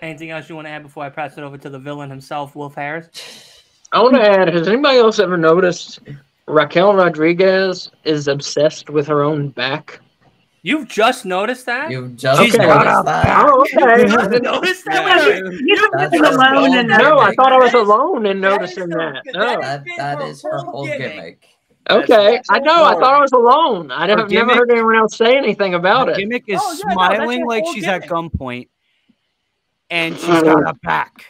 Anything 0.02 0.30
else 0.32 0.48
you 0.48 0.56
want 0.56 0.68
to 0.68 0.72
add 0.72 0.84
before 0.84 1.04
I 1.04 1.10
pass 1.10 1.38
it 1.38 1.44
over 1.44 1.58
to 1.58 1.70
the 1.70 1.80
villain 1.80 2.10
himself, 2.10 2.56
Wolf 2.56 2.76
Harris? 2.76 3.10
I 3.92 4.02
want 4.02 4.16
to 4.16 4.22
add. 4.22 4.54
Has 4.54 4.68
anybody 4.68 4.98
else 4.98 5.20
ever 5.20 5.38
noticed 5.38 6.00
Raquel 6.48 6.94
Rodriguez 6.96 7.92
is 8.04 8.28
obsessed 8.28 8.90
with 8.90 9.08
her 9.08 9.24
own 9.24 9.50
back? 9.50 10.00
You've 10.64 10.88
just 10.88 11.26
noticed 11.26 11.68
that? 11.68 11.92
You've 11.92 12.16
just 12.16 12.42
Okay. 12.42 12.66
noticed 12.66 12.88
oh, 12.98 13.04
that? 13.04 13.46
Oh, 13.48 13.62
okay. 13.62 13.78
You 13.78 13.86
I 13.86 14.04
just 14.08 14.30
didn't- 14.32 14.44
noticed 14.44 14.84
Yeah. 14.92 15.04
that? 15.04 15.54
You 15.64 15.76
don't 15.76 15.94
That's 15.96 16.14
live 16.20 16.34
alone 16.34 16.66
in 16.66 16.88
gimmick. 16.88 16.98
no, 17.04 17.20
I 17.20 17.34
thought 17.36 17.52
I 17.52 17.58
was 17.58 17.72
That 17.72 17.78
is- 17.82 17.88
alone 17.88 18.26
in 18.26 18.42
noticing 18.42 18.90
that. 18.90 19.22
that 19.26 19.34
No. 19.36 19.62
That, 19.62 19.84
that 19.98 20.22
is 20.24 20.42
her 20.42 20.58
whole 20.58 20.86
gimmick. 20.88 21.46
Okay, 21.88 22.42
I 22.50 22.58
know. 22.60 22.84
I 22.84 22.94
thought 22.96 23.14
I 23.14 23.20
was 23.22 23.32
alone. 23.32 23.92
I 23.92 24.08
have 24.08 24.28
never 24.32 24.56
heard 24.56 24.72
anyone 24.72 24.96
else 24.96 25.16
say 25.16 25.38
anything 25.38 25.76
about 25.76 26.08
Her 26.08 26.14
it. 26.16 26.18
gimmick 26.18 26.46
is 26.48 26.60
Oh, 26.60 26.74
yeah, 26.84 26.94
smiling 26.94 27.42
her 27.42 27.46
like 27.46 27.64
whole 27.64 27.74
she's 27.76 27.86
at 27.86 28.06
gunpoint, 28.08 28.70
and 29.92 30.18
she's 30.18 30.42
got 30.42 30.66
uh. 30.66 30.70
a 30.72 30.74
back. 30.82 31.26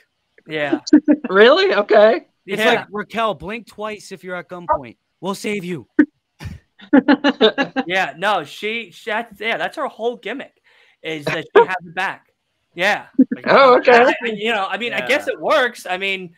Yeah. 0.48 0.80
Really? 1.30 1.74
Okay. 1.74 2.26
It's 2.46 2.60
Yeah. 2.62 2.70
like 2.74 2.88
Raquel, 2.92 3.34
blink 3.34 3.68
twice 3.68 4.12
if 4.12 4.24
you're 4.24 4.36
at 4.36 4.50
gunpoint. 4.50 4.98
We'll 5.22 5.36
save 5.36 5.64
you. 5.64 5.88
yeah, 7.88 8.14
no, 8.18 8.44
she, 8.44 8.92
she 8.92 9.10
that's, 9.10 9.40
yeah, 9.40 9.58
that's 9.58 9.78
her 9.78 9.88
whole 9.88 10.18
gimmick 10.18 10.62
is 11.02 11.26
that 11.26 11.46
she 11.56 11.66
has 11.66 11.76
it 11.86 11.96
back. 11.96 12.28
Yeah. 12.74 13.08
Oh, 13.48 13.78
okay. 13.78 13.92
I- 14.04 14.10
I- 14.10 14.16
you 14.34 14.52
know, 14.52 14.66
I 14.68 14.78
mean, 14.78 14.94
I 14.94 15.06
guess 15.06 15.28
it 15.28 15.40
works. 15.40 15.86
I 15.88 15.98
mean, 15.98 16.34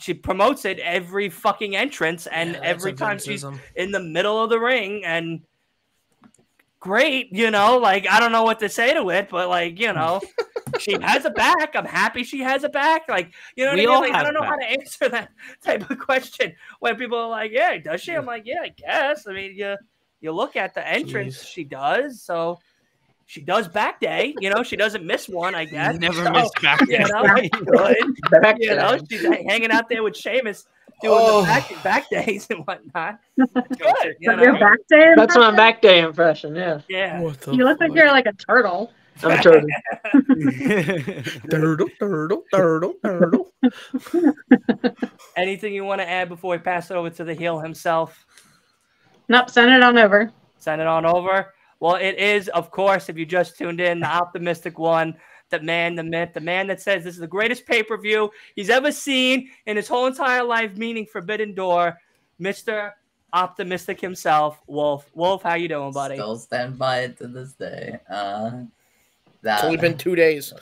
she 0.00 0.14
promotes 0.14 0.64
it 0.64 0.78
every 0.78 1.28
fucking 1.28 1.76
entrance 1.76 2.26
and 2.26 2.52
Yeah, 2.52 2.60
every 2.62 2.92
time 2.94 3.18
she's 3.18 3.44
in 3.76 3.92
the 3.92 4.00
middle 4.00 4.42
of 4.42 4.48
the 4.50 4.58
ring 4.58 5.04
and 5.04 5.40
great, 6.80 7.32
you 7.32 7.50
know, 7.50 7.78
like 7.78 8.08
I 8.08 8.20
don't 8.20 8.32
know 8.32 8.44
what 8.44 8.60
to 8.60 8.68
say 8.68 8.94
to 8.94 9.10
it, 9.10 9.28
but 9.30 9.48
like, 9.48 9.78
you 9.78 9.92
know, 9.92 10.20
she 10.78 10.96
has 11.00 11.24
a 11.24 11.30
back. 11.30 11.74
I'm 11.74 11.84
happy 11.84 12.24
she 12.24 12.40
has 12.40 12.64
a 12.64 12.68
back. 12.68 13.08
Like, 13.08 13.34
you 13.56 13.64
know 13.64 13.72
I 13.72 13.76
mean? 13.76 13.88
Like, 13.88 14.12
I 14.12 14.22
don't 14.22 14.34
know 14.34 14.42
how 14.42 14.56
to 14.56 14.64
answer 14.64 15.08
that 15.10 15.30
type 15.62 15.88
of 15.90 15.98
question 15.98 16.54
when 16.80 16.96
people 16.96 17.18
are 17.18 17.28
like, 17.28 17.52
Yeah, 17.52 17.76
does 17.78 18.00
she? 18.00 18.12
I'm 18.12 18.26
like, 18.26 18.44
Yeah, 18.46 18.62
I 18.62 18.68
guess. 18.68 19.26
I 19.26 19.32
mean, 19.32 19.54
you 19.56 19.76
you 20.20 20.32
look 20.32 20.56
at 20.56 20.74
the 20.74 20.86
entrance, 20.86 21.42
Jeez. 21.42 21.46
she 21.46 21.64
does. 21.64 22.22
So 22.22 22.58
she 23.26 23.40
does 23.42 23.68
back 23.68 24.00
day. 24.00 24.34
You 24.40 24.50
know, 24.50 24.62
she 24.62 24.76
doesn't 24.76 25.04
miss 25.04 25.28
one. 25.28 25.54
I 25.54 25.64
guess. 25.64 25.96
Never 25.98 26.24
So, 26.24 26.30
missed 26.30 26.60
back. 26.62 26.80
You 26.88 26.98
know, 27.00 27.22
good. 27.66 28.42
Back 28.42 28.56
You 28.58 28.74
know, 28.74 28.98
she's 29.08 29.22
hanging 29.22 29.70
out 29.70 29.88
there 29.88 30.02
with 30.02 30.16
Sheamus 30.16 30.64
doing 31.02 31.18
Oh. 31.20 31.40
the 31.42 31.46
back, 31.46 31.82
back 31.82 32.10
days 32.10 32.46
and 32.50 32.66
whatnot. 32.66 33.18
Good. 33.38 34.16
You 34.20 34.30
But 34.30 34.38
your 34.40 34.52
know? 34.54 34.58
back 34.60 34.78
day 34.88 35.12
That's 35.16 35.36
my 35.36 35.50
back 35.54 35.80
day 35.82 36.00
impression. 36.00 36.54
Yeah, 36.54 36.80
Yeah. 36.88 37.20
What 37.20 37.40
the 37.40 37.52
You 37.54 37.64
look 37.64 37.80
like 37.80 37.92
you're 37.94 38.08
like 38.08 38.26
a 38.26 38.32
turtle. 38.32 38.92
I'm 39.22 39.32
a 39.32 39.42
turtle. 39.42 39.68
turtle, 41.50 41.88
turtle, 41.98 42.44
turtle, 42.52 42.94
turtle. 43.04 43.52
Anything 45.36 45.74
you 45.74 45.84
want 45.84 46.00
to 46.00 46.08
add 46.08 46.28
before 46.28 46.52
we 46.52 46.58
pass 46.58 46.90
it 46.90 46.94
over 46.96 47.10
to 47.10 47.24
the 47.24 47.34
heel 47.34 47.58
himself? 47.58 48.24
Nope, 49.28 49.50
send 49.50 49.72
it 49.72 49.82
on 49.82 49.98
over. 49.98 50.30
Send 50.58 50.80
it 50.80 50.86
on 50.86 51.04
over. 51.04 51.52
Well, 51.80 51.94
it 51.96 52.16
is, 52.18 52.48
of 52.48 52.70
course, 52.70 53.08
if 53.08 53.16
you 53.16 53.24
just 53.26 53.56
tuned 53.58 53.80
in, 53.80 54.00
the 54.00 54.06
optimistic 54.06 54.78
one, 54.78 55.14
the 55.50 55.60
man, 55.60 55.94
the 55.94 56.02
myth, 56.02 56.30
the 56.34 56.40
man 56.40 56.66
that 56.68 56.80
says 56.80 57.04
this 57.04 57.14
is 57.14 57.20
the 57.20 57.26
greatest 57.26 57.66
pay 57.66 57.82
per 57.82 57.96
view 57.96 58.30
he's 58.54 58.70
ever 58.70 58.92
seen 58.92 59.50
in 59.66 59.76
his 59.76 59.88
whole 59.88 60.06
entire 60.06 60.44
life, 60.44 60.76
meaning 60.76 61.06
Forbidden 61.06 61.54
Door, 61.54 61.98
Mister 62.38 62.94
Optimistic 63.32 64.00
himself, 64.00 64.60
Wolf. 64.66 65.10
Wolf, 65.14 65.42
how 65.42 65.54
you 65.54 65.68
doing, 65.68 65.92
buddy? 65.92 66.16
Still 66.16 66.36
stand 66.36 66.78
by 66.78 67.00
it 67.00 67.18
to 67.18 67.28
this 67.28 67.52
day. 67.52 67.98
Uh, 68.10 68.62
that, 69.42 69.56
It's 69.56 69.64
only 69.64 69.76
been 69.76 69.96
two 69.96 70.16
days. 70.16 70.52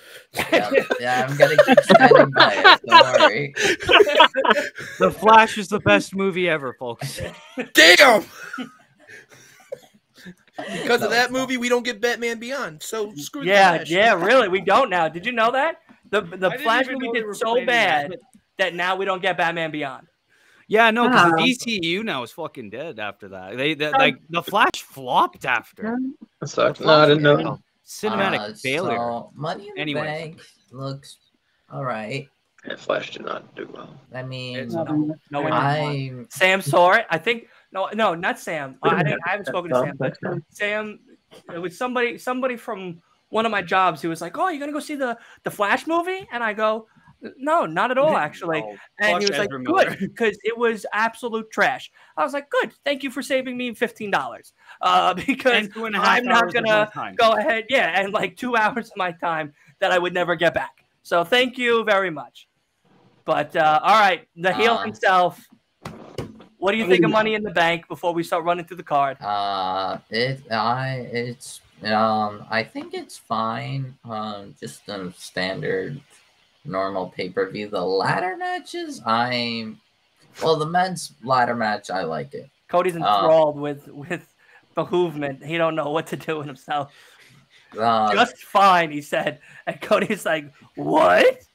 yeah, 0.52 0.70
yeah, 1.00 1.26
I'm 1.28 1.36
gonna 1.36 1.56
keep 1.64 1.80
standing 1.80 2.30
by 2.32 2.52
it. 2.54 2.80
Don't 2.86 3.20
worry. 3.20 3.54
the 4.98 5.10
Flash 5.10 5.56
is 5.56 5.68
the 5.68 5.80
best 5.80 6.14
movie 6.14 6.48
ever, 6.48 6.74
folks. 6.74 7.20
Damn! 7.72 8.24
Because 10.56 11.00
No, 11.00 11.06
of 11.06 11.12
that 11.12 11.32
movie, 11.32 11.56
we 11.56 11.68
don't 11.68 11.82
get 11.84 12.00
Batman 12.00 12.38
Beyond. 12.38 12.82
So 12.82 13.12
screw 13.14 13.42
Yeah, 13.44 13.76
Flash. 13.76 13.90
yeah, 13.90 14.14
really, 14.14 14.48
we 14.48 14.60
don't 14.60 14.88
now. 14.90 15.08
Did 15.08 15.26
you 15.26 15.32
know 15.32 15.50
that 15.52 15.76
the 16.10 16.22
the 16.22 16.50
I 16.50 16.56
Flash 16.58 16.84
even 16.86 16.98
movie 16.98 17.20
did 17.20 17.36
so 17.36 17.64
bad 17.66 18.12
that. 18.12 18.18
that 18.58 18.74
now 18.74 18.96
we 18.96 19.04
don't 19.04 19.20
get 19.20 19.36
Batman 19.36 19.70
Beyond. 19.70 20.06
Yeah, 20.68 20.90
no, 20.90 21.08
because 21.08 21.30
the 21.32 21.80
DCU 21.80 22.02
now 22.02 22.22
is 22.24 22.32
fucking 22.32 22.70
dead 22.70 22.98
after 22.98 23.28
that. 23.28 23.56
They, 23.56 23.74
they 23.74 23.90
like 23.92 24.16
the 24.30 24.42
Flash 24.42 24.82
flopped 24.82 25.44
after. 25.44 25.96
That 26.40 26.48
sucks. 26.48 26.80
No, 26.80 26.88
I 26.92 27.06
didn't 27.06 27.22
know. 27.22 27.38
a 27.38 27.58
Cinematic 27.86 28.38
Uh, 28.40 28.54
failure. 28.54 28.96
So, 28.96 29.30
Money 29.34 29.70
in 29.76 29.86
the 29.86 29.94
Bank 29.94 30.40
looks 30.72 31.18
all 31.70 31.84
right. 31.84 32.28
Yeah, 32.66 32.74
Flash 32.74 33.12
did 33.12 33.24
not 33.24 33.54
do 33.54 33.68
well. 33.72 33.90
I 34.12 34.24
mean, 34.24 34.56
It's- 34.56 34.72
No, 34.72 34.84
no, 35.30 35.40
we 35.42 35.50
don't. 35.50 35.52
I 35.52 36.12
Sam 36.30 36.60
saw 36.60 36.92
it. 36.94 37.06
I 37.10 37.18
think 37.18 37.46
no, 37.72 37.88
no, 37.94 38.14
not 38.14 38.38
Sam. 38.38 38.76
I, 38.82 39.16
I 39.26 39.30
haven't 39.30 39.46
spoken 39.46 39.70
to 39.70 39.80
Sam, 39.80 39.96
but 39.98 40.16
Sam. 40.50 41.00
It 41.52 41.58
was 41.58 41.76
somebody, 41.76 42.18
somebody 42.18 42.56
from 42.56 43.02
one 43.30 43.44
of 43.44 43.52
my 43.52 43.62
jobs 43.62 44.00
who 44.00 44.08
was 44.08 44.20
like, 44.20 44.38
"Oh, 44.38 44.48
you're 44.48 44.60
gonna 44.60 44.72
go 44.72 44.80
see 44.80 44.94
the 44.94 45.18
the 45.42 45.50
Flash 45.50 45.86
movie?" 45.86 46.26
And 46.32 46.42
I 46.42 46.52
go, 46.52 46.86
"No, 47.36 47.66
not 47.66 47.90
at 47.90 47.98
all, 47.98 48.16
actually." 48.26 48.60
No, 48.60 48.76
And 48.98 49.22
he 49.22 49.28
was 49.28 49.38
like, 49.38 49.50
Miller. 49.50 49.84
"Good," 49.90 49.98
because 49.98 50.38
it 50.44 50.56
was 50.56 50.86
absolute 50.92 51.50
trash. 51.50 51.90
I 52.16 52.24
was 52.24 52.32
like, 52.32 52.48
"Good, 52.50 52.72
thank 52.84 53.02
you 53.02 53.10
for 53.10 53.22
saving 53.22 53.56
me 53.56 53.74
fifteen 53.74 54.10
dollars." 54.10 54.52
Uh, 54.80 55.14
because 55.26 55.64
And 55.64 55.74
two 55.74 55.84
and 55.86 55.96
a 55.96 55.98
half 55.98 56.18
I'm 56.18 56.24
not 56.24 56.52
gonna 56.52 56.90
go 57.16 57.32
ahead, 57.32 57.66
yeah, 57.68 58.00
and 58.00 58.12
like 58.12 58.36
two 58.36 58.56
hours 58.56 58.90
of 58.90 58.96
my 58.96 59.12
time 59.12 59.52
that 59.80 59.92
I 59.92 59.98
would 59.98 60.14
never 60.14 60.36
get 60.36 60.54
back. 60.54 60.84
So 61.02 61.24
thank 61.24 61.58
you 61.58 61.84
very 61.84 62.10
much. 62.10 62.48
But 63.24 63.54
uh, 63.56 63.80
all 63.82 64.00
right, 64.00 64.26
the 64.36 64.54
heel 64.54 64.74
Uh, 64.74 64.84
himself. 64.84 65.44
What 66.58 66.72
do 66.72 66.78
you 66.78 66.86
think 66.86 67.04
of 67.04 67.10
Money 67.10 67.34
in 67.34 67.42
the 67.42 67.50
Bank 67.50 67.86
before 67.88 68.12
we 68.14 68.22
start 68.22 68.44
running 68.44 68.64
through 68.64 68.78
the 68.78 68.82
card? 68.82 69.20
Uh, 69.20 69.98
it 70.10 70.40
I 70.50 71.08
it's 71.12 71.60
um 71.84 72.46
I 72.50 72.62
think 72.62 72.94
it's 72.94 73.18
fine. 73.18 73.96
Um, 74.04 74.54
just 74.58 74.88
a 74.88 75.12
standard, 75.16 76.00
normal 76.64 77.08
pay 77.10 77.28
per 77.28 77.48
view. 77.50 77.68
The 77.68 77.82
ladder 77.84 78.36
matches, 78.36 79.02
I'm 79.04 79.80
well, 80.42 80.56
the 80.56 80.66
men's 80.66 81.12
ladder 81.22 81.54
match, 81.54 81.90
I 81.90 82.02
like 82.02 82.34
it. 82.34 82.50
Cody's 82.68 82.94
uh, 82.94 82.98
enthralled 82.98 83.58
with 83.58 83.88
with 83.88 84.26
behoovement. 84.76 85.44
He 85.44 85.56
don't 85.58 85.74
know 85.74 85.90
what 85.90 86.06
to 86.08 86.16
do 86.16 86.38
with 86.38 86.46
himself. 86.46 86.92
Uh, 87.78 88.12
Just 88.12 88.38
fine, 88.38 88.90
he 88.90 89.02
said. 89.02 89.40
And 89.66 89.80
Cody's 89.80 90.24
like, 90.24 90.52
"What?" 90.74 91.45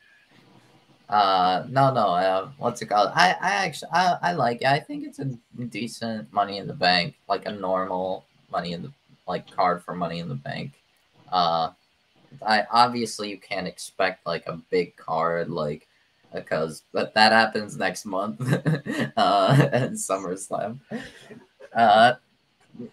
Uh, 1.12 1.66
no, 1.70 1.94
no. 1.94 2.08
Uh, 2.16 2.50
what's 2.58 2.82
it 2.82 2.86
called? 2.88 3.12
I, 3.14 3.36
I 3.42 3.52
actually, 3.66 3.92
I, 3.94 4.18
I 4.22 4.32
like 4.34 4.62
it. 4.62 4.68
I 4.68 4.80
think 4.80 5.06
it's 5.06 5.20
a 5.20 5.26
decent 5.66 6.32
Money 6.32 6.58
in 6.58 6.68
the 6.68 6.74
Bank, 6.74 7.16
like 7.28 7.46
a 7.46 7.52
normal 7.52 8.26
Money 8.50 8.72
in 8.72 8.82
the 8.82 8.92
like 9.28 9.52
card 9.52 9.84
for 9.84 9.94
Money 9.94 10.20
in 10.20 10.30
the 10.30 10.36
Bank. 10.36 10.72
Uh, 11.32 11.72
I 12.46 12.64
obviously 12.72 13.30
you 13.30 13.38
can't 13.38 13.68
expect 13.68 14.26
like 14.26 14.48
a 14.48 14.62
big 14.70 14.96
card 14.96 15.50
like 15.50 15.86
because 16.34 16.84
that 16.94 17.14
that 17.14 17.34
happens 17.34 17.76
next 17.76 18.06
month. 18.06 18.42
uh, 19.18 19.70
at 19.74 19.92
SummerSlam. 19.92 20.80
Uh, 21.76 22.14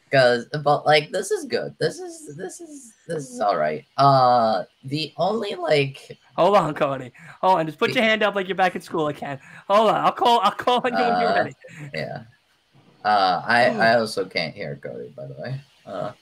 because 0.04 0.46
but 0.62 0.84
like 0.86 1.10
this 1.10 1.30
is 1.30 1.44
good. 1.44 1.74
This 1.78 1.98
is 1.98 2.36
this 2.36 2.60
is 2.60 2.92
this 3.06 3.30
is 3.30 3.40
all 3.40 3.56
right. 3.56 3.84
Uh, 3.96 4.64
the 4.84 5.12
only 5.16 5.54
like 5.54 6.18
Hold 6.36 6.56
on, 6.56 6.74
Cody. 6.74 7.12
Hold 7.40 7.58
on. 7.60 7.66
Just 7.66 7.78
put 7.78 7.94
your 7.94 8.04
hand 8.04 8.22
up 8.22 8.34
like 8.34 8.48
you're 8.48 8.54
back 8.56 8.76
at 8.76 8.84
school 8.84 9.08
again. 9.08 9.40
Hold 9.68 9.90
on. 9.90 9.96
I'll 9.96 10.12
call. 10.12 10.40
I'll 10.40 10.52
call 10.52 10.80
on 10.84 10.92
you 10.92 10.98
when 10.98 11.20
you're 11.20 11.30
Uh, 11.30 11.34
ready. 11.36 11.54
Yeah. 11.94 12.22
Uh, 13.04 13.42
I 13.46 13.64
I 13.70 13.98
also 13.98 14.24
can't 14.24 14.54
hear 14.54 14.76
Cody, 14.76 15.12
by 15.16 15.26
the 15.26 15.34
way. 15.34 15.60
Uh, 15.86 16.12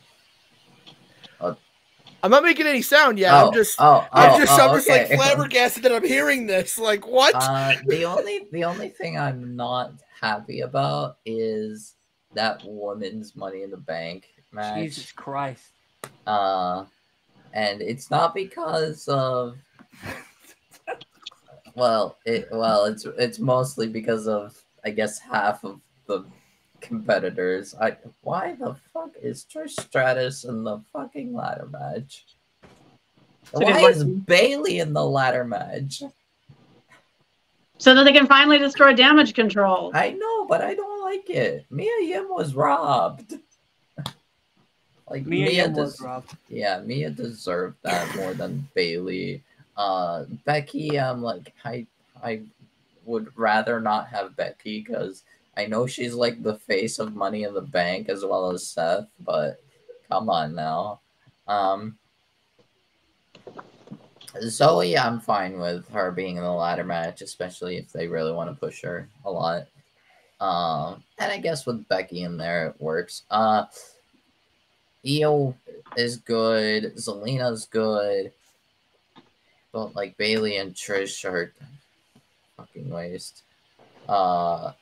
I'm 2.22 2.30
not 2.30 2.42
making 2.42 2.66
any 2.66 2.82
sound 2.82 3.18
yet. 3.18 3.32
oh, 3.32 3.48
I'm 3.48 3.52
just, 3.52 3.76
oh, 3.78 4.06
I'm 4.12 4.32
oh, 4.32 4.38
just, 4.38 4.58
oh, 4.58 4.68
I'm 4.68 4.76
just 4.76 4.88
like 4.88 5.06
flabbergasted 5.14 5.82
that 5.84 5.92
I'm 5.92 6.04
hearing 6.04 6.46
this. 6.46 6.78
Like, 6.78 7.06
what? 7.06 7.34
Uh, 7.36 7.74
the 7.86 8.04
only 8.04 8.46
the 8.52 8.64
only 8.64 8.88
thing 8.88 9.18
I'm 9.18 9.54
not 9.54 9.92
happy 10.20 10.60
about 10.60 11.18
is 11.24 11.94
that 12.36 12.62
woman's 12.64 13.34
Money 13.34 13.62
in 13.62 13.70
the 13.70 13.76
Bank 13.76 14.28
match. 14.52 14.84
Jesus 14.84 15.12
Christ. 15.12 15.72
Uh, 16.26 16.84
and 17.52 17.82
it's 17.82 18.10
not 18.10 18.34
because 18.34 19.08
of. 19.08 19.58
Well, 21.74 22.16
it 22.24 22.48
well, 22.50 22.84
it's 22.84 23.04
it's 23.18 23.38
mostly 23.38 23.86
because 23.86 24.26
of 24.28 24.56
I 24.84 24.90
guess 24.90 25.18
half 25.18 25.64
of 25.64 25.80
the 26.06 26.24
competitors. 26.80 27.74
I 27.78 27.96
why 28.22 28.54
the 28.54 28.76
fuck 28.92 29.10
is 29.20 29.44
Trish 29.44 29.78
Stratus 29.80 30.44
in 30.44 30.64
the 30.64 30.78
fucking 30.92 31.34
ladder 31.34 31.68
match? 31.70 32.24
So 33.52 33.60
Why 33.60 33.80
is 33.82 34.04
Bayley 34.04 34.80
in 34.80 34.92
the 34.92 35.04
ladder 35.04 35.44
match? 35.44 36.02
So 37.78 37.94
that 37.94 38.04
they 38.04 38.12
can 38.12 38.26
finally 38.26 38.58
destroy 38.58 38.94
damage 38.94 39.34
control. 39.34 39.92
I 39.94 40.10
know, 40.10 40.46
but 40.46 40.62
I 40.62 40.74
don't 40.74 40.95
like 41.06 41.30
it. 41.30 41.66
Mia 41.70 42.02
Yim 42.02 42.26
was 42.28 42.54
robbed. 42.54 43.34
Like 45.08 45.24
Mia, 45.24 45.68
you 45.68 45.72
was 45.72 46.00
robbed. 46.00 46.36
yeah, 46.48 46.80
Mia 46.84 47.10
deserved 47.10 47.76
that 47.84 48.16
more 48.16 48.34
than 48.34 48.66
Bayley. 48.74 49.40
Uh, 49.76 50.24
Becky, 50.44 50.98
I'm 50.98 51.22
like, 51.22 51.52
I, 51.64 51.86
I 52.24 52.40
would 53.04 53.28
rather 53.36 53.80
not 53.80 54.08
have 54.08 54.34
Becky 54.34 54.82
because 54.82 55.22
I 55.56 55.66
know 55.66 55.86
she's 55.86 56.12
like 56.12 56.42
the 56.42 56.56
face 56.56 56.98
of 56.98 57.14
Money 57.14 57.44
in 57.44 57.54
the 57.54 57.60
Bank 57.60 58.08
as 58.08 58.24
well 58.24 58.50
as 58.50 58.66
Seth, 58.66 59.06
but 59.20 59.60
come 60.10 60.28
on 60.28 60.56
now. 60.56 60.98
Um, 61.46 61.96
Zoey, 64.42 64.98
I'm 64.98 65.20
fine 65.20 65.60
with 65.60 65.88
her 65.90 66.10
being 66.10 66.36
in 66.36 66.42
the 66.42 66.50
ladder 66.50 66.82
match, 66.84 67.22
especially 67.22 67.76
if 67.76 67.92
they 67.92 68.08
really 68.08 68.32
want 68.32 68.50
to 68.50 68.58
push 68.58 68.82
her 68.82 69.08
a 69.24 69.30
lot. 69.30 69.68
Um, 70.40 71.02
and 71.18 71.32
I 71.32 71.38
guess 71.38 71.66
with 71.66 71.88
Becky 71.88 72.22
in 72.22 72.36
there, 72.36 72.68
it 72.68 72.80
works. 72.80 73.22
Uh, 73.30 73.64
Io 75.06 75.54
is 75.96 76.16
good. 76.18 76.94
Zelina's 76.96 77.66
good. 77.66 78.32
But 79.72 79.94
like 79.94 80.16
Bayley 80.16 80.56
and 80.56 80.74
Trish 80.74 81.24
are 81.24 81.52
fucking 82.56 82.88
waste. 82.88 83.42
Uh, 84.08 84.72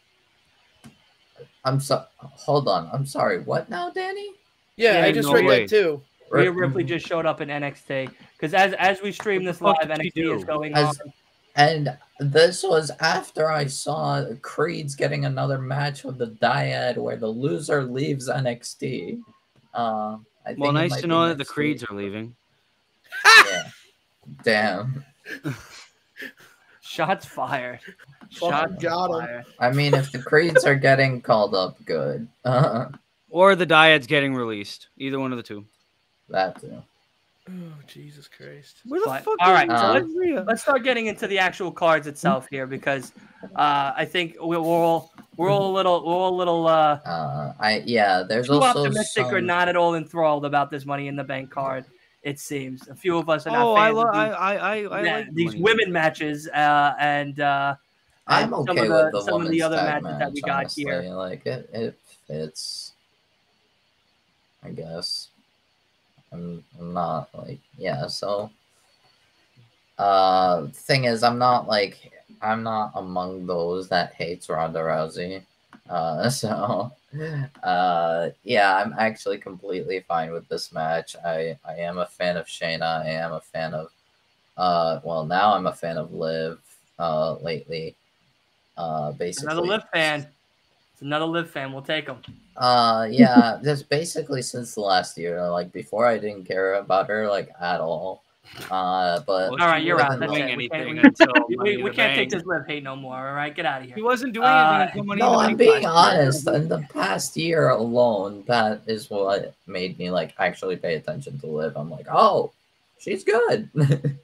I'm 1.65 1.81
so. 1.81 2.05
Hold 2.19 2.69
on. 2.69 2.89
I'm 2.93 3.07
sorry. 3.07 3.41
What 3.41 3.69
now, 3.71 3.91
Danny? 3.91 4.31
yeah, 4.77 4.99
yeah, 4.99 5.05
I 5.05 5.13
just 5.13 5.29
no 5.29 5.35
read 5.35 5.47
way. 5.47 5.61
that 5.63 5.71
too. 5.71 6.03
Rhea 6.31 6.51
Ripley 6.51 6.85
just 6.85 7.07
showed 7.07 7.27
up 7.27 7.41
in 7.41 7.49
NXT 7.49 8.11
because 8.37 8.55
as 8.55 8.73
as 8.75 9.01
we 9.03 9.13
stream 9.13 9.45
this 9.45 9.61
live, 9.61 9.77
the 9.83 9.89
fuck 9.89 9.99
NXT 10.01 10.37
is 10.37 10.45
going 10.45 10.75
As- 10.75 11.01
on. 11.01 11.13
And 11.57 11.97
this 12.19 12.63
was 12.63 12.91
after 13.01 13.51
I 13.51 13.67
saw 13.67 14.25
Creed's 14.43 14.95
getting 14.95 15.25
another 15.25 15.59
match 15.59 16.03
with 16.05 16.19
the 16.19 16.27
Dyad 16.29 16.97
where 16.97 17.17
the 17.17 17.29
loser 17.29 17.85
leaves 17.85 18.29
NXT. 18.29 19.21
Uh, 19.73 20.17
I 20.45 20.49
think 20.49 20.59
Well, 20.61 20.73
nice 20.73 21.01
to 21.01 21.07
know 21.07 21.29
that 21.29 21.39
the 21.39 21.45
Creeds 21.45 21.83
week. 21.83 21.91
are 21.91 21.95
leaving. 21.95 22.37
Yeah. 23.25 23.69
Damn. 24.43 25.05
Shots 26.81 27.27
fired. 27.27 27.81
Fucking 28.33 28.51
Shots 28.51 28.83
got 28.83 29.05
'em. 29.07 29.21
fired. 29.27 29.45
I 29.59 29.71
mean, 29.73 29.95
if 29.95 30.13
the 30.13 30.19
Creeds 30.23 30.65
are 30.65 30.75
getting 30.77 31.21
called 31.21 31.55
up, 31.55 31.77
good. 31.85 32.29
Uh, 32.45 32.87
Or 33.31 33.57
the 33.57 33.67
Dyad's 33.67 34.07
getting 34.07 34.33
released. 34.33 34.91
Either 34.97 35.19
one 35.19 35.33
of 35.33 35.37
the 35.39 35.43
two. 35.43 35.65
that 36.29 36.61
too. 36.61 36.81
Oh 37.47 37.53
Jesus 37.87 38.27
Christ! 38.27 38.79
Where 38.87 39.01
the 39.01 39.07
But- 39.07 39.23
fuck? 39.25 39.37
all 39.41 39.53
right, 39.53 39.69
so 39.69 39.93
let's- 39.93 40.47
Let's 40.47 40.63
start 40.63 40.83
getting 40.83 41.07
into 41.07 41.27
the 41.27 41.39
actual 41.39 41.71
cards 41.71 42.07
itself 42.07 42.49
here 42.51 42.67
because 42.67 43.13
uh, 43.55 43.93
I 43.95 44.07
think 44.07 44.37
we're, 44.41 44.59
we're 44.61 44.65
all 44.83 45.13
we're 45.37 45.51
all 45.51 45.71
a 45.71 45.75
little 45.75 46.05
we're 46.07 46.15
all 46.15 46.35
a 46.35 46.39
little 46.39 46.67
uh, 46.67 47.01
Uh, 47.05 47.53
I 47.61 47.83
yeah. 47.85 48.23
There's 48.27 48.47
too 48.47 48.55
also 48.55 48.85
optimistic 48.87 49.27
or 49.27 49.43
not 49.43 49.69
at 49.69 49.77
all 49.77 49.95
enthralled 49.95 50.47
about 50.47 50.71
this 50.71 50.87
Money 50.87 51.07
in 51.09 51.17
the 51.17 51.25
Bank 51.25 51.51
card. 51.51 51.85
It 52.23 52.41
seems 52.41 52.89
a 52.89 52.95
few 52.95 53.19
of 53.19 53.29
us 53.29 53.47
are 53.47 53.51
not 53.51 53.63
Oh, 53.67 53.75
I, 53.75 53.87
fans 53.89 53.97
lo- 53.97 54.03
of 54.09 54.15
I, 54.15 54.25
these, 54.25 54.35
I, 54.35 54.57
I, 54.57 54.75
I 55.01 55.03
yeah, 55.05 55.17
like 55.19 55.35
these 55.35 55.47
Money 55.49 55.59
the 55.59 55.63
women 55.63 55.93
matches 55.93 56.49
uh, 56.49 56.95
and 56.99 57.41
uh, 57.41 57.75
I'm 58.27 58.45
and 58.45 58.55
okay 58.55 58.67
some 58.69 58.79
of 58.79 58.89
the- 58.89 59.11
the 59.19 59.23
some 59.23 59.43
of 59.43 59.49
the 59.51 59.61
other 59.63 59.77
tag 59.77 60.03
matches 60.03 60.19
that 60.19 60.33
we 60.33 60.41
match, 60.41 60.47
got 60.47 60.57
honestly. 60.61 60.85
here. 60.85 61.03
Like 61.13 61.45
it, 61.45 61.69
it 61.75 61.99
fits. 62.27 62.93
I 64.65 64.71
guess. 64.71 65.29
I'm, 66.35 66.65
I'm 66.79 66.93
not 66.93 67.29
like 67.35 67.61
yeah. 67.79 68.07
So, 68.09 68.51
uh, 69.99 70.67
thing 70.69 71.05
is, 71.05 71.23
I'm 71.23 71.39
not 71.39 71.69
like 71.69 72.13
I'm 72.43 72.63
not 72.63 72.93
among 72.97 73.47
those 73.47 73.89
that 73.89 74.15
hates 74.15 74.49
Ronda 74.49 74.81
Rousey. 74.81 75.43
Uh, 75.89 76.29
so, 76.41 76.93
uh, 77.63 78.31
yeah, 78.43 78.77
I'm 78.77 78.95
actually 78.99 79.39
completely 79.39 80.01
fine 80.01 80.33
with 80.33 80.49
this 80.49 80.73
match. 80.73 81.17
I 81.25 81.59
I 81.65 81.77
am 81.77 81.99
a 81.99 82.07
fan 82.07 82.37
of 82.37 82.47
Shayna. 82.47 83.05
I 83.05 83.11
am 83.11 83.33
a 83.33 83.41
fan 83.41 83.75
of, 83.75 83.93
uh, 84.57 85.01
well 85.05 85.25
now 85.25 85.55
I'm 85.55 85.67
a 85.67 85.73
fan 85.73 85.97
of 85.97 86.13
Liv. 86.13 86.61
Uh, 86.99 87.35
lately, 87.41 87.97
uh, 88.77 89.13
basically 89.13 89.49
another 89.53 89.67
Liv 89.69 89.83
fan. 89.93 90.29
It's 90.93 91.03
another 91.03 91.27
Liv 91.27 91.51
fan. 91.51 91.73
We'll 91.73 91.83
take 91.83 92.07
them. 92.07 92.23
Uh, 92.57 93.09
yeah, 93.11 93.59
just 93.65 93.89
basically 93.89 94.43
since 94.43 94.75
the 94.75 94.81
last 94.81 95.19
year. 95.19 95.45
Like 95.51 95.73
before, 95.73 96.07
I 96.07 96.19
didn't 96.19 96.45
care 96.45 96.75
about 96.75 97.09
her 97.09 97.29
like 97.29 97.51
at 97.61 97.81
all. 97.81 98.23
Uh, 98.71 99.19
but 99.27 99.51
Well, 99.51 99.63
All 99.63 99.69
right, 99.69 99.83
you're 99.83 99.97
wasn't 99.97 100.13
out. 100.13 100.21
That's 100.21 100.33
doing 100.33 100.49
it. 100.49 100.57
We 100.57 100.69
can't- 100.69 100.83
anything 100.89 100.99
until 101.05 101.47
We, 101.49 101.57
we, 101.57 101.75
in 101.75 101.83
we 101.83 101.91
the 101.91 101.97
can't 101.97 102.15
take 102.15 102.31
this 102.31 102.45
Liv 102.45 102.65
hate 102.67 102.83
no 102.85 102.95
more. 102.95 103.17
All 103.17 103.35
right, 103.35 103.53
get 103.55 103.67
out 103.67 103.81
of 103.81 103.87
here. 103.87 103.97
He 103.97 104.03
wasn't 104.03 104.35
doing 104.35 104.47
Uh, 104.47 104.83
anything 104.83 105.01
until 105.01 105.05
Money 105.07 105.21
no, 105.21 105.35
I'm 105.39 105.47
Bank 105.57 105.59
being 105.59 105.83
last 105.83 106.47
honest. 106.47 106.49
In 106.49 106.69
the 106.69 106.87
past 106.93 107.37
year 107.37 107.71
alone, 107.71 108.45
that 108.47 108.83
is 108.87 109.11
what 109.11 109.55
made 109.67 109.99
me 109.99 110.11
like 110.11 110.35
actually 110.39 110.77
pay 110.77 110.95
attention 110.95 111.39
to 111.41 111.47
Liv. 111.47 111.77
I'm 111.77 111.91
like, 111.91 112.07
oh, 112.13 112.53
she's 113.01 113.25
good. 113.25 113.69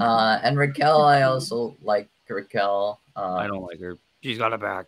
uh, 0.00 0.38
and 0.42 0.58
Raquel, 0.58 1.02
I 1.02 1.22
also 1.22 1.76
like 1.82 2.08
Raquel. 2.28 2.98
Uh, 3.14 3.34
I 3.34 3.46
don't 3.46 3.62
like 3.62 3.78
her. 3.80 3.96
She's 4.22 4.38
got 4.38 4.52
a 4.52 4.58
back. 4.58 4.86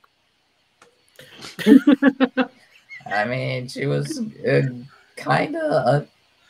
I 3.07 3.25
mean, 3.27 3.69
she 3.69 3.87
was 3.87 4.21
kind 5.17 5.57
of 5.57 5.73
a 5.73 6.09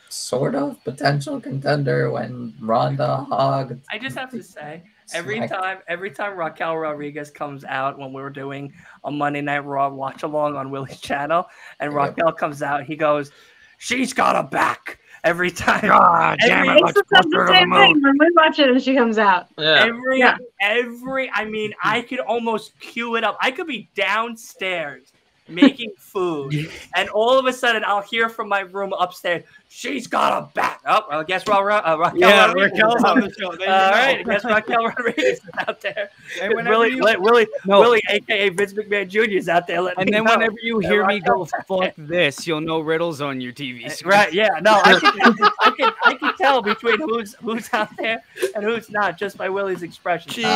sort 0.09 0.55
of 0.55 0.83
potential 0.83 1.39
contender 1.39 2.11
when 2.11 2.53
Ronda 2.59 3.25
hogged. 3.29 3.79
I 3.91 3.97
just 3.97 4.17
have 4.17 4.31
to 4.31 4.43
say, 4.43 4.83
every 5.13 5.47
time, 5.47 5.79
every 5.87 6.11
time 6.11 6.37
Raquel 6.37 6.77
Rodriguez 6.77 7.29
comes 7.29 7.63
out 7.63 7.97
when 7.97 8.11
we 8.13 8.21
were 8.21 8.29
doing 8.29 8.73
a 9.03 9.11
Monday 9.11 9.41
Night 9.41 9.65
Raw 9.65 9.89
watch 9.89 10.23
along 10.23 10.55
on 10.55 10.71
Willie's 10.71 10.99
channel, 10.99 11.47
and. 11.79 11.93
Raquel 11.93 12.31
comes 12.33 12.61
out, 12.61 12.83
he 12.83 12.95
goes, 12.95 13.31
"She's 13.77 14.13
got 14.13 14.35
a 14.35 14.43
back." 14.43 14.99
Every 15.23 15.51
time, 15.51 15.81
God 15.81 16.37
damn 16.39 16.67
Every- 16.67 16.69
it! 16.69 16.73
It's 16.75 16.81
Let's 16.83 16.97
the 16.97 17.03
put 17.03 17.33
her 17.35 17.47
to 17.47 17.53
same 17.53 17.71
thing 17.71 18.01
when 18.01 18.17
we 18.19 18.31
watch 18.35 18.59
it 18.59 18.69
and 18.69 18.81
she 18.81 18.95
comes 18.95 19.17
out. 19.17 19.47
Yeah. 19.57 19.85
every, 19.85 20.19
Yeah. 20.19 20.37
every. 20.61 21.29
I 21.33 21.45
mean, 21.45 21.73
I 21.83 22.01
could 22.01 22.19
almost 22.19 22.79
cue 22.79 23.15
it 23.15 23.23
up. 23.23 23.37
I 23.41 23.51
could 23.51 23.67
be 23.67 23.89
downstairs 23.95 25.11
making 25.49 25.91
food, 25.97 26.69
and 26.95 27.09
all 27.09 27.37
of 27.39 27.45
a 27.45 27.53
sudden, 27.53 27.83
I'll 27.85 28.01
hear 28.01 28.29
from 28.29 28.47
my 28.49 28.61
room 28.61 28.93
upstairs, 28.93 29.43
"She's 29.67 30.07
got 30.07 30.43
a 30.43 30.49
bat. 30.53 30.79
Oh, 30.85 31.01
well, 31.09 31.19
I 31.19 31.23
guess 31.23 31.47
Ra- 31.47 31.59
Ra- 31.59 31.81
uh, 31.85 31.97
Raquel. 31.97 32.19
Yeah, 32.19 32.45
Rodriguez 32.47 32.71
is 32.71 32.79
Raquel's 32.83 33.03
out. 33.03 33.09
on 33.09 33.19
the 33.21 33.33
show. 33.39 33.51
There 33.55 33.67
you 33.67 33.73
All 33.73 33.89
go. 33.89 33.95
right, 33.95 34.19
I 34.19 34.23
guess 34.23 34.45
Raquel 34.45 34.85
Rodriguez 34.85 35.23
is 35.39 35.41
out 35.67 35.81
there. 35.81 36.09
And 36.41 36.53
whenever 36.55 36.77
Willie, 36.79 36.89
you- 36.95 37.01
Willie, 37.03 37.17
Willie, 37.17 37.47
No. 37.65 37.79
Willie, 37.81 38.01
aka 38.09 38.49
Vince 38.49 38.73
McMahon 38.73 39.07
Jr. 39.09 39.19
is 39.31 39.49
out 39.49 39.67
there 39.67 39.79
and 39.97 40.11
then 40.13 40.23
know. 40.23 40.31
whenever 40.31 40.55
you 40.61 40.81
Yeah, 40.81 40.89
hear 40.89 41.05
me 41.05 41.19
go 41.19 41.45
fuck 41.67 41.93
this, 41.97 42.45
you'll 42.47 42.61
know 42.61 42.79
Riddle's 42.79 43.21
on 43.21 43.41
your 43.41 43.51
TV 43.53 43.89
screen. 43.91 44.11
Right? 44.11 44.33
Yeah. 44.33 44.49
No, 44.61 44.81
I 44.83 44.99
can, 44.99 45.21
I 45.61 45.71
can, 45.71 45.93
I 46.05 46.13
can 46.15 46.37
tell 46.37 46.61
between 46.61 46.99
who's 46.99 47.35
who's 47.41 47.71
out 47.73 47.89
there 47.97 48.23
and 48.55 48.63
who's 48.63 48.89
not 48.89 49.17
just 49.17 49.37
by 49.37 49.49
Willie's 49.49 49.83
expression. 49.83 50.31
Jesus 50.31 50.47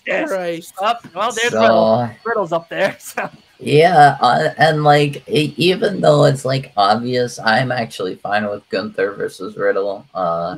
fuck. 0.00 0.28
Christ! 0.28 0.74
Oh, 0.78 0.94
well, 1.14 1.32
there's 1.32 1.52
Riddle. 1.52 2.06
So 2.08 2.10
Riddle's 2.24 2.52
up 2.52 2.68
there. 2.68 2.96
So 3.12 3.28
yeah, 3.62 4.16
uh, 4.20 4.52
and 4.58 4.84
like 4.84 5.26
e- 5.28 5.54
even 5.56 6.00
though 6.00 6.24
it's 6.24 6.44
like 6.44 6.72
obvious, 6.76 7.38
I'm 7.38 7.70
actually 7.72 8.16
fine 8.16 8.48
with 8.48 8.68
Gunther 8.70 9.12
versus 9.12 9.56
Riddle. 9.56 10.04
Uh, 10.14 10.56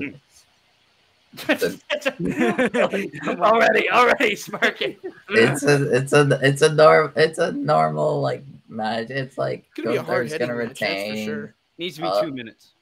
already, 3.40 3.90
already 3.90 4.36
smirking. 4.36 4.96
it's 5.30 5.62
a 5.64 5.96
it's 5.96 6.12
a 6.12 6.38
it's 6.42 6.62
a 6.62 6.72
norm 6.72 7.12
it's 7.16 7.38
a 7.38 7.52
normal 7.52 8.20
like 8.20 8.44
match. 8.68 9.10
It's 9.10 9.36
like 9.38 9.64
It's 9.76 9.84
gonna 9.84 9.90
be 9.90 9.96
a 9.96 10.02
hard 10.02 10.28
Gunther's 10.30 10.38
gonna 10.48 10.54
match, 10.58 10.80
retain. 10.80 11.24
sure. 11.26 11.54
Needs 11.78 11.96
to 11.96 12.02
be 12.02 12.08
Uh, 12.08 12.22
two 12.22 12.32
minutes. 12.32 12.73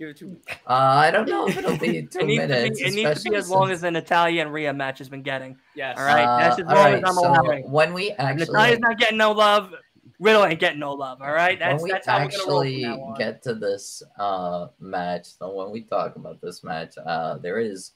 Give 0.00 0.08
it 0.08 0.16
two 0.16 0.28
minutes. 0.28 0.46
Uh, 0.66 0.72
I 0.72 1.10
don't 1.10 1.28
know 1.28 1.46
if 1.46 1.58
it'll 1.58 1.76
be 1.76 2.06
two 2.10 2.20
It 2.20 2.26
needs, 2.26 2.40
to 2.42 2.48
minutes. 2.48 2.80
be, 2.80 2.86
it 2.86 2.94
needs 2.94 3.22
to 3.22 3.30
be 3.30 3.36
as 3.36 3.50
long 3.50 3.66
since- 3.66 3.76
as 3.76 3.80
the 3.82 3.90
Natalya 3.90 4.40
and 4.40 4.50
Rhea 4.52 4.72
match 4.72 4.96
has 4.98 5.10
been 5.10 5.20
getting. 5.22 5.58
Yes. 5.74 5.98
All 5.98 6.04
right, 6.06 6.24
that's 6.40 6.58
as 6.58 6.64
Uh, 6.64 6.68
long 6.68 6.76
alright, 6.78 7.04
as 7.04 7.10
I'm 7.10 7.14
so 7.16 7.28
allowing. 7.28 7.70
when 7.70 7.92
we 7.92 8.04
If 8.12 8.18
actually 8.18 8.46
Natalya's 8.46 8.78
not 8.80 8.98
getting 8.98 9.18
no 9.18 9.32
love, 9.32 9.74
Riddle 10.18 10.46
ain't 10.46 10.58
getting 10.58 10.78
no 10.80 10.94
love. 10.94 11.20
All 11.20 11.30
right, 11.30 11.58
that's 11.58 11.74
when 11.74 11.82
we 11.82 11.90
that's 11.90 12.06
how 12.06 12.16
we're 12.24 12.30
gonna 12.30 12.50
roll 12.50 12.60
from 12.62 13.12
actually 13.12 13.14
get 13.18 13.42
to 13.42 13.54
this 13.54 14.02
uh 14.18 14.68
match, 14.78 15.26
so 15.38 15.52
when 15.52 15.70
we 15.70 15.82
talk 15.82 16.16
about 16.16 16.40
this 16.40 16.64
match, 16.64 16.94
uh 17.04 17.36
there 17.36 17.58
is 17.60 17.92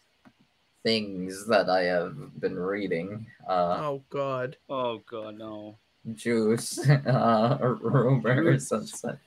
things 0.83 1.47
that 1.47 1.71
I 1.71 1.85
have 1.85 2.39
been 2.39 2.59
reading, 2.59 3.27
uh 3.49 3.79
Oh 3.81 4.05
God! 4.11 4.59
Oh 4.69 4.99
god, 5.11 5.39
no. 5.39 5.79
Juice, 6.13 6.79
uh 6.89 7.59
rumors 7.81 8.71
and 8.73 8.89
such. 8.89 9.19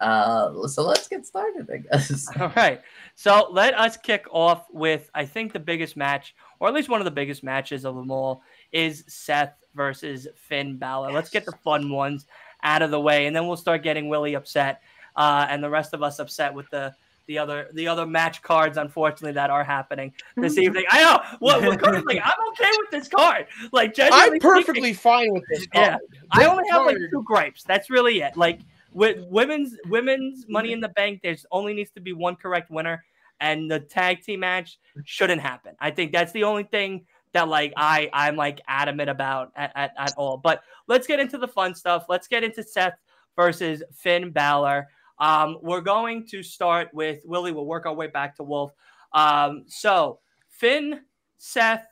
Uh 0.00 0.66
so 0.66 0.82
let's 0.82 1.06
get 1.08 1.24
started, 1.24 1.68
I 1.72 1.78
guess. 1.78 2.28
All 2.40 2.52
right. 2.56 2.80
So 3.14 3.48
let 3.50 3.78
us 3.78 3.96
kick 3.96 4.26
off 4.30 4.66
with 4.72 5.10
I 5.14 5.24
think 5.24 5.52
the 5.52 5.60
biggest 5.60 5.96
match, 5.96 6.34
or 6.58 6.68
at 6.68 6.74
least 6.74 6.88
one 6.88 7.00
of 7.00 7.04
the 7.04 7.10
biggest 7.10 7.42
matches 7.42 7.84
of 7.84 7.94
them 7.94 8.10
all, 8.10 8.42
is 8.72 9.04
Seth 9.06 9.54
versus 9.74 10.26
Finn 10.34 10.76
Balor. 10.76 11.12
Let's 11.12 11.30
get 11.30 11.44
the 11.44 11.56
fun 11.64 11.90
ones 11.90 12.26
out 12.62 12.82
of 12.82 12.90
the 12.90 13.00
way, 13.00 13.26
and 13.26 13.36
then 13.36 13.46
we'll 13.46 13.56
start 13.56 13.82
getting 13.82 14.08
Willie 14.08 14.34
upset, 14.34 14.82
uh, 15.16 15.46
and 15.48 15.62
the 15.62 15.70
rest 15.70 15.94
of 15.94 16.02
us 16.02 16.18
upset 16.18 16.52
with 16.52 16.68
the 16.70 16.94
the 17.28 17.38
other 17.38 17.68
the 17.74 17.86
other 17.86 18.06
match 18.06 18.42
cards, 18.42 18.76
unfortunately, 18.76 19.32
that 19.32 19.50
are 19.50 19.62
happening 19.62 20.12
this 20.36 20.54
hmm. 20.54 20.62
evening. 20.62 20.84
I 20.90 21.02
know 21.02 21.22
what 21.38 21.80
Cody's 21.80 22.04
like. 22.04 22.20
I'm 22.24 22.48
okay 22.50 22.70
with 22.78 22.90
this 22.90 23.06
card. 23.06 23.46
Like 23.70 23.94
I'm 24.00 24.30
speaking, 24.30 24.40
perfectly 24.40 24.92
fine 24.92 25.32
with 25.32 25.44
this. 25.50 25.66
Yeah. 25.72 25.90
card. 25.90 26.00
I 26.32 26.38
This 26.40 26.48
only 26.48 26.64
have 26.70 26.86
like 26.86 26.96
two 27.10 27.22
gripes. 27.22 27.62
That's 27.62 27.90
really 27.90 28.20
it. 28.22 28.36
Like 28.36 28.60
with 28.92 29.18
women's 29.28 29.76
women's 29.86 30.46
money 30.48 30.72
in 30.72 30.80
the 30.80 30.88
bank, 30.88 31.20
there's 31.22 31.46
only 31.52 31.74
needs 31.74 31.92
to 31.92 32.00
be 32.00 32.14
one 32.14 32.34
correct 32.34 32.70
winner, 32.70 33.04
and 33.40 33.70
the 33.70 33.80
tag 33.80 34.22
team 34.22 34.40
match 34.40 34.80
shouldn't 35.04 35.40
happen. 35.40 35.74
I 35.78 35.90
think 35.90 36.12
that's 36.12 36.32
the 36.32 36.44
only 36.44 36.64
thing 36.64 37.06
that 37.34 37.46
like 37.46 37.74
I 37.76 38.08
I'm 38.12 38.36
like 38.36 38.60
adamant 38.66 39.10
about 39.10 39.52
at, 39.54 39.70
at, 39.74 39.92
at 39.98 40.14
all. 40.16 40.38
But 40.38 40.62
let's 40.86 41.06
get 41.06 41.20
into 41.20 41.36
the 41.36 41.48
fun 41.48 41.74
stuff. 41.74 42.06
Let's 42.08 42.26
get 42.26 42.42
into 42.42 42.62
Seth 42.62 42.98
versus 43.36 43.82
Finn 43.94 44.30
Balor. 44.30 44.88
Um, 45.20 45.58
we're 45.62 45.80
going 45.80 46.26
to 46.28 46.42
start 46.42 46.88
with 46.92 47.22
Willie. 47.24 47.52
We'll 47.52 47.66
work 47.66 47.86
our 47.86 47.94
way 47.94 48.06
back 48.06 48.36
to 48.36 48.42
Wolf. 48.44 48.72
Um, 49.12 49.64
so 49.66 50.20
Finn, 50.48 51.00
Seth, 51.38 51.86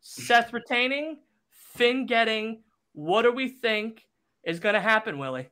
Seth 0.00 0.52
retaining, 0.52 1.18
Finn 1.50 2.06
getting. 2.06 2.62
What 2.92 3.22
do 3.22 3.32
we 3.32 3.48
think 3.48 4.06
is 4.44 4.60
going 4.60 4.74
to 4.74 4.80
happen, 4.80 5.18
Willie? 5.18 5.48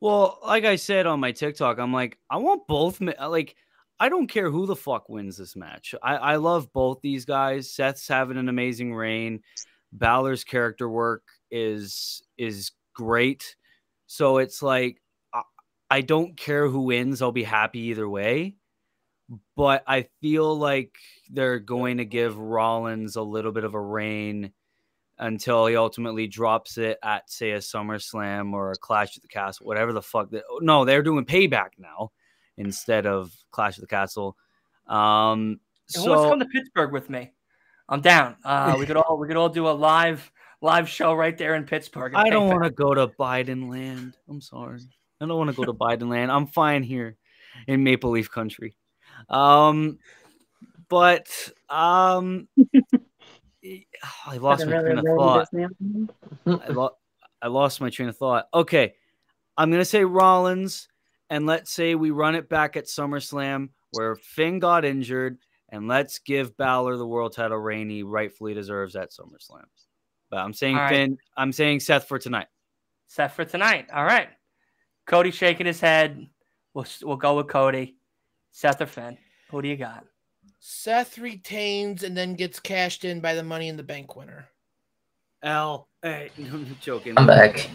Well, 0.00 0.38
like 0.44 0.64
I 0.64 0.76
said 0.76 1.06
on 1.06 1.20
my 1.20 1.32
TikTok, 1.32 1.78
I'm 1.78 1.92
like, 1.92 2.18
I 2.30 2.36
want 2.36 2.66
both. 2.66 3.00
Like, 3.00 3.56
I 3.98 4.08
don't 4.08 4.26
care 4.26 4.50
who 4.50 4.66
the 4.66 4.76
fuck 4.76 5.08
wins 5.08 5.38
this 5.38 5.56
match. 5.56 5.94
I, 6.02 6.16
I 6.16 6.36
love 6.36 6.72
both 6.72 7.00
these 7.00 7.24
guys. 7.24 7.70
Seth's 7.70 8.06
having 8.06 8.36
an 8.36 8.48
amazing 8.48 8.94
reign. 8.94 9.42
Balor's 9.92 10.44
character 10.44 10.88
work 10.88 11.22
is 11.50 12.22
is 12.36 12.72
great. 12.92 13.56
So 14.06 14.38
it's 14.38 14.62
like 14.62 15.00
I, 15.90 16.00
don't 16.00 16.36
care 16.36 16.68
who 16.68 16.80
wins. 16.80 17.22
I'll 17.22 17.32
be 17.32 17.44
happy 17.44 17.80
either 17.80 18.08
way. 18.08 18.56
But 19.56 19.82
I 19.86 20.06
feel 20.20 20.56
like 20.56 20.94
they're 21.30 21.58
going 21.58 21.98
to 21.98 22.04
give 22.04 22.38
Rollins 22.38 23.16
a 23.16 23.22
little 23.22 23.52
bit 23.52 23.64
of 23.64 23.74
a 23.74 23.80
reign 23.80 24.52
until 25.18 25.66
he 25.66 25.76
ultimately 25.76 26.26
drops 26.26 26.78
it 26.78 26.98
at 27.02 27.30
say 27.30 27.52
a 27.52 27.58
SummerSlam 27.58 28.52
or 28.52 28.70
a 28.70 28.76
Clash 28.76 29.16
at 29.16 29.22
the 29.22 29.28
Castle, 29.28 29.66
whatever 29.66 29.92
the 29.92 30.02
fuck. 30.02 30.30
That, 30.30 30.44
no, 30.60 30.84
they're 30.84 31.02
doing 31.02 31.24
Payback 31.24 31.70
now 31.78 32.12
instead 32.56 33.06
of 33.06 33.32
Clash 33.50 33.78
of 33.78 33.80
the 33.80 33.88
Castle. 33.88 34.36
Um, 34.86 35.58
Who 35.94 36.02
wants 36.02 36.22
to 36.22 36.24
so 36.24 36.28
come 36.28 36.40
to 36.40 36.46
Pittsburgh 36.46 36.92
with 36.92 37.10
me? 37.10 37.32
I'm 37.88 38.00
down. 38.00 38.36
Uh, 38.44 38.76
we 38.78 38.86
could 38.86 38.96
all 38.96 39.18
we 39.18 39.28
could 39.28 39.36
all 39.36 39.48
do 39.48 39.68
a 39.68 39.70
live 39.70 40.30
live 40.60 40.88
show 40.88 41.14
right 41.14 41.36
there 41.36 41.54
in 41.54 41.64
Pittsburgh. 41.64 42.14
I 42.14 42.30
don't 42.30 42.48
want 42.48 42.64
to 42.64 42.70
go 42.70 42.94
to 42.94 43.08
Biden 43.08 43.70
land. 43.70 44.16
I'm 44.28 44.40
sorry. 44.40 44.80
I 45.20 45.26
don't 45.26 45.38
want 45.38 45.48
to 45.48 45.56
go 45.56 45.64
to 45.64 45.72
Biden 45.72 46.08
land. 46.10 46.30
I'm 46.30 46.46
fine 46.46 46.82
here. 46.82 47.16
in 47.66 47.82
Maple 47.82 48.10
Leaf 48.10 48.30
Country. 48.30 48.76
Um, 49.28 49.98
but 50.88 51.28
um, 51.68 52.48
I 53.64 54.36
lost 54.36 54.60
Doesn't 54.60 54.70
my 54.70 54.82
train 54.82 54.98
of 54.98 55.04
thought. 55.16 55.48
I, 56.46 56.68
lo- 56.68 56.96
I 57.42 57.48
lost 57.48 57.80
my 57.80 57.90
train 57.90 58.08
of 58.08 58.16
thought. 58.16 58.48
Okay, 58.52 58.94
I'm 59.56 59.70
gonna 59.70 59.84
say 59.84 60.04
Rollins, 60.04 60.88
and 61.30 61.46
let's 61.46 61.72
say 61.72 61.94
we 61.94 62.10
run 62.10 62.34
it 62.34 62.48
back 62.48 62.76
at 62.76 62.86
SummerSlam 62.86 63.70
where 63.90 64.16
Finn 64.16 64.58
got 64.58 64.84
injured, 64.84 65.38
and 65.70 65.88
let's 65.88 66.18
give 66.18 66.56
Balor 66.56 66.96
the 66.96 67.06
world 67.06 67.32
title 67.32 67.58
reign 67.58 67.88
he 67.88 68.02
rightfully 68.02 68.54
deserves 68.54 68.96
at 68.96 69.10
SummerSlam. 69.10 69.64
But 70.30 70.38
I'm 70.38 70.52
saying 70.52 70.76
All 70.76 70.82
right. 70.82 70.90
Finn. 70.90 71.18
I'm 71.36 71.52
saying 71.52 71.80
Seth 71.80 72.06
for 72.06 72.18
tonight. 72.18 72.48
Seth 73.08 73.34
for 73.34 73.44
tonight. 73.44 73.88
All 73.92 74.04
right. 74.04 74.28
Cody 75.06 75.30
shaking 75.30 75.66
his 75.66 75.80
head. 75.80 76.26
We'll 76.74 76.86
we'll 77.02 77.16
go 77.16 77.36
with 77.36 77.48
Cody. 77.48 77.96
Seth 78.52 78.80
or 78.80 78.86
Finn? 78.86 79.16
Who 79.50 79.62
do 79.62 79.68
you 79.68 79.76
got? 79.76 80.04
Seth 80.58 81.18
retains 81.18 82.02
and 82.02 82.16
then 82.16 82.34
gets 82.34 82.58
cashed 82.58 83.04
in 83.04 83.20
by 83.20 83.34
the 83.34 83.42
Money 83.42 83.68
in 83.68 83.76
the 83.76 83.82
Bank 83.82 84.16
winner. 84.16 84.46
L. 85.42 85.88
Hey, 86.02 86.30
I'm 86.38 86.76
joking. 86.80 87.14
I'm 87.16 87.26
back. 87.26 87.68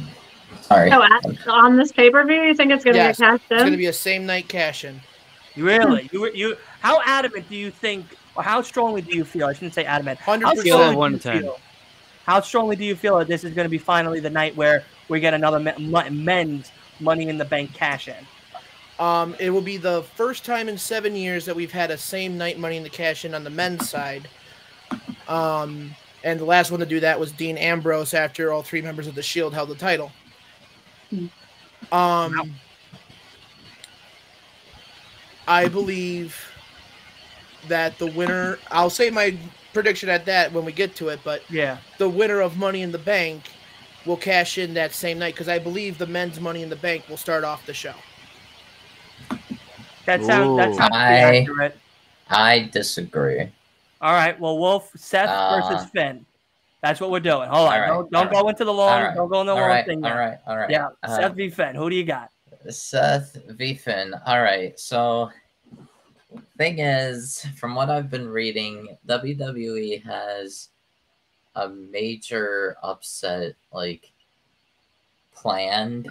Sorry. 0.62 0.92
Oh, 0.92 1.02
at- 1.04 1.48
on 1.48 1.78
this 1.78 1.92
pay 1.92 2.10
per 2.10 2.26
view, 2.26 2.42
you 2.42 2.54
think 2.54 2.72
it's 2.72 2.84
going 2.84 2.96
to 2.96 3.00
Yes, 3.00 3.18
be 3.18 3.24
cashed 3.24 3.44
in? 3.52 3.56
It's 3.56 3.62
going 3.64 3.72
to 3.72 3.78
be 3.78 3.86
a 3.86 3.94
same 3.94 4.26
night 4.26 4.50
cash 4.50 4.84
in. 4.84 5.00
You 5.56 5.66
really? 5.66 6.10
you 6.12 6.32
you? 6.34 6.58
How 6.82 7.02
adamant 7.06 7.48
do 7.50 7.56
you 7.56 7.72
think, 7.72 8.06
or 8.36 8.44
how 8.44 8.62
strongly 8.62 9.02
do 9.02 9.16
you 9.16 9.24
feel? 9.24 9.48
I 9.48 9.54
shouldn't 9.54 9.74
say 9.74 9.86
adamant. 9.86 10.20
Hundred 10.20 10.46
How 10.48 10.56
Scale 10.56 10.78
strongly 10.78 10.84
of 10.84 10.90
percent. 10.90 10.98
one 10.98 11.18
do 11.18 11.34
you 11.34 11.42
feel- 11.54 11.60
How 12.26 12.42
strongly 12.42 12.76
do 12.76 12.84
you 12.86 12.96
feel 12.96 13.18
that 13.20 13.28
this 13.28 13.44
is 13.44 13.54
going 13.54 13.66
to 13.66 13.70
be 13.70 13.78
finally 13.78 14.20
the 14.20 14.30
night 14.30 14.56
where 14.56 14.84
we 15.10 15.20
get 15.20 15.34
another 15.34 15.60
me- 15.60 15.74
mo- 15.78 16.10
men's 16.10 16.72
Money 17.02 17.28
in 17.28 17.38
the 17.38 17.46
Bank 17.46 17.74
cash 17.74 18.08
in? 18.08 18.16
Um, 19.00 19.36
it 19.40 19.50
will 19.50 19.62
be 19.62 19.78
the 19.78 20.04
first 20.16 20.46
time 20.46 20.70
in 20.70 20.78
seven 20.78 21.16
years 21.16 21.46
that 21.46 21.56
we've 21.56 21.72
had 21.72 21.90
a 21.90 21.98
same 21.98 22.38
night 22.38 22.60
Money 22.60 22.78
in 22.78 22.84
the 22.84 22.90
Cash 22.90 23.26
in 23.26 23.34
on 23.34 23.44
the 23.44 23.50
men's 23.50 23.90
side. 23.90 24.28
Um, 25.28 25.96
and 26.24 26.40
the 26.40 26.46
last 26.46 26.70
one 26.70 26.80
to 26.82 26.86
do 26.86 27.00
that 27.00 27.20
was 27.20 27.32
Dean 27.32 27.58
Ambrose 27.58 28.14
after 28.14 28.52
all 28.52 28.62
three 28.62 28.82
members 28.82 29.08
of 29.08 29.16
the 29.16 29.24
Shield 29.24 29.56
held 29.56 29.70
the 29.70 29.76
title. 29.76 30.12
Hmm. 31.10 31.26
Um, 31.92 32.56
I 35.48 35.68
believe 35.68 36.38
that 37.68 37.98
the 37.98 38.08
winner. 38.08 38.60
I'll 38.70 38.90
say 38.92 39.10
my 39.10 39.36
prediction 39.74 40.10
at 40.10 40.26
that 40.26 40.52
when 40.52 40.64
we 40.64 40.72
get 40.72 40.96
to 40.98 41.10
it, 41.10 41.20
but 41.24 41.42
Yeah. 41.50 41.78
the 41.98 42.10
winner 42.10 42.40
of 42.40 42.58
Money 42.58 42.82
in 42.84 42.92
the 42.92 43.00
Bank 43.00 43.46
will 44.06 44.18
cash 44.18 44.58
in 44.58 44.74
that 44.76 44.94
same 44.94 45.20
night 45.20 45.34
because 45.34 45.48
I 45.50 45.60
believe 45.60 45.98
the 45.98 46.08
men's 46.08 46.40
Money 46.40 46.64
in 46.64 46.70
the 46.70 46.76
Bank 46.76 47.08
will 47.10 47.18
start 47.18 47.44
off 47.44 47.66
the 47.66 47.74
show. 47.74 47.94
That 50.06 50.24
sounds 50.24 50.58
that 50.58 50.70
Ooh. 50.70 50.76
sounds 50.76 50.90
I- 50.94 51.14
accurate. 51.18 51.78
I 52.30 52.70
disagree. 52.72 53.50
All 54.02 54.14
right. 54.14 54.40
Well, 54.40 54.58
Wolf, 54.58 54.90
Seth 54.96 55.30
Uh, 55.30 55.62
versus 55.70 55.90
Finn. 55.92 56.26
That's 56.82 57.00
what 57.00 57.12
we're 57.12 57.20
doing. 57.20 57.48
Hold 57.50 57.68
on. 57.70 57.74
all 57.74 57.80
right, 57.80 57.88
don't 57.88 58.12
don't 58.12 58.36
all 58.36 58.44
go 58.44 58.50
into 58.50 58.66
the 58.66 58.74
long. 58.74 58.90
All 58.90 59.04
right. 59.04 59.16
Don't 59.16 59.30
go 59.30 59.42
in 59.42 59.46
the 59.48 59.54
all 59.54 59.60
long 59.60 59.70
right, 59.70 59.86
thing. 59.86 60.04
all 60.04 60.10
yet. 60.10 60.16
right, 60.18 60.38
all 60.48 60.58
right. 60.58 60.70
Yeah. 60.70 60.88
Uh, 61.04 61.16
Seth 61.16 61.34
v. 61.36 61.50
Finn. 61.52 61.76
Who 61.76 61.90
do 61.90 61.96
you 61.96 62.04
got? 62.04 62.32
Seth 62.70 63.38
V. 63.50 63.76
Finn. 63.76 64.16
All 64.26 64.42
right. 64.42 64.80
So, 64.80 65.30
thing 66.58 66.80
is, 66.80 67.46
from 67.58 67.76
what 67.76 67.90
I've 67.92 68.10
been 68.10 68.28
reading, 68.28 68.98
WWE 69.08 70.04
has 70.06 70.70
a 71.56 71.70
major 71.70 72.78
upset 72.82 73.56
like 73.74 74.12
planned 75.34 76.10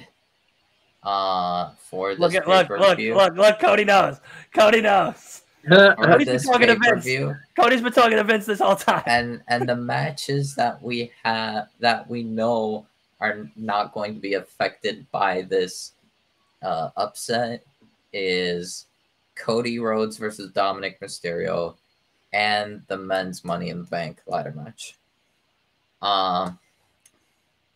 uh 1.02 1.70
for 1.78 2.10
this 2.10 2.20
Look 2.20 2.34
at 2.34 2.46
look 2.46 2.68
look 2.68 2.98
look 2.98 3.36
look. 3.36 3.58
Cody 3.60 3.84
knows. 3.84 4.20
Cody 4.54 4.80
knows. 4.82 5.42
for 5.68 5.94
Cody's 5.96 6.26
been 6.26 6.40
talking 6.40 6.66
to 6.68 6.76
Vince. 6.76 7.38
Cody's 7.56 7.80
been 7.82 7.92
talking 7.92 8.16
to 8.16 8.24
Vince 8.24 8.46
this 8.46 8.60
whole 8.60 8.76
time. 8.76 9.02
and 9.06 9.42
and 9.48 9.68
the 9.68 9.76
matches 9.76 10.54
that 10.54 10.82
we 10.82 11.10
have 11.22 11.68
that 11.80 12.08
we 12.08 12.22
know 12.22 12.86
are 13.20 13.50
not 13.56 13.92
going 13.92 14.14
to 14.14 14.20
be 14.20 14.34
affected 14.34 15.06
by 15.10 15.42
this 15.42 15.92
uh, 16.62 16.90
upset 16.96 17.64
is 18.12 18.86
Cody 19.36 19.78
Rhodes 19.78 20.16
versus 20.16 20.52
Dominik 20.52 20.98
Mysterio 21.00 21.76
and 22.32 22.82
the 22.88 22.96
men's 22.96 23.44
Money 23.44 23.68
in 23.68 23.78
the 23.78 23.84
Bank 23.84 24.20
ladder 24.26 24.52
match. 24.52 24.96
Um, 26.02 26.58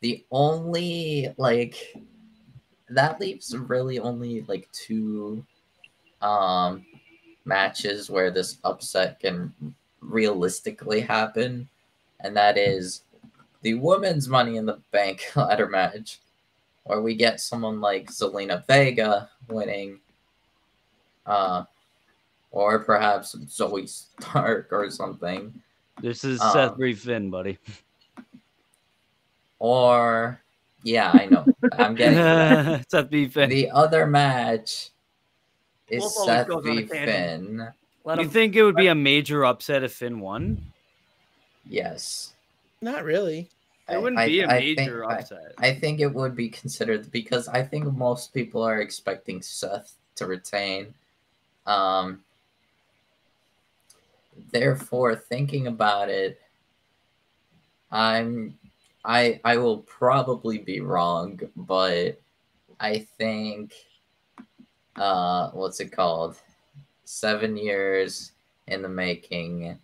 the 0.00 0.24
only 0.30 1.34
like 1.36 1.96
that 2.90 3.20
leaves 3.20 3.56
really 3.56 3.98
only 3.98 4.42
like 4.42 4.70
two 4.72 5.44
um 6.20 6.84
matches 7.44 8.08
where 8.10 8.30
this 8.30 8.58
upset 8.64 9.20
can 9.20 9.52
realistically 10.00 11.00
happen, 11.00 11.68
and 12.20 12.36
that 12.36 12.56
is 12.56 13.02
the 13.62 13.74
women's 13.74 14.28
Money 14.28 14.56
in 14.56 14.66
the 14.66 14.78
Bank 14.92 15.24
ladder 15.36 15.68
match, 15.68 16.20
where 16.84 17.00
we 17.00 17.14
get 17.14 17.40
someone 17.40 17.80
like 17.80 18.10
Zelina 18.10 18.66
Vega 18.66 19.28
winning, 19.48 19.98
uh, 21.26 21.64
or 22.50 22.78
perhaps 22.80 23.34
Zoey 23.34 23.88
Stark 23.88 24.68
or 24.70 24.90
something, 24.90 25.52
This 26.00 26.24
is 26.24 26.40
Um, 26.40 26.52
Seth. 26.76 26.98
Finn, 26.98 27.30
buddy. 27.30 27.58
or 29.59 30.40
yeah, 30.82 31.11
I 31.12 31.26
know, 31.26 31.46
I'm 31.72 31.94
getting. 31.96 32.84
Seth 32.88 33.11
v. 33.11 33.28
Finn. 33.28 33.48
the 33.48 33.70
other 33.70 34.07
match 34.07 34.90
is 35.88 36.00
Wolf 36.00 36.12
always 36.18 36.26
Seth 36.36 36.48
goes 36.48 36.64
on 36.66 36.70
a 36.70 36.74
v 36.82 36.86
tangent. 36.86 37.48
Finn. 37.59 37.68
Let 38.05 38.18
you 38.18 38.24
him. 38.24 38.30
think 38.30 38.57
it 38.57 38.62
would 38.62 38.76
be 38.76 38.88
a 38.88 38.94
major 38.94 39.44
upset 39.46 39.82
if 39.82 39.92
Finn 39.92 40.20
won? 40.20 40.61
Yes. 41.66 42.34
Not 42.82 43.02
really. 43.05 43.48
It 43.88 44.00
wouldn't 44.00 44.18
I- 44.20 44.26
be 44.28 44.40
a 44.40 44.46
I 44.48 44.59
major 44.61 45.00
think- 45.00 45.11
I- 45.12 45.18
upset. 45.20 45.55
I 45.59 45.74
think 45.74 46.00
it 46.00 46.12
would 46.12 46.36
be 46.36 46.48
considered 46.50 47.11
because 47.12 47.48
I 47.48 47.62
think 47.62 47.84
most 47.96 48.34
people 48.34 48.62
are 48.62 48.80
expecting 48.80 49.40
Seth 49.40 49.94
to 50.16 50.26
retain. 50.26 50.92
Um, 51.66 52.22
therefore, 54.52 55.14
thinking 55.16 55.66
about 55.66 56.09
it, 56.11 56.40
I'm 57.90 58.59
I 59.05 59.40
I 59.44 59.57
will 59.57 59.78
probably 59.78 60.59
be 60.59 60.80
wrong, 60.80 61.40
but 61.57 62.20
I 62.80 62.98
think 62.98 63.74
uh 64.96 65.50
what's 65.50 65.80
it 65.80 65.92
called? 65.92 66.36
Seven 67.05 67.57
years 67.57 68.32
in 68.66 68.82
the 68.82 68.88
making. 68.88 69.78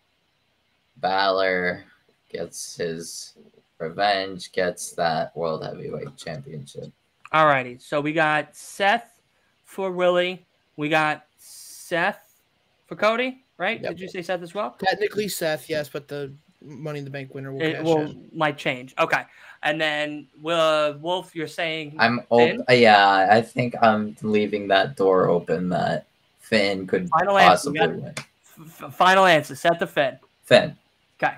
Balor 0.96 1.84
gets 2.30 2.76
his 2.76 3.34
revenge, 3.78 4.52
gets 4.52 4.92
that 4.92 5.34
world 5.36 5.64
heavyweight 5.64 6.16
championship. 6.16 6.92
Alrighty. 7.32 7.80
So 7.80 8.00
we 8.00 8.12
got 8.12 8.54
Seth 8.54 9.20
for 9.64 9.90
Willie. 9.90 10.46
We 10.76 10.88
got 10.88 11.24
Seth 11.38 12.42
for 12.86 12.96
Cody. 12.96 13.44
Right? 13.56 13.80
Yep. 13.80 13.90
Did 13.90 14.00
you 14.00 14.08
say 14.08 14.22
Seth 14.22 14.42
as 14.42 14.54
well? 14.54 14.76
Technically 14.78 15.28
Seth, 15.28 15.68
yes, 15.68 15.88
but 15.88 16.08
the 16.08 16.32
Money 16.62 16.98
in 16.98 17.04
the 17.04 17.10
Bank 17.10 17.34
winner 17.34 17.52
will 17.52 17.62
It 17.62 17.74
cash 17.76 17.84
will 17.84 18.00
in. 18.00 18.28
might 18.34 18.58
change. 18.58 18.94
Okay. 18.98 19.22
And 19.62 19.80
then 19.80 20.26
uh, 20.46 20.94
Wolf, 21.00 21.34
you're 21.34 21.46
saying 21.46 21.96
I'm 21.98 22.20
old. 22.30 22.60
op- 22.60 22.66
yeah, 22.70 23.28
I 23.30 23.40
think 23.42 23.74
I'm 23.82 24.16
leaving 24.22 24.68
that 24.68 24.96
door 24.96 25.28
open 25.28 25.68
that 25.70 26.06
Finn 26.38 26.86
could 26.86 27.08
Final 27.10 27.36
possibly 27.36 27.80
We 27.80 27.86
got- 27.86 27.94
win. 27.96 28.14
f- 28.16 28.82
f- 28.84 28.94
final 28.94 29.24
answer. 29.26 29.54
Set 29.54 29.78
the 29.78 29.86
Finn. 29.86 30.18
Finn, 30.44 30.76
Okay. 31.22 31.34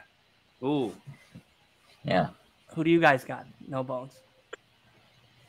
Ooh. 0.63 0.93
yeah. 2.05 2.29
Who 2.75 2.83
do 2.85 2.91
you 2.91 3.01
guys 3.01 3.25
got? 3.25 3.47
No 3.69 3.83
bones. 3.85 4.13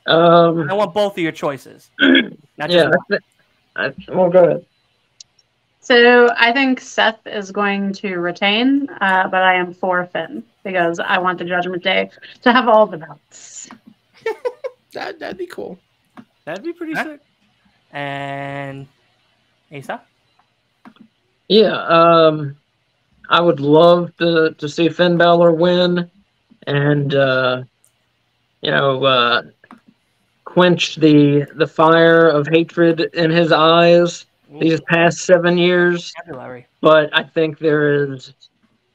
Um, 0.05 0.69
I 0.69 0.73
want 0.73 0.93
both 0.93 1.13
of 1.13 1.19
your 1.19 1.31
choices. 1.31 1.89
Not 1.99 2.69
just 2.69 2.71
yeah, 2.71 2.89
one. 2.89 3.19
I, 3.75 3.89
thi- 3.89 4.05
I, 4.09 4.15
well, 4.15 4.29
go 4.29 4.43
ahead. 4.43 4.65
So 5.83 6.29
I 6.37 6.53
think 6.53 6.79
Seth 6.79 7.27
is 7.27 7.51
going 7.51 7.93
to 7.95 8.15
retain, 8.17 8.89
uh, 9.01 9.27
but 9.27 9.43
I 9.43 9.55
am 9.55 9.73
for 9.73 10.05
Finn 10.05 10.43
because 10.63 10.99
I 10.99 11.17
want 11.19 11.39
the 11.39 11.45
Judgment 11.45 11.83
Day 11.83 12.09
to 12.43 12.53
have 12.53 12.67
all 12.69 12.87
the 12.87 12.97
belts. 12.97 13.69
That 14.93 15.19
that'd 15.19 15.37
be 15.39 15.47
cool. 15.47 15.79
That'd 16.45 16.63
be 16.63 16.71
pretty 16.71 16.93
Huh? 16.93 17.03
sick. 17.03 17.21
And 17.91 18.87
Asa? 19.73 20.01
Yeah, 21.49 21.75
um, 21.87 22.55
I 23.29 23.41
would 23.41 23.59
love 23.59 24.15
to 24.17 24.53
to 24.57 24.69
see 24.69 24.89
Finn 24.89 25.17
Balor 25.17 25.51
win, 25.53 26.09
and 26.67 27.15
uh, 27.15 27.63
you 28.61 28.71
know, 28.71 29.03
uh, 29.03 29.41
quench 30.45 30.95
the 30.97 31.45
the 31.55 31.67
fire 31.67 32.29
of 32.29 32.47
hatred 32.47 33.01
in 33.13 33.31
his 33.31 33.51
eyes 33.51 34.27
these 34.59 34.81
past 34.81 35.19
seven 35.19 35.57
years. 35.57 36.11
Vocabulary. 36.17 36.67
But 36.81 37.09
I 37.13 37.23
think 37.23 37.59
there 37.59 38.11
is 38.13 38.33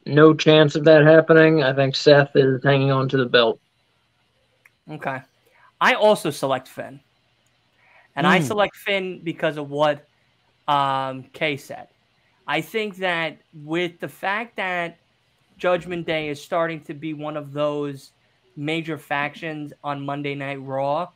no 0.06 0.34
chance 0.34 0.74
of 0.76 0.84
that 0.84 1.04
happening. 1.04 1.62
I 1.62 1.72
think 1.72 1.96
Seth 1.96 2.30
is 2.34 2.62
hanging 2.62 2.90
on 2.90 3.08
to 3.10 3.16
the 3.16 3.26
belt. 3.26 3.60
Okay. 4.90 5.20
I 5.80 5.94
also 5.94 6.30
select 6.30 6.68
Finn. 6.68 7.00
And 8.16 8.26
I 8.26 8.38
Hmm. 8.38 8.46
select 8.46 8.76
Finn 8.76 9.20
because 9.22 9.56
of 9.56 9.70
what 9.70 10.04
um, 10.66 11.22
Kay 11.32 11.56
said. 11.56 11.88
I 12.46 12.60
think 12.60 12.96
that 12.96 13.38
with 13.54 14.00
the 14.00 14.08
fact 14.08 14.56
that 14.56 14.98
Judgment 15.56 16.06
Day 16.06 16.28
is 16.28 16.42
starting 16.42 16.80
to 16.82 16.94
be 16.94 17.14
one 17.14 17.36
of 17.36 17.52
those 17.52 18.12
major 18.56 18.98
factions 18.98 19.72
on 19.82 20.04
Monday 20.04 20.34
Night 20.34 20.60
Raw, 20.60 21.08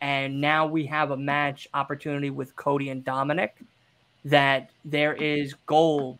and 0.00 0.40
now 0.40 0.66
we 0.66 0.86
have 0.86 1.10
a 1.10 1.16
match 1.16 1.68
opportunity 1.74 2.30
with 2.30 2.56
Cody 2.56 2.90
and 2.90 3.04
Dominik, 3.04 3.50
that 4.28 4.70
there 4.84 5.14
is 5.14 5.54
gold 5.66 6.18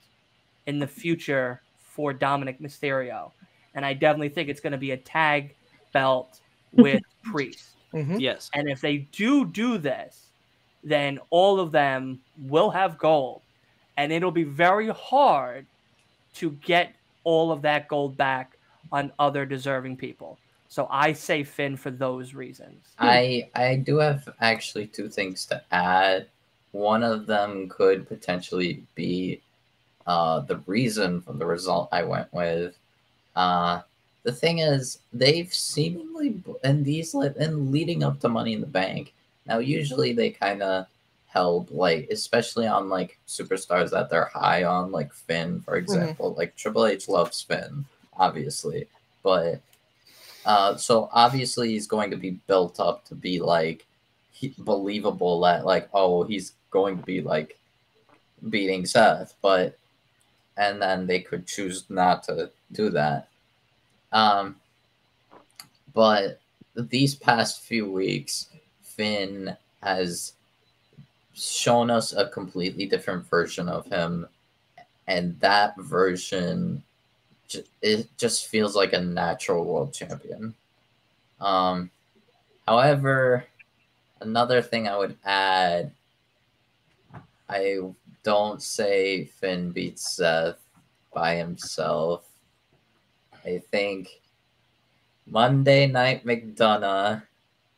in 0.66 0.78
the 0.78 0.86
future 0.86 1.60
for 1.78 2.12
Dominik 2.14 2.60
Mysterio. 2.60 3.32
And 3.74 3.84
I 3.84 3.92
definitely 3.92 4.30
think 4.30 4.48
it's 4.48 4.60
going 4.60 4.72
to 4.72 4.78
be 4.78 4.92
a 4.92 4.96
tag 4.96 5.54
belt 5.92 6.40
with 6.72 7.02
Priest. 7.24 7.70
Mhm. 7.92 8.20
Yes. 8.20 8.50
And 8.54 8.68
if 8.68 8.80
they 8.80 8.98
do 9.12 9.46
do 9.46 9.78
this, 9.78 10.26
then 10.84 11.18
all 11.30 11.60
of 11.60 11.72
them 11.72 12.20
will 12.38 12.70
have 12.70 12.98
gold. 12.98 13.42
And 13.96 14.12
it'll 14.12 14.30
be 14.30 14.44
very 14.44 14.88
hard 14.88 15.66
to 16.34 16.52
get 16.52 16.94
all 17.24 17.50
of 17.50 17.62
that 17.62 17.88
gold 17.88 18.16
back 18.16 18.56
on 18.92 19.12
other 19.18 19.44
deserving 19.44 19.96
people. 19.96 20.38
So 20.68 20.86
I 20.90 21.14
say 21.14 21.44
Finn 21.44 21.76
for 21.76 21.90
those 21.90 22.34
reasons. 22.34 22.84
I 22.98 23.50
I 23.54 23.76
do 23.76 23.98
have 23.98 24.28
actually 24.40 24.86
two 24.86 25.08
things 25.08 25.46
to 25.46 25.62
add. 25.72 26.28
One 26.72 27.02
of 27.02 27.26
them 27.26 27.68
could 27.68 28.08
potentially 28.08 28.82
be 28.94 29.40
uh, 30.06 30.40
the 30.40 30.56
reason 30.66 31.20
for 31.20 31.32
the 31.32 31.46
result 31.46 31.88
I 31.92 32.02
went 32.02 32.32
with. 32.32 32.76
Uh, 33.36 33.80
the 34.22 34.32
thing 34.32 34.58
is, 34.58 34.98
they've 35.12 35.52
seemingly 35.52 36.42
and 36.64 36.84
these 36.84 37.14
in 37.14 37.72
leading 37.72 38.02
up 38.02 38.20
to 38.20 38.28
Money 38.28 38.52
in 38.54 38.60
the 38.60 38.66
Bank. 38.66 39.12
Now, 39.46 39.58
usually 39.58 40.12
they 40.12 40.30
kind 40.30 40.62
of 40.62 40.86
held 41.28 41.70
like, 41.70 42.08
especially 42.10 42.66
on 42.66 42.88
like 42.88 43.18
superstars 43.26 43.90
that 43.90 44.10
they're 44.10 44.30
high 44.34 44.64
on, 44.64 44.90
like 44.92 45.12
Finn, 45.12 45.60
for 45.60 45.76
example. 45.76 46.34
Like 46.34 46.56
Triple 46.56 46.86
H 46.86 47.08
loves 47.08 47.40
Finn, 47.40 47.84
obviously, 48.16 48.86
but 49.22 49.60
uh, 50.44 50.76
so 50.76 51.08
obviously 51.12 51.70
he's 51.70 51.86
going 51.86 52.10
to 52.10 52.16
be 52.16 52.30
built 52.46 52.80
up 52.80 53.04
to 53.06 53.14
be 53.14 53.40
like 53.40 53.84
believable 54.58 55.40
that 55.40 55.64
like 55.64 55.88
oh 55.92 56.22
he's 56.24 56.52
going 56.70 56.98
to 56.98 57.04
be 57.04 57.20
like 57.20 57.58
beating 58.50 58.86
Seth, 58.86 59.34
but 59.42 59.78
and 60.56 60.80
then 60.82 61.06
they 61.06 61.20
could 61.20 61.46
choose 61.46 61.84
not 61.88 62.24
to 62.24 62.50
do 62.72 62.90
that. 62.90 63.28
Um, 64.12 64.56
but 65.94 66.40
these 66.74 67.14
past 67.14 67.62
few 67.62 67.90
weeks, 67.90 68.48
Finn 68.82 69.56
has 69.82 70.32
shown 71.34 71.90
us 71.90 72.12
a 72.12 72.28
completely 72.28 72.86
different 72.86 73.28
version 73.28 73.68
of 73.68 73.86
him, 73.86 74.26
and 75.06 75.38
that 75.40 75.76
version 75.78 76.82
it 77.80 78.06
just 78.18 78.48
feels 78.48 78.76
like 78.76 78.92
a 78.92 79.00
natural 79.00 79.64
world 79.64 79.94
champion. 79.94 80.54
Um, 81.40 81.90
however, 82.66 83.46
another 84.20 84.62
thing 84.62 84.88
I 84.88 84.96
would 84.96 85.16
add, 85.24 85.92
I 87.48 87.78
don't 88.22 88.62
say 88.62 89.24
Finn 89.24 89.70
beats 89.70 90.16
Seth 90.16 90.58
by 91.14 91.36
himself. 91.36 92.26
I 93.44 93.62
think 93.70 94.20
Monday 95.26 95.86
Night 95.86 96.24
McDonagh 96.26 97.22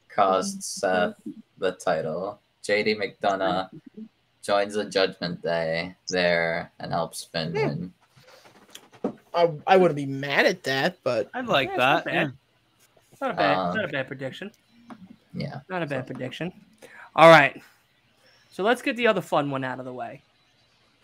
cost 0.08 0.62
Seth 0.62 1.14
the 1.58 1.72
title. 1.72 2.40
JD 2.64 2.96
McDonagh 2.96 3.70
joins 4.42 4.74
the 4.74 4.84
Judgment 4.86 5.42
Day 5.42 5.94
there 6.08 6.72
and 6.80 6.92
helps 6.92 7.24
Finn 7.24 7.52
win. 7.52 7.92
I, 9.32 9.50
I 9.66 9.76
wouldn't 9.76 9.96
be 9.96 10.06
mad 10.06 10.46
at 10.46 10.64
that, 10.64 10.98
but 11.04 11.30
I'd 11.34 11.46
like 11.46 11.68
Yeah, 11.68 11.74
it's 11.74 11.78
not 11.78 12.04
that. 12.04 12.04
bad. 12.04 12.14
yeah. 12.14 12.30
Not 13.20 13.30
a 13.30 13.34
bad, 13.34 13.56
Uh, 13.58 13.74
not 13.74 13.84
a 13.84 13.88
bad 13.88 14.06
prediction. 14.08 14.50
Yeah. 15.32 15.60
Not 15.68 15.82
a 15.82 15.86
bad 15.86 16.06
prediction. 16.06 16.52
All 17.16 17.28
right. 17.28 17.60
So 18.50 18.62
let's 18.62 18.82
get 18.82 18.96
the 18.96 19.06
other 19.06 19.20
fun 19.20 19.50
one 19.50 19.64
out 19.64 19.78
of 19.78 19.84
the 19.84 19.92
way. 19.92 20.22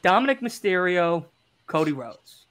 Dominik 0.03 0.41
Mysterio, 0.41 1.25
Cody 1.67 1.93
Rhodes. 1.93 2.45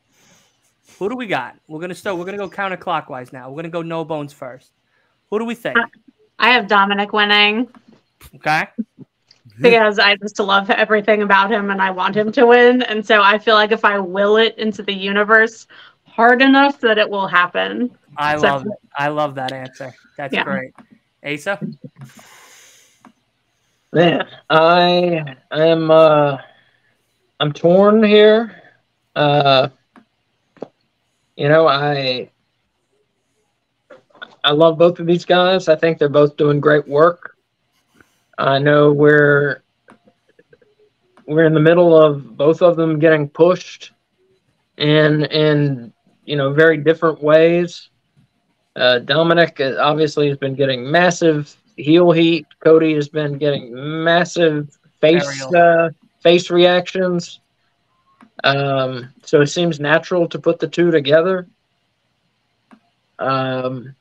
Who 1.00 1.10
do 1.10 1.16
we 1.16 1.28
got? 1.28 1.56
We're 1.68 1.80
gonna 1.82 1.96
start. 1.96 2.18
We're 2.18 2.26
gonna 2.26 2.38
go 2.38 2.50
counterclockwise 2.50 3.34
now. 3.34 3.50
We're 3.50 3.58
gonna 3.58 3.70
go 3.70 3.82
no 3.82 4.06
bones 4.06 4.32
first. 4.34 4.72
Who 5.30 5.40
do 5.40 5.46
we 5.46 5.56
think? 5.56 5.78
I 6.40 6.50
have 6.52 6.68
Dominik 6.68 7.12
winning 7.14 7.68
Okay. 8.36 8.68
because 9.62 10.00
I 10.00 10.16
just 10.18 10.40
love 10.40 10.70
everything 10.70 11.22
about 11.22 11.52
him 11.52 11.70
and 11.70 11.82
I 11.82 11.92
want 11.92 12.16
him 12.16 12.32
to 12.34 12.46
win. 12.46 12.82
And 12.84 13.06
so 13.06 13.22
I 13.22 13.38
feel 13.38 13.56
like 13.56 13.72
if 13.72 13.84
I 13.86 14.00
will 14.00 14.38
it 14.38 14.58
into 14.58 14.84
the 14.84 14.94
universe 14.94 15.68
hard 16.06 16.42
enough 16.42 16.80
that 16.82 16.98
it 16.98 17.10
will 17.10 17.28
happen. 17.28 17.96
I 18.18 18.38
So- 18.38 18.44
love 18.48 18.66
it. 18.66 18.72
I 18.98 19.10
love 19.10 19.36
that 19.36 19.52
answer. 19.52 19.94
That's 20.18 20.34
Yeah. 20.34 20.44
great. 20.44 20.74
Asa. 21.26 21.60
Man, 23.92 24.28
I 24.50 25.36
am 25.52 25.90
uh 25.90 26.38
I'm 27.40 27.52
torn 27.52 28.04
here. 28.04 28.62
Uh 29.16 29.70
you 31.36 31.50
know, 31.50 31.68
I 31.68 32.30
I 34.44 34.52
love 34.52 34.78
both 34.78 35.00
of 35.00 35.08
these 35.08 35.26
guys. 35.26 35.68
I 35.68 35.76
think 35.76 35.98
they're 35.98 36.10
both 36.10 36.38
doing 36.38 36.60
great 36.60 36.88
work. 36.88 37.36
I 38.38 38.60
know 38.60 38.92
we're 38.92 39.64
we're 41.26 41.46
in 41.46 41.54
the 41.54 41.60
middle 41.60 42.00
of 42.00 42.38
both 42.38 42.62
of 42.62 42.76
them 42.76 43.00
getting 43.00 43.28
pushed 43.28 43.92
in 44.78 45.26
in 45.26 45.94
you 46.26 46.36
know 46.36 46.54
very 46.54 46.78
different 46.78 47.24
ways. 47.24 47.90
Uh, 48.76 49.00
Dominik 49.00 49.78
obviously 49.80 50.28
has 50.28 50.38
been 50.38 50.56
getting 50.56 50.90
massive 50.90 51.56
heel 51.78 52.12
heat. 52.12 52.46
Cody 52.60 52.94
has 52.96 53.08
been 53.08 53.38
getting 53.38 53.72
massive 54.04 54.78
face 55.00 55.44
uh, 55.54 55.90
face 56.22 56.50
reactions. 56.50 57.40
Um, 58.44 59.14
so 59.24 59.42
it 59.42 59.48
seems 59.48 59.80
natural 59.80 60.28
to 60.30 60.40
put 60.40 60.60
the 60.60 60.68
two 60.68 60.92
together. 60.92 61.48
Um, 63.18 63.96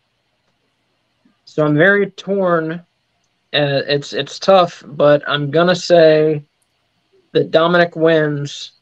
so 1.44 1.64
I'm 1.64 1.76
very 1.76 2.10
torn. 2.10 2.72
Uh, 2.72 3.82
it's 3.86 4.12
it's 4.12 4.38
tough, 4.40 4.82
but 4.86 5.22
I'm 5.28 5.50
gonna 5.50 5.76
say 5.76 6.42
that 7.32 7.52
Dominik 7.52 7.94
wins 7.94 8.72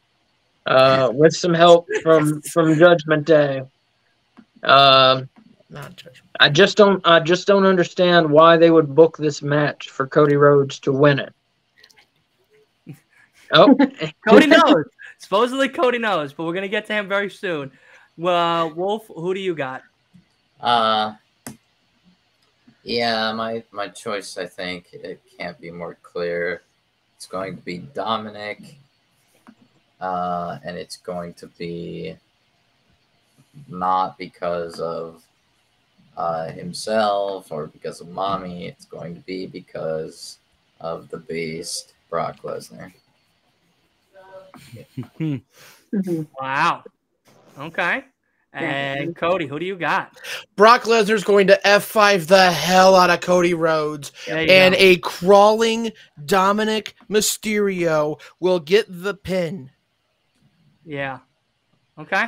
uh, 0.66 1.11
with 1.12 1.36
some 1.36 1.53
help 1.53 1.86
from 2.03 2.40
from 2.43 2.78
Judgment 2.78 3.26
Day. 3.26 3.62
Um, 4.62 5.28
not 5.73 5.97
judgment. 5.97 6.29
I 6.39 6.49
just 6.49 6.77
don't 6.77 7.01
I 7.07 7.20
just 7.20 7.47
don't 7.47 7.64
understand 7.64 8.31
why 8.31 8.57
they 8.57 8.70
would 8.70 8.95
book 8.95 9.16
this 9.16 9.43
match 9.43 9.89
for 9.89 10.07
Cody 10.07 10.37
Rhodes 10.37 10.79
to 10.81 10.93
win 10.93 11.18
it. 11.18 11.35
Oh, 13.55 13.77
Cody 14.27 14.47
knows. 14.47 14.87
Supposedly 15.18 15.68
Cody 15.68 15.99
knows, 15.99 16.33
but 16.33 16.45
we're 16.45 16.55
gonna 16.55 16.68
get 16.68 16.87
to 16.87 16.95
him 16.95 17.07
very 17.07 17.29
soon. 17.29 17.70
Well, 18.16 18.73
Wolf, 18.73 19.09
who 19.09 19.35
do 19.35 19.41
you 19.41 19.55
got? 19.55 19.83
Uh 20.59 21.14
yeah, 22.83 23.33
my 23.33 23.62
my 23.70 23.89
choice 23.89 24.39
I 24.39 24.47
think 24.47 24.87
it 24.93 25.20
can't 25.39 25.61
be 25.61 25.70
more 25.70 25.99
clear. 26.03 26.62
It's 27.16 27.27
going 27.27 27.57
to 27.57 27.62
be 27.62 27.81
Dominik. 27.81 28.77
Uh 30.01 30.59
and 30.64 30.79
it's 30.79 30.97
going 30.97 31.35
to 31.35 31.47
be 31.47 32.16
not 33.68 34.16
because 34.16 34.81
of 34.81 35.23
uh 36.17 36.51
himself 36.51 37.51
or 37.51 37.67
because 37.69 38.01
of 38.01 38.09
mommy. 38.09 38.67
It's 38.67 38.85
going 38.85 39.15
to 39.15 39.21
be 39.21 39.47
because 39.47 40.39
of 40.81 41.09
the 41.09 41.19
beast, 41.19 41.95
Brock 42.11 42.43
Lesnar. 42.43 42.93
Wow. 46.41 46.85
Okay. 47.59 48.05
And 48.55 49.17
Cody, 49.17 49.47
who 49.47 49.59
do 49.59 49.65
you 49.65 49.77
got? 49.77 50.19
Brock 50.57 50.83
Lesnar's 50.83 51.25
going 51.25 51.47
to 51.47 51.61
F5 51.65 52.27
the 52.27 52.51
hell 52.51 52.95
out 52.95 53.09
of 53.09 53.21
Cody 53.21 53.55
Rhodes. 53.55 54.13
And 54.29 54.75
go. 54.75 54.79
a 54.79 54.97
crawling 54.99 55.93
Dominik 56.23 56.93
Mysterio 57.09 58.21
will 58.41 58.61
get 58.61 58.87
the 58.89 59.15
pin. 59.15 59.71
yeah. 60.85 61.21
Okay. 61.99 62.27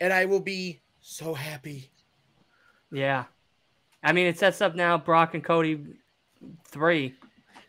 And 0.00 0.12
I 0.12 0.24
will 0.24 0.40
be 0.40 0.80
so 1.00 1.34
happy. 1.34 1.91
Yeah. 2.92 3.24
I 4.02 4.12
mean, 4.12 4.26
it 4.26 4.38
sets 4.38 4.60
up 4.60 4.74
now 4.74 4.98
Brock 4.98 5.34
and 5.34 5.42
Cody 5.42 5.80
three. 6.68 7.14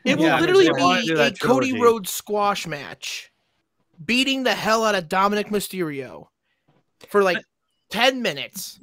It 0.04 0.20
Yeah, 0.20 0.26
will 0.26 0.32
I 0.34 0.40
literally 0.42 0.70
be 1.06 1.12
a 1.12 1.16
that 1.16 1.40
Cody 1.40 1.70
trilogy. 1.70 1.82
Rhodes 1.82 2.12
squash 2.12 2.68
match, 2.68 3.32
beating 4.04 4.44
the 4.44 4.54
hell 4.54 4.84
out 4.84 4.96
of 4.96 5.08
Dominik 5.08 5.48
Mysterio 5.48 6.28
for 7.08 7.24
like 7.24 7.44
10 7.92 8.22
minutes. 8.22 8.80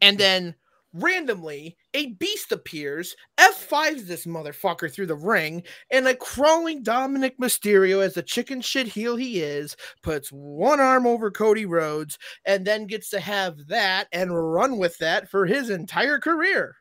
And 0.00 0.18
then 0.18 0.54
randomly, 0.92 1.76
a 1.94 2.12
beast 2.14 2.52
appears, 2.52 3.14
F5s 3.38 4.06
this 4.06 4.26
motherfucker 4.26 4.92
through 4.92 5.06
the 5.06 5.14
ring, 5.14 5.62
and 5.90 6.06
a 6.06 6.14
crawling 6.14 6.82
Dominik 6.82 7.36
Mysterio, 7.40 8.04
as 8.04 8.14
the 8.14 8.22
chicken 8.22 8.60
shit 8.60 8.86
heel 8.86 9.16
he 9.16 9.40
is, 9.40 9.76
puts 10.02 10.28
one 10.30 10.80
arm 10.80 11.06
over 11.06 11.30
Cody 11.30 11.66
Rhodes 11.66 12.18
and 12.44 12.66
then 12.66 12.86
gets 12.86 13.10
to 13.10 13.20
have 13.20 13.66
that 13.68 14.08
and 14.12 14.34
run 14.34 14.78
with 14.78 14.96
that 14.98 15.28
for 15.28 15.46
his 15.46 15.70
entire 15.70 16.18
career. 16.18 16.76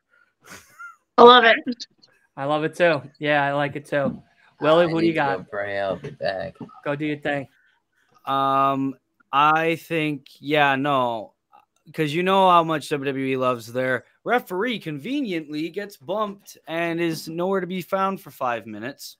I 1.17 1.23
love 1.23 1.43
it. 1.43 1.57
I 2.35 2.45
love 2.45 2.63
it 2.63 2.75
too. 2.75 3.01
Yeah, 3.19 3.43
I 3.43 3.53
like 3.53 3.75
it 3.75 3.85
too. 3.85 4.21
Willie, 4.59 4.85
I 4.85 4.89
who 4.89 4.99
do 4.99 5.05
you 5.05 5.11
need 5.11 5.17
go 5.17 5.37
got? 5.37 5.49
Pray, 5.49 5.79
I'll 5.79 5.97
be 5.97 6.11
back. 6.11 6.55
Go 6.83 6.95
do 6.95 7.05
your 7.05 7.17
thing. 7.17 7.47
Um, 8.25 8.95
I 9.31 9.75
think, 9.75 10.27
yeah, 10.39 10.75
no, 10.75 11.33
because 11.91 12.15
you 12.15 12.23
know 12.23 12.49
how 12.49 12.63
much 12.63 12.89
WWE 12.89 13.37
loves 13.37 13.71
their 13.71 14.05
referee. 14.23 14.79
Conveniently 14.79 15.69
gets 15.69 15.97
bumped 15.97 16.57
and 16.67 17.01
is 17.01 17.27
nowhere 17.27 17.59
to 17.59 17.67
be 17.67 17.81
found 17.81 18.21
for 18.21 18.31
five 18.31 18.65
minutes. 18.65 19.17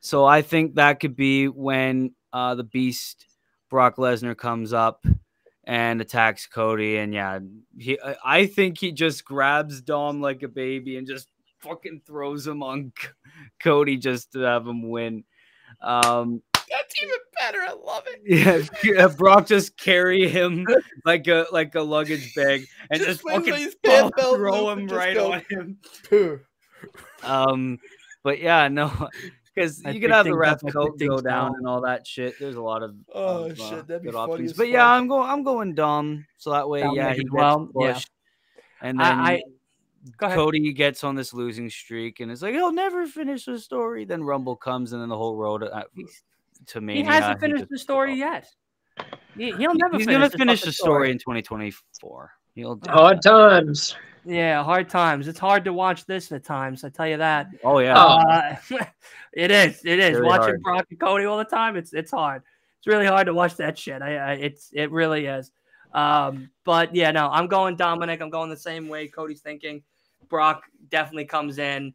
So 0.00 0.24
I 0.26 0.42
think 0.42 0.74
that 0.74 1.00
could 1.00 1.16
be 1.16 1.48
when 1.48 2.14
uh, 2.32 2.54
the 2.54 2.64
Beast 2.64 3.26
Brock 3.70 3.96
Lesnar 3.96 4.36
comes 4.36 4.72
up 4.72 5.04
and 5.64 6.00
attacks 6.00 6.46
Cody. 6.46 6.98
And 6.98 7.14
yeah, 7.14 7.38
he, 7.76 7.98
I- 8.24 8.46
think 8.46 8.78
he 8.78 8.92
just 8.92 9.24
grabs 9.24 9.80
Dom 9.80 10.20
like 10.20 10.42
a 10.42 10.48
baby 10.48 10.98
and 10.98 11.06
just 11.06 11.28
fucking 11.60 12.02
throws 12.06 12.46
him 12.46 12.62
on 12.62 12.92
Cody 13.60 13.96
just 13.96 14.32
to 14.32 14.40
have 14.40 14.66
him 14.66 14.88
win. 14.88 15.24
Um, 15.80 16.42
That's 16.70 17.02
even 17.02 17.16
better. 17.40 17.58
I 17.60 17.72
love 17.72 18.04
it. 18.06 18.20
yeah, 18.24 18.62
yeah, 18.84 19.08
Brock 19.08 19.46
just 19.46 19.76
carry 19.76 20.28
him 20.28 20.66
like 21.04 21.26
a 21.28 21.46
like 21.52 21.74
a 21.74 21.80
luggage 21.82 22.34
bag 22.34 22.66
and 22.90 22.98
Just 23.00 23.22
just, 23.22 23.22
fucking 23.22 23.54
his 23.54 23.76
throw 23.84 24.10
belt 24.10 24.40
loop 24.40 24.78
him 24.78 24.86
right 24.88 25.14
go- 25.14 25.32
on 25.32 25.42
him. 25.50 25.78
Pooh. 26.08 26.40
Um, 27.24 27.80
but 28.22 28.38
yeah, 28.40 28.68
no, 28.68 29.08
because 29.52 29.82
you 29.82 30.00
could 30.00 30.10
have 30.12 30.24
the 30.24 30.30
things 30.30 30.38
ref 30.38 30.52
up, 30.54 30.68
I 30.68 30.70
coat 30.70 30.98
go 31.00 31.16
down 31.16 31.22
down. 31.22 31.54
and 31.56 31.66
all 31.66 31.80
that 31.80 32.06
shit. 32.06 32.38
There's 32.38 32.54
a 32.54 32.62
lot 32.62 32.84
of 32.84 32.94
Oh, 33.12 33.46
of, 33.46 33.58
uh, 33.60 33.68
shit, 33.68 33.86
that'd 33.88 34.02
be 34.02 34.08
good 34.10 34.14
funny 34.14 34.32
options. 34.34 34.50
as 34.52 34.56
But 34.56 34.68
yeah. 34.68 34.86
I'm 34.88 35.08
going. 35.08 35.28
I'm 35.28 35.42
going 35.42 35.74
Dom. 35.74 36.24
So 36.36 36.50
that 36.52 36.68
way, 36.68 36.82
Dominik 36.82 36.94
yeah, 36.96 37.14
he 37.14 37.24
well, 37.32 37.68
yeah. 37.80 37.98
and 38.80 39.00
then 39.00 39.06
I, 39.06 39.32
I. 39.34 39.42
Cody 40.34 40.72
gets 40.72 41.02
on 41.02 41.16
this 41.16 41.34
losing 41.34 41.68
streak, 41.68 42.20
and 42.20 42.30
it's 42.30 42.40
like 42.42 42.54
he'll 42.54 42.72
never 42.72 43.06
finish 43.08 43.44
the 43.44 43.58
story. 43.58 44.04
Then 44.04 44.22
Rumble 44.22 44.54
comes, 44.54 44.92
and 44.92 45.02
then 45.02 45.08
the 45.08 45.16
whole 45.16 45.36
road 45.36 45.64
uh, 45.64 45.82
to 46.66 46.80
me, 46.80 46.96
he 46.96 47.02
hasn't 47.02 47.40
finished 47.40 47.62
just 47.62 47.70
the 47.70 47.78
story 47.78 48.10
gives 48.10 48.20
yet. 48.20 48.46
He, 49.36 49.52
he'll 49.52 49.74
never. 49.74 49.96
He's 49.96 50.06
finish 50.06 50.18
gonna 50.18 50.28
the 50.28 50.38
finish 50.38 50.62
the 50.62 50.72
story 50.72 51.10
in 51.10 51.18
2024. 51.18 52.32
He'll 52.54 52.76
do 52.76 52.90
Hard 52.90 53.22
times. 53.22 53.96
Yeah, 54.24 54.62
hard 54.62 54.88
times. 54.88 55.28
It's 55.28 55.38
hard 55.38 55.64
to 55.64 55.72
watch 55.72 56.04
this 56.04 56.32
at 56.32 56.44
times. 56.44 56.84
I 56.84 56.90
tell 56.90 57.06
you 57.06 57.16
that. 57.18 57.48
Oh 57.64 57.78
yeah. 57.78 57.96
Uh, 57.96 58.56
it 59.32 59.50
is. 59.50 59.80
It 59.84 59.98
is. 59.98 60.16
Very 60.16 60.26
Watching 60.26 60.44
hard. 60.44 60.62
Brock 60.62 60.86
and 60.90 61.00
Cody 61.00 61.24
all 61.24 61.38
the 61.38 61.44
time. 61.44 61.76
It's 61.76 61.92
it's 61.92 62.10
hard. 62.10 62.42
It's 62.78 62.86
really 62.86 63.06
hard 63.06 63.26
to 63.26 63.34
watch 63.34 63.56
that 63.56 63.78
shit. 63.78 64.02
I, 64.02 64.16
I 64.16 64.32
it's 64.34 64.70
it 64.72 64.90
really 64.90 65.26
is. 65.26 65.50
Um, 65.94 66.50
but 66.64 66.94
yeah, 66.94 67.10
no, 67.10 67.28
I'm 67.28 67.46
going 67.46 67.76
Dominik. 67.76 68.20
I'm 68.20 68.30
going 68.30 68.50
the 68.50 68.56
same 68.56 68.88
way 68.88 69.08
Cody's 69.08 69.40
thinking. 69.40 69.82
Brock 70.28 70.64
definitely 70.90 71.24
comes 71.24 71.58
in. 71.58 71.94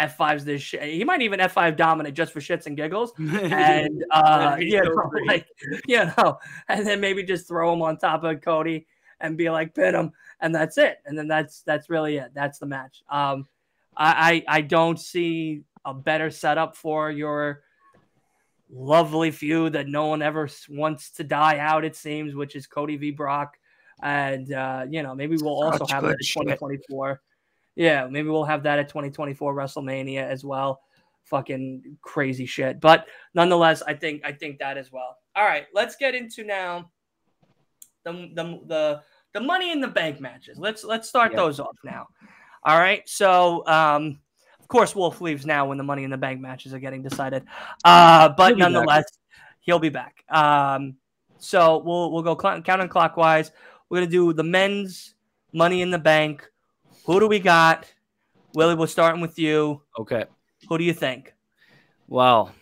F5's 0.00 0.44
this 0.44 0.62
shit. 0.62 0.82
He 0.82 1.04
might 1.04 1.22
even 1.22 1.40
F5 1.40 1.76
Dominik 1.76 2.14
just 2.14 2.32
for 2.32 2.40
shits 2.40 2.66
and 2.66 2.76
giggles. 2.76 3.12
And 3.18 4.04
uh 4.10 4.56
you 4.58 4.82
so 4.82 4.90
know, 4.90 5.10
like 5.26 5.46
you 5.86 6.04
know, 6.04 6.38
and 6.68 6.86
then 6.86 7.00
maybe 7.00 7.22
just 7.22 7.46
throw 7.46 7.72
him 7.72 7.82
on 7.82 7.98
top 7.98 8.24
of 8.24 8.40
Cody 8.40 8.86
and 9.20 9.36
be 9.36 9.50
like 9.50 9.74
pin 9.74 9.94
him, 9.94 10.12
and 10.40 10.54
that's 10.54 10.78
it. 10.78 10.98
And 11.04 11.16
then 11.16 11.28
that's 11.28 11.62
that's 11.62 11.90
really 11.90 12.16
it. 12.16 12.32
That's 12.34 12.58
the 12.58 12.66
match. 12.66 13.02
Um, 13.08 13.46
I 13.96 14.44
I, 14.48 14.58
I 14.58 14.60
don't 14.62 14.98
see 14.98 15.62
a 15.84 15.94
better 15.94 16.30
setup 16.30 16.76
for 16.76 17.10
your 17.10 17.62
lovely 18.72 19.30
feud 19.30 19.72
that 19.72 19.88
no 19.88 20.06
one 20.06 20.22
ever 20.22 20.48
wants 20.68 21.10
to 21.12 21.24
die 21.24 21.58
out. 21.58 21.84
It 21.84 21.96
seems, 21.96 22.34
which 22.34 22.56
is 22.56 22.66
Cody 22.66 22.96
v 22.96 23.10
Brock, 23.10 23.56
and 24.02 24.52
uh, 24.52 24.86
you 24.88 25.02
know 25.02 25.14
maybe 25.14 25.36
we'll 25.36 25.62
also 25.62 25.84
Such 25.84 25.92
have 25.92 26.04
it 26.04 26.10
in 26.10 26.16
shit. 26.22 26.58
2024. 27.80 27.84
Yeah, 27.84 28.06
maybe 28.10 28.28
we'll 28.28 28.44
have 28.44 28.62
that 28.64 28.78
at 28.78 28.88
2024 28.88 29.54
WrestleMania 29.54 30.22
as 30.28 30.44
well. 30.44 30.80
Fucking 31.24 31.96
crazy 32.02 32.46
shit. 32.46 32.80
But 32.80 33.08
nonetheless, 33.34 33.82
I 33.82 33.94
think 33.94 34.22
I 34.24 34.32
think 34.32 34.58
that 34.58 34.76
as 34.76 34.90
well. 34.92 35.16
All 35.36 35.44
right, 35.44 35.66
let's 35.74 35.96
get 35.96 36.14
into 36.14 36.44
now 36.44 36.90
the 38.04 38.30
the 38.34 38.60
the, 38.66 39.02
the 39.34 39.40
money 39.40 39.70
in 39.70 39.80
the 39.80 39.88
bank 39.88 40.20
matches. 40.20 40.58
Let's 40.58 40.84
let's 40.84 41.08
start 41.08 41.32
Yeah. 41.32 41.38
those 41.38 41.60
off 41.60 41.76
now. 41.84 42.08
All 42.64 42.78
right. 42.78 43.02
So 43.08 43.64
um 43.66 44.18
of 44.58 44.68
course 44.68 44.94
Wolf 44.94 45.20
leaves 45.20 45.46
now 45.46 45.66
when 45.66 45.78
the 45.78 45.84
money 45.84 46.04
in 46.04 46.10
the 46.10 46.16
bank 46.18 46.40
matches 46.40 46.74
are 46.74 46.78
getting 46.80 47.02
decided. 47.02 47.44
Uh 47.84 48.28
but 48.30 48.48
He'll 48.48 48.56
be 48.56 48.60
back. 48.62 48.72
nonetheless, 48.72 49.04
he'll 49.60 49.78
be 49.78 49.88
back. 49.88 50.24
Um 50.30 50.96
so 51.38 51.78
we'll 51.78 52.10
we'll 52.12 52.22
go 52.22 52.36
cl- 52.40 52.60
counterclockwise. 52.62 53.50
We're 53.88 53.98
gonna 54.00 54.10
do 54.10 54.32
the 54.32 54.42
men's 54.44 55.14
money 55.52 55.80
in 55.82 55.90
the 55.90 55.98
bank. 55.98 56.46
Who 57.04 57.20
do 57.20 57.28
we 57.28 57.38
got? 57.40 57.86
Willie, 58.54 58.74
we're 58.74 58.86
starting 58.86 59.20
with 59.20 59.38
you. 59.38 59.82
okay. 59.98 60.24
Who 60.68 60.78
do 60.78 60.84
you 60.84 60.92
think? 60.92 61.34
Well, 62.08 62.52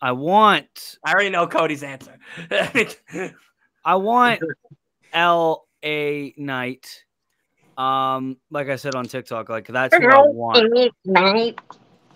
I 0.00 0.12
want 0.12 0.98
I 1.04 1.12
already 1.12 1.30
know 1.30 1.46
Cody's 1.46 1.82
answer. 1.82 2.18
I 3.84 3.94
want 3.96 4.40
L.A. 5.12 6.34
Knight. 6.36 7.04
Um, 7.76 8.38
like 8.50 8.68
I 8.68 8.76
said 8.76 8.94
on 8.94 9.04
TikTok, 9.04 9.48
like 9.48 9.68
that's 9.68 9.94
what 9.94 10.14
I 10.14 10.20
want. 10.22 10.94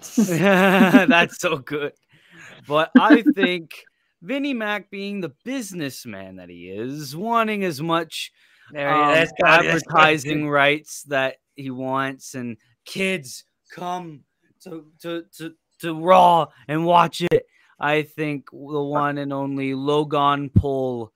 that's 1.09 1.41
so 1.41 1.59
good. 1.59 1.93
But 2.67 2.91
I 2.99 3.23
think 3.35 3.85
Vinnie 4.21 4.55
Mac, 4.55 4.91
being 4.91 5.21
the 5.21 5.33
businessman 5.45 6.37
that 6.37 6.49
he 6.49 6.69
is, 6.69 7.15
wanting 7.15 7.65
as 7.65 7.81
much 7.81 8.33
there 8.73 8.93
um, 8.93 9.15
he 9.15 9.21
is. 9.21 9.33
Cody. 9.41 9.69
That's 9.69 9.83
Cody. 9.85 9.99
advertising 9.99 10.49
rights 10.49 11.05
that 11.05 11.37
he 11.57 11.71
wants, 11.71 12.35
and 12.35 12.57
kids 12.85 13.45
come 13.71 14.21
to 14.63 14.87
to 15.01 15.25
to 15.39 15.55
to 15.81 16.01
Raw 16.01 16.47
and 16.69 16.87
watch 16.87 17.23
it. 17.23 17.47
I 17.79 18.03
think 18.03 18.51
the 18.51 18.83
one 18.83 19.19
and 19.19 19.33
only 19.33 19.75
Logan 19.75 20.51
Paul 20.51 21.13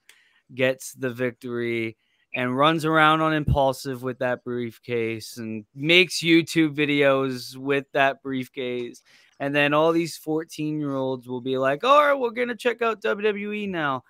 gets 0.54 0.92
the 0.94 1.10
victory 1.10 1.96
and 2.34 2.56
runs 2.56 2.84
around 2.84 3.22
on 3.22 3.32
impulsive 3.32 4.02
with 4.02 4.18
that 4.18 4.44
briefcase 4.44 5.38
and 5.38 5.64
makes 5.74 6.22
YouTube 6.22 6.74
videos 6.74 7.56
with 7.56 7.86
that 7.92 8.22
briefcase. 8.22 9.00
And 9.40 9.54
then 9.54 9.72
all 9.72 9.92
these 9.92 10.16
14 10.18 10.78
year 10.78 10.94
olds 10.94 11.28
will 11.28 11.40
be 11.40 11.56
like, 11.56 11.84
all 11.84 12.04
right, 12.04 12.18
we're 12.18 12.30
going 12.30 12.48
to 12.48 12.56
check 12.56 12.82
out 12.82 13.02
WWE 13.02 13.68
now. 13.68 14.04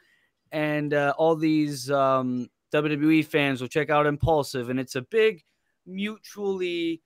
And 0.51 0.95
uh, 0.95 1.15
all 1.19 1.37
these 1.37 1.91
um, 1.91 2.49
WWE 2.73 3.25
fans 3.25 3.61
will 3.61 3.69
check 3.69 3.91
out 3.91 4.07
Impulsive. 4.07 4.71
And 4.71 4.81
it's 4.81 4.97
a 4.97 5.03
big 5.03 5.43
mutually 5.87 7.03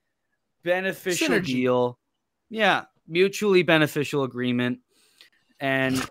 beneficial 0.63 1.29
Synergy. 1.29 1.45
deal. 1.45 1.99
Yeah, 2.49 2.85
mutually 3.07 3.63
beneficial 3.63 4.23
agreement. 4.23 4.79
And 5.59 6.03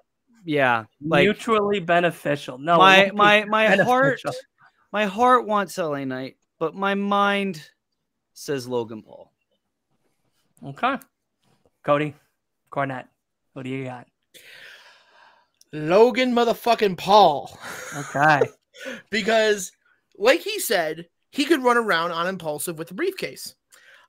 yeah, 0.44 0.84
like 1.04 1.24
mutually 1.24 1.80
beneficial. 1.80 2.58
No, 2.58 2.78
my 2.78 3.10
my 3.12 3.44
my 3.44 3.76
heart 3.76 4.20
my 4.92 5.06
heart 5.06 5.46
wants 5.46 5.76
LA 5.78 6.04
Knight, 6.04 6.36
but 6.58 6.74
my 6.74 6.94
mind 6.94 7.62
says 8.32 8.66
Logan 8.66 9.02
Paul. 9.02 9.32
Okay. 10.64 10.96
Cody, 11.82 12.14
Cornett, 12.70 13.06
what 13.52 13.62
do 13.62 13.70
you 13.70 13.84
got? 13.84 14.06
Logan 15.72 16.34
motherfucking 16.34 16.98
Paul. 16.98 17.56
Okay. 17.96 18.42
because, 19.10 19.72
like 20.18 20.40
he 20.40 20.58
said, 20.58 21.06
he 21.30 21.44
could 21.44 21.62
run 21.62 21.76
around 21.76 22.12
on 22.12 22.26
impulsive 22.26 22.78
with 22.78 22.88
the 22.88 22.94
briefcase. 22.94 23.54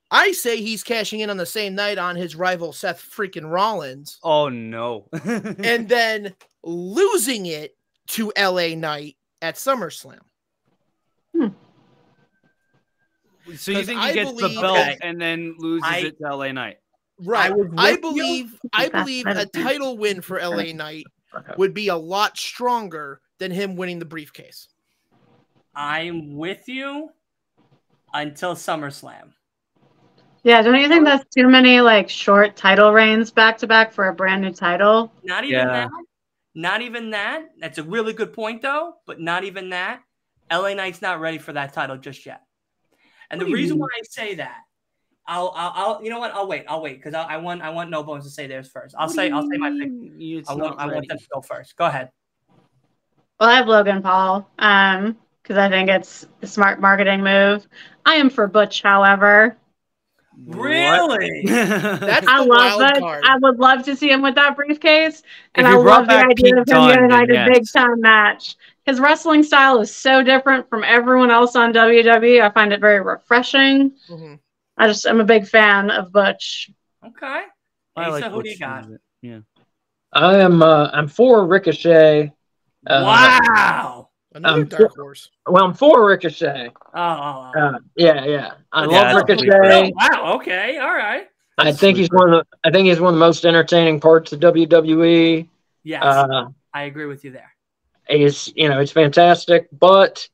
I 0.09 0.31
say 0.33 0.61
he's 0.61 0.83
cashing 0.83 1.21
in 1.21 1.29
on 1.29 1.37
the 1.37 1.45
same 1.45 1.73
night 1.75 1.97
on 1.97 2.15
his 2.17 2.35
rival 2.35 2.73
Seth 2.73 2.99
freaking 3.15 3.49
Rollins 3.49 4.19
Oh 4.23 4.49
no. 4.49 5.07
and 5.23 5.87
then 5.87 6.35
losing 6.63 7.45
it 7.45 7.77
to 8.07 8.31
LA 8.37 8.75
Knight 8.75 9.15
at 9.41 9.55
SummerSlam. 9.55 10.19
so 13.55 13.71
you 13.71 13.83
think 13.83 13.99
I 13.99 14.09
he 14.09 14.13
gets 14.15 14.31
believe- 14.31 14.55
the 14.55 14.61
belt 14.61 14.77
Okay. 14.79 14.97
and 15.01 15.19
then 15.21 15.55
loses 15.57 15.87
I- 15.89 15.97
it 15.99 16.17
to 16.19 16.35
LA 16.35 16.51
Knight? 16.51 16.77
Right. 17.23 17.55
was 17.55 17.67
I, 17.77 17.97
believe 17.97 18.57
I 18.73 18.89
believe 18.89 19.27
a 19.27 19.45
title 19.45 19.95
win 19.97 20.21
for 20.21 20.39
LA 20.39 20.71
Knight 20.73 21.05
would 21.57 21.73
be 21.73 21.87
a 21.89 21.95
lot 21.95 22.35
stronger 22.37 23.21
than 23.39 23.51
him 23.51 23.75
winning 23.75 23.99
the 23.99 24.05
briefcase. 24.05 24.67
I'm 25.75 26.35
with 26.35 26.67
you 26.67 27.09
until 28.13 28.55
SummerSlam. 28.55 29.31
Yeah, 30.43 30.61
don't 30.63 30.79
you 30.79 30.87
think 30.87 31.05
that's 31.05 31.23
too 31.35 31.47
many 31.47 31.81
like 31.81 32.09
short 32.09 32.55
title 32.55 32.91
reigns 32.91 33.29
back 33.31 33.59
to 33.59 33.67
back 33.67 33.91
for 33.93 34.07
a 34.07 34.13
brand 34.13 34.41
new 34.41 34.51
title? 34.51 35.11
Not 35.23 35.43
even 35.43 35.59
Yeah. 35.59 35.83
that. 35.85 35.89
Not 36.53 36.81
even 36.81 37.11
that. 37.11 37.45
That's 37.59 37.77
a 37.77 37.83
really 37.83 38.13
good 38.13 38.33
point, 38.33 38.61
though, 38.61 38.95
but 39.05 39.21
not 39.21 39.43
even 39.43 39.69
that. 39.69 40.01
LA 40.51 40.73
Knight's 40.73 41.01
not 41.01 41.21
ready 41.21 41.37
for 41.37 41.53
that 41.53 41.73
title 41.73 41.97
just 41.97 42.25
yet. 42.25 42.41
And 43.29 43.39
the 43.39 43.45
What 43.45 43.47
do 43.47 43.51
you 43.51 43.55
reason 43.55 43.75
mean? 43.77 43.81
why 43.81 43.87
I 43.95 44.01
say 44.03 44.35
that, 44.35 44.57
I'll, 45.25 45.53
I'll, 45.55 45.71
I'll 45.75 46.03
you 46.03 46.09
know 46.09 46.19
what? 46.19 46.33
I'll 46.33 46.47
wait. 46.47 46.65
I'll 46.67 46.81
wait 46.81 46.97
because 46.97 47.13
I, 47.13 47.23
I 47.23 47.37
want, 47.37 47.61
I 47.61 47.69
want 47.69 47.89
No 47.89 48.03
Bones 48.03 48.25
to 48.25 48.29
say 48.29 48.47
theirs 48.47 48.67
first. 48.67 48.95
I'll 48.97 49.07
What 49.07 49.15
say, 49.15 49.29
I'll 49.29 49.43
say 49.43 49.57
my 49.57 49.69
pick. 49.79 49.89
I 49.89 50.53
want, 50.53 50.75
not 50.77 50.79
I 50.79 50.87
want 50.87 51.07
them 51.07 51.17
to 51.17 51.27
go 51.33 51.39
first. 51.41 51.77
Go 51.77 51.85
ahead. 51.85 52.09
Well, 53.39 53.49
I 53.49 53.55
have 53.55 53.67
Logan 53.67 54.01
Paul 54.01 54.49
um, 54.59 55.17
because 55.41 55.57
I 55.57 55.69
think 55.69 55.89
it's 55.89 56.27
a 56.41 56.47
smart 56.47 56.79
marketing 56.79 57.23
move. 57.23 57.67
I 58.05 58.15
am 58.15 58.29
for 58.29 58.47
Butch, 58.47 58.81
however. 58.81 59.57
Really? 60.45 61.41
That's 61.45 62.27
I 62.27 62.43
the 62.43 62.49
love 62.49 62.79
wild 62.79 62.93
Butch. 62.93 62.99
card. 62.99 63.23
I 63.25 63.37
would 63.37 63.59
love 63.59 63.83
to 63.83 63.95
see 63.95 64.09
him 64.09 64.21
with 64.21 64.35
that 64.35 64.55
briefcase. 64.55 65.23
And 65.55 65.67
I 65.67 65.75
love 65.75 66.07
the 66.07 66.13
idea 66.17 66.35
Pete 66.35 66.57
of 66.57 66.59
him 66.59 66.65
Dunne, 66.65 66.87
getting 66.87 67.07
then 67.09 67.19
like 67.19 67.29
a 67.29 67.33
yes. 67.33 67.49
big 67.53 67.63
time 67.71 68.01
match. 68.01 68.55
His 68.85 68.99
wrestling 68.99 69.43
style 69.43 69.79
is 69.79 69.93
so 69.93 70.23
different 70.23 70.67
from 70.69 70.83
everyone 70.83 71.29
else 71.29 71.55
on 71.55 71.73
WWE. 71.73 72.41
I 72.41 72.49
find 72.49 72.73
it 72.73 72.79
very 72.79 73.01
refreshing. 73.01 73.91
Mhm. 74.09 74.39
I 74.77 74.87
just 74.87 75.05
I'm 75.05 75.19
a 75.19 75.25
big 75.25 75.47
fan 75.47 75.91
of 75.91 76.11
Butch. 76.11 76.71
Okay. 77.05 77.43
I 77.95 78.03
Asa, 78.03 78.11
like 78.11 78.23
who 78.25 78.35
what 78.37 78.45
do 78.45 78.51
you 78.51 78.57
got? 78.57 78.87
Yeah. 79.21 79.39
I 80.13 80.37
am. 80.39 80.63
Uh, 80.63 80.89
I'm 80.91 81.07
for 81.07 81.45
Ricochet. 81.45 82.31
Uh, 82.87 83.03
wow. 83.05 84.09
Another 84.33 84.61
um, 84.61 84.65
dark 84.65 84.95
horse. 84.95 85.29
Well, 85.47 85.65
I'm 85.65 85.73
for 85.73 86.05
Ricochet. 86.07 86.69
Oh, 86.93 86.99
oh, 87.01 87.51
oh. 87.55 87.59
Uh, 87.59 87.79
yeah, 87.95 88.25
yeah. 88.25 88.51
I 88.71 88.85
Yeah, 88.85 89.13
love 89.13 89.15
Ricochet. 89.27 89.91
Oh, 89.91 89.91
wow. 89.95 90.33
Okay. 90.35 90.77
All 90.77 90.93
right. 90.93 91.27
I 91.57 91.65
That's 91.65 91.77
think 91.77 91.97
he's 91.97 92.07
sleeper. 92.07 92.17
one 92.17 92.33
of 92.33 92.45
the. 92.45 92.57
I 92.67 92.71
think 92.71 92.87
he's 92.87 92.99
one 92.99 93.13
of 93.13 93.19
the 93.19 93.25
most 93.25 93.45
entertaining 93.45 93.99
parts 93.99 94.31
of 94.31 94.39
WWE. 94.39 95.47
Yes, 95.83 96.03
Uh, 96.03 96.45
I 96.73 96.83
agree 96.83 97.05
with 97.05 97.23
you 97.25 97.31
there. 97.31 97.51
he's 98.07 98.51
you 98.55 98.69
know 98.69 98.79
it's 98.79 98.91
fantastic, 98.91 99.67
but 99.71 100.27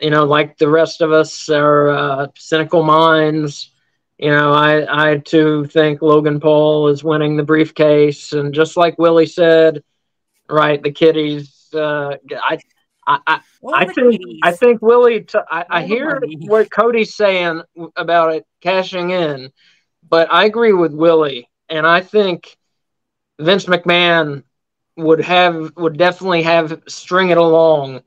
you 0.00 0.10
know 0.10 0.24
like 0.24 0.58
the 0.58 0.68
rest 0.68 1.00
of 1.00 1.12
us 1.12 1.48
are 1.48 1.88
uh, 1.90 2.26
cynical 2.36 2.82
minds. 2.82 3.70
You 4.18 4.30
know, 4.30 4.52
I 4.52 5.12
I 5.12 5.18
too 5.18 5.66
think 5.66 6.02
Logan 6.02 6.40
Paul 6.40 6.88
is 6.88 7.02
winning 7.04 7.36
the 7.36 7.42
briefcase, 7.42 8.32
and 8.32 8.54
just 8.54 8.76
like 8.76 8.98
Willie 8.98 9.26
said, 9.26 9.82
right, 10.48 10.82
the 10.82 10.92
kiddies. 10.92 11.68
Uh, 11.74 12.16
I 12.48 12.58
I, 13.06 13.18
I 13.26 13.40
I 13.72 13.84
think 13.86 14.12
kiddies. 14.12 14.38
I 14.42 14.52
think 14.52 14.82
Willy. 14.82 15.22
T- 15.22 15.38
I, 15.50 15.64
I 15.68 15.82
hear 15.82 16.20
money. 16.20 16.36
what 16.46 16.70
Cody's 16.70 17.14
saying 17.14 17.62
about 17.96 18.34
it 18.34 18.46
cashing 18.60 19.10
in, 19.10 19.50
but 20.08 20.32
I 20.32 20.44
agree 20.44 20.72
with 20.72 20.92
Willy, 20.92 21.48
and 21.68 21.86
I 21.86 22.00
think 22.00 22.56
Vince 23.40 23.66
McMahon 23.66 24.44
would 24.96 25.20
have 25.20 25.72
would 25.76 25.98
definitely 25.98 26.42
have 26.42 26.82
string 26.86 27.30
it 27.30 27.38
along, 27.38 28.02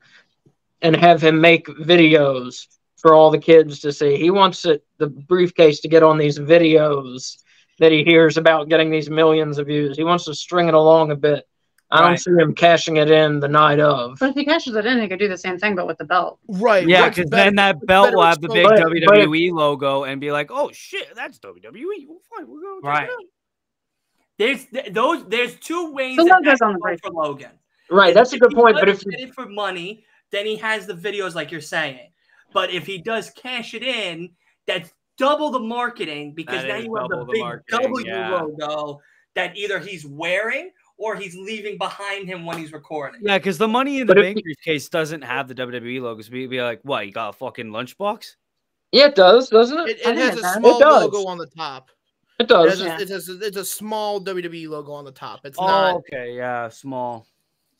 and 0.80 0.96
have 0.96 1.22
him 1.22 1.40
make 1.40 1.66
videos 1.66 2.66
for 2.96 3.14
all 3.14 3.30
the 3.30 3.38
kids 3.38 3.80
to 3.80 3.92
see. 3.92 4.16
He 4.16 4.30
wants 4.30 4.64
it 4.64 4.84
the 4.98 5.08
briefcase 5.08 5.80
to 5.80 5.88
get 5.88 6.02
on 6.02 6.16
these 6.16 6.38
videos 6.38 7.36
that 7.78 7.92
he 7.92 8.02
hears 8.02 8.38
about 8.38 8.68
getting 8.68 8.90
these 8.90 9.10
millions 9.10 9.58
of 9.58 9.66
views. 9.66 9.96
He 9.96 10.04
wants 10.04 10.24
to 10.24 10.34
string 10.34 10.68
it 10.68 10.74
along 10.74 11.10
a 11.10 11.16
bit. 11.16 11.46
I 11.90 11.98
don't 12.00 12.08
Right. 12.10 12.18
see 12.20 12.32
him 12.32 12.52
cashing 12.54 12.96
it 12.96 13.10
in 13.10 13.38
the 13.38 13.46
night 13.48 13.78
of. 13.78 14.18
But 14.18 14.30
if 14.30 14.34
he 14.34 14.44
cashes 14.44 14.74
it 14.74 14.86
in, 14.86 15.00
he 15.00 15.06
could 15.08 15.20
do 15.20 15.28
the 15.28 15.38
same 15.38 15.56
thing, 15.56 15.76
but 15.76 15.86
with 15.86 15.98
the 15.98 16.04
belt. 16.04 16.38
Right. 16.48 16.86
Yeah, 16.86 17.08
because 17.08 17.30
then 17.30 17.54
that 17.56 17.84
belt 17.86 18.12
will 18.12 18.22
have 18.22 18.40
the 18.40 18.48
big 18.48 18.64
But- 18.66 18.78
WWE 18.80 19.52
logo 19.52 20.02
and 20.04 20.20
be 20.20 20.32
like, 20.32 20.50
"Oh 20.50 20.70
shit, 20.72 21.14
that's 21.14 21.38
WWE." 21.38 22.06
Well, 22.08 22.18
fine, 22.36 22.48
we're 22.48 22.60
going 22.60 22.80
Right. 22.82 23.08
There's 24.38 24.66
th- 24.66 24.92
those. 24.92 25.24
There's 25.28 25.56
two 25.60 25.92
ways 25.92 26.16
The 26.16 26.24
that 26.24 26.42
logo's 26.42 26.60
on 26.60 26.72
the 26.72 26.74
can 26.74 26.80
break. 26.80 27.00
for 27.02 27.10
Logan. 27.10 27.50
Right, 27.90 28.12
that's 28.12 28.32
a 28.32 28.38
good 28.38 28.50
he 28.52 28.56
point. 28.56 28.76
But 28.78 28.86
does 28.86 29.02
if 29.02 29.10
get 29.10 29.20
it 29.20 29.34
for 29.34 29.46
money, 29.46 30.04
then 30.32 30.44
he 30.44 30.56
has 30.56 30.86
the 30.86 30.94
videos 30.94 31.34
like 31.34 31.50
you're 31.52 31.60
saying. 31.60 32.10
But 32.52 32.70
if 32.70 32.84
he 32.86 32.98
does 32.98 33.30
cash 33.30 33.74
it 33.74 33.82
in, 33.82 34.30
that's 34.66 34.92
double 35.18 35.50
the 35.50 35.60
marketing 35.60 36.34
because 36.34 36.62
That 36.62 36.68
now 36.68 36.76
you 36.78 36.94
have 36.96 37.08
the 37.08 37.14
double 37.16 37.26
the 37.26 37.32
big 37.32 37.40
marketing, 37.42 37.80
W 37.80 38.06
yeah. 38.06 38.30
logo 38.42 39.00
that 39.34 39.56
either 39.56 39.78
he's 39.78 40.04
wearing 40.04 40.70
or 40.98 41.14
he's 41.16 41.34
leaving 41.36 41.76
behind 41.78 42.26
him 42.28 42.46
when 42.46 42.58
he's 42.58 42.72
recording. 42.72 43.20
Yeah, 43.22 43.38
because 43.38 43.58
the 43.58 43.68
Money 43.68 44.00
in 44.00 44.06
the 44.06 44.14
But 44.14 44.24
if 44.24 44.34
Bank 44.34 44.42
he- 44.64 44.78
doesn't 44.90 45.22
have 45.22 45.48
the 45.48 45.54
WWE 45.54 46.00
logo. 46.00 46.22
So 46.22 46.30
be, 46.30 46.46
be 46.46 46.62
like, 46.62 46.80
"What? 46.82 47.06
You 47.06 47.12
got 47.12 47.30
a 47.30 47.32
fucking 47.34 47.66
lunchbox?" 47.66 48.36
yeah, 48.92 49.06
it 49.06 49.14
does, 49.14 49.48
doesn't 49.50 49.78
it? 49.78 49.88
It, 49.90 50.06
it 50.06 50.16
has 50.16 50.38
a 50.38 50.42
does. 50.42 50.54
small 50.54 50.76
It 50.76 50.80
does. 50.80 51.02
logo 51.04 51.26
on 51.28 51.38
the 51.38 51.46
top. 51.46 51.90
It 52.38 52.44
It 52.44 52.48
does. 52.48 52.80
has 52.80 53.10
a, 53.10 53.14
it's, 53.16 53.28
a, 53.28 53.38
it's 53.40 53.56
a 53.56 53.64
small 53.64 54.20
WWE 54.20 54.68
logo 54.68 54.92
on 54.92 55.04
the 55.04 55.12
top. 55.12 55.40
It's 55.44 55.58
Oh, 55.58 55.66
not. 55.66 55.94
okay, 55.96 56.34
yeah, 56.36 56.68
small, 56.68 57.26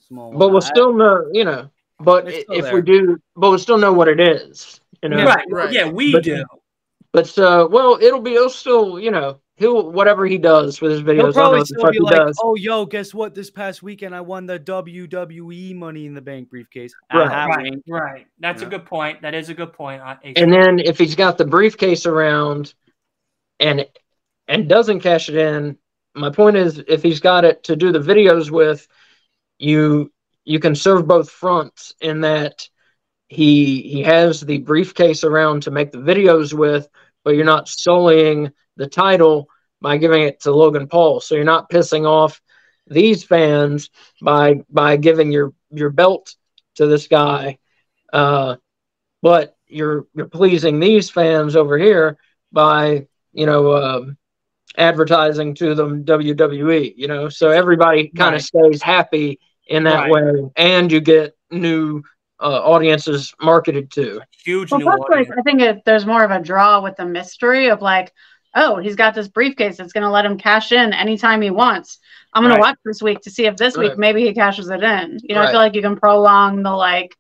small. 0.07 0.31
But 0.33 0.39
one. 0.39 0.53
we'll 0.53 0.61
still 0.63 0.93
know, 0.95 1.25
you 1.33 1.45
know. 1.45 1.71
But 2.01 2.29
It's 2.29 2.39
i- 2.39 2.43
still 2.43 2.55
if 2.59 2.65
there. 2.65 2.75
we 2.75 2.83
do, 2.83 3.19
but 3.37 3.51
we'll 3.51 3.59
still 3.59 3.79
know 3.79 3.93
what 3.93 4.09
it 4.09 4.21
is, 4.21 4.81
you 5.03 5.09
know. 5.11 5.25
Right. 5.25 5.45
Right. 5.51 5.73
Yeah, 5.73 5.89
we 5.91 6.13
But- 6.13 6.25
do. 6.25 6.45
But 7.13 7.39
uh, 7.39 7.67
well, 7.71 7.99
it'll 8.01 8.21
be. 8.21 8.35
It'll 8.35 8.51
still, 8.51 8.99
you 9.01 9.11
know, 9.11 9.41
he'll 9.57 9.91
whatever 9.91 10.27
he 10.27 10.39
does 10.39 10.81
with 10.81 10.93
his 10.93 11.03
videos. 11.03 11.15
He'll 11.15 11.27
I 11.29 11.33
don't 11.33 11.35
know 11.35 11.41
probably 11.41 11.59
the 11.61 11.67
still 11.67 11.81
fuck 11.83 11.93
be 11.93 11.99
he 11.99 12.05
like, 12.05 12.17
does. 12.17 12.39
"Oh, 12.43 12.55
yo, 12.57 12.87
guess 12.87 13.15
what? 13.15 13.35
This 13.35 13.51
past 13.51 13.83
weekend, 13.83 14.15
I 14.15 14.21
won 14.21 14.47
the 14.47 14.59
WWE 14.59 15.75
Money 15.75 16.07
in 16.07 16.15
the 16.15 16.21
Bank 16.21 16.51
briefcase." 16.51 16.95
Right. 17.13 17.47
Right. 17.49 17.83
Right. 17.89 18.27
That's 18.39 18.63
Yeah. 18.63 18.69
a 18.69 18.71
good 18.71 18.87
point. 18.87 19.23
That 19.23 19.35
is 19.35 19.49
a 19.49 19.55
good 19.55 19.73
point. 19.73 20.03
And 20.37 20.53
then 20.53 20.79
if 20.79 20.99
he's 20.99 21.15
got 21.15 21.39
the 21.39 21.45
briefcase 21.47 22.07
around, 22.07 22.75
and 23.61 23.87
and 24.49 24.69
doesn't 24.69 25.01
cash 25.01 25.29
it 25.29 25.37
in, 25.37 25.77
my 26.15 26.31
point 26.31 26.57
is, 26.57 26.79
if 26.87 27.03
he's 27.03 27.21
got 27.21 27.45
it 27.45 27.65
to 27.65 27.77
do 27.77 27.93
the 27.93 27.99
videos 28.01 28.51
with, 28.51 28.87
you 29.59 30.13
you 30.45 30.61
can 30.61 30.75
serve 30.75 31.07
both 31.09 31.31
fronts 31.31 31.95
in 32.01 32.21
that 32.21 32.69
he 33.29 33.83
he 33.83 34.03
has 34.03 34.41
the 34.41 34.59
briefcase 34.59 35.25
around 35.25 35.63
to 35.65 35.71
make 35.73 35.91
the 35.91 35.99
videos 35.99 36.53
with, 36.53 36.89
but 37.27 37.35
you're 37.35 37.45
not 37.45 37.69
sullying 37.69 38.53
the 38.77 38.87
title 38.87 39.49
by 39.83 39.99
giving 39.99 40.23
it 40.23 40.41
to 40.43 40.53
Logan 40.53 40.87
Paul. 40.89 41.21
So 41.21 41.35
you're 41.35 41.45
not 41.45 41.69
pissing 41.71 42.07
off 42.09 42.41
these 42.87 43.25
fans 43.25 43.91
by 44.23 44.63
by 44.71 44.97
giving 44.97 45.33
your 45.33 45.53
your 45.73 45.91
belt 45.91 46.37
to 46.77 46.87
this 46.87 47.09
guy. 47.09 47.59
Uh, 48.13 48.57
but 49.23 49.57
you're 49.67 50.07
you're 50.15 50.29
pleasing 50.29 50.79
these 50.79 51.11
fans 51.11 51.57
over 51.57 51.77
here 51.79 52.17
by 52.53 53.07
you 53.33 53.47
know 53.47 53.75
um, 53.77 54.17
advertising 54.77 55.55
to 55.57 55.75
them 55.75 56.05
WWE. 56.05 56.95
You 56.97 57.09
know, 57.09 57.29
so 57.29 57.51
everybody 57.51 58.09
kind 58.09 58.35
Right. 58.35 58.41
of 58.41 58.43
stays 58.43 58.83
happy 58.83 59.41
in 59.67 59.85
that 59.85 60.03
Right. 60.03 60.11
way, 60.13 60.51
and 60.57 60.93
you 60.93 61.01
get 61.01 61.37
new 61.51 62.03
uh, 62.41 62.63
audiences 62.63 63.35
marketed 63.41 63.91
to. 63.93 64.21
Huge 64.45 64.71
Well, 64.71 64.81
new 64.81 64.87
plus, 64.87 65.01
like. 65.11 65.29
I 65.39 65.43
think 65.43 65.61
it, 65.61 65.83
there's 65.85 66.07
more 66.07 66.25
of 66.25 66.31
a 66.31 66.41
draw 66.41 66.81
with 66.81 66.97
the 66.97 67.07
mystery 67.07 67.69
of 67.69 67.83
like, 67.83 68.13
oh, 68.55 68.79
he's 68.79 68.97
got 68.97 69.15
this 69.15 69.29
briefcase 69.29 69.77
that's 69.77 69.93
going 69.93 70.05
to 70.05 70.11
let 70.11 70.25
him 70.25 70.39
cash 70.39 70.73
in 70.73 70.93
anytime 70.93 71.43
he 71.43 71.51
wants. 71.51 71.99
I'm 72.33 72.43
going 72.43 72.51
Right. 72.51 72.57
to 72.57 72.61
watch 72.61 72.79
this 72.85 73.03
week 73.03 73.21
to 73.23 73.31
see 73.31 73.47
if 73.47 73.57
this 73.57 73.77
Right. 73.77 73.91
week 73.91 73.99
maybe 73.99 74.25
he 74.25 74.35
cashes 74.35 74.69
it 74.69 74.83
in. 74.83 75.19
You 75.23 75.35
know, 75.35 75.43
I 75.43 75.51
feel 75.51 75.61
like 75.61 75.75
you 75.75 75.83
can 75.83 75.97
prolong 75.97 76.63
the 76.63 76.71
like 76.71 77.17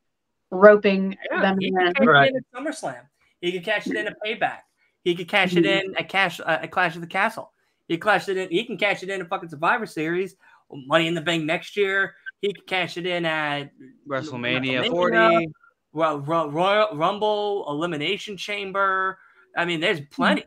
roping 0.51 1.17
Yeah, 1.31 1.41
them 1.41 1.59
he 1.61 1.69
in. 1.69 1.75
could 1.75 1.97
cash 1.97 2.07
Right. 2.07 2.31
it 2.31 2.35
in 2.35 2.37
at 2.37 2.65
SummerSlam. 2.65 3.09
He 3.41 3.53
could 3.53 3.65
cash 3.65 3.87
it 3.87 3.97
in 3.97 4.07
at 4.07 4.17
Payback. 4.25 4.61
He 5.05 5.15
could 5.15 5.29
cash 5.29 5.57
it 5.57 5.65
in 5.65 5.95
at 5.97 6.09
Cash 6.09 6.41
uh, 6.41 6.59
at 6.63 6.71
Clash 6.71 6.97
of 6.97 7.01
the 7.01 7.07
Castle. 7.07 7.53
He 7.87 7.97
cash 7.97 8.29
it 8.29 8.37
in. 8.37 8.49
He 8.51 8.65
can 8.65 8.77
cash 8.77 9.03
it 9.03 9.09
in 9.09 9.21
a 9.21 9.25
fucking 9.25 9.49
Survivor 9.51 9.87
Series, 9.87 10.35
Money 10.71 11.07
in 11.07 11.15
the 11.15 11.21
Bank 11.21 11.45
next 11.45 11.77
year. 11.77 12.17
He 12.43 12.53
could 12.53 12.67
cash 12.67 12.97
it 12.97 13.07
in 13.07 13.25
at 13.25 13.71
WrestleMania 14.09 14.85
WrestleMania. 14.85 14.91
40. 14.91 15.49
Ro- 15.93 16.19
Ro- 16.19 16.51
Royal 16.51 16.89
Rumble, 16.97 17.65
Elimination 17.69 18.37
Chamber. 18.37 19.19
I 19.57 19.65
mean, 19.65 19.81
there's 19.81 20.01
plenty. 20.11 20.45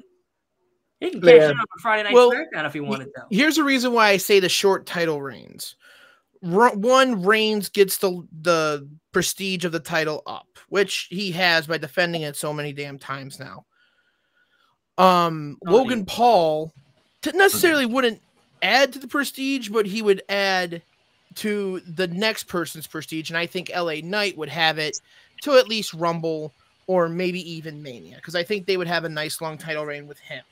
He 1.00 1.10
can 1.12 1.22
cash 1.22 1.30
Yeah. 1.30 1.46
it 1.48 1.52
in 1.52 1.58
on 1.60 1.66
Friday 1.82 2.04
Night 2.04 2.14
Well, 2.14 2.32
SmackDown 2.32 2.66
if 2.66 2.74
he 2.74 2.80
wanted 2.82 3.06
to. 3.16 3.26
Here's 3.32 3.56
the 3.56 3.64
reason 3.64 3.94
why 3.94 4.10
I 4.10 4.18
say 4.18 4.40
the 4.40 4.50
short 4.50 4.86
title 4.86 5.22
reigns. 5.22 5.76
One, 6.42 7.24
Reigns 7.24 7.68
gets 7.70 7.98
the 7.98 8.26
the 8.42 8.88
prestige 9.12 9.66
of 9.66 9.72
the 9.74 9.80
title 9.80 10.22
up, 10.28 10.48
which 10.70 11.08
he 11.10 11.32
has 11.32 11.68
by 11.68 11.78
defending 11.78 12.22
it 12.22 12.38
so 12.38 12.54
many 12.54 12.72
damn 12.72 12.98
times 13.00 13.40
now. 13.40 13.66
Um, 14.98 15.58
Oh, 15.68 15.72
Logan 15.72 16.06
Paul 16.06 16.72
t- 17.22 17.32
necessarily 17.34 17.86
wouldn't 17.86 18.22
add 18.62 18.94
to 18.94 19.00
the 19.00 19.08
prestige, 19.08 19.70
but 19.70 19.86
he 19.86 20.02
would 20.02 20.22
add 20.30 20.82
to 21.36 21.80
the 21.82 22.08
next 22.08 22.46
person's 22.46 22.88
prestige, 22.88 23.30
and 23.30 23.38
I 23.38 23.46
think 23.46 23.72
LA 23.76 23.96
Knight 24.04 24.38
would 24.38 24.50
have 24.50 24.78
it 24.78 25.00
to 25.42 25.54
at 25.54 25.68
least 25.68 25.94
Rumble 25.94 26.54
or 26.88 27.08
maybe 27.08 27.40
even 27.52 27.84
Mania, 27.84 28.16
because 28.16 28.36
I 28.36 28.44
think 28.44 28.66
they 28.66 28.78
would 28.78 28.88
have 28.88 29.04
a 29.04 29.10
nice 29.10 29.42
long 29.42 29.58
title 29.58 29.86
reign 29.86 30.08
with 30.08 30.20
him. 30.20 30.44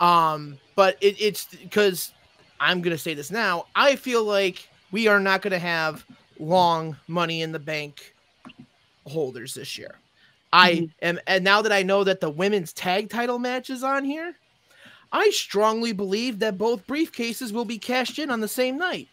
Um, 0.00 0.58
but 0.74 0.96
it, 1.00 1.20
it's 1.20 1.44
because 1.44 2.12
I'm 2.60 2.82
gonna 2.82 2.98
say 2.98 3.14
this 3.14 3.30
now. 3.30 3.66
I 3.74 3.96
feel 3.96 4.24
like 4.24 4.68
we 4.90 5.06
are 5.06 5.20
not 5.20 5.42
gonna 5.42 5.58
have 5.58 6.04
long 6.38 6.96
money 7.06 7.42
in 7.42 7.52
the 7.52 7.58
bank 7.58 8.14
holders 9.06 9.54
this 9.54 9.78
year. 9.78 9.94
I 10.52 10.88
am, 11.02 11.20
and 11.26 11.44
now 11.44 11.62
that 11.62 11.72
I 11.72 11.82
know 11.82 12.04
that 12.04 12.20
the 12.20 12.30
women's 12.30 12.72
tag 12.72 13.10
title 13.10 13.38
match 13.38 13.70
is 13.70 13.82
on 13.82 14.04
here, 14.04 14.34
I 15.12 15.30
strongly 15.30 15.92
believe 15.92 16.38
that 16.40 16.58
both 16.58 16.86
briefcases 16.86 17.52
will 17.52 17.64
be 17.64 17.78
cashed 17.78 18.18
in 18.18 18.30
on 18.30 18.40
the 18.40 18.48
same 18.48 18.76
night. 18.78 19.08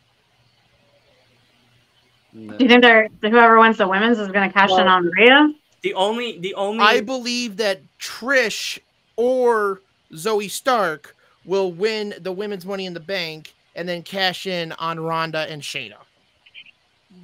Do 2.34 2.56
you 2.60 2.68
think 2.68 2.82
they're 2.82 3.10
whoever 3.22 3.60
wins 3.60 3.78
the 3.78 3.88
women's 3.88 4.20
is 4.20 4.28
going 4.30 4.50
to 4.50 4.54
cash 4.54 4.72
in 4.72 4.88
on 4.88 5.06
Rhea? 5.06 5.54
The 5.82 5.94
only, 5.94 6.40
the 6.40 6.56
only. 6.56 6.84
I 6.84 7.02
believe 7.02 7.58
that 7.58 7.82
Trish 8.00 8.80
or 9.16 9.82
Zoey 10.14 10.50
Stark 10.50 11.16
will 11.46 11.72
win 11.72 12.14
the 12.20 12.32
women's 12.32 12.66
Money 12.66 12.86
in 12.86 12.94
the 12.94 13.00
Bank 13.00 13.54
and 13.76 13.88
then 13.88 14.02
cash 14.02 14.48
in 14.48 14.72
on 14.74 15.00
Ronda 15.00 15.50
and 15.50 15.62
Shayna. 15.62 15.98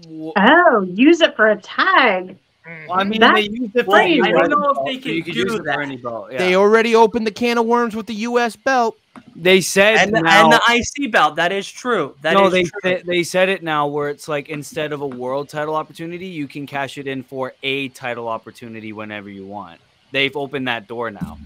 Oh, 0.07 0.81
use 0.81 1.21
it 1.21 1.35
for 1.35 1.49
a 1.49 1.59
tag. 1.61 2.37
Mm-hmm. 2.67 2.87
Well, 2.87 2.99
I 2.99 3.03
mean, 3.03 3.19
That- 3.21 3.35
they 3.35 3.41
use 3.49 3.71
it 3.73 3.85
for 3.85 3.91
Well, 3.91 3.97
I 3.99 4.31
don't 4.31 4.49
know 4.49 4.69
if 4.69 4.75
belt, 4.75 4.85
they 4.85 4.95
so 4.95 5.01
can 5.01 5.33
do 5.33 5.39
use 5.39 5.61
that. 5.65 5.73
for 5.73 5.81
any 5.81 5.97
belt. 5.97 6.31
Yeah. 6.31 6.37
They 6.39 6.55
already 6.55 6.95
opened 6.95 7.25
the 7.25 7.31
can 7.31 7.57
of 7.57 7.65
worms 7.65 7.95
with 7.95 8.05
the 8.05 8.13
U.S. 8.15 8.55
belt. 8.55 8.97
They 9.35 9.61
said 9.61 9.97
and, 9.97 10.15
the, 10.15 10.21
now, 10.21 10.51
and 10.51 10.53
the 10.53 10.61
IC 11.05 11.11
belt. 11.11 11.35
That 11.37 11.51
is 11.51 11.69
true. 11.69 12.15
That 12.21 12.33
no, 12.33 12.47
is 12.47 12.51
they 12.51 12.63
true. 12.63 12.79
they- 12.83 13.01
they 13.03 13.23
said 13.23 13.49
it 13.49 13.63
now 13.63 13.87
where 13.87 14.09
it's 14.09 14.27
like 14.27 14.49
instead 14.49 14.91
of 14.93 15.01
a 15.01 15.07
world 15.07 15.49
title 15.49 15.75
opportunity, 15.75 16.27
you 16.27 16.47
can 16.47 16.65
cash 16.67 16.97
it 16.97 17.07
in 17.07 17.23
for 17.23 17.53
a 17.63 17.89
title 17.89 18.27
opportunity 18.27 18.91
whenever 18.93 19.29
you 19.29 19.45
want. 19.45 19.79
They've 20.11 20.35
opened 20.35 20.67
that 20.67 20.87
door 20.87 21.11
now. 21.11 21.37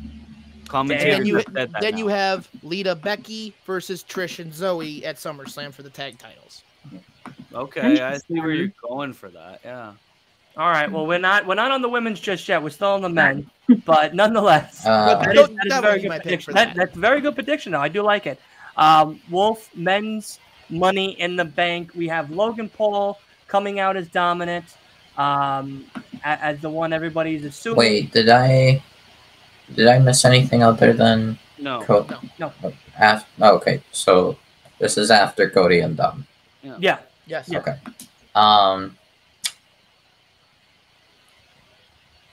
And 0.73 0.89
then 0.89 1.25
you 1.25 1.35
have 1.35 1.45
said 1.53 1.71
that 1.71 1.81
then 1.81 1.97
you 1.99 2.07
have 2.07 2.49
Lita 2.63 2.95
Becky 2.95 3.53
versus 3.65 4.03
Trish 4.03 4.39
and 4.39 4.51
Zoey 4.51 5.05
at 5.05 5.17
SummerSlam 5.17 5.71
for 5.71 5.83
the 5.83 5.89
tag 5.89 6.17
titles. 6.17 6.63
okay. 7.53 8.01
I 8.01 8.17
see 8.17 8.39
where 8.39 8.51
you're 8.51 8.73
going 8.81 9.13
for 9.13 9.29
that. 9.29 9.59
Yeah. 9.63 9.93
All 10.55 10.69
right. 10.69 10.91
Well, 10.91 11.07
we're 11.07 11.17
not 11.19 11.45
we're 11.47 11.55
not 11.55 11.71
on 11.71 11.81
the 11.81 11.89
women's 11.89 12.19
just 12.19 12.47
yet. 12.47 12.61
We're 12.61 12.69
still 12.69 12.89
on 12.89 13.01
the 13.01 13.09
men, 13.23 13.49
but 13.85 14.13
nonetheless, 14.13 14.85
Uh, 14.85 15.19
that 15.19 15.25
That 15.25 15.35
is, 15.37 15.47
that 15.47 15.65
is 15.67 15.73
a 15.77 15.81
very 15.81 15.99
good 16.01 16.11
prediction. 16.21 16.53
That, 16.53 16.67
that. 16.67 16.75
that's 16.75 16.95
very 16.97 17.21
good 17.21 17.33
prediction, 17.35 17.71
though. 17.71 17.79
I 17.81 17.87
do 17.89 18.01
like 18.03 18.27
it. 18.27 18.39
Um, 18.77 19.19
Wolf 19.29 19.69
men's 19.75 20.39
money 20.69 21.19
in 21.19 21.35
the 21.35 21.45
bank. 21.45 21.91
We 21.95 22.07
have 22.07 22.29
Logan 22.31 22.69
Paul 22.69 23.19
coming 23.47 23.79
out 23.79 23.95
as 23.97 24.07
dominant, 24.09 24.65
um, 25.17 25.85
a- 26.23 26.27
as 26.43 26.59
the 26.59 26.69
one 26.69 26.93
everybody's 26.93 27.45
assuming. 27.45 27.77
wait, 27.77 28.11
did 28.11 28.29
I 28.29 28.81
did 29.75 29.87
I 29.87 29.97
miss 29.99 30.23
anything 30.25 30.61
other 30.63 30.93
than 30.93 31.37
No. 31.57 31.81
Co- 31.81 32.07
No. 32.39 32.51
Af- 32.99 33.25
oh, 33.41 33.55
okay, 33.55 33.81
so 33.91 34.37
this 34.77 34.97
is 34.97 35.09
after 35.09 35.49
Cody 35.49 35.79
and 35.79 35.97
Dom. 35.97 36.27
Yeah. 36.79 36.99
Yes. 37.25 37.51
Okay. 37.51 37.75
Um, 38.35 38.97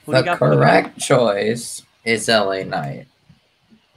the 0.11 0.23
got 0.23 0.37
for 0.37 0.49
the 0.49 0.55
correct 0.55 0.99
choice 0.99 1.83
is 2.05 2.27
LA 2.27 2.63
Knight. 2.63 3.07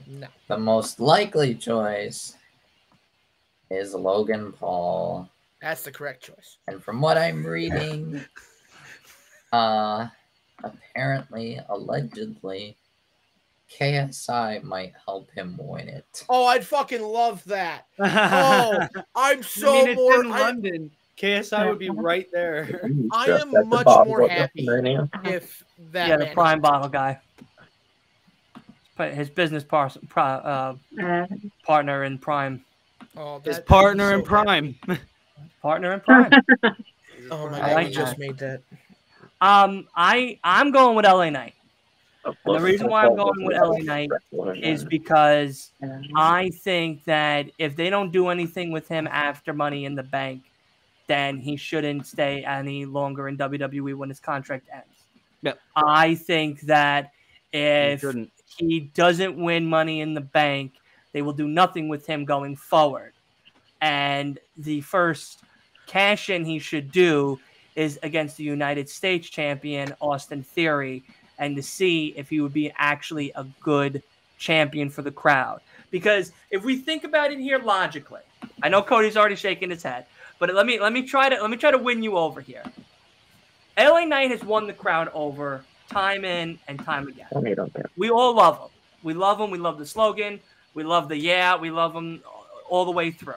No. 0.07 0.27
The 0.47 0.57
most 0.57 0.99
likely 0.99 1.55
choice 1.55 2.35
is 3.69 3.93
Logan 3.93 4.51
Paul. 4.53 5.29
That's 5.61 5.83
the 5.83 5.91
correct 5.91 6.23
choice. 6.23 6.57
And 6.67 6.83
from 6.83 7.01
what 7.01 7.17
I'm 7.17 7.45
reading, 7.45 8.23
uh, 9.53 10.07
apparently, 10.63 11.59
allegedly, 11.69 12.77
KSI 13.71 14.63
might 14.63 14.93
help 15.05 15.31
him 15.31 15.57
win 15.59 15.89
it. 15.89 16.25
Oh, 16.29 16.45
I'd 16.45 16.65
fucking 16.65 17.01
love 17.01 17.43
that. 17.45 17.87
Oh, 17.99 18.87
I'm 19.15 19.41
so 19.43 19.71
I 19.71 19.73
mean, 19.73 19.87
it's 19.89 19.97
more. 19.97 20.23
in 20.23 20.31
I, 20.31 20.39
London. 20.39 20.91
KSI 21.17 21.67
would 21.69 21.79
be 21.79 21.89
right 21.89 22.27
there. 22.33 22.81
I 23.11 23.25
am 23.27 23.51
much 23.69 23.85
more 23.85 24.27
happy. 24.27 24.67
If 25.23 25.63
that 25.91 26.07
yeah, 26.09 26.17
the 26.17 26.27
prime 26.33 26.59
bottle 26.61 26.89
guy. 26.89 27.19
But 28.97 29.13
his 29.13 29.29
business 29.29 29.63
par- 29.63 29.91
pro- 30.09 30.23
uh, 30.23 30.75
Uh, 31.01 31.27
partner 31.63 32.03
in 32.05 32.17
prime. 32.17 32.63
Oh, 33.17 33.39
His 33.43 33.57
that- 33.57 33.65
partner 33.65 34.13
I'm 34.13 34.19
in 34.19 34.25
prime. 34.25 34.75
Partner 35.61 35.93
in 35.93 35.99
prime. 36.01 36.31
Oh 37.31 37.49
my 37.49 37.57
I 37.59 37.69
god, 37.69 37.73
like 37.75 37.91
just 37.91 38.19
made 38.19 38.37
that. 38.37 38.61
um, 39.41 39.87
I 39.95 40.37
I'm 40.43 40.69
going 40.71 40.95
with 40.95 41.05
LA 41.05 41.31
Knight. 41.31 41.55
And 42.23 42.35
the 42.55 42.59
reason 42.59 42.87
why 42.87 43.05
I'm 43.05 43.15
going 43.15 43.45
with 43.45 43.57
LA 43.57 43.77
Knight 43.79 44.09
is 44.57 44.85
because 44.85 45.71
I 46.15 46.51
think 46.61 47.03
that 47.05 47.47
if 47.57 47.75
they 47.75 47.89
don't 47.89 48.11
do 48.11 48.27
anything 48.27 48.71
with 48.71 48.87
him 48.87 49.07
after 49.07 49.53
Money 49.53 49.85
in 49.85 49.95
the 49.95 50.03
Bank, 50.03 50.43
then 51.07 51.37
he 51.37 51.55
shouldn't 51.55 52.07
stay 52.07 52.43
any 52.43 52.85
longer 52.85 53.27
in 53.27 53.37
WWE 53.37 53.95
when 53.95 54.09
his 54.09 54.19
contract 54.19 54.67
ends. 54.73 54.85
Yep. 55.41 55.59
I 55.75 56.15
think 56.15 56.61
that 56.61 57.11
if 57.53 58.01
shouldn't. 58.01 58.31
he 58.57 58.79
doesn't 58.79 59.37
win 59.37 59.65
Money 59.65 60.01
in 60.01 60.13
the 60.13 60.21
Bank, 60.21 60.73
they 61.13 61.21
will 61.21 61.33
do 61.33 61.47
nothing 61.47 61.87
with 61.87 62.05
him 62.05 62.25
going 62.25 62.55
forward. 62.55 63.13
And 63.81 64.39
the 64.57 64.81
first 64.81 65.43
cash 65.87 66.29
in 66.29 66.43
he 66.43 66.59
should 66.59 66.91
do 66.91 67.39
is 67.75 67.99
against 68.03 68.37
the 68.37 68.43
United 68.43 68.89
States 68.89 69.29
champion, 69.29 69.93
Austin 70.01 70.43
Theory, 70.43 71.03
and 71.37 71.55
to 71.55 71.63
see 71.63 72.13
if 72.15 72.29
he 72.29 72.39
would 72.39 72.53
be 72.53 72.71
actually 72.77 73.31
a 73.35 73.45
good 73.61 74.01
champion 74.37 74.89
for 74.89 75.01
the 75.01 75.11
crowd. 75.11 75.61
Because 75.91 76.31
if 76.51 76.63
we 76.63 76.77
think 76.77 77.03
about 77.03 77.31
it 77.31 77.39
here 77.39 77.59
logically, 77.59 78.21
I 78.63 78.69
know 78.69 78.81
Cody's 78.81 79.17
already 79.17 79.35
shaking 79.35 79.69
his 79.69 79.83
head, 79.83 80.05
but 80.39 80.53
let 80.53 80.65
me 80.65 80.79
let 80.79 80.93
me 80.93 81.03
try 81.03 81.29
to 81.29 81.41
let 81.41 81.49
me 81.49 81.57
try 81.57 81.71
to 81.71 81.77
win 81.77 82.03
you 82.03 82.17
over 82.17 82.41
here. 82.41 82.63
LA 83.77 84.05
Knight 84.05 84.31
has 84.31 84.43
won 84.43 84.67
the 84.67 84.73
crowd 84.73 85.09
over 85.13 85.63
time 85.89 86.25
in 86.25 86.57
and 86.67 86.79
time 86.79 87.07
again 87.07 87.27
we 87.95 88.09
all 88.09 88.35
love 88.35 88.59
him. 88.59 88.69
We 89.03 89.13
love 89.13 89.39
him. 89.39 89.51
We 89.51 89.57
love 89.57 89.77
the 89.77 89.85
slogan. 89.85 90.39
We 90.73 90.83
love 90.83 91.09
the 91.09 91.17
yeah. 91.17 91.55
We 91.55 91.71
love 91.71 91.93
him 91.93 92.21
all 92.69 92.85
the 92.85 92.91
way 92.91 93.11
through. 93.11 93.35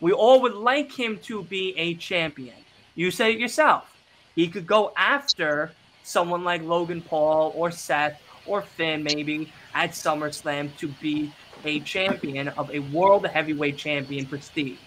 We 0.00 0.12
all 0.12 0.40
would 0.42 0.54
like 0.54 0.92
him 0.92 1.18
to 1.24 1.42
be 1.42 1.76
a 1.76 1.94
champion. 1.94 2.54
You 2.94 3.10
said 3.10 3.30
it 3.30 3.38
yourself. 3.38 3.96
He 4.34 4.48
could 4.48 4.66
go 4.66 4.92
after 4.96 5.72
someone 6.02 6.44
like 6.44 6.62
Logan 6.62 7.00
Paul 7.00 7.52
or 7.56 7.70
Seth 7.70 8.22
or 8.46 8.62
Finn, 8.62 9.02
maybe 9.02 9.52
at 9.74 9.90
SummerSlam 9.90 10.76
to 10.76 10.88
be 10.88 11.32
a 11.64 11.80
champion 11.80 12.48
of 12.48 12.70
a 12.70 12.78
world 12.78 13.26
heavyweight 13.26 13.76
champion 13.76 14.26
prestige. 14.26 14.78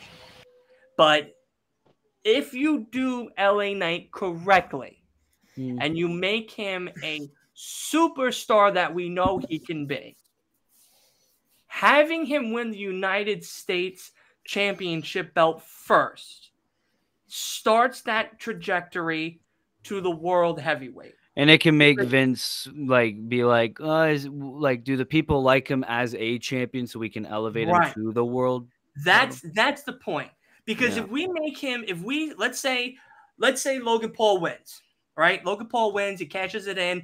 But 0.99 1.33
if 2.25 2.53
you 2.53 2.85
do 2.91 3.29
LA 3.37 3.73
Knight 3.73 4.11
correctly, 4.11 5.01
Hmm. 5.55 5.77
and 5.79 5.97
you 5.97 6.09
make 6.09 6.51
him 6.51 6.89
a 7.01 7.31
superstar 7.55 8.73
that 8.73 8.93
we 8.93 9.07
know 9.07 9.37
he 9.47 9.59
can 9.59 9.87
be. 9.87 10.17
Having 11.67 12.25
him 12.25 12.51
win 12.51 12.71
the 12.71 12.77
United 12.77 13.45
States 13.45 14.11
Championship 14.43 15.33
belt 15.33 15.61
first 15.63 16.51
starts 17.27 18.01
that 18.01 18.37
trajectory 18.37 19.39
to 19.83 20.01
the 20.01 20.11
world 20.11 20.59
heavyweight. 20.59 21.15
And 21.37 21.49
it 21.49 21.61
can 21.61 21.77
make 21.77 22.01
Vince 22.01 22.67
like 22.75 23.29
be 23.29 23.45
like, 23.45 23.79
uh, 23.79 24.09
is, 24.11 24.27
like, 24.27 24.83
do 24.83 24.97
the 24.97 25.05
people 25.05 25.43
like 25.43 25.65
him 25.65 25.85
as 25.87 26.13
a 26.15 26.39
champion 26.39 26.87
so 26.87 26.99
we 26.99 27.09
can 27.09 27.25
elevate 27.25 27.69
Right. 27.69 27.87
him 27.95 28.07
to 28.07 28.11
the 28.11 28.25
world? 28.25 28.67
That's 29.05 29.39
that's 29.53 29.83
the 29.83 29.93
point. 29.93 30.31
Because 30.69 30.97
Yeah. 30.97 31.03
if 31.05 31.09
we 31.09 31.25
make 31.25 31.57
him, 31.57 31.83
if 31.87 31.99
we 32.03 32.31
let's 32.35 32.59
say, 32.59 32.95
let's 33.39 33.59
say 33.59 33.79
Logan 33.79 34.11
Paul 34.11 34.39
wins, 34.39 34.83
right? 35.17 35.43
Logan 35.43 35.65
Paul 35.65 35.93
wins, 35.93 36.19
he 36.19 36.27
cashes 36.27 36.67
it 36.67 36.77
in, 36.77 37.01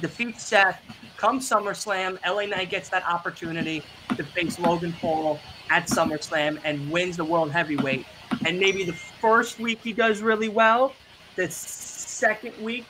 defeats 0.00 0.42
Seth. 0.42 0.82
Come 1.16 1.38
SummerSlam, 1.38 2.18
LA 2.26 2.46
Knight 2.46 2.70
gets 2.70 2.88
that 2.88 3.04
opportunity 3.06 3.84
to 4.16 4.24
face 4.24 4.58
Logan 4.58 4.92
Paul 5.00 5.38
at 5.70 5.86
SummerSlam 5.86 6.58
and 6.64 6.90
wins 6.90 7.16
the 7.16 7.24
World 7.24 7.52
Heavyweight. 7.52 8.04
And 8.44 8.58
maybe 8.58 8.82
the 8.82 8.94
first 9.20 9.60
week 9.60 9.78
he 9.80 9.92
does 9.92 10.20
really 10.20 10.48
well. 10.48 10.92
The 11.36 11.48
second 11.48 12.60
week, 12.60 12.84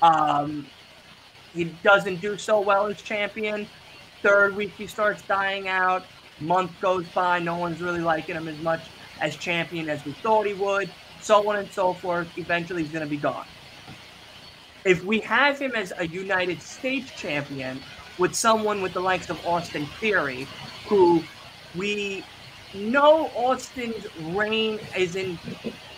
um, 0.00 0.66
he 1.52 1.64
doesn't 1.82 2.22
do 2.22 2.38
so 2.38 2.62
well 2.62 2.86
as 2.86 3.02
champion. 3.02 3.66
Third 4.22 4.56
week 4.56 4.72
he 4.78 4.86
starts 4.86 5.20
dying 5.20 5.68
out. 5.68 6.06
Month 6.40 6.72
goes 6.80 7.06
by, 7.08 7.38
no 7.40 7.58
one's 7.58 7.82
really 7.82 8.00
liking 8.00 8.36
him 8.36 8.48
as 8.48 8.58
much 8.60 8.80
as 9.20 9.36
champion 9.36 9.88
as 9.88 10.04
we 10.04 10.12
thought 10.12 10.46
he 10.46 10.54
would. 10.54 10.90
So 11.20 11.48
on 11.48 11.56
and 11.56 11.70
so 11.70 11.92
forth. 11.92 12.28
Eventually 12.36 12.82
he's 12.82 12.92
going 12.92 13.04
to 13.04 13.10
be 13.10 13.16
gone. 13.16 13.46
If 14.84 15.04
we 15.04 15.20
have 15.20 15.58
him 15.58 15.72
as 15.74 15.92
a 15.98 16.06
United 16.06 16.62
States 16.62 17.10
champion 17.12 17.80
with 18.18 18.34
someone 18.34 18.80
with 18.80 18.94
the 18.94 19.00
likes 19.00 19.28
of 19.28 19.44
Austin 19.46 19.86
Theory, 20.00 20.46
who 20.88 21.22
we 21.76 22.24
know 22.74 23.30
Austin's 23.34 24.06
reign 24.34 24.78
isn't 24.96 25.38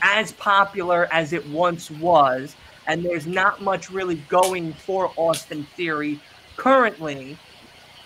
as 0.03 0.33
popular 0.33 1.07
as 1.13 1.33
it 1.33 1.47
once 1.49 1.91
was, 1.91 2.57
and 2.87 3.05
there's 3.05 3.27
not 3.27 3.63
much 3.63 3.91
really 3.91 4.17
going 4.29 4.73
for 4.73 5.13
Austin 5.17 5.65
Theory 5.77 6.21
currently. 6.57 7.39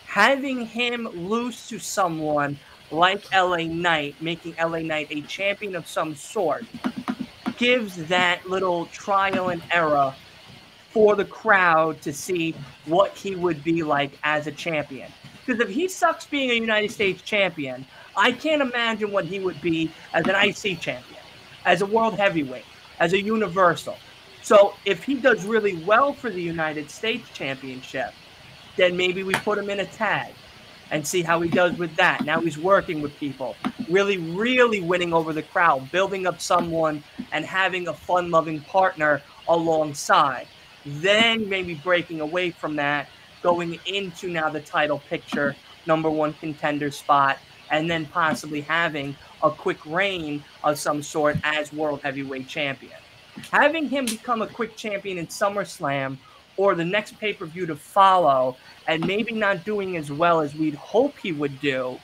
Having 0.07 0.67
him 0.67 1.05
lose 1.15 1.69
to 1.69 1.79
someone 1.79 2.59
like 2.91 3.25
LA 3.33 3.65
Knight, 3.65 4.21
making 4.21 4.55
LA 4.57 4.79
Knight 4.79 5.09
a 5.11 5.21
champion 5.23 5.75
of 5.77 5.87
some 5.87 6.15
sort, 6.15 6.65
gives 7.57 7.97
that 8.09 8.49
little 8.49 8.87
trial 8.87 9.49
and 9.49 9.63
error 9.73 10.15
for 10.91 11.17
the 11.17 11.25
crowd 11.25 12.01
to 12.03 12.13
see 12.13 12.55
what 12.87 13.17
he 13.17 13.35
would 13.35 13.63
be 13.63 13.83
like 13.83 14.19
as 14.23 14.47
a 14.47 14.53
champion. 14.53 15.11
Because 15.45 15.61
if 15.61 15.69
he 15.69 15.89
sucks 15.89 16.27
being 16.27 16.51
a 16.51 16.55
United 16.55 16.91
States 16.91 17.23
champion, 17.23 17.87
I 18.17 18.33
can't 18.33 18.63
imagine 18.63 19.13
what 19.13 19.27
he 19.27 19.39
would 19.39 19.61
be 19.61 19.91
as 20.15 20.27
an 20.27 20.35
IC 20.35 20.81
champion, 20.81 21.21
as 21.65 21.83
a 21.83 21.87
world 21.87 22.15
heavyweight, 22.15 22.65
as 22.99 23.13
a 23.13 23.21
universal. 23.21 23.97
So 24.43 24.75
if 24.85 25.05
he 25.05 25.15
does 25.15 25.45
really 25.45 25.77
well 25.85 26.13
for 26.13 26.31
the 26.31 26.41
United 26.41 26.91
States 26.91 27.29
Championship, 27.35 28.15
then 28.77 28.97
maybe 28.97 29.23
we 29.23 29.35
put 29.35 29.59
him 29.59 29.69
in 29.71 29.81
a 29.81 29.87
tag 29.87 30.33
and 30.91 31.07
see 31.07 31.23
how 31.23 31.41
he 31.41 31.49
does 31.49 31.77
with 31.79 31.95
that. 31.97 32.25
Now 32.25 32.41
he's 32.41 32.59
working 32.59 33.03
with 33.03 33.17
people, 33.19 33.57
really, 33.89 34.19
really 34.19 34.81
winning 34.81 35.13
over 35.13 35.33
the 35.33 35.43
crowd, 35.43 35.91
building 35.91 36.27
up 36.27 36.41
someone 36.41 37.03
and 37.33 37.45
having 37.45 37.89
a 37.89 37.93
fun 37.93 38.31
loving 38.31 38.61
partner 38.61 39.23
alongside. 39.49 40.47
Then 40.85 41.49
maybe 41.49 41.75
breaking 41.75 42.21
away 42.21 42.51
from 42.51 42.77
that, 42.77 43.09
going 43.43 43.79
into 43.87 44.29
now 44.29 44.49
the 44.49 44.61
title 44.61 45.03
picture, 45.09 45.57
number 45.87 46.11
one 46.11 46.33
contender 46.35 46.91
spot, 46.91 47.39
and 47.71 47.91
then 47.91 48.07
possibly 48.07 48.61
having 48.61 49.17
a 49.43 49.51
quick 49.51 49.85
reign 49.85 50.43
of 50.63 50.79
some 50.79 51.03
sort 51.03 51.37
as 51.43 51.73
world 51.73 52.01
heavyweight 52.03 52.49
champion. 52.49 52.99
Having 53.53 53.89
him 53.89 54.07
become 54.07 54.43
a 54.43 54.47
quick 54.47 54.77
champion 54.77 55.19
in 55.19 55.27
SummerSlam 55.27 56.17
or 56.57 56.75
the 56.75 56.85
next 56.85 57.19
pay 57.19 57.33
per 57.33 57.47
view 57.47 57.67
to 57.67 57.77
follow, 57.77 58.57
and 58.87 59.07
maybe 59.07 59.33
not 59.33 59.65
doing 59.65 59.97
as 59.97 60.11
well 60.11 60.41
as 60.41 60.55
we'd 60.55 60.75
hope 60.75 61.17
he 61.19 61.33
would 61.33 61.61
do, 61.61 61.99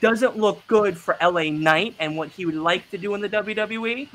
doesn't 0.00 0.36
look 0.36 0.64
good 0.66 0.96
for 0.96 1.16
LA 1.20 1.50
Knight 1.50 1.94
and 1.98 2.16
what 2.16 2.28
he 2.28 2.46
would 2.46 2.54
like 2.54 2.88
to 2.90 2.98
do 2.98 3.14
in 3.14 3.20
the 3.20 3.28
WWE. 3.28 4.08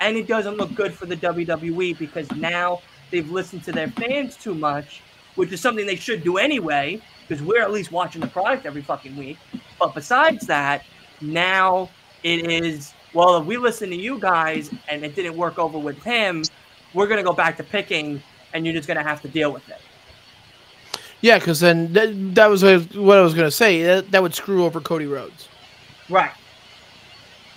And 0.00 0.16
it 0.16 0.26
doesn't 0.26 0.56
look 0.56 0.74
good 0.74 0.92
for 0.92 1.06
the 1.06 1.16
WWE 1.16 1.98
because 1.98 2.30
now 2.32 2.82
they've 3.10 3.30
listened 3.30 3.64
to 3.64 3.72
their 3.72 3.88
fans 3.88 4.36
too 4.36 4.54
much, 4.54 5.00
which 5.36 5.52
is 5.52 5.60
something 5.60 5.86
they 5.86 5.96
should 5.96 6.22
do 6.22 6.36
anyway, 6.36 7.00
because 7.26 7.42
we're 7.42 7.62
at 7.62 7.70
least 7.70 7.92
watching 7.92 8.20
the 8.20 8.26
product 8.26 8.66
every 8.66 8.82
fucking 8.82 9.16
week. 9.16 9.38
But 9.78 9.94
besides 9.94 10.46
that, 10.46 10.84
now 11.20 11.88
it 12.22 12.50
is 12.50 12.92
well, 13.16 13.38
if 13.38 13.46
we 13.46 13.56
listen 13.56 13.88
to 13.88 13.96
you 13.96 14.18
guys 14.18 14.70
and 14.88 15.02
it 15.02 15.14
didn't 15.14 15.38
work 15.38 15.58
over 15.58 15.78
with 15.78 16.02
him, 16.02 16.44
we're 16.92 17.06
gonna 17.06 17.22
go 17.22 17.32
back 17.32 17.56
to 17.56 17.64
picking, 17.64 18.22
and 18.56 18.66
you're 18.66 18.74
just 18.74 18.88
gonna 18.88 19.02
have 19.02 19.22
to 19.22 19.28
deal 19.28 19.52
with 19.52 19.68
it. 19.68 19.80
Yeah, 21.20 21.38
because 21.38 21.60
then 21.60 21.92
that, 21.94 22.34
that 22.34 22.46
was 22.48 22.62
what 22.62 23.18
I 23.18 23.22
was 23.22 23.32
going 23.32 23.46
to 23.46 23.50
say. 23.50 23.82
That, 23.82 24.10
that 24.10 24.22
would 24.22 24.34
screw 24.34 24.66
over 24.66 24.82
Cody 24.82 25.06
Rhodes. 25.06 25.48
Right. 26.10 26.30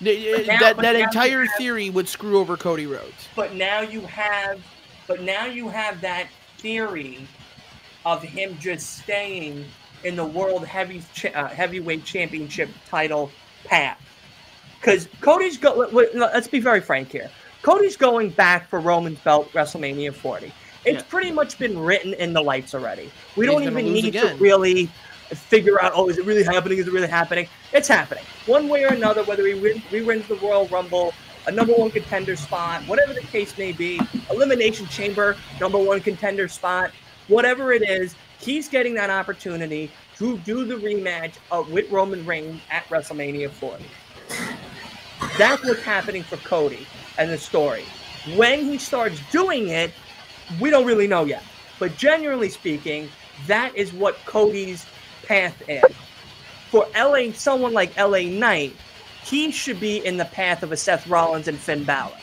Th- 0.02 0.46
now- 0.46 0.58
that 0.60 0.76
that 0.78 0.96
entire 0.96 1.44
have- 1.44 1.54
theory 1.58 1.90
would 1.90 2.08
screw 2.08 2.38
over 2.38 2.56
Cody 2.56 2.86
Rhodes. 2.86 3.28
But 3.36 3.54
now 3.54 3.80
you 3.82 4.00
have, 4.02 4.62
but 5.06 5.20
now 5.22 5.44
you 5.44 5.68
have 5.68 6.00
that 6.00 6.28
theory 6.56 7.28
of 8.06 8.22
him 8.22 8.56
just 8.58 8.98
staying 9.00 9.66
in 10.04 10.16
the 10.16 10.24
world 10.24 10.64
heavy 10.66 11.02
uh, 11.34 11.48
heavyweight 11.48 12.04
championship 12.04 12.70
title 12.88 13.30
path. 13.64 14.00
Because 14.80 15.06
Cody's 15.20 15.58
go. 15.58 15.74
let- 15.74 15.92
let- 15.94 16.14
Let's 16.14 16.48
be 16.48 16.60
very 16.60 16.80
frank 16.80 17.12
here. 17.12 17.30
Cody's 17.60 17.96
going 17.98 18.30
back 18.30 18.70
for 18.70 18.80
Roman's 18.80 19.18
belt 19.18 19.52
WrestleMania 19.52 20.14
40. 20.14 20.50
It's 20.84 20.96
Yeah. 21.02 21.02
pretty 21.08 21.30
much 21.30 21.58
been 21.58 21.78
written 21.78 22.14
in 22.14 22.32
the 22.32 22.40
lights 22.42 22.74
already. 22.74 23.10
We 23.36 23.46
He's 23.46 23.54
don't 23.54 23.62
even 23.64 23.92
need 23.92 24.06
again. 24.06 24.36
to 24.38 24.42
really 24.42 24.90
figure 25.28 25.80
out. 25.82 25.92
Oh, 25.94 26.08
is 26.08 26.18
it 26.18 26.24
really 26.24 26.42
happening? 26.42 26.78
Is 26.78 26.86
it 26.88 26.92
really 26.92 27.06
happening? 27.08 27.48
It's 27.72 27.86
happening. 27.88 28.24
One 28.46 28.68
way 28.68 28.84
or 28.84 28.88
another, 28.88 29.22
whether 29.24 29.46
he 29.46 29.54
win, 29.54 29.78
he 29.78 30.00
wins 30.00 30.26
the 30.26 30.34
Royal 30.36 30.66
Rumble, 30.68 31.12
a 31.46 31.52
number 31.52 31.72
one 31.74 31.90
contender 31.90 32.34
spot, 32.36 32.82
whatever 32.86 33.12
the 33.12 33.20
case 33.20 33.56
may 33.58 33.72
be, 33.72 34.00
Elimination 34.30 34.86
Chamber, 34.88 35.36
number 35.60 35.78
one 35.78 36.00
contender 36.00 36.48
spot, 36.48 36.90
whatever 37.28 37.72
it 37.72 37.82
is, 37.88 38.14
he's 38.40 38.68
getting 38.68 38.94
that 38.94 39.10
opportunity 39.10 39.90
to 40.16 40.38
do 40.38 40.64
the 40.64 40.74
rematch 40.74 41.34
uh, 41.52 41.62
with 41.70 41.90
Roman 41.90 42.24
Reigns 42.26 42.60
at 42.70 42.84
WrestleMania 42.88 43.50
40. 43.50 43.84
That's 45.38 45.62
what's 45.64 45.82
happening 45.82 46.22
for 46.22 46.36
Cody 46.38 46.86
and 47.18 47.30
the 47.30 47.38
story. 47.38 47.84
When 48.36 48.60
he 48.64 48.78
starts 48.78 49.20
doing 49.30 49.68
it, 49.68 49.92
we 50.58 50.70
don't 50.70 50.86
really 50.86 51.06
know 51.06 51.24
yet. 51.24 51.42
But 51.78 51.96
generally 51.96 52.48
speaking, 52.48 53.08
that 53.46 53.74
is 53.76 53.92
what 53.92 54.16
Cody's 54.26 54.86
path 55.26 55.62
is. 55.68 55.84
For 56.70 56.86
LA, 56.96 57.32
someone 57.32 57.72
like 57.72 57.96
LA 57.96 58.22
Knight, 58.22 58.76
he 59.22 59.50
should 59.50 59.80
be 59.80 60.04
in 60.04 60.16
the 60.16 60.24
path 60.26 60.62
of 60.62 60.72
a 60.72 60.76
Seth 60.76 61.06
Rollins 61.06 61.48
and 61.48 61.58
Finn 61.58 61.84
Balor. 61.84 62.16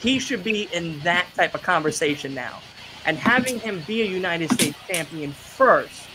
He 0.00 0.18
should 0.18 0.44
be 0.44 0.68
in 0.72 1.00
that 1.00 1.26
type 1.34 1.54
of 1.54 1.62
conversation 1.62 2.34
now. 2.34 2.60
And 3.06 3.16
having 3.16 3.58
him 3.58 3.82
be 3.86 4.02
a 4.02 4.06
United 4.06 4.50
States 4.52 4.78
champion 4.88 5.32
first, 5.32 6.08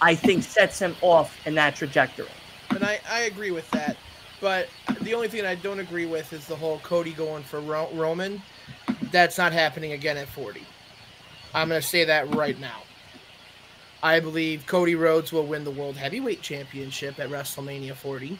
I 0.00 0.14
think 0.14 0.42
sets 0.42 0.78
him 0.78 0.94
off 1.00 1.36
in 1.46 1.54
that 1.54 1.76
trajectory. 1.76 2.28
And 2.70 2.84
I, 2.84 3.00
I 3.10 3.20
agree 3.22 3.50
with 3.50 3.68
that. 3.70 3.96
But 4.40 4.68
the 5.00 5.14
only 5.14 5.28
thing 5.28 5.44
I 5.44 5.54
don't 5.56 5.80
agree 5.80 6.06
with 6.06 6.32
is 6.32 6.46
the 6.46 6.54
whole 6.54 6.78
Cody 6.80 7.12
going 7.12 7.42
for 7.42 7.60
Ro- 7.60 7.90
Roman. 7.92 8.40
That's 9.10 9.38
not 9.38 9.52
happening 9.52 9.92
again 9.92 10.16
at 10.16 10.28
40. 10.28 10.62
I'm 11.54 11.68
going 11.68 11.80
to 11.80 11.86
say 11.86 12.04
that 12.04 12.34
right 12.34 12.58
now. 12.58 12.82
I 14.02 14.20
believe 14.20 14.66
Cody 14.66 14.94
Rhodes 14.94 15.32
will 15.32 15.46
win 15.46 15.64
the 15.64 15.70
World 15.70 15.96
Heavyweight 15.96 16.42
Championship 16.42 17.18
at 17.18 17.30
WrestleMania 17.30 17.94
40. 17.94 18.38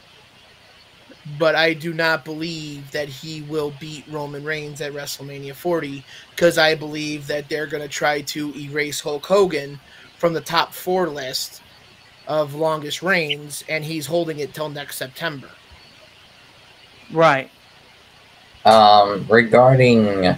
But 1.37 1.55
I 1.55 1.73
do 1.73 1.93
not 1.93 2.23
believe 2.23 2.91
that 2.91 3.09
he 3.09 3.41
will 3.41 3.73
beat 3.79 4.05
Roman 4.07 4.43
Reigns 4.43 4.79
at 4.79 4.93
WrestleMania 4.93 5.53
40 5.53 6.03
because 6.31 6.57
I 6.57 6.75
believe 6.75 7.27
that 7.27 7.49
they're 7.49 7.67
going 7.67 7.83
to 7.83 7.89
try 7.89 8.21
to 8.21 8.55
erase 8.55 9.01
Hulk 9.01 9.25
Hogan 9.25 9.79
from 10.17 10.33
the 10.33 10.41
top 10.41 10.73
four 10.73 11.07
list 11.07 11.61
of 12.27 12.53
longest 12.53 13.01
reigns, 13.01 13.63
and 13.67 13.83
he's 13.83 14.05
holding 14.05 14.39
it 14.39 14.53
till 14.53 14.69
next 14.69 14.97
September. 14.97 15.49
Right. 17.11 17.49
Um, 18.65 19.25
regarding, 19.29 20.37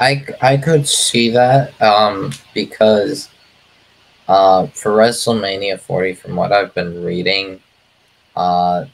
I 0.00 0.26
I 0.40 0.56
could 0.56 0.88
see 0.88 1.30
that 1.30 1.80
um 1.80 2.32
because 2.54 3.28
uh 4.28 4.66
for 4.68 4.92
WrestleMania 4.92 5.78
40, 5.78 6.14
from 6.14 6.36
what 6.36 6.52
I've 6.52 6.74
been 6.74 7.04
reading, 7.04 7.60
uh 8.34 8.86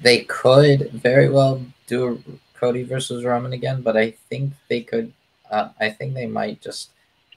they 0.00 0.20
could 0.24 0.90
very 0.92 1.28
well 1.28 1.62
do 1.86 2.22
Cody 2.54 2.82
versus 2.82 3.24
Roman 3.24 3.54
again, 3.54 3.80
but 3.80 3.96
I 3.96 4.10
think 4.28 4.52
they 4.68 4.82
could. 4.82 5.12
Uh, 5.50 5.70
I 5.80 5.88
think 5.90 6.14
they 6.14 6.26
might 6.26 6.60
just 6.60 6.90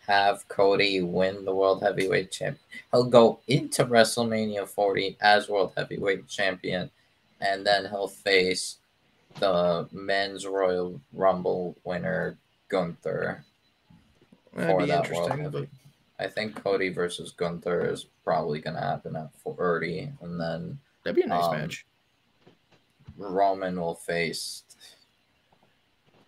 have 0.05 0.47
Cody 0.49 1.01
win 1.01 1.45
the 1.45 1.55
World 1.55 1.81
Heavyweight 1.81 2.29
Champion. 2.29 2.59
He'll 2.91 3.05
go 3.05 3.39
into 3.47 3.85
WrestleMania 3.85 4.67
40 4.67 5.17
as 5.21 5.47
World 5.47 5.71
Heavyweight 5.77 6.27
Champion, 6.27 6.91
and 7.39 7.65
then 7.65 7.85
he'll 7.85 8.09
face 8.09 8.77
the 9.39 9.87
men's 9.91 10.45
Royal 10.45 10.99
Rumble 11.11 11.75
winner 11.83 12.37
Gunther. 12.69 13.43
That'd 14.53 14.69
For 14.71 14.79
be 14.81 14.85
that 14.87 15.11
World 15.11 15.31
interesting. 15.31 15.43
Heavy- 15.43 15.69
But 16.17 16.23
I 16.25 16.27
think 16.29 16.55
Cody 16.63 16.89
versus 16.89 17.31
Gunther 17.31 17.85
is 17.91 18.05
probably 18.23 18.59
gonna 18.61 18.79
happen 18.81 19.15
at 19.15 19.33
40, 19.39 20.11
and 20.21 20.39
then 20.39 20.79
that'd 21.03 21.15
be 21.15 21.23
a 21.23 21.27
nice 21.27 21.45
Um, 21.45 21.51
match. 21.57 21.85
Roman 23.17 23.79
will 23.79 23.95
face. 23.95 24.63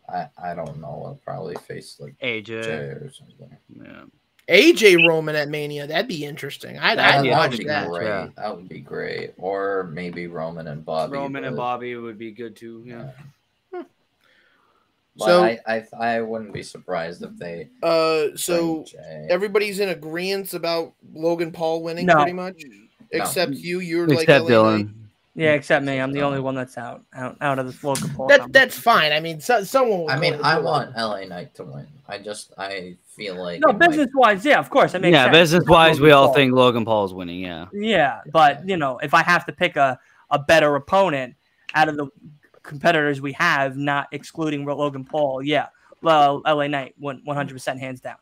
I 0.08 0.30
I 0.38 0.54
don't 0.54 0.80
know. 0.80 1.04
I'll 1.06 1.20
probably 1.24 1.56
face 1.56 2.00
like 2.00 2.16
AJ. 2.20 2.64
Jay 2.64 2.86
or 2.90 3.12
something. 3.12 3.58
Yeah. 3.70 4.04
AJ 4.48 5.08
Roman 5.08 5.36
at 5.36 5.50
Mania. 5.50 5.88
That'd 5.88 6.08
be 6.08 6.24
interesting. 6.24 6.78
I'd, 6.78 6.98
That'd 6.98 7.16
I'd 7.20 7.24
be 7.24 7.30
watch 7.32 7.58
would 7.58 7.68
that. 7.68 7.90
great. 7.90 8.06
yeah. 8.06 8.28
That 8.38 8.56
would 8.56 8.70
be 8.70 8.80
great. 8.80 9.34
Or 9.38 9.90
maybe 9.92 10.28
Roman 10.28 10.68
and 10.68 10.86
Bobby. 10.86 11.14
Roman 11.14 11.46
and 11.46 11.56
Bobby 11.56 11.96
would 11.96 12.18
be 12.20 12.32
good 12.32 12.56
too. 12.56 12.84
Yeah. 12.86 13.10
But 15.18 15.26
So- 15.26 15.44
I, 15.44 15.60
I 15.66 15.84
I 15.98 16.22
wouldn't 16.22 16.54
be 16.54 16.62
surprised 16.62 17.24
if 17.24 17.36
they. 17.38 17.70
Uh, 17.82 18.36
so 18.36 18.86
everybody's 19.30 19.80
in 19.80 19.90
agreement 19.90 20.54
about 20.54 20.94
Logan 21.14 21.52
Paul 21.52 21.84
winning, 21.84 22.06
No. 22.06 22.16
pretty 22.16 22.34
much, 22.34 22.64
except 23.12 23.54
you. 23.54 23.80
You're 23.80 24.08
like 24.08 24.24
Except 24.28 24.50
LA 24.50 24.82
Yeah, 25.34 25.54
except 25.54 25.86
me. 25.86 26.00
I'm 26.00 26.12
the 26.12 26.22
only 26.22 26.42
one 26.42 26.54
that's 26.56 26.78
out 26.78 27.04
out, 27.14 27.38
out 27.40 27.60
of 27.60 27.66
this 27.66 27.82
Logan 27.84 28.10
Paul. 28.10 28.28
That 28.28 28.52
that's 28.52 28.78
fine. 28.78 29.14
I 29.14 29.22
mean, 29.22 29.40
so, 29.40 29.64
someone. 29.64 30.02
will 30.02 30.10
I 30.12 30.20
mean, 30.20 30.34
I 30.44 30.60
want 30.60 30.96
LA 30.98 31.24
Knight 31.26 31.56
to 31.56 31.64
win. 31.64 31.88
I 32.08 32.18
just 32.20 32.54
I 32.58 32.96
feel 33.08 33.36
like 33.42 33.60
no 33.62 33.70
it 33.70 33.78
might- 33.80 33.88
business 33.90 34.10
wise, 34.14 34.46
yeah, 34.46 34.60
of 34.60 34.70
course. 34.70 34.94
It 34.94 35.02
makes 35.02 35.14
Yeah, 35.14 35.26
sense. 35.26 35.34
business 35.36 35.66
wise, 35.68 36.00
we 36.00 36.12
all 36.12 36.34
think 36.34 36.54
Logan 36.54 36.86
Paul. 36.86 37.06
is 37.06 37.14
winning. 37.14 37.40
Yeah. 37.40 37.66
Yeah, 37.74 38.22
but 38.32 38.68
you 38.68 38.78
know, 38.78 39.00
if 39.00 39.14
I 39.14 39.24
have 39.24 39.46
to 39.48 39.52
pick 39.54 39.76
a, 39.76 39.98
a 40.30 40.38
better 40.40 40.76
opponent 40.76 41.36
out 41.74 41.90
of 41.90 41.98
the 41.98 42.08
competitors 42.64 43.22
we 43.22 43.32
have, 43.34 43.76
not 43.78 44.08
excluding 44.12 44.66
Logan 44.66 45.04
Paul, 45.06 45.42
yeah, 45.42 45.68
well, 46.02 46.42
LA 46.46 46.68
Knight, 46.68 46.94
one 47.00 47.22
hundred 47.28 47.54
percent, 47.54 47.80
hands 47.80 48.02
down. 48.02 48.18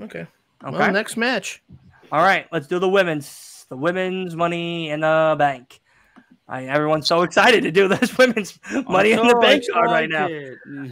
Okay. 0.00 0.26
Okay. 0.64 0.76
Well, 0.78 0.92
next 0.92 1.16
match. 1.16 1.62
All 2.10 2.22
right, 2.22 2.46
let's 2.52 2.66
do 2.66 2.78
the 2.78 2.88
women's, 2.88 3.66
the 3.68 3.76
women's 3.76 4.34
money 4.34 4.90
in 4.90 5.00
the 5.00 5.36
bank. 5.38 5.80
I, 6.46 6.64
everyone's 6.64 7.06
so 7.06 7.22
excited 7.22 7.62
to 7.62 7.70
do 7.70 7.88
this 7.88 8.16
women's 8.18 8.58
money 8.86 9.12
in 9.12 9.26
the 9.26 9.36
bank 9.40 9.64
card 9.72 9.86
right 9.86 10.10
now. 10.10 10.28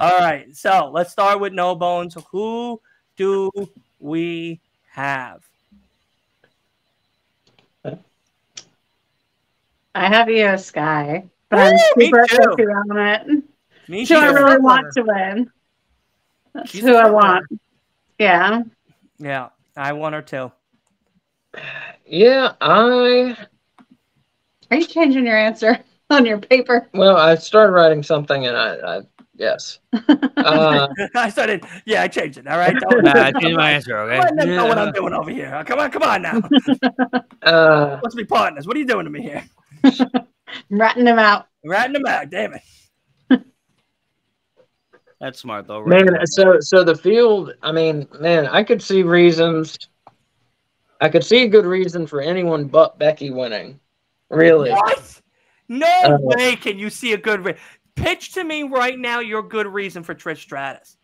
All 0.00 0.18
right, 0.18 0.54
so 0.56 0.90
let's 0.92 1.12
start 1.12 1.40
with 1.40 1.52
no 1.52 1.74
bones. 1.74 2.16
Who 2.30 2.80
do 3.16 3.50
we 4.00 4.60
have? 4.90 5.42
I 9.94 10.08
have 10.08 10.28
Iyo 10.28 10.58
Sky, 10.58 11.24
but 11.50 11.58
I'm 11.58 11.74
me 11.96 12.06
super 12.06 12.26
too. 12.26 12.36
iffy 12.38 12.90
on 12.90 12.98
it. 12.98 13.44
Me 13.88 14.04
That's 14.06 14.10
who 14.10 14.16
I 14.16 14.26
really 14.32 14.58
want 14.58 14.84
runner. 14.84 14.90
to 14.92 15.02
win. 15.02 15.50
That's 16.54 16.70
She's 16.70 16.80
who 16.80 16.94
I 16.94 17.10
want. 17.10 17.44
Yeah. 18.18 18.62
Yeah, 19.18 19.50
I 19.76 19.92
want 19.92 20.14
her 20.14 20.22
too. 20.22 20.50
Yeah, 22.06 22.52
I 22.60 23.36
Are 24.73 24.77
you 24.77 24.86
changing 24.86 25.27
your 25.27 25.36
answer 25.36 25.78
on 26.11 26.24
your 26.24 26.39
paper? 26.39 26.89
well, 26.94 27.19
I 27.19 27.35
started 27.35 27.73
writing 27.73 28.03
something, 28.03 28.47
and 28.47 28.57
I, 28.57 28.77
I 28.77 29.01
yes. 29.35 29.81
Uh, 29.93 30.89
I 31.15 31.28
started. 31.28 31.66
Yeah, 31.85 32.01
I 32.01 32.09
changed 32.09 32.39
it. 32.39 32.47
All 32.47 32.57
right. 32.57 32.74
Don't, 32.74 33.05
Nah, 33.05 33.12
I 33.12 33.32
changed 33.32 33.59
my 33.59 33.73
answer. 33.73 33.99
Okay. 33.99 34.19
Let 34.19 34.35
them 34.35 34.49
know 34.49 34.65
what 34.65 34.78
I'm 34.78 34.93
doing 34.93 35.12
over 35.12 35.31
here. 35.31 35.55
Oh, 35.55 35.62
come 35.62 35.78
on, 35.78 35.90
come 35.90 36.03
on 36.03 36.23
now. 36.23 36.40
uh, 37.43 38.01
Let's 38.03 38.15
be 38.15 38.24
partners. 38.24 38.66
What 38.66 38.74
are 38.74 38.78
you 38.78 38.86
doing 38.86 39.05
to 39.05 39.11
me 39.11 39.20
here? 39.20 39.44
I'm 39.85 40.27
ratting 40.70 41.07
him 41.07 41.19
out. 41.19 41.49
Ratting 41.66 41.93
them 41.93 42.07
out. 42.07 42.31
Damn 42.31 42.55
it. 42.55 42.62
That's 45.20 45.39
smart 45.39 45.66
though. 45.66 45.81
right? 45.81 46.03
man, 46.03 46.27
so 46.27 46.57
so 46.61 46.82
the 46.82 46.97
field. 46.97 47.53
I 47.62 47.73
mean, 47.73 48.09
man, 48.20 48.47
I 48.47 48.62
could 48.62 48.81
see 48.82 49.03
reasons. 49.03 49.78
I 51.03 51.11
could 51.11 51.24
see 51.24 51.43
a 51.43 51.49
good 51.49 51.66
reason 51.66 52.07
for 52.07 52.23
anyone 52.23 52.69
but 52.69 52.99
Becky 52.99 53.31
winning. 53.31 53.78
Really, 54.32 54.70
What? 54.70 55.20
No 55.68 55.86
Uh, 56.04 56.18
way 56.20 56.56
can 56.56 56.78
you 56.78 56.90
see 56.90 57.12
a 57.12 57.16
good 57.18 57.44
re- 57.44 57.56
pitch 57.94 58.32
to 58.34 58.44
me 58.44 58.64
right 58.64 58.98
now 58.98 59.20
your 59.20 59.42
good 59.42 59.66
reason 59.66 60.02
for 60.02 60.14
Trish 60.14 60.38
Stratus. 60.38 60.96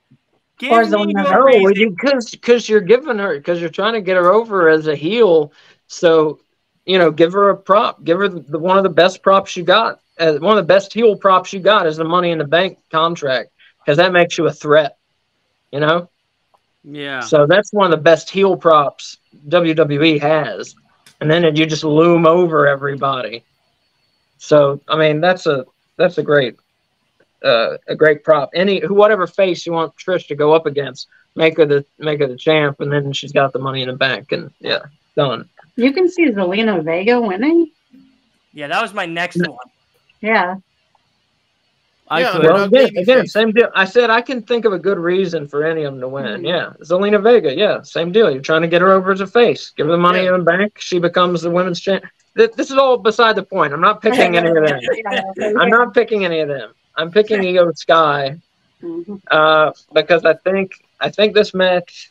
Give 0.59 0.72
Or 0.72 0.82
me 0.84 1.12
your 1.16 1.44
reason. 1.46 1.94
because 1.96 2.30
because 2.30 2.68
you're 2.68 2.80
giving 2.80 3.18
her 3.18 3.36
because 3.36 3.60
you're 3.60 3.70
trying 3.70 3.94
to 3.94 4.00
get 4.00 4.16
her 4.16 4.32
over 4.32 4.68
as 4.68 4.86
a 4.88 4.96
heel. 4.96 5.52
So 5.86 6.40
you 6.84 6.98
know, 6.98 7.10
give 7.10 7.32
her 7.34 7.50
a 7.50 7.56
prop. 7.56 8.02
Give 8.05 8.18
her 8.18 8.28
the, 8.28 8.40
the 8.40 8.59
one 8.59 8.76
of 8.78 8.82
the 8.82 8.88
best 8.90 9.22
props 9.22 9.56
you 9.56 9.62
got. 9.62 10.00
Uh, 10.18 10.34
one 10.38 10.59
of 10.59 10.64
the 10.64 10.66
best 10.74 10.92
heel 10.92 11.16
props 11.16 11.52
you 11.52 11.60
got 11.60 11.86
is 11.86 11.96
the 11.98 12.05
Money 12.05 12.30
in 12.30 12.38
the 12.38 12.44
Bank 12.46 12.78
contract 12.90 13.50
because 13.78 13.98
that 13.98 14.12
makes 14.12 14.36
you 14.38 14.46
a 14.46 14.52
threat. 14.52 14.96
You 15.70 15.80
know, 15.80 16.09
Yeah. 16.82 17.20
so 17.20 17.46
that's 17.46 17.72
one 17.72 17.84
of 17.86 17.90
the 17.90 18.02
best 18.02 18.30
heel 18.30 18.56
props 18.56 19.18
WWE 19.48 20.18
has, 20.18 20.74
and 21.20 21.31
then 21.31 21.45
you 21.57 21.66
just 21.66 21.85
loom 21.85 22.27
over 22.27 22.66
everybody. 22.66 23.45
So 24.39 24.81
I 24.89 24.97
mean, 24.97 25.20
that's 25.20 25.47
a 25.47 25.66
that's 25.97 26.19
a 26.19 26.23
great 26.23 26.57
uh, 27.45 27.77
a 27.89 27.95
great 27.95 28.24
prop. 28.24 28.51
Any 28.55 28.81
who 28.81 28.95
whatever 28.95 29.27
face 29.27 29.66
you 29.66 29.73
want 29.73 29.97
Trish 29.97 30.28
to 30.28 30.35
go 30.35 30.55
up 30.55 30.66
against, 30.66 31.09
make 31.35 31.57
her 31.57 31.66
the 31.66 31.85
make 31.99 32.20
her 32.20 32.27
the 32.27 32.36
champ, 32.36 32.81
and 32.81 32.93
then 32.93 33.12
she's 33.12 33.32
got 33.32 33.53
the 33.53 33.59
money 33.59 33.82
in 33.82 33.89
the 33.89 33.95
bank, 33.95 34.32
and 34.32 34.51
yeah, 34.61 34.82
done. 35.16 35.49
You 35.77 35.93
can 35.93 36.09
see 36.09 36.27
Zelina 36.31 36.82
Vega 36.82 37.20
winning. 37.20 37.70
Yeah, 38.53 38.69
that 38.69 38.82
was 38.82 38.95
my 38.95 39.07
next 39.07 39.39
one. 39.39 39.57
Yeah. 40.20 40.57
I 42.10 42.20
Yeah, 42.20 42.32
could. 42.32 42.43
Well, 42.44 42.64
again, 42.64 42.97
again, 42.97 43.26
same 43.26 43.52
deal. 43.52 43.68
I 43.74 43.85
said 43.85 44.09
I 44.10 44.20
can 44.22 44.43
think 44.43 44.64
of 44.64 44.72
a 44.72 44.78
good 44.78 44.98
reason 44.98 45.47
for 45.47 45.64
any 45.64 45.85
of 45.85 45.93
them 45.93 46.01
to 46.01 46.09
win. 46.09 46.44
Yeah, 46.44 46.72
Zelina 46.82 47.22
Vega. 47.22 47.55
Yeah, 47.55 47.82
same 47.82 48.12
deal. 48.12 48.30
You're 48.30 48.40
trying 48.43 48.62
to 48.62 48.68
get 48.68 48.80
her 48.82 48.90
over 48.93 49.12
as 49.12 49.20
a 49.20 49.26
face. 49.26 49.70
Give 49.76 49.86
her 49.86 49.93
the 49.93 49.98
money 49.98 50.24
Yeah. 50.24 50.35
in 50.35 50.40
the 50.40 50.44
bank. 50.44 50.78
She 50.78 50.98
becomes 50.98 51.43
the 51.43 51.51
women's 51.51 51.80
champ. 51.80 52.05
Th- 52.36 52.52
This 52.52 52.70
is 52.70 52.76
all 52.78 52.97
beside 52.98 53.36
the 53.36 53.43
point. 53.43 53.72
I'm 53.72 53.80
not 53.80 54.01
picking 54.01 54.36
any 54.36 54.48
of 54.48 54.55
them. 54.55 54.80
I'm 55.60 55.68
not 55.68 55.93
picking 55.94 56.24
any 56.24 56.40
of 56.40 56.48
them. 56.48 56.70
I'm 56.97 57.10
picking 57.10 57.40
Iyo 57.43 57.76
Sky 57.76 58.39
Mhm. 58.82 59.20
uh, 59.30 59.72
because 59.93 60.24
I 60.24 60.35
think 60.35 60.72
I 61.01 61.10
think 61.10 61.35
this 61.35 61.52
match 61.55 62.10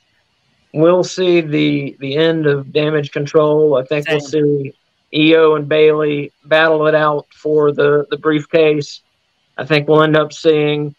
will 0.74 1.04
see 1.04 1.42
the 1.42 1.96
the 2.00 2.16
end 2.18 2.46
of 2.46 2.72
damage 2.72 3.12
control. 3.12 3.78
I 3.78 3.84
think 3.84 4.08
we'll 4.10 4.20
see 4.20 4.74
Iyo 5.14 5.56
and 5.56 5.68
Bayley 5.68 6.32
battle 6.46 6.88
it 6.88 6.96
out 6.96 7.26
for 7.34 7.72
the 7.72 8.06
the 8.12 8.18
briefcase. 8.18 9.02
I 9.58 9.66
think 9.66 9.88
we'll 9.88 10.04
end 10.04 10.16
up 10.16 10.32
seeing 10.34 10.94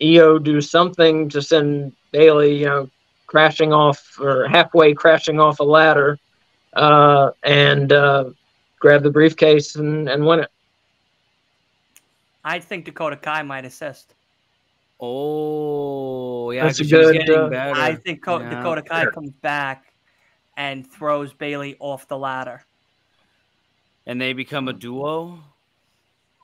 Iyo 0.00 0.42
do 0.42 0.60
something 0.60 1.28
to 1.30 1.40
send 1.40 1.92
Bayley, 2.12 2.56
you 2.58 2.66
know, 2.66 2.90
crashing 3.26 3.72
off 3.72 4.18
or 4.20 4.46
halfway 4.48 4.92
crashing 4.94 5.40
off 5.40 5.60
a 5.60 5.64
ladder, 5.64 6.18
uh, 6.74 7.30
and 7.42 7.90
uh, 7.92 8.30
grab 8.78 9.02
the 9.02 9.10
briefcase 9.10 9.76
and, 9.76 10.08
and 10.08 10.26
win 10.26 10.40
it. 10.40 10.50
I 12.44 12.58
think 12.58 12.84
Dakota 12.84 13.16
Kai 13.16 13.42
might 13.42 13.64
assist. 13.64 14.14
Oh, 15.00 16.50
yeah. 16.50 16.64
That's 16.64 16.78
'cause 16.78 16.86
a 16.88 16.90
good, 16.90 17.12
getting 17.26 17.34
uh. 17.54 17.72
I 17.74 17.94
think 17.94 18.22
Co- 18.22 18.40
Yeah. 18.40 18.50
Dakota 18.56 18.82
Kai 18.82 19.02
Sure. 19.02 19.12
comes 19.12 19.30
back 19.40 19.92
and 20.56 20.86
throws 20.90 21.32
Bayley 21.32 21.76
off 21.78 22.08
the 22.08 22.18
ladder. 22.18 22.64
and 24.04 24.20
they 24.20 24.32
become 24.32 24.66
a 24.66 24.72
duo. 24.72 25.38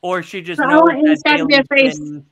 Or 0.02 0.22
she 0.22 0.40
just 0.42 0.60
No, 0.60 0.66
knows 0.84 1.20
that 1.22 1.22
gotta 1.24 1.46
be 1.46 1.54
a 1.56 1.64
Bayley's 1.68 1.96
face. 1.96 1.98
been- 1.98 2.26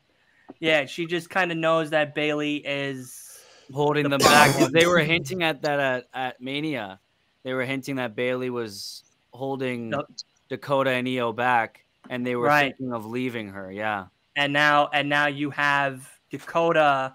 yeah, 0.60 0.86
she 0.86 1.06
just 1.06 1.28
kind 1.28 1.51
of 1.51 1.59
knows 1.59 1.90
that 1.90 2.14
Bayley 2.14 2.56
is 2.59 3.40
holding 3.74 4.05
The 4.05 4.10
them 4.10 4.18
back. 4.20 4.55
They 4.72 4.86
were 4.86 5.01
hinting 5.01 5.43
at 5.43 5.60
that 5.62 5.80
at, 5.80 6.05
at 6.14 6.40
Mania. 6.40 7.01
They 7.43 7.52
were 7.52 7.64
hinting 7.64 7.97
that 7.97 8.14
Bayley 8.16 8.48
was 8.51 9.02
holding 9.32 9.90
No. 9.90 10.05
Dakota 10.48 10.90
and 10.90 11.06
Iyo 11.06 11.34
back, 11.34 11.84
and 12.09 12.24
they 12.26 12.36
were 12.36 12.47
Right. 12.47 12.74
thinking 12.76 12.93
of 12.94 13.05
leaving 13.06 13.48
her. 13.48 13.70
Yeah. 13.72 14.06
and 14.36 14.52
now 14.52 14.88
and 14.93 15.09
now 15.09 15.26
you 15.26 15.51
have 15.51 16.09
Dakota 16.30 17.14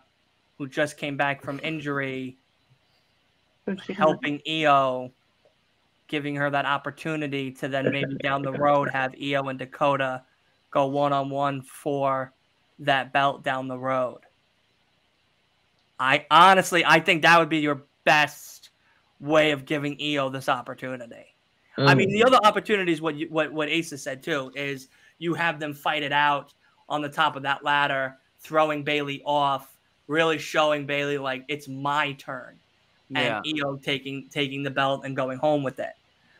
who 0.57 0.67
just 0.67 0.97
came 0.97 1.15
back 1.17 1.41
from 1.43 1.59
injury 1.63 2.37
helping 3.95 4.39
Iyo 4.47 5.11
giving 6.07 6.35
her 6.35 6.49
that 6.49 6.65
opportunity 6.65 7.51
to 7.51 7.67
then 7.67 7.89
maybe 7.91 8.15
down 8.15 8.41
the 8.41 8.51
road 8.51 8.89
have 8.89 9.13
Iyo 9.13 9.49
and 9.49 9.57
Dakota 9.59 10.23
go 10.71 10.87
one 10.87 11.13
on 11.13 11.29
one 11.29 11.61
for 11.61 12.33
that 12.79 13.13
belt 13.13 13.43
down 13.43 13.67
the 13.67 13.77
road. 13.77 14.19
I 15.99 16.25
honestly 16.31 16.83
I 16.85 16.99
think 16.99 17.21
that 17.21 17.37
would 17.37 17.49
be 17.49 17.59
your 17.59 17.83
best 18.03 18.69
way 19.19 19.51
of 19.51 19.65
giving 19.65 19.97
Iyo 19.97 20.31
this 20.31 20.49
opportunity. 20.49 21.27
I 21.77 21.95
mean, 21.95 22.11
the 22.11 22.23
other 22.23 22.37
opportunities, 22.43 23.01
what 23.01 23.15
you, 23.15 23.27
what 23.29 23.51
what 23.51 23.69
Ace 23.69 23.91
has 23.91 24.03
said 24.03 24.21
too, 24.21 24.51
is 24.55 24.87
you 25.19 25.33
have 25.33 25.59
them 25.59 25.73
fight 25.73 26.03
it 26.03 26.11
out 26.11 26.53
on 26.89 27.01
the 27.01 27.09
top 27.09 27.35
of 27.35 27.43
that 27.43 27.63
ladder, 27.63 28.17
throwing 28.39 28.83
Bayley 28.83 29.21
off, 29.25 29.75
really 30.07 30.37
showing 30.37 30.85
Bayley 30.85 31.17
like 31.17 31.45
it's 31.47 31.67
my 31.67 32.11
turn, 32.13 32.57
Yeah. 33.09 33.37
and 33.37 33.45
Iyo 33.45 33.81
taking 33.81 34.27
taking 34.29 34.63
the 34.63 34.69
belt 34.69 35.05
and 35.05 35.15
going 35.15 35.37
home 35.37 35.63
with 35.63 35.79
it, 35.79 35.93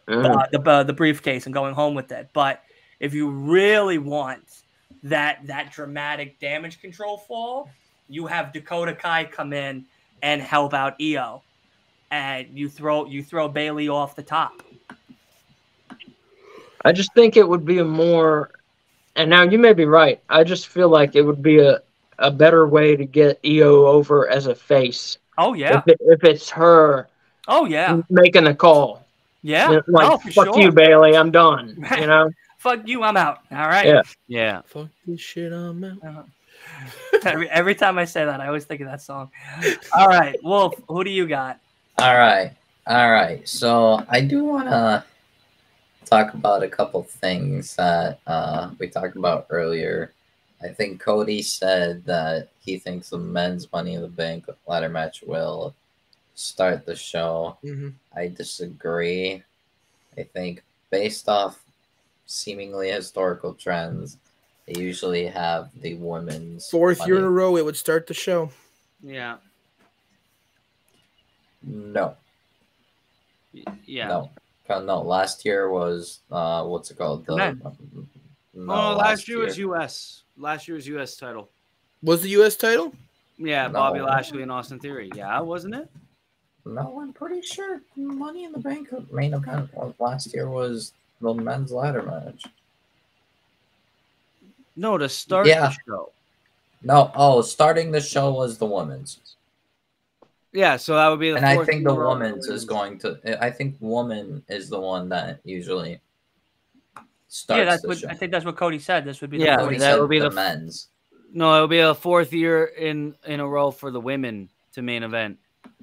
Mm. 0.08 0.26
uh, 0.26 0.48
the 0.52 0.70
uh, 0.70 0.84
the 0.84 0.94
briefcase 0.94 1.46
and 1.46 1.54
going 1.54 1.74
home 1.74 1.96
with 1.96 2.12
it. 2.12 2.30
But 2.34 2.62
if 3.02 3.14
you 3.14 3.30
really 3.30 3.98
want 3.98 4.62
that 5.04 5.46
that 5.48 5.74
dramatic 5.74 6.40
damage 6.40 6.80
control 6.80 7.18
fall, 7.18 7.70
you 8.08 8.28
have 8.28 8.54
Dakota 8.54 8.94
Kai 8.94 9.26
come 9.26 9.52
in 9.52 9.86
and 10.22 10.42
help 10.42 10.74
out 10.74 10.98
Iyo, 11.00 11.42
and 12.12 12.48
you 12.54 12.70
throw 12.70 13.06
you 13.06 13.24
throw 13.24 13.50
Bayley 13.50 13.90
off 13.90 14.16
the 14.16 14.24
top. 14.24 14.64
I 16.86 16.94
just 16.94 17.14
think 17.14 17.36
it 17.36 17.48
would 17.48 17.66
be 17.66 17.80
a 17.80 17.86
more, 17.86 18.52
and 19.18 19.30
now 19.30 19.44
you 19.44 19.58
may 19.60 19.74
be 19.74 19.86
right. 19.86 20.22
I 20.30 20.44
just 20.44 20.68
feel 20.68 20.88
like 20.88 21.16
it 21.16 21.24
would 21.24 21.44
be 21.44 21.60
a, 21.60 21.82
a 22.20 22.32
better 22.32 22.66
way 22.68 22.96
to 22.96 23.04
get 23.04 23.42
Iyo 23.44 23.86
over 23.86 24.30
as 24.30 24.46
a 24.46 24.56
face 24.56 25.18
Oh 25.38 25.54
yeah. 25.54 25.80
if, 25.80 25.88
it, 25.88 25.98
if 26.02 26.24
it's 26.24 26.50
her 26.52 27.08
Oh 27.48 27.66
yeah. 27.66 28.02
making 28.10 28.44
the 28.44 28.54
call. 28.54 29.06
Yeah. 29.42 29.80
Like, 29.88 30.12
oh, 30.12 30.18
for 30.20 30.32
fuck 30.32 30.46
sure. 30.46 30.62
you, 30.62 30.72
Bayley, 30.72 31.18
I'm 31.18 31.32
done. 31.32 31.84
You 32.00 32.06
know? 32.06 32.30
Fuck 32.62 32.88
you. 32.88 33.02
I'm 33.02 33.18
out. 33.18 33.40
All 33.50 33.58
right. 33.58 33.88
Yeah. 33.88 34.02
Yeah. 34.28 34.62
Fuck 34.68 34.90
this 35.08 35.20
shit, 35.20 35.52
I'm 35.52 35.84
out. 35.84 35.98
Uh-huh. 36.06 36.24
every, 37.26 37.50
every 37.50 37.74
time 37.74 37.98
I 37.98 38.06
say 38.06 38.24
that, 38.24 38.40
I 38.40 38.46
always 38.46 38.66
think 38.66 38.82
of 38.82 38.88
that 38.88 39.02
song. 39.02 39.32
All 39.98 40.08
right, 40.08 40.38
Wolf. 40.44 40.76
Who 40.88 41.04
do 41.04 41.10
you 41.10 41.28
got? 41.28 41.60
All 41.98 42.16
right. 42.16 42.54
All 42.86 43.12
right. 43.12 43.50
So 43.50 44.06
I 44.10 44.22
do 44.22 44.44
want 44.44 44.68
to 44.68 45.04
talk 46.06 46.36
about 46.36 46.62
a 46.62 46.68
couple 46.68 47.02
things 47.02 47.76
that 47.78 48.20
uh, 48.28 48.70
we 48.78 48.90
talked 48.90 49.16
about 49.16 49.48
earlier. 49.50 50.14
I 50.64 50.68
think 50.68 51.02
Cody 51.02 51.42
said 51.42 52.06
that 52.06 52.50
he 52.60 52.78
thinks 52.78 53.10
the 53.10 53.18
men's 53.18 53.72
Money 53.72 53.96
in 53.96 54.04
the 54.04 54.08
Bank 54.08 54.46
ladder 54.68 54.88
match 54.90 55.24
will 55.24 55.74
start 56.36 56.86
the 56.86 56.96
show. 56.96 57.58
hmm 57.64 57.90
I 58.16 58.28
disagree. 58.28 59.42
I 60.16 60.22
think 60.22 60.62
based 60.92 61.28
off 61.28 61.60
seemingly 62.32 62.90
historical 62.90 63.54
trends, 63.54 64.18
they 64.66 64.80
usually 64.82 65.26
have 65.26 65.70
the 65.82 65.96
women's 65.96 66.70
Fourth 66.70 67.06
year 67.06 67.18
in 67.18 67.24
a 67.24 67.30
row, 67.30 67.58
it 67.58 67.66
would 67.66 67.76
start 67.76 68.08
the 68.08 68.14
show. 68.14 68.50
Yeah. 69.04 69.38
No, 71.64 72.16
Yeah. 73.86 74.08
no, 74.08 74.30
Uh, 74.70 74.80
no. 74.80 75.02
Last 75.02 75.44
year 75.46 75.70
was 75.70 76.22
uh, 76.32 76.64
what's 76.64 76.90
it 76.90 76.98
called? 76.98 77.26
The 77.26 77.36
Men. 77.36 77.62
no, 78.54 78.74
oh, 78.74 78.96
last, 78.96 79.28
year 79.28 79.40
was 79.40 79.58
U.S. 79.58 80.24
Last 80.38 80.68
year 80.68 80.76
was 80.76 80.88
U.S. 80.88 81.18
title. 81.18 81.50
Was 82.02 82.22
the 82.22 82.30
U.S. 82.30 82.56
title? 82.56 82.94
Yeah, 83.38 83.68
Bobby 83.68 84.00
Lashley 84.00 84.42
and 84.42 84.52
Austin 84.52 84.80
Theory. 84.80 85.12
Yeah, 85.14 85.40
wasn't 85.42 85.76
it? 85.76 85.90
No, 86.66 87.00
I'm 87.02 87.12
pretty 87.12 87.42
sure 87.42 87.82
Money 87.96 88.46
in 88.46 88.52
the 88.52 88.60
Bank 88.60 88.90
main 89.12 89.34
event 89.34 89.70
last 90.00 90.34
year 90.34 90.50
was 90.50 90.94
the 91.22 91.34
men's 91.34 91.72
ladder 91.72 92.04
match. 92.04 92.46
No, 94.76 94.98
to 94.98 95.08
start 95.10 95.48
Yeah. 95.48 95.68
the 95.70 95.78
show. 95.88 96.12
No, 96.84 97.12
oh, 97.16 97.42
starting 97.42 97.92
the 97.92 98.02
show 98.02 98.32
was 98.34 98.58
the 98.58 98.66
women's, 98.66 99.20
Yeah, 100.52 100.78
so 100.78 100.96
that 100.96 101.08
would 101.10 101.20
be 101.20 101.30
the 101.30 101.38
and 101.38 101.46
I 101.46 101.64
think 101.64 101.86
the 101.86 101.94
women's 101.94 102.48
is 102.48 102.66
going 102.66 102.98
to. 103.00 103.20
I 103.44 103.52
think 103.52 103.78
woman 103.80 104.44
is 104.50 104.68
the 104.70 104.80
one 104.80 105.08
that 105.10 105.40
usually 105.46 106.02
starts 107.28 107.60
yeah, 107.60 107.66
that's 107.66 107.82
the 107.84 107.88
what 107.88 107.98
show. 108.00 108.08
I 108.10 108.16
think. 108.16 108.32
That's 108.32 108.44
what 108.46 108.58
Cody 108.58 108.80
said. 108.80 109.06
This 109.06 109.22
would 109.22 109.30
be 109.30 109.38
Yeah, 109.38 109.58
the 109.58 109.64
Cody 109.64 109.78
that 109.78 110.00
would 110.00 110.10
be 110.10 110.20
the, 110.20 110.30
the- 110.30 110.36
men's. 110.36 110.88
No, 111.34 111.56
it'll 111.56 111.68
be 111.70 111.80
a 111.80 111.94
fourth 111.96 112.34
year 112.34 112.66
in 112.66 113.16
in 113.26 113.40
a 113.40 113.48
row 113.48 113.72
for 113.72 113.92
the 113.92 114.02
women 114.02 114.50
to 114.74 114.82
main 114.82 115.04
event. 115.04 115.38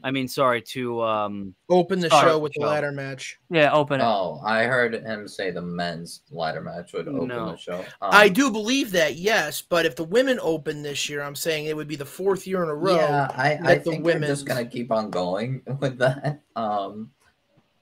I 0.04 0.10
mean, 0.10 0.28
sorry 0.28 0.62
to 0.62 1.02
um. 1.02 1.54
Open 1.68 2.00
the 2.00 2.08
show 2.10 2.38
with 2.38 2.52
the 2.54 2.62
show. 2.62 2.66
ladder 2.68 2.92
match. 2.92 3.38
yeah. 3.50 3.72
Open 3.72 4.00
it. 4.00 4.04
Oh, 4.04 4.40
I 4.44 4.64
heard 4.64 4.94
him 4.94 5.26
say 5.28 5.50
the 5.50 5.62
men's 5.62 6.22
ladder 6.30 6.60
match 6.60 6.92
would 6.92 7.08
open 7.08 7.28
No. 7.28 7.52
the 7.52 7.56
show. 7.56 7.78
Um, 8.00 8.10
I 8.12 8.28
do 8.28 8.50
believe 8.50 8.92
that, 8.92 9.16
yes, 9.16 9.62
but 9.62 9.86
if 9.86 9.96
the 9.96 10.04
women 10.04 10.38
open 10.42 10.82
this 10.82 11.08
year, 11.08 11.22
I'm 11.22 11.34
saying 11.34 11.66
it 11.66 11.76
would 11.76 11.88
be 11.88 11.96
the 11.96 12.04
fourth 12.04 12.46
year 12.46 12.62
in 12.62 12.68
a 12.68 12.74
row. 12.74 12.96
Yeah, 12.96 13.28
I, 13.34 13.58
I 13.62 13.74
the 13.76 13.80
think 13.80 14.04
they're 14.04 14.14
just 14.20 14.20
women's- 14.20 14.42
gonna 14.44 14.66
keep 14.66 14.90
on 14.92 15.10
going 15.10 15.62
with 15.80 15.98
that. 15.98 16.40
Um, 16.56 17.10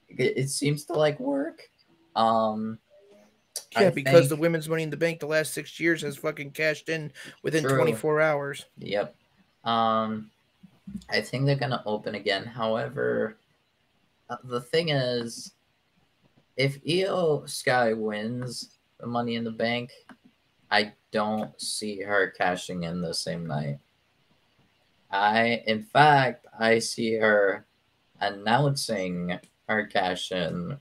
it, 0.08 0.36
it 0.38 0.50
seems 0.50 0.84
to 0.86 0.94
like 0.94 1.18
work. 1.20 1.62
Um, 2.14 2.78
Yeah, 3.72 3.88
I 3.88 3.90
because 3.90 4.20
think- 4.20 4.28
the 4.30 4.36
women's 4.36 4.68
money 4.68 4.82
in 4.82 4.90
the 4.90 4.96
bank 4.96 5.20
the 5.20 5.26
last 5.26 5.52
six 5.54 5.78
years 5.78 6.02
has 6.02 6.16
fucking 6.16 6.52
cashed 6.52 6.88
in 6.88 7.12
within 7.42 7.62
True. 7.62 7.76
24 7.76 8.20
hours. 8.20 8.64
Yep. 8.78 9.14
Um, 9.64 10.30
I 11.08 11.20
think 11.20 11.46
they're 11.46 11.56
gonna 11.56 11.82
open 11.86 12.14
again. 12.14 12.44
However, 12.44 13.38
uh, 14.28 14.36
the 14.44 14.60
thing 14.60 14.90
is, 14.90 15.52
if 16.56 16.82
Iyo 16.84 17.48
Sky 17.48 17.92
wins 17.92 18.78
the 18.98 19.06
Money 19.06 19.36
in 19.36 19.44
the 19.44 19.50
Bank, 19.50 19.90
I 20.70 20.92
don't 21.10 21.60
see 21.60 22.00
her 22.00 22.30
cashing 22.30 22.84
in 22.84 23.00
the 23.00 23.14
same 23.14 23.46
night. 23.46 23.78
I, 25.10 25.62
in 25.66 25.82
fact, 25.84 26.46
I 26.58 26.78
see 26.80 27.14
her 27.14 27.66
announcing 28.20 29.38
her 29.68 29.86
cash 29.86 30.32
in 30.32 30.78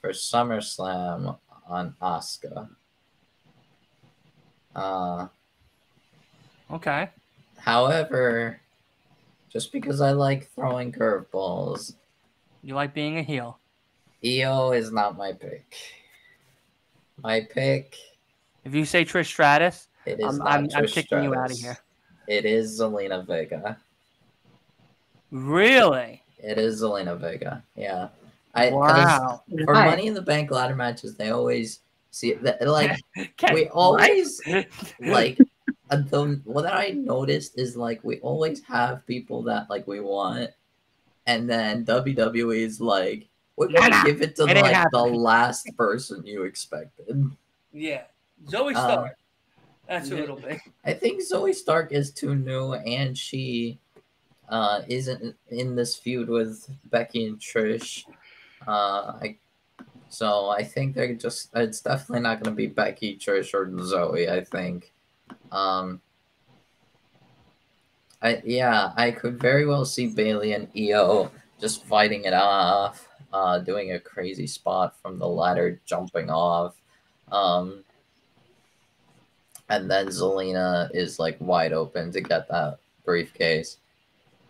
for 0.00 0.10
SummerSlam 0.10 1.38
on 1.66 1.94
Asuka. 2.00 2.68
Uh, 4.74 5.28
Okay. 6.70 7.10
However, 7.58 8.60
just 9.54 9.70
because 9.72 10.00
I 10.00 10.10
like 10.10 10.50
throwing 10.52 10.92
curveballs, 10.92 11.94
You 12.62 12.74
like 12.74 12.92
being 12.92 13.18
a 13.18 13.22
heel. 13.22 13.58
Iyo 14.22 14.76
is 14.76 14.90
not 14.90 15.16
my 15.16 15.32
pick. 15.32 15.74
My 17.22 17.46
pick, 17.48 17.96
If 18.64 18.74
you 18.74 18.84
say 18.84 19.04
Trish 19.04 19.26
Stratus, 19.26 19.86
it 20.04 20.18
is 20.18 20.26
I'm, 20.26 20.38
not 20.38 20.48
I'm, 20.48 20.64
I'm 20.74 20.84
Trish 20.84 20.92
kicking 20.94 21.22
you 21.22 21.34
out 21.36 21.52
of 21.52 21.56
here. 21.58 21.78
It 22.26 22.44
is 22.44 22.80
Zelina 22.80 23.24
Vega. 23.24 23.78
Really? 25.30 26.22
It 26.38 26.58
is 26.58 26.82
Zelina 26.82 27.16
Vega. 27.18 27.62
Yeah. 27.76 28.08
I 28.54 28.70
'cause 28.70 29.20
wow. 29.20 29.42
for 29.64 29.74
Nice. 29.74 29.90
Money 29.90 30.06
in 30.08 30.14
the 30.14 30.22
Bank 30.22 30.50
ladder 30.50 30.74
matches, 30.74 31.16
they 31.16 31.30
always 31.30 31.80
see 32.10 32.32
that 32.34 32.66
like 32.66 32.98
Okay, 33.18 33.54
we 33.54 33.68
always 33.68 34.40
like 35.00 35.38
the 35.96 36.40
what 36.44 36.66
I 36.66 36.90
noticed 36.90 37.58
is 37.58 37.76
like 37.76 38.02
we 38.04 38.20
always 38.20 38.62
have 38.64 39.06
people 39.06 39.42
that 39.44 39.68
like 39.70 39.86
we 39.86 40.00
want, 40.00 40.50
and 41.26 41.48
then 41.48 41.84
WWE 41.84 42.58
is 42.58 42.80
like 42.80 43.28
we're 43.56 43.68
gonna 43.68 43.90
nah, 43.90 44.04
give 44.04 44.22
it 44.22 44.36
to 44.36 44.46
it 44.46 44.60
like 44.60 44.90
the 44.90 44.98
last 44.98 45.68
person 45.76 46.24
you 46.26 46.44
expected. 46.44 47.30
yeah. 47.72 48.02
Zoey 48.46 48.74
Uh, 48.74 48.92
Stark. 48.92 49.16
That's 49.88 50.10
a 50.10 50.14
little 50.14 50.38
it'll. 50.38 50.58
I 50.84 50.94
think 50.94 51.20
Zoey 51.20 51.54
Stark 51.54 51.92
is 51.92 52.10
too 52.10 52.34
new, 52.34 52.74
and 52.74 53.16
she 53.16 53.78
uh, 54.48 54.82
isn't 54.88 55.36
in 55.50 55.76
this 55.76 55.94
feud 55.96 56.28
with 56.28 56.68
Becky 56.90 57.26
and 57.26 57.38
Trish. 57.38 58.04
Uh, 58.66 59.18
I, 59.20 59.36
so 60.08 60.48
I 60.48 60.62
think 60.62 60.94
they're 60.94 61.14
just. 61.14 61.50
It's 61.54 61.80
definitely 61.80 62.20
not 62.22 62.42
going 62.42 62.54
to 62.54 62.56
be 62.56 62.66
Becky, 62.66 63.16
Trish, 63.16 63.52
or 63.52 63.66
Zoey. 63.66 64.30
I 64.30 64.42
think. 64.42 64.92
Um, 65.52 66.00
I 68.22 68.42
yeah, 68.44 68.92
I 68.96 69.10
could 69.10 69.38
very 69.38 69.66
well 69.66 69.84
see 69.84 70.06
Bayley 70.06 70.52
and 70.54 70.72
Iyo 70.74 71.30
just 71.60 71.84
fighting 71.84 72.24
it 72.24 72.32
off, 72.32 73.08
uh, 73.32 73.58
doing 73.58 73.92
a 73.92 74.00
crazy 74.00 74.46
spot 74.46 74.96
from 75.00 75.18
the 75.18 75.28
ladder, 75.28 75.80
jumping 75.84 76.30
off. 76.30 76.74
Um, 77.30 77.84
and 79.68 79.90
then 79.90 80.08
Zelina 80.08 80.90
is 80.94 81.18
like 81.18 81.36
wide 81.40 81.72
open 81.72 82.12
to 82.12 82.20
get 82.20 82.48
that 82.48 82.78
briefcase. 83.04 83.78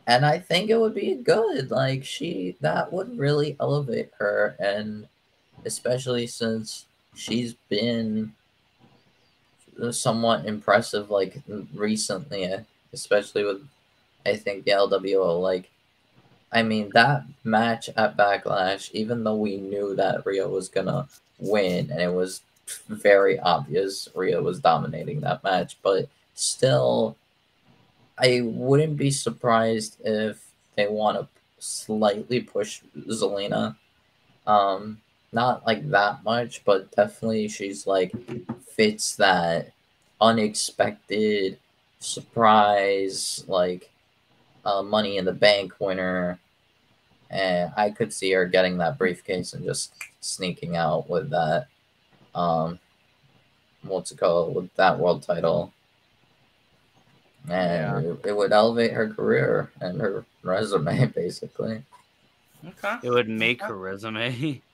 And 0.07 0.27
I 0.27 0.39
think 0.39 0.71
it 0.71 0.79
would 0.79 0.95
be 0.95 1.15
good. 1.15 1.71
Like 1.71 2.05
she 2.05 2.57
that 2.61 2.93
would 2.93 3.19
really 3.19 3.57
elevate 3.61 4.11
her 4.19 4.55
and 4.59 5.09
especially 5.65 6.27
since 6.27 6.87
she's 7.15 7.55
been 7.69 8.35
somewhat 9.91 10.47
impressive 10.47 11.11
like 11.11 11.37
recently, 11.75 12.53
especially 12.93 13.45
with 13.45 13.67
I 14.27 14.37
think 14.37 14.65
the 14.65 14.73
LWO 14.73 15.41
like 15.41 15.71
I 16.53 16.63
mean 16.63 16.91
that 16.95 17.25
match 17.43 17.91
at 17.97 18.17
Backlash, 18.17 18.91
even 18.93 19.25
though 19.25 19.37
we 19.37 19.57
knew 19.57 19.95
that 19.97 20.25
Rhea 20.25 20.49
was 20.49 20.69
gonna 20.69 21.09
win 21.39 21.91
and 21.91 22.01
it 22.01 22.13
was 22.13 22.43
very 22.89 23.39
obvious 23.41 24.09
Rhea 24.15 24.41
was 24.41 24.61
dominating 24.61 25.21
that 25.21 25.45
match, 25.45 25.77
but 25.83 26.09
still, 26.35 27.17
I 28.19 28.41
wouldn't 28.43 28.97
be 28.97 29.11
surprised 29.11 29.97
if 30.05 30.45
they 30.77 30.89
want 30.89 31.19
to 31.19 31.29
slightly 31.59 32.41
push 32.41 32.83
Zelina. 33.09 33.77
Um, 34.47 35.01
not 35.35 35.67
like 35.67 35.91
that 35.91 36.25
much, 36.25 36.65
but 36.65 36.91
definitely 36.95 37.49
she's 37.49 37.87
like 37.87 38.13
fits 38.77 39.17
that 39.17 39.73
unexpected 40.21 41.59
surprise, 41.99 43.45
like 43.49 43.91
uh, 44.65 44.83
Money 44.83 45.19
in 45.19 45.25
the 45.25 45.33
Bank 45.33 45.75
winner. 45.79 46.39
And 47.31 47.73
I 47.77 47.91
could 47.91 48.13
see 48.13 48.31
her 48.33 48.47
getting 48.47 48.79
that 48.79 48.99
briefcase 48.99 49.53
and 49.55 49.65
just 49.65 49.93
sneaking 50.21 50.77
out 50.77 51.09
with 51.11 51.31
that 51.31 51.67
um 52.35 52.79
what's 53.83 54.11
it 54.11 54.19
called 54.19 54.55
with 54.57 54.75
that 54.75 54.99
world 54.99 55.23
title 55.23 55.73
and 57.49 58.07
it, 58.07 58.21
it 58.25 58.37
would 58.37 58.51
elevate 58.51 58.93
her 58.93 59.09
career 59.09 59.71
and 59.81 60.01
her 60.01 60.25
resume 60.43 61.07
basically 61.15 61.83
Okay. 62.67 62.97
It 63.03 63.11
would 63.11 63.29
make 63.29 63.63
her 63.63 63.77
resume. 63.77 64.63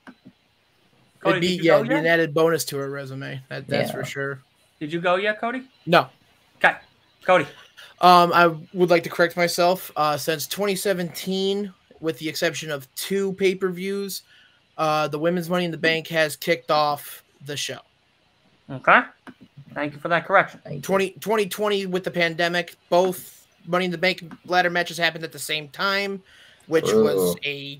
Cody, 1.21 1.37
It'd 1.37 1.41
be 1.41 1.49
did 1.49 1.57
you 1.57 1.63
yeah, 1.65 1.73
go 1.73 1.77
it'd 1.79 1.89
be 1.89 1.95
an 1.97 2.07
added 2.07 2.35
bonus 2.35 2.65
to 2.67 2.79
her 2.79 2.91
resume. 2.91 3.41
That, 3.49 3.67
that's 3.69 3.91
for 3.91 4.05
sure. 4.05 4.41
Did 4.79 4.93
you 4.93 5.01
go 5.01 5.17
yet, 5.17 5.39
Cody? 5.39 5.65
No. 5.87 6.09
Okay. 6.57 6.77
Cody. 7.23 7.47
Um, 8.01 8.33
I 8.33 8.47
would 8.73 8.89
like 8.89 9.03
to 9.05 9.11
correct 9.11 9.37
myself. 9.37 9.93
Uh, 9.97 10.17
since 10.17 10.47
2017, 10.47 11.73
with 12.01 12.19
the 12.19 12.29
exception 12.29 12.71
of 12.71 12.93
two 12.95 13.35
pay 13.35 13.55
per 13.55 13.69
views, 13.69 14.23
uh, 14.79 15.09
the 15.09 15.19
Women's 15.19 15.51
Money 15.51 15.67
in 15.67 15.71
the 15.71 15.77
Bank 15.77 16.09
has 16.09 16.37
kicked 16.37 16.71
off 16.71 17.23
the 17.45 17.57
show. 17.57 17.81
Okay. 18.71 19.01
Thank 19.75 19.93
you 19.93 19.99
for 19.99 20.09
that 20.09 20.27
correction. 20.27 20.61
20, 20.81 21.11
2020 21.11 21.87
with 21.87 22.05
the 22.05 22.11
pandemic, 22.11 22.75
both 22.89 23.47
Money 23.67 23.85
in 23.85 23.91
the 23.91 23.99
Bank 23.99 24.25
ladder 24.47 24.71
matches 24.71 24.97
happened 24.97 25.23
at 25.23 25.33
the 25.33 25.39
same 25.39 25.69
time, 25.69 26.23
which 26.67 26.87
was 26.87 27.37
a 27.45 27.79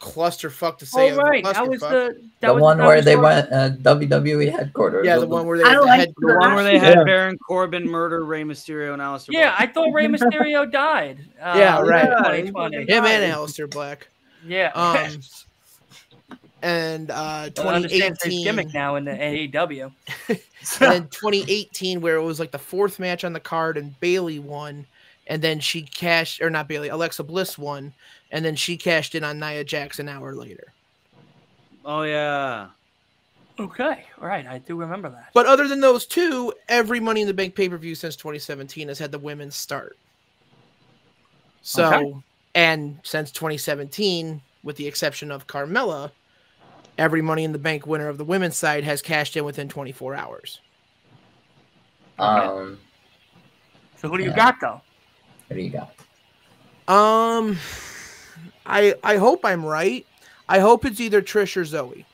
clusterfuck 0.00 0.78
to 0.78 0.86
say. 0.86 1.12
Oh 1.12 1.16
right, 1.16 1.44
that 1.44 1.68
was 1.68 1.80
the 1.80 2.16
that 2.40 2.48
the 2.48 2.54
was, 2.54 2.62
one 2.62 2.78
that 2.78 2.86
where 2.86 3.02
they 3.02 3.14
the- 3.14 3.20
went 3.20 3.52
uh, 3.52 3.70
WWE 3.70 4.50
headquarters 4.50 5.04
yeah, 5.06 5.18
the 5.18 5.26
one 5.26 5.46
where 5.46 5.58
they 5.58 5.64
I 5.64 5.68
had 5.70 5.78
the 5.78 5.82
like 5.82 6.00
head. 6.00 6.14
The 6.18 6.36
one 6.38 6.54
where 6.54 6.64
they 6.64 6.78
had 6.78 6.96
Yeah. 6.98 7.04
Baron 7.04 7.38
Corbin 7.38 7.86
murder 7.88 8.24
Rey 8.24 8.42
Mysterio 8.42 8.92
and 8.94 9.02
Aleister 9.02 9.28
Yeah, 9.30 9.54
I 9.58 9.66
thought 9.66 9.92
Rey 9.92 10.06
Mysterio 10.06 10.70
died. 10.72 11.18
Uh, 11.40 11.54
Yeah, 11.56 11.80
right. 11.82 12.04
in 12.06 12.46
Yeah, 12.46 12.48
2020. 12.48 12.76
and 12.78 12.88
Right. 12.88 13.22
Aleister 13.22 13.68
Black. 13.70 14.08
Yeah. 14.46 14.70
Um, 14.74 15.20
and 16.62 17.10
uh, 17.10 17.14
I 17.14 17.60
understand 17.60 18.18
his 18.22 18.34
2018. 18.34 18.44
gimmick 18.44 18.74
now 18.74 18.96
in 18.96 19.04
the 19.04 19.12
AEW. 19.12 19.92
and 20.28 20.38
then 20.80 21.08
2018 21.08 22.00
where 22.00 22.16
it 22.16 22.22
was 22.22 22.38
like 22.40 22.50
the 22.50 22.58
fourth 22.58 22.98
match 22.98 23.24
on 23.24 23.32
the 23.32 23.40
card 23.40 23.76
and 23.76 23.98
Bayley 24.00 24.38
won 24.38 24.86
and 25.30 25.40
then 25.40 25.60
she 25.60 25.82
cashed 25.82 26.42
or 26.42 26.50
not 26.50 26.68
Bayley 26.68 26.88
Alexa 26.88 27.22
Bliss 27.22 27.56
won 27.56 27.94
and 28.32 28.44
then 28.44 28.56
she 28.56 28.76
cashed 28.76 29.14
in 29.14 29.24
on 29.24 29.38
Nia 29.38 29.64
Jax 29.64 30.00
an 30.00 30.08
hour 30.08 30.34
later. 30.34 30.74
Oh 31.84 32.02
yeah. 32.02 32.68
okay, 33.58 34.04
all 34.20 34.26
right, 34.26 34.46
I 34.46 34.58
do 34.58 34.76
remember 34.76 35.08
that. 35.08 35.30
But 35.32 35.46
other 35.46 35.68
than 35.68 35.80
those 35.80 36.04
two, 36.04 36.52
every 36.68 37.00
Money 37.00 37.22
in 37.22 37.26
the 37.28 37.32
Bank 37.34 37.54
pay-per-view 37.54 37.94
since 37.94 38.16
2017 38.16 38.88
has 38.88 38.98
had 38.98 39.12
the 39.12 39.18
women's 39.18 39.56
start. 39.56 39.96
So 41.62 41.86
Okay. 41.86 42.14
and 42.56 42.98
since 43.04 43.30
2017 43.30 44.42
with 44.64 44.76
the 44.76 44.86
exception 44.88 45.30
of 45.30 45.46
Carmella, 45.46 46.10
every 46.98 47.22
Money 47.22 47.44
in 47.44 47.52
the 47.52 47.58
Bank 47.58 47.86
winner 47.86 48.08
of 48.08 48.18
the 48.18 48.24
women's 48.24 48.56
side 48.56 48.82
has 48.82 49.00
cashed 49.00 49.36
in 49.36 49.44
within 49.44 49.68
24 49.68 50.16
hours. 50.16 50.60
um 52.18 52.78
So 53.96 54.08
who 54.08 54.18
do 54.18 54.24
you 54.24 54.30
Yeah. 54.30 54.36
got 54.36 54.56
though? 54.60 54.80
What 55.50 55.56
do 55.56 55.62
you 55.62 55.70
got? 55.70 55.90
Um, 56.86 57.58
I 58.64 58.94
I 59.02 59.16
hope 59.16 59.44
I'm 59.44 59.66
right. 59.66 60.06
I 60.48 60.60
hope 60.60 60.84
it's 60.84 61.00
either 61.00 61.20
Trish 61.20 61.56
or 61.56 61.62
Zoey. 61.62 62.04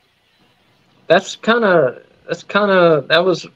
That's 1.07 1.37
kind 1.37 1.63
of 1.63 2.03
that's 2.27 2.43
kind 2.43 2.71
of 2.71 3.09
that 3.09 3.23
was. 3.23 3.47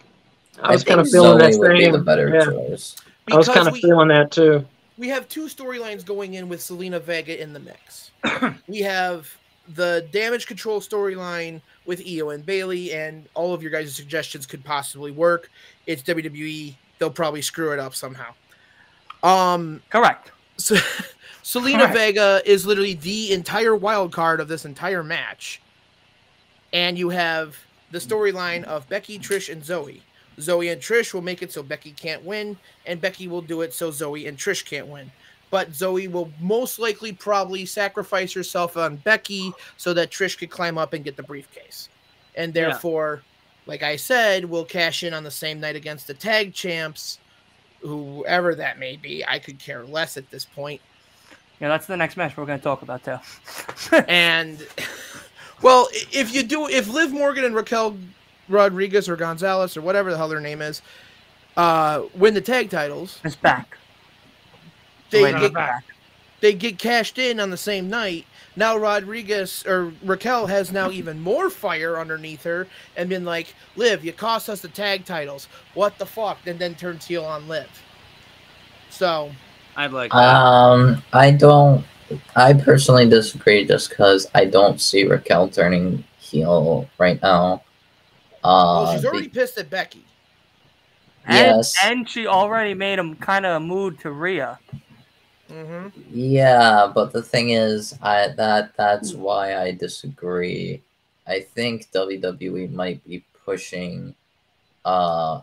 I 0.63 0.73
was 0.73 0.85
kind 0.85 1.01
of 1.01 1.09
feeling 1.09 1.39
Zoey 1.39 1.53
that 1.53 1.59
would 1.59 1.79
be 1.79 1.91
the 1.91 1.99
better 1.99 2.29
yeah, 2.29 2.45
choice. 2.45 2.97
I 3.33 3.37
was 3.37 3.49
kind 3.49 3.69
of 3.69 3.79
feeling 3.79 4.09
that 4.09 4.31
too. 4.31 4.67
we 4.99 5.09
have 5.09 5.27
two 5.31 5.47
storylines 5.47 6.05
going 6.05 6.35
in 6.35 6.51
with 6.51 6.61
Zelina 6.61 7.01
Vega 7.01 7.41
in 7.41 7.55
the 7.55 7.61
mix. 7.61 8.11
we 8.69 8.81
have 8.81 9.35
the 9.77 10.07
damage 10.13 10.47
control 10.47 10.83
storyline 10.83 11.63
with 11.87 12.05
Iyo 12.05 12.35
and 12.35 12.45
Bayley, 12.45 12.93
and 12.93 13.27
all 13.33 13.55
of 13.55 13.63
your 13.63 13.73
guys' 13.73 13.97
suggestions 13.97 14.45
could 14.45 14.63
possibly 14.63 15.11
work. 15.11 15.51
It's 15.87 16.03
WWE. 16.03 16.75
They'll 16.99 17.09
probably 17.09 17.41
screw 17.41 17.73
it 17.73 17.79
up 17.79 17.95
somehow. 17.95 18.35
Um, 19.23 19.83
Correct. 19.91 20.31
so 20.57 20.75
Zelina 21.45 21.79
Correct. 21.79 21.95
Vega 21.95 22.43
is 22.45 22.67
literally 22.67 22.95
the 22.95 23.33
entire 23.33 23.75
wild 23.77 24.13
card 24.13 24.41
of 24.41 24.49
this 24.49 24.65
entire 24.65 25.03
match. 25.03 25.61
And 26.73 26.97
you 26.99 27.09
have 27.11 27.57
the 27.91 27.99
storyline 27.99 28.63
of 28.65 28.89
Becky, 28.89 29.19
Trish, 29.19 29.53
and 29.53 29.63
Zoey. 29.63 30.01
Zoey 30.39 30.73
and 30.73 30.81
Trish 30.81 31.13
will 31.13 31.23
make 31.23 31.43
it 31.43 31.53
so 31.53 31.63
Becky 31.63 31.91
can't 31.91 32.25
win, 32.25 32.57
and 32.87 33.01
Becky 33.01 33.27
will 33.29 33.43
do 33.43 33.63
it 33.63 33.75
so 33.75 33.91
Zoey 33.91 34.29
and 34.29 34.39
Trish 34.39 34.65
can't 34.65 34.87
win. 34.87 35.11
But 35.51 35.73
Zoey 35.73 36.11
will 36.11 36.31
most 36.41 36.79
likely 36.79 37.13
probably 37.13 37.67
sacrifice 37.67 38.33
herself 38.33 38.77
on 38.77 38.97
Becky 38.97 39.53
so 39.77 39.93
that 39.95 40.11
Trish 40.11 40.39
could 40.39 40.51
climb 40.51 40.79
up 40.79 40.93
and 40.93 41.05
get 41.05 41.17
the 41.17 41.25
briefcase. 41.25 41.89
And 42.37 42.55
Yeah. 42.55 42.69
therefore, 42.69 43.23
like 43.67 43.83
I 43.83 43.97
said, 43.97 44.45
we'll 44.45 44.65
cash 44.65 45.03
in 45.03 45.13
on 45.13 45.25
the 45.25 45.31
same 45.31 45.59
night 45.59 45.75
against 45.75 46.07
the 46.07 46.15
tag 46.15 46.55
champs, 46.55 47.19
whoever 47.83 48.55
that 48.55 48.79
may 48.79 48.97
be. 48.97 49.25
I 49.27 49.39
could 49.39 49.59
care 49.59 49.85
less 49.85 50.17
at 50.17 50.31
this 50.31 50.45
point. 50.45 50.81
Yeah, 51.61 51.69
that's 51.69 51.87
the 51.87 51.97
next 51.97 52.17
match 52.17 52.37
we're 52.37 52.47
going 52.47 52.59
to 52.59 52.65
talk 52.65 52.83
about 52.83 53.05
too. 53.05 53.19
And 54.09 54.67
well, 55.63 55.89
if 56.13 56.35
you 56.35 56.43
do, 56.43 56.69
if 56.69 56.89
Liv 56.89 57.13
Morgan 57.13 57.45
and 57.45 57.55
Raquel 57.55 57.97
Rodriguez 58.49 59.09
or 59.09 59.17
Gonzalez 59.17 59.77
or 59.77 59.83
whatever 59.83 60.11
the 60.11 60.17
hell 60.17 60.29
their 60.29 60.41
name 60.41 60.63
is, 60.63 60.83
uh, 61.57 62.05
win 62.15 62.35
the 62.35 62.41
tag 62.41 62.71
titles, 62.71 63.21
it's 63.25 63.37
back. 63.37 63.77
they 65.11 65.33
get 65.33 65.53
back. 65.53 65.85
they 66.41 66.55
get 66.55 66.79
cashed 66.79 67.19
in 67.19 67.41
on 67.41 67.51
the 67.51 67.57
same 67.57 67.91
night. 67.91 68.27
Now 68.57 68.77
Rodriguez 68.77 69.65
or 69.67 69.93
Raquel 70.03 70.47
has 70.47 70.73
now 70.73 70.91
even 70.91 71.21
more 71.21 71.51
fire 71.51 71.99
underneath 71.99 72.43
her 72.45 72.67
and 72.97 73.09
been 73.09 73.25
like, 73.25 73.55
Liv, 73.77 74.05
you 74.05 74.13
cost 74.13 74.49
us 74.49 74.61
the 74.61 74.69
tag 74.69 75.05
titles. 75.05 75.49
What 75.75 75.99
the 75.99 76.07
fuck? 76.07 76.39
And 76.47 76.59
then 76.59 76.75
turns 76.75 77.07
heel 77.07 77.25
on 77.25 77.47
Liv. 77.49 77.69
So 78.91 79.31
I'd 79.77 79.93
like 79.93 80.11
that. 80.11 80.17
Um, 80.19 81.03
I 81.13 81.31
don't. 81.31 81.85
I 82.35 82.55
personally 82.55 83.09
disagree, 83.09 83.65
just 83.65 83.89
because 83.91 84.27
I 84.35 84.45
don't 84.45 84.81
see 84.81 85.05
Raquel 85.05 85.49
turning 85.49 86.03
heel 86.19 86.89
right 86.99 87.23
now. 87.23 87.63
Uh, 88.43 88.83
well, 88.85 88.93
she's 88.93 89.03
be- 89.03 89.09
already 89.09 89.29
pissed 89.29 89.59
at 89.59 89.71
Becky. 89.71 90.05
And, 91.27 91.57
Yes. 91.57 91.77
and 91.85 92.09
she 92.09 92.27
already 92.27 92.75
made 92.75 92.99
him 92.99 93.15
kind 93.15 93.47
of 93.47 93.55
a 93.57 93.61
mood 93.61 94.01
to 94.01 94.11
Rhea. 94.11 94.59
Hmm 95.51 95.89
Yeah, 96.11 96.91
but 96.95 97.13
the 97.13 97.23
thing 97.23 97.51
is, 97.51 97.95
I 98.03 98.29
that 98.29 98.77
that's 98.77 99.15
why 99.15 99.57
I 99.57 99.73
disagree. 99.73 100.83
I 101.27 101.41
think 101.41 101.91
WWE 101.93 102.67
might 102.69 103.05
be 103.07 103.25
pushing 103.45 104.15
uh 104.85 105.43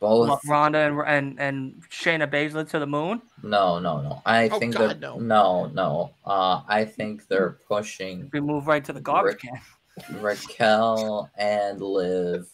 both 0.00 0.44
Ronda 0.46 0.78
and, 0.78 1.00
and 1.06 1.40
and 1.40 1.82
Shayna 1.90 2.26
Baszler 2.30 2.68
to 2.70 2.78
the 2.78 2.86
moon. 2.86 3.22
no 3.42 3.78
no 3.78 4.00
no. 4.00 4.22
I 4.26 4.48
Oh, 4.50 4.58
think 4.58 4.74
God, 4.76 5.00
no. 5.00 5.18
no 5.18 5.66
no. 5.66 6.10
Uh 6.24 6.62
I 6.68 6.84
think 6.84 7.28
they're 7.28 7.56
pushing 7.68 8.30
We 8.32 8.40
move 8.40 8.66
right 8.66 8.84
to 8.84 8.92
the 8.92 9.00
garbage 9.00 9.38
can. 9.40 9.60
Raquel 10.20 11.30
and 11.36 11.80
Liv 11.80 12.48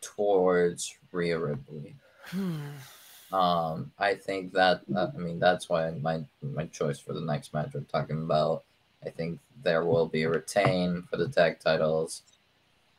towards 0.00 0.94
Rhea 1.12 1.38
Ripley. 1.38 1.94
Um, 3.32 3.90
I 3.98 4.14
think 4.14 4.52
that 4.52 4.82
uh, 4.94 5.08
I 5.14 5.18
mean 5.18 5.38
that's 5.38 5.68
why 5.68 5.90
my 5.90 6.24
my 6.42 6.66
choice 6.66 6.98
for 6.98 7.12
the 7.12 7.20
next 7.20 7.52
match 7.52 7.70
we're 7.74 7.80
talking 7.80 8.22
about. 8.22 8.62
I 9.04 9.10
think 9.10 9.40
there 9.62 9.84
will 9.84 10.06
be 10.06 10.22
a 10.22 10.28
retain 10.28 11.02
for 11.10 11.16
the 11.16 11.28
tag 11.28 11.58
titles, 11.60 12.22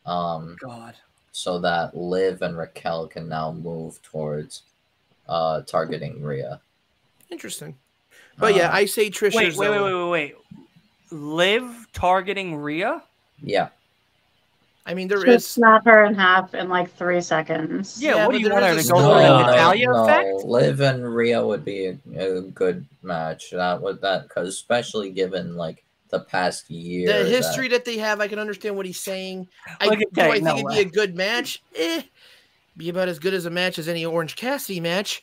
um, 0.06 0.58
God. 0.62 0.96
so 1.32 1.60
that 1.60 1.96
Liv 1.96 2.42
and 2.42 2.58
Raquel 2.58 3.08
can 3.08 3.28
now 3.30 3.52
move 3.52 4.02
towards 4.02 4.64
uh 5.30 5.62
targeting 5.62 6.22
Rhea. 6.22 6.60
Interesting. 7.30 7.76
But 8.38 8.56
yeah, 8.56 8.70
Uh, 8.70 8.76
I 8.76 8.86
say 8.86 9.10
Trish 9.10 9.34
Wait, 9.34 9.56
wait, 9.56 9.70
wait, 9.70 9.82
wait, 9.82 9.94
wait, 9.94 10.10
wait. 10.10 10.36
Liv 11.12 11.88
targeting 11.94 12.56
Rhea? 12.56 13.02
yeah. 13.42 13.70
I 14.88 14.94
mean, 14.94 15.10
there 15.10 15.24
Just 15.26 15.48
is. 15.48 15.52
snap 15.52 15.84
her 15.84 16.06
in 16.06 16.16
half 16.16 16.54
in 16.56 16.70
like 16.70 16.90
three 16.96 17.20
seconds. 17.20 18.02
Yeah, 18.02 18.16
Yeah, 18.16 18.26
what 18.26 18.32
do 18.32 18.40
you 18.40 18.50
want 18.50 18.64
her 18.64 18.74
to 18.74 18.80
a 18.80 18.84
go 18.84 18.84
story. 18.84 19.02
through 19.02 19.12
No, 19.28 19.38
the 19.38 19.44
no, 19.44 19.52
Natalya 19.52 19.86
no. 19.88 20.04
effect? 20.04 20.46
Liv 20.46 20.80
and 20.80 21.16
Rhea 21.16 21.46
would 21.46 21.66
be 21.66 21.88
a, 21.88 22.38
a 22.38 22.42
good 22.44 22.86
match. 23.04 23.52
That 23.52 23.82
would 23.82 24.00
that 24.02 24.24
because 24.24 24.48
especially 24.48 25.12
given 25.12 25.58
like 25.58 25.84
the 26.10 26.22
past 26.22 26.70
year. 26.70 27.08
The 27.24 27.30
history 27.30 27.68
that 27.68 27.84
they 27.84 27.98
have, 27.98 28.22
I 28.22 28.30
can 28.30 28.40
understand 28.40 28.78
what 28.78 28.86
he's 28.86 29.00
saying. 29.02 29.50
I, 29.82 29.88
Look 29.88 30.00
do 30.00 30.06
I 30.16 30.22
Kate, 30.22 30.32
think 30.36 30.44
no 30.46 30.54
it'd 30.54 30.66
way. 30.66 30.76
be 30.76 30.82
a 30.88 30.92
good 30.92 31.16
match? 31.18 31.62
Eh, 31.76 32.04
be 32.78 32.88
about 32.88 33.10
as 33.10 33.20
good 33.20 33.34
as 33.34 33.46
a 33.46 33.50
match 33.50 33.78
as 33.78 33.90
any 33.90 34.06
Orange 34.06 34.38
Cassidy 34.38 34.80
match. 34.80 35.22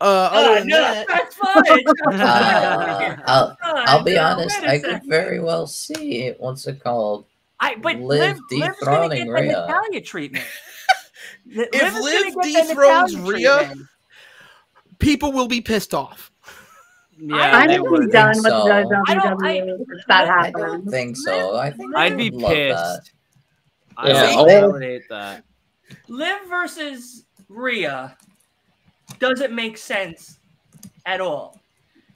Uh, 0.00 0.30
other 0.32 0.48
Oh, 0.50 0.54
than 0.60 0.68
no, 0.68 0.80
that, 0.80 1.06
that's 1.08 1.34
fine. 1.36 1.84
Uh, 2.22 3.16
I'll, 3.26 3.56
I'll 3.62 4.02
be 4.02 4.14
No, 4.14 4.22
honest. 4.22 4.58
I 4.62 4.78
could 4.78 5.02
very 5.04 5.40
well 5.40 5.66
see 5.66 6.22
it. 6.22 6.40
What's 6.40 6.66
it 6.66 6.82
called? 6.82 7.26
I 7.60 7.74
but 7.76 7.96
Liv 7.96 8.38
Liv, 8.50 8.60
Liv's 8.60 8.76
gonna 8.80 9.08
get 9.14 9.26
dethroning 9.26 9.32
the 9.32 9.40
Natalya 9.42 10.00
treatment. 10.00 10.44
Li- 11.46 11.66
If 11.72 11.94
Liv 11.94 12.34
get 12.42 12.66
dethrones 12.68 13.14
Natalya 13.14 13.32
Rhea, 13.32 13.56
treatment. 13.66 13.88
people 14.98 15.32
will 15.32 15.48
be 15.48 15.60
pissed 15.60 15.94
off. 15.94 16.30
Yeah, 17.20 17.34
I'm 17.36 17.66
they 17.68 17.78
gonna 17.78 17.90
would. 17.90 18.06
be 18.06 18.12
done 18.12 18.36
with 18.36 18.44
so. 18.44 18.64
the 18.64 18.72
I 18.72 18.82
don't- 18.82 19.44
I- 19.44 19.58
WWE 19.60 19.80
if 19.88 20.06
that 20.06 20.28
I 20.28 20.46
I 20.46 20.50
don't 20.52 20.86
think 20.88 21.16
so. 21.16 21.56
I 21.56 21.70
think 21.72 21.96
I'd 21.96 22.16
be 22.16 22.30
would 22.30 22.42
that. 22.44 23.00
pissed. 23.02 23.12
I 23.96 24.08
Yeah, 24.10 24.36
would, 24.42 24.50
oh. 24.52 24.62
I 24.62 24.66
would 24.68 24.82
hate 24.82 25.08
that. 25.08 25.44
Liv 26.06 26.36
versus 26.48 27.24
Rhea 27.48 28.16
doesn't 29.18 29.52
make 29.52 29.76
sense 29.78 30.38
at 31.06 31.20
all. 31.20 31.60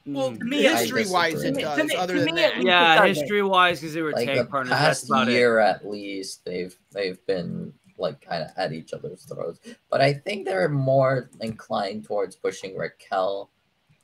Well, 0.07 0.33
Mm. 0.33 0.39
To 0.41 0.45
me, 0.45 0.63
history-wise, 0.63 1.43
it 1.45 1.55
does. 1.59 1.79
To 1.79 1.85
me- 1.85 1.95
other 1.97 2.15
to 2.15 2.21
than 2.25 2.35
me, 2.35 2.41
that, 2.43 2.63
yeah, 2.63 3.05
history 3.07 3.43
wise, 3.43 3.81
because 3.81 3.95
they 3.95 4.03
were 4.03 4.13
Like 4.13 4.27
tag 4.27 4.39
the 4.39 4.45
partners. 4.47 4.71
That's 4.71 5.01
past 5.01 5.11
about 5.11 5.29
year, 5.29 5.59
at 5.61 5.89
least 5.89 6.45
they've 6.45 6.77
they've 6.91 7.25
been 7.27 7.73
like 7.99 8.21
kind 8.21 8.43
of 8.43 8.51
at 8.57 8.73
each 8.73 8.93
other's 8.93 9.23
throats. 9.25 9.61
But 9.91 10.01
I 10.01 10.13
think 10.13 10.45
they're 10.47 10.69
more 10.69 11.31
inclined 11.41 12.05
towards 12.05 12.35
pushing 12.37 12.77
Raquel. 12.77 13.51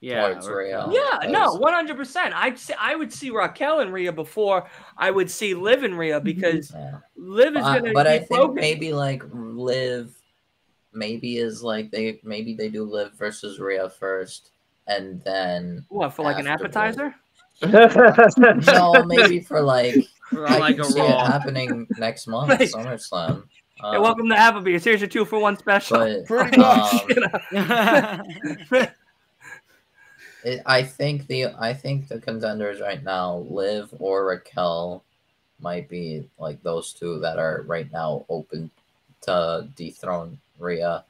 Yeah, 0.01 0.29
towards 0.29 0.47
or- 0.47 0.59
Rhea. 0.59 0.87
Yeah, 0.93 1.29
no, 1.29 1.55
one 1.55 1.73
hundred 1.73 1.97
percent. 1.97 2.33
I'd 2.37 2.57
say 2.57 2.75
I 2.79 2.95
would 2.95 3.13
see 3.13 3.31
Raquel 3.31 3.81
and 3.81 3.93
Rhea 3.93 4.13
before 4.13 4.71
I 4.97 5.11
would 5.11 5.29
see 5.29 5.55
Liv 5.55 5.83
and 5.83 5.99
Rhea 5.99 6.21
because 6.21 6.71
Yeah. 6.71 6.99
Liv 7.17 7.57
is 7.57 7.65
Uh, 7.65 7.79
gonna. 7.81 7.93
but 7.93 8.07
I 8.07 8.19
be 8.21 8.25
think 8.27 8.39
broken. 8.39 8.55
maybe 8.55 8.93
like 8.93 9.25
live, 9.33 10.15
maybe 10.93 11.39
is 11.39 11.65
like 11.65 11.91
they 11.91 12.21
maybe 12.23 12.55
they 12.55 12.69
do 12.69 12.85
Liv 12.85 13.15
versus 13.15 13.59
Rhea 13.59 13.91
first, 13.91 14.51
and 14.89 15.23
then 15.23 15.85
what 15.89 16.11
for 16.15 16.23
like 16.25 16.39
an 16.39 16.47
appetizer. 16.49 17.15
no, 17.63 19.05
maybe 19.07 19.41
for 19.41 19.61
like 19.61 19.95
or 20.35 20.47
I 20.47 20.59
like 20.59 20.77
can 20.77 20.85
a 20.85 20.91
see 20.91 21.01
it 21.01 21.21
happening 21.27 21.87
next 21.97 22.27
month, 22.29 22.51
Right. 22.51 22.61
SummerSlam. 22.71 23.45
hey, 23.77 23.97
Um, 23.97 24.03
welcome 24.03 24.29
to 24.29 24.35
Applebee's. 24.35 24.85
Here's 24.85 25.01
your 25.01 25.09
two 25.09 25.25
for 25.25 25.39
one 25.39 25.57
special. 25.57 25.99
but 25.99 26.25
Pretty 26.27 26.57
much. 26.57 26.93
um, 27.53 28.23
You 28.71 28.87
it, 30.45 30.63
I 30.67 30.83
think 30.83 31.27
the 31.27 31.47
I 31.59 31.75
think 31.75 32.09
the 32.09 32.21
contenders 32.21 32.81
right 32.81 33.03
now, 33.03 33.39
Liv 33.51 33.93
or 33.99 34.25
Raquel, 34.27 35.03
might 35.61 35.89
be 35.89 36.25
like 36.39 36.63
those 36.63 36.93
two 36.93 37.19
that 37.21 37.39
are 37.39 37.63
right 37.67 37.91
now 37.93 38.25
open 38.29 38.71
to 39.23 39.69
dethrone 39.75 40.39
Rhea. 40.59 41.05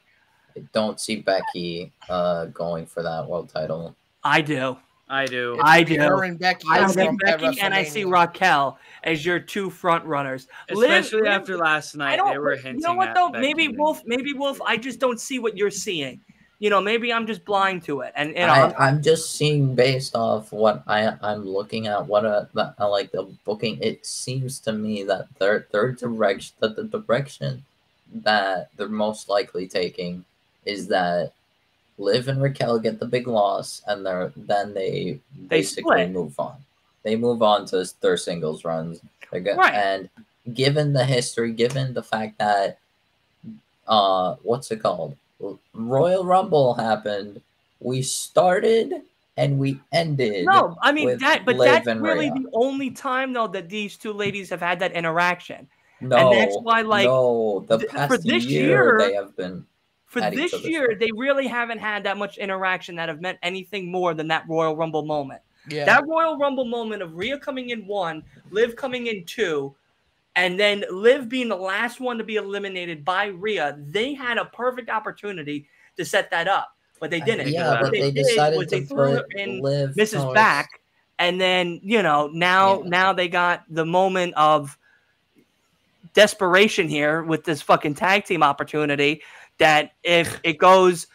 I 0.59 0.69
don't 0.73 1.01
see 1.01 1.17
Becky 1.17 1.93
uh 2.09 2.47
going 2.47 2.87
for 2.87 3.03
that 3.03 3.27
world 3.27 3.49
title. 3.49 3.95
I 4.25 4.41
do. 4.41 4.77
I 5.11 5.27
do. 5.27 5.55
It's 5.55 5.63
I 5.65 5.83
do. 5.83 6.01
And 6.21 6.39
Becky. 6.39 6.67
I 6.71 6.87
see 6.87 7.09
Becky 7.23 7.61
and 7.61 7.73
I 7.73 7.83
see 7.83 8.05
Raquel 8.05 8.79
as 9.05 9.25
your 9.25 9.41
two 9.41 9.71
front 9.71 10.05
runners. 10.05 10.49
Especially 10.69 11.23
Liv- 11.23 11.31
after 11.31 11.57
last 11.57 11.95
I 11.95 11.99
night, 11.99 12.17
don't. 12.17 12.33
they 12.33 12.39
were 12.39 12.57
you 12.57 12.81
know 12.81 12.95
what 12.95 13.15
though? 13.15 13.31
Becky 13.31 13.55
Maybe. 13.55 13.69
Wolf. 13.69 14.03
Maybe 14.05 14.33
Wolf. 14.35 14.61
I 14.63 14.77
just 14.77 15.01
don't 15.01 15.21
see 15.21 15.39
what 15.39 15.57
you're 15.57 15.71
seeing. 15.71 16.21
You 16.61 16.71
know, 16.71 16.81
maybe 16.81 17.13
I'm 17.13 17.27
just 17.27 17.45
blind 17.45 17.85
to 17.85 18.01
it. 18.01 18.13
And 18.17 18.31
you 18.31 18.35
know, 18.35 18.49
I, 18.49 18.89
I'm 18.89 19.01
just 19.01 19.37
seeing 19.37 19.75
based 19.75 20.17
off 20.17 20.53
what 20.53 20.83
I 20.87 21.15
I'm 21.23 21.47
looking 21.47 21.87
at 21.87 22.07
what 22.07 22.27
uh 22.27 22.47
the, 22.53 22.75
uh, 22.79 22.91
like 22.91 23.13
the 23.13 23.33
booking. 23.45 23.79
It 23.81 24.05
seems 24.05 24.59
to 24.61 24.73
me 24.73 25.05
that 25.05 25.29
their 25.39 25.69
their 25.71 25.93
direction 25.93 26.57
that 26.61 26.77
the 26.77 26.85
direction 26.85 27.65
that 28.13 28.71
they're 28.77 28.89
most 28.89 29.29
likely 29.29 29.69
taking 29.69 30.25
is 30.69 30.87
that 30.89 31.33
Liv 31.99 32.29
and 32.29 32.41
Raquel 32.43 32.79
get 32.79 33.01
the 33.01 33.07
big 33.07 33.27
loss, 33.27 33.83
and 33.87 34.05
they're 34.05 34.33
then 34.37 34.75
they 34.75 35.19
They 35.37 35.47
basically 35.49 35.83
split. 36.05 36.11
move 36.13 36.39
on. 36.39 36.57
They 37.03 37.17
move 37.17 37.43
on 37.43 37.65
to 37.67 37.85
their 38.01 38.17
singles 38.17 38.65
runs. 38.65 39.01
They're 39.31 39.41
go- 39.41 39.57
Right. 39.57 39.75
And 39.75 40.09
given 40.55 40.93
the 40.93 41.05
history, 41.05 41.53
given 41.53 41.95
the 41.95 42.03
fact 42.03 42.39
that 42.39 42.79
uh, 43.87 44.37
what's 44.43 44.71
it 44.71 44.81
called? 44.83 45.17
Royal 45.73 46.25
Rumble 46.25 46.75
happened. 46.75 47.41
We 47.81 48.03
started 48.03 49.03
and 49.37 49.59
we 49.59 49.81
ended. 49.93 50.45
No, 50.47 50.77
I 50.83 50.93
mean 50.93 51.17
that, 51.19 51.45
but 51.45 51.57
Liv 51.57 51.85
that's 51.85 51.87
really 52.01 52.31
Rhea. 52.31 52.43
the 52.43 52.51
only 52.53 52.91
time 52.91 53.33
though 53.33 53.47
that 53.49 53.69
these 53.69 53.97
two 53.97 54.13
ladies 54.13 54.51
have 54.51 54.61
had 54.61 54.79
that 54.81 54.93
interaction. 54.93 55.67
No, 56.01 56.17
and 56.31 56.39
that's 56.39 56.57
why, 56.63 56.83
like, 56.83 57.07
no, 57.07 57.65
the 57.69 57.79
th- 57.79 57.91
past 57.91 58.13
for 58.13 58.19
this 58.19 58.45
year, 58.45 58.69
year- 58.69 58.99
they 58.99 59.15
have 59.15 59.37
been. 59.37 59.65
For 60.09 60.23
this 60.23 60.65
year, 60.65 60.97
they 60.99 61.11
really 61.15 61.47
haven't 61.47 61.79
had 61.79 62.03
that 62.05 62.17
much 62.17 62.39
interaction 62.39 62.97
that 62.97 63.09
have 63.11 63.21
meant 63.21 63.39
anything 63.43 63.91
more 63.93 64.15
than 64.15 64.27
that 64.29 64.49
Royal 64.49 64.75
Rumble 64.75 65.05
moment. 65.05 65.43
Yeah. 65.69 65.85
That 65.85 66.07
Royal 66.07 66.39
Rumble 66.39 66.65
moment 66.65 67.03
of 67.03 67.15
Rhea 67.15 67.39
coming 67.39 67.71
in 67.71 67.87
one, 67.87 68.23
Liv 68.51 68.75
coming 68.75 69.09
in 69.09 69.25
two, 69.27 69.75
and 70.35 70.59
then 70.59 70.83
Liv 70.91 71.29
being 71.29 71.49
the 71.49 71.57
last 71.57 72.01
one 72.01 72.17
to 72.17 72.25
be 72.25 72.37
eliminated 72.37 73.05
by 73.05 73.27
Rhea, 73.27 73.77
they 73.79 74.15
had 74.15 74.39
a 74.39 74.47
perfect 74.47 74.89
opportunity 74.89 75.67
to 75.99 76.07
set 76.07 76.31
that 76.31 76.49
up, 76.49 76.75
but 77.01 77.11
they 77.11 77.21
didn't. 77.21 77.49
Yeah, 77.49 77.73
What 77.73 77.83
but 77.83 77.93
they 77.93 78.01
they 78.01 78.11
did 78.13 78.25
decided 78.29 78.57
was 78.57 78.69
to 78.69 78.81
they 78.81 78.85
threw 78.87 79.21
in 79.37 79.61
Liv 79.61 79.91
Mrs. 79.95 80.23
Morris- 80.23 80.35
Back, 80.35 80.81
and 81.19 81.39
then 81.39 81.81
you 81.83 82.03
know 82.03 82.31
now 82.33 82.83
Yeah. 82.83 82.89
now 82.89 83.13
they 83.13 83.29
got 83.29 83.65
the 83.69 83.85
moment 83.85 84.33
of 84.39 84.79
desperation 86.15 86.89
here 86.89 87.23
with 87.23 87.45
this 87.45 87.61
fucking 87.61 87.95
tag 87.95 88.25
team 88.25 88.43
opportunity. 88.43 89.21
That 89.59 89.93
if 90.03 90.41
it 90.45 90.59
goes 90.59 91.07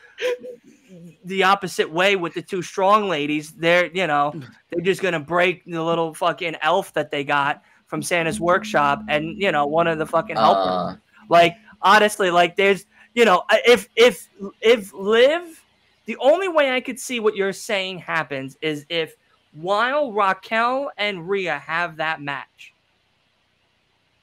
the 1.25 1.43
opposite 1.43 1.89
way 1.89 2.15
with 2.15 2.33
the 2.33 2.41
two 2.41 2.61
strong 2.61 3.07
ladies, 3.09 3.51
they're 3.53 3.87
you 3.87 4.07
know 4.07 4.33
they're 4.69 4.83
just 4.83 5.01
gonna 5.01 5.19
break 5.19 5.63
the 5.65 5.81
little 5.81 6.13
fucking 6.13 6.55
elf 6.61 6.93
that 6.93 7.09
they 7.11 7.23
got 7.23 7.63
from 7.87 8.01
Santa's 8.01 8.39
workshop, 8.39 9.03
and 9.07 9.41
you 9.41 9.51
know 9.51 9.65
one 9.65 9.87
of 9.87 9.97
the 9.97 10.05
fucking 10.05 10.35
helpers. 10.35 10.67
Uh, 10.67 10.95
Like 11.29 11.55
honestly, 11.81 12.31
like 12.31 12.55
there's 12.55 12.85
you 13.13 13.25
know 13.25 13.43
if 13.65 13.87
if 13.95 14.27
if 14.61 14.93
live 14.93 15.63
the 16.05 16.17
only 16.17 16.49
way 16.49 16.71
I 16.71 16.81
could 16.81 16.99
see 16.99 17.19
what 17.19 17.35
you're 17.35 17.53
saying 17.53 17.99
happens 17.99 18.57
is 18.61 18.85
if 18.89 19.15
while 19.53 20.11
Raquel 20.11 20.91
and 20.97 21.29
Rhea 21.29 21.59
have 21.59 21.95
that 21.97 22.21
match, 22.21 22.73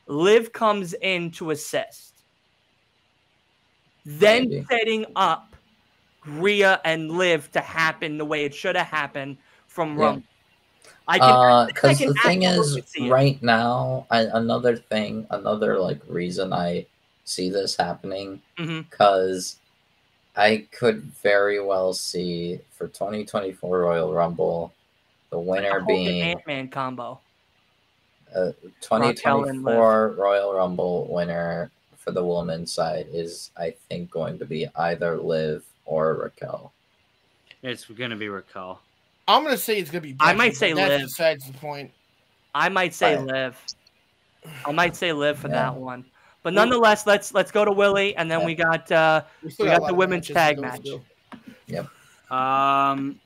Liv 0.07 0.53
comes 0.53 0.93
in 0.95 1.31
to 1.33 1.53
assist, 1.53 2.10
then 4.05 4.49
Maybe. 4.49 4.67
setting 4.71 5.07
up 5.17 5.55
Rhea 6.27 6.81
and 6.85 7.11
Liv 7.11 7.51
to 7.53 7.61
happen 7.61 8.19
the 8.19 8.25
way 8.25 8.45
it 8.45 8.55
should 8.55 8.77
have 8.77 8.87
happened 8.87 9.39
from 9.67 9.97
Yeah. 9.99 10.05
Rumble. 10.05 10.23
I 11.09 11.19
can 11.19 11.29
I 11.29 11.67
because 11.67 12.01
Uh, 12.01 12.07
the 12.07 12.15
thing 12.23 12.43
is, 12.45 12.79
right 13.01 13.43
now, 13.43 14.07
I, 14.11 14.21
another 14.33 14.77
thing, 14.77 15.27
another 15.31 15.79
like 15.79 16.01
reason 16.07 16.53
I 16.53 16.87
see 17.25 17.51
this 17.51 17.77
happening, 17.77 18.41
because 18.57 19.57
I 20.37 20.69
could 20.71 21.03
very 21.03 21.61
well 21.61 21.93
see 21.93 22.61
for 22.71 22.87
2024 22.89 23.81
Royal 23.81 24.13
Rumble, 24.15 24.73
the 25.31 25.39
winner 25.39 25.81
being 25.81 26.23
Ant 26.23 26.47
Man 26.47 26.69
combo. 26.69 27.21
uh, 28.35 28.53
2024 28.81 30.15
Royal 30.17 30.55
Rumble 30.55 31.09
winner 31.11 31.71
for 32.01 32.13
the 32.13 32.25
women's 32.25 32.73
side 32.73 33.07
is, 33.13 33.51
I 33.59 33.75
think, 33.89 34.11
going 34.11 34.39
to 34.39 34.47
be 34.47 34.67
either 34.75 35.19
Liv 35.21 35.63
or 35.85 36.15
Raquel. 36.15 36.73
It's 37.63 37.85
gonna 37.85 38.17
be 38.17 38.31
Raquel. 38.31 38.81
I'm 39.29 39.45
gonna 39.45 39.59
say 39.59 39.79
it's 39.79 39.91
gonna 39.91 40.01
be. 40.01 40.17
I 40.19 40.33
might 40.33 40.57
say 40.57 40.73
but 40.73 40.81
that's 40.81 40.95
Liv. 40.95 41.03
besides 41.03 41.47
the 41.47 41.59
point. 41.59 41.91
I 42.55 42.71
might 42.71 42.95
say 42.95 43.17
Right. 43.17 43.27
live. 43.27 43.67
I 44.67 44.73
might 44.73 44.97
say 44.97 45.13
Liv 45.13 45.39
for 45.39 45.49
Yeah. 45.49 45.55
that 45.71 45.77
one. 45.77 46.05
But 46.43 46.55
nonetheless, 46.55 47.07
let's 47.07 47.35
let's 47.35 47.51
go 47.51 47.67
to 47.67 47.71
Willie, 47.71 48.17
and 48.17 48.31
then 48.31 48.41
Yeah. 48.41 48.47
we 48.47 48.55
got 48.55 48.91
uh, 48.91 49.25
still 49.51 49.67
We 49.67 49.73
a 49.73 49.79
got 49.79 49.87
the 49.89 49.95
women's 49.95 50.27
tag 50.27 50.57
go 50.57 50.63
match. 50.63 50.81
through. 50.81 51.05
Um, 52.35 53.21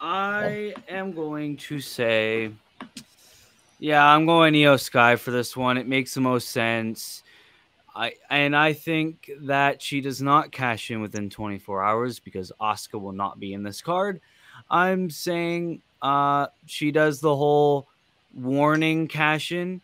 I 0.00 0.74
am 0.88 1.12
going 1.12 1.56
to 1.58 1.80
say, 1.80 2.52
yeah, 3.78 4.02
I'm 4.06 4.24
going 4.24 4.54
Iyo 4.54 4.80
Sky 4.80 5.16
for 5.16 5.30
this 5.30 5.56
one. 5.56 5.76
It 5.76 5.86
makes 5.86 6.14
the 6.14 6.20
most 6.22 6.48
sense. 6.50 7.22
I 7.98 8.12
and 8.30 8.54
I 8.56 8.72
think 8.74 9.28
that 9.42 9.82
she 9.82 10.00
does 10.00 10.22
not 10.22 10.52
cash 10.52 10.90
in 10.90 11.00
within 11.00 11.28
24 11.30 11.82
hours 11.82 12.20
because 12.20 12.52
Asuka 12.60 13.00
will 13.00 13.12
not 13.12 13.40
be 13.40 13.52
in 13.52 13.64
this 13.64 13.80
card. 13.82 14.20
I'm 14.70 15.10
saying 15.10 15.82
uh 16.00 16.46
she 16.66 16.92
does 16.92 17.20
the 17.20 17.34
whole 17.34 17.88
warning 18.32 19.08
cash 19.08 19.50
in 19.50 19.80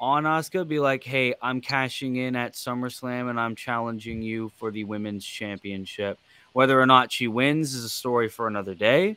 on 0.00 0.24
Asuka, 0.24 0.66
be 0.66 0.80
like, 0.80 1.04
hey, 1.04 1.34
I'm 1.40 1.60
cashing 1.60 2.16
in 2.16 2.34
at 2.34 2.54
SummerSlam 2.54 3.30
and 3.30 3.38
I'm 3.38 3.54
challenging 3.54 4.20
you 4.20 4.50
for 4.58 4.72
the 4.72 4.82
women's 4.82 5.24
championship. 5.24 6.18
Whether 6.54 6.80
or 6.80 6.86
not 6.86 7.12
she 7.12 7.28
wins 7.28 7.74
is 7.74 7.84
a 7.84 7.88
story 7.88 8.28
for 8.28 8.48
another 8.48 8.74
day. 8.74 9.16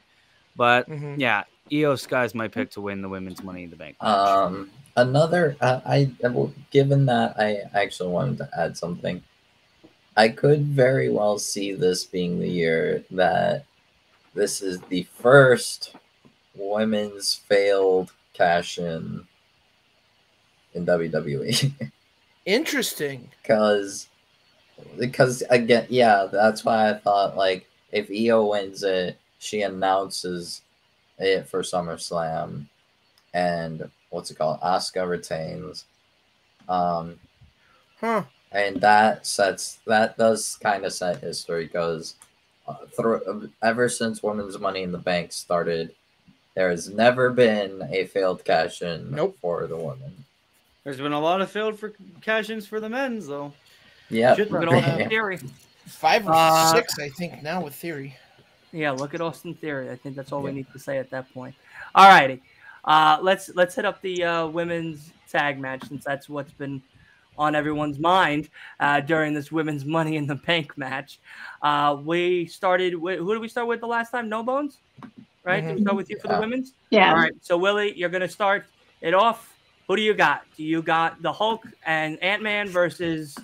But 0.55 0.87
Mhm. 0.87 1.15
yeah, 1.17 1.45
Iyo 1.71 1.97
Sky's 1.99 2.35
my 2.35 2.47
pick 2.47 2.69
to 2.71 2.81
win 2.81 3.01
the 3.01 3.09
women's 3.09 3.43
Money 3.43 3.63
in 3.63 3.69
the 3.69 3.75
Bank. 3.75 3.97
match. 4.01 4.07
Um, 4.27 4.69
another, 4.95 5.55
uh, 5.61 5.81
I 5.85 6.11
well, 6.21 6.53
given 6.71 7.05
that 7.07 7.35
I 7.39 7.61
actually 7.73 8.09
wanted 8.11 8.37
to 8.39 8.49
add 8.57 8.77
something, 8.77 9.21
I 10.15 10.29
could 10.29 10.61
very 10.65 11.09
well 11.09 11.37
see 11.39 11.73
this 11.73 12.03
being 12.05 12.39
the 12.39 12.49
year 12.49 13.03
that 13.11 13.65
this 14.33 14.61
is 14.61 14.79
the 14.81 15.03
first 15.17 15.95
women's 16.55 17.35
failed 17.35 18.11
cash 18.33 18.77
in 18.77 19.25
in 20.73 20.85
WWE 20.85 21.73
Interesting. 22.45 23.29
because 23.41 24.07
because 24.99 25.41
again, 25.49 25.87
yeah, 25.89 26.27
that's 26.31 26.63
why 26.63 26.89
I 26.89 26.93
thought 26.93 27.35
like 27.37 27.65
if 27.91 28.09
Io 28.11 28.45
wins 28.51 28.83
it, 28.83 29.17
she 29.39 29.61
announces 29.63 30.61
it 31.19 31.47
for 31.47 31.61
SummerSlam, 31.61 32.65
and 33.33 33.89
what's 34.09 34.31
it 34.31 34.37
called? 34.37 34.59
Asuka 34.61 35.07
retains, 35.07 35.85
um, 36.69 37.19
Huh. 37.99 38.23
and 38.51 38.79
that 38.81 39.25
sets 39.25 39.79
that 39.87 40.17
does 40.17 40.57
kind 40.61 40.85
of 40.85 40.93
set 40.93 41.21
history 41.21 41.65
because 41.65 42.15
uh, 42.67 42.85
through, 42.95 43.49
ever 43.61 43.87
since 43.89 44.23
Women's 44.23 44.59
Money 44.59 44.83
in 44.83 44.91
the 44.91 44.97
Bank 44.97 45.31
started, 45.31 45.93
there 46.55 46.69
has 46.69 46.89
never 46.89 47.29
been 47.29 47.87
a 47.91 48.05
failed 48.05 48.43
cash 48.43 48.81
in 48.81 49.11
Nope. 49.11 49.37
for 49.41 49.67
the 49.67 49.77
women. 49.77 50.25
There's 50.83 50.97
been 50.97 51.13
a 51.13 51.19
lot 51.19 51.41
of 51.41 51.49
failed 51.51 51.79
for 51.79 51.93
cash 52.21 52.49
ins 52.49 52.65
for 52.67 52.79
the 52.79 52.89
men's 52.89 53.27
though. 53.27 53.53
Yeah, 54.09 54.35
Shit, 54.35 54.51
look 54.51 54.61
at 54.63 54.69
Austin 54.69 55.09
Theory. 55.09 55.39
Five 55.87 56.27
or 56.27 56.31
Uh, 56.33 56.73
six, 56.73 56.97
I 56.99 57.09
think, 57.09 57.41
now 57.43 57.63
with 57.63 57.73
Theory. 57.75 58.15
Yeah, 58.75 58.91
look 58.91 59.13
at 59.13 59.21
Austin 59.21 59.53
Theory. 59.55 59.89
I 59.89 59.95
think 59.95 60.17
that's 60.17 60.33
all 60.33 60.41
we 60.41 60.51
need 60.51 60.67
to 60.73 60.79
say 60.79 60.97
at 60.97 61.09
that 61.11 61.33
point. 61.33 61.55
All 61.95 62.09
righty, 62.09 62.41
uh, 62.83 63.17
let's 63.21 63.49
let's 63.55 63.73
hit 63.73 63.85
up 63.85 64.01
the 64.01 64.23
uh, 64.23 64.47
women's 64.47 65.11
tag 65.31 65.57
match 65.59 65.87
since 65.87 66.03
that's 66.03 66.27
what's 66.27 66.51
been 66.51 66.81
on 67.37 67.55
everyone's 67.55 67.99
mind 67.99 68.49
uh, 68.81 68.99
during 68.99 69.33
this 69.33 69.49
women's 69.49 69.85
Money 69.85 70.17
in 70.17 70.27
the 70.27 70.35
Bank 70.35 70.77
match. 70.77 71.19
Uh, 71.61 71.97
we 72.03 72.47
started 72.47 72.95
with 72.95 73.19
who 73.19 73.33
did 73.33 73.39
we 73.39 73.47
start 73.47 73.67
with 73.67 73.79
the 73.79 73.87
last 73.87 74.11
time? 74.11 74.27
No 74.27 74.43
Bones, 74.43 74.77
right? 75.45 75.65
Did 75.65 75.77
we 75.77 75.81
start 75.81 75.95
with 75.95 76.09
you 76.09 76.19
for 76.19 76.27
the 76.27 76.39
women's? 76.39 76.73
Yeah. 76.89 77.11
All 77.11 77.15
right. 77.15 77.33
So 77.39 77.57
Willie, 77.57 77.97
you're 77.97 78.09
gonna 78.09 78.27
start 78.27 78.65
it 78.99 79.13
off. 79.13 79.57
Who 79.87 79.95
do 79.95 80.01
you 80.01 80.13
got? 80.13 80.43
Do 80.57 80.63
you 80.63 80.81
got 80.81 81.21
the 81.21 81.31
Hulk 81.31 81.65
and 81.85 82.21
Ant 82.21 82.43
Man 82.43 82.67
versus 82.67 83.37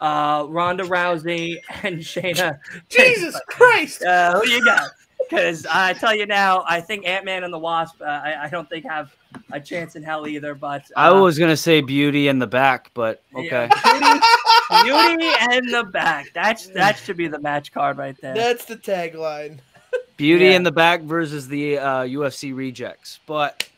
uh, 0.00 0.46
Ronda 0.48 0.84
Rousey 0.84 1.58
and 1.82 1.98
Shayna? 1.98 2.58
Jesus 2.88 3.38
Christ! 3.46 4.02
Uh, 4.02 4.40
who 4.40 4.48
you 4.48 4.64
got? 4.64 4.88
Because 5.18 5.64
I 5.66 5.92
tell 5.92 6.14
you 6.14 6.26
now, 6.26 6.64
I 6.66 6.80
think 6.80 7.06
Ant 7.06 7.24
Man 7.24 7.44
and 7.44 7.52
the 7.52 7.58
Wasp. 7.58 8.00
Uh, 8.00 8.04
I, 8.04 8.44
I 8.44 8.48
don't 8.48 8.68
think 8.68 8.84
have 8.84 9.14
a 9.52 9.60
chance 9.60 9.94
in 9.94 10.02
hell 10.02 10.26
either. 10.26 10.54
But 10.54 10.82
uh, 10.96 11.00
I 11.00 11.10
was 11.10 11.38
gonna 11.38 11.56
say 11.56 11.80
beauty 11.80 12.28
in 12.28 12.38
the 12.38 12.46
back, 12.46 12.90
but 12.94 13.22
yeah, 13.36 13.40
okay. 13.40 13.68
beauty, 14.82 15.18
beauty 15.18 15.32
and 15.50 15.72
the 15.72 15.84
back. 15.84 16.30
That's 16.34 16.66
that 16.68 16.98
should 16.98 17.16
be 17.16 17.28
the 17.28 17.38
match 17.38 17.72
card 17.72 17.98
right 17.98 18.16
there. 18.20 18.34
That's 18.34 18.64
the 18.64 18.76
tagline. 18.76 19.58
Beauty 20.16 20.44
Yeah. 20.46 20.56
in 20.56 20.62
the 20.62 20.72
back 20.72 21.00
versus 21.02 21.48
the 21.48 21.78
uh, 21.78 22.02
UFC 22.02 22.54
rejects. 22.54 23.20
But 23.26 23.68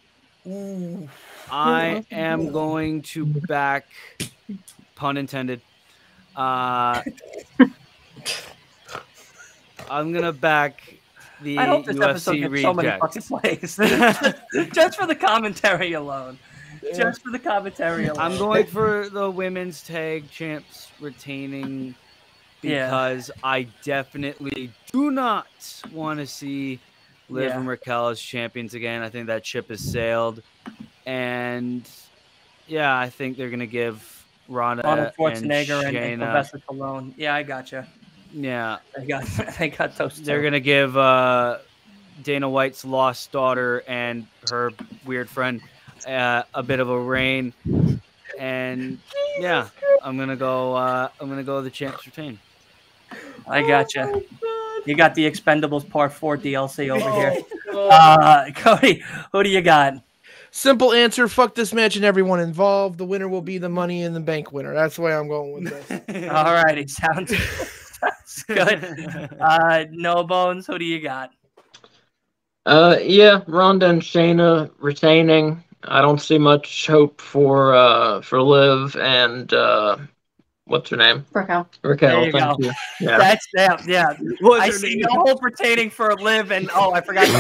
Ooh. 0.47 1.09
I 1.51 2.05
am 2.11 2.51
going 2.51 3.03
to 3.03 3.24
back, 3.24 3.86
pun 4.97 5.16
intended. 5.16 5.61
Uh, 6.36 7.02
I'm 9.90 10.12
gonna 10.12 10.32
back 10.32 10.80
the 11.42 11.59
I 11.59 11.66
hope 11.66 11.84
this 11.86 12.00
episode 12.00 12.36
UFC 12.36 12.50
gets 12.50 12.62
so 12.62 12.74
many 12.74 12.98
fucking 13.00 13.22
plays 13.22 13.76
just 14.72 14.98
for 14.98 15.06
the 15.06 15.14
commentary 15.14 15.92
alone. 15.92 16.38
Just 16.96 17.22
for 17.22 17.30
the 17.30 17.38
commentary 17.38 18.06
alone. 18.06 18.20
I'm 18.32 18.38
going 18.38 18.66
for 18.66 19.09
the 19.09 19.30
women's 19.30 19.82
tag 19.82 20.30
champs 20.30 20.88
retaining 21.00 21.94
Yeah. 22.62 22.86
because 22.86 23.30
I 23.44 23.68
definitely 23.84 24.72
do 24.92 25.10
not 25.10 25.46
want 25.92 26.20
to 26.20 26.26
see 26.26 26.80
Liv 27.28 27.50
Yeah. 27.50 27.59
and 27.59 27.68
Raquel 27.68 28.09
as 28.09 28.20
champions 28.20 28.74
again. 28.74 29.02
I 29.02 29.10
think 29.10 29.26
that 29.26 29.44
ship 29.46 29.68
has 29.68 29.80
sailed, 29.80 30.42
and 31.06 31.88
yeah, 32.66 32.96
I 32.98 33.10
think 33.10 33.36
they're 33.36 33.50
gonna 33.50 33.66
give 33.66 34.22
Ronda 34.53 34.85
Arnold 34.87 35.07
and 35.09 35.16
Schwarzenegger 35.16 35.85
and, 35.87 35.97
and 35.97 36.20
Shayna. 36.23 36.27
Sylvester 36.27 36.59
Stallone. 36.69 37.15
Yeah, 37.16 37.35
I 37.35 37.43
gotcha. 37.43 37.87
yeah, 38.33 38.79
They 38.97 39.07
got 39.07 39.24
they 39.59 39.69
got 39.69 39.97
those. 39.97 40.20
they're 40.23 40.43
gonna 40.43 40.61
give 40.61 40.97
uh, 40.97 41.59
Dana 42.23 42.49
White's 42.49 42.85
lost 42.85 43.33
daughter 43.33 43.83
and 43.89 44.27
her 44.51 44.70
weird 45.05 45.29
friend 45.29 45.61
uh, 46.07 46.43
a 46.55 46.62
bit 46.62 46.81
of 46.81 46.89
a 46.91 46.99
reign, 46.99 47.53
and 48.39 48.99
yeah, 49.39 49.69
I'm 50.03 50.16
gonna 50.19 50.37
go. 50.37 50.74
Uh, 50.74 51.09
I'm 51.20 51.29
gonna 51.29 51.43
go 51.45 51.61
the 51.62 51.70
champs 51.70 52.07
retain. 52.07 52.39
I 53.47 53.62
gotcha. 53.62 54.23
You 54.87 54.97
got 54.97 55.15
the 55.15 55.31
Expendables 55.31 55.89
Part 55.89 56.12
Four 56.12 56.37
DLC 56.37 56.91
over 56.91 57.11
here. 57.12 57.39
Uh, 57.73 58.51
Cody, 58.55 59.03
who 59.33 59.43
do 59.43 59.49
you 59.49 59.61
got? 59.62 59.95
Simple 60.55 60.93
answer: 60.93 61.29
Fuck 61.29 61.55
this 61.55 61.73
match 61.73 61.97
and 61.97 62.05
everyone 62.05 62.39
involved. 62.39 62.99
The 62.99 63.07
winner 63.07 63.27
will 63.27 63.41
be 63.41 63.57
the 63.57 63.70
Money 63.70 64.03
in 64.03 64.12
the 64.12 64.20
Bank 64.20 64.53
winner. 64.53 64.74
That's 64.74 64.97
the 64.97 65.03
way 65.03 65.15
I'm 65.15 65.27
going 65.27 65.53
with 65.55 65.89
this. 65.89 66.29
All 66.31 66.53
righty, 66.53 66.87
sounds, 66.87 67.35
sounds 67.35 68.43
good. 68.49 69.35
Uh, 69.41 69.87
no 69.91 70.23
bones. 70.23 70.66
Who 70.66 70.79
do 70.79 70.85
you 70.85 71.01
got? 71.01 71.31
Uh, 72.66 72.99
yeah, 73.01 73.41
Ronda 73.47 73.89
and 73.89 74.03
Shayna 74.03 74.70
retaining. 74.79 75.65
I 75.85 76.03
don't 76.03 76.20
see 76.20 76.39
much 76.39 76.87
hope 76.87 77.20
for 77.20 77.74
uh 77.74 78.20
for 78.20 78.41
Liv 78.43 78.95
and 78.97 79.53
uh 79.53 79.97
what's 80.64 80.90
her 80.90 80.97
name 80.97 81.24
Raquel. 81.32 81.68
Raquel. 81.82 82.10
There 82.10 82.26
you 82.26 82.32
thank 82.32 82.60
go. 82.60 82.66
you. 82.66 82.72
Yeah. 83.01 83.18
That's 83.18 83.47
yeah, 83.55 83.76
yeah. 83.86 84.12
What's 84.40 84.62
I 84.62 84.70
see 84.70 84.94
name? 84.97 85.06
no 85.10 85.20
hope 85.22 85.40
pertaining 85.40 85.90
for 85.90 86.14
Liv 86.16 86.52
and 86.52 86.70
oh, 86.74 86.93
I 86.93 87.01
forgot. 87.01 87.26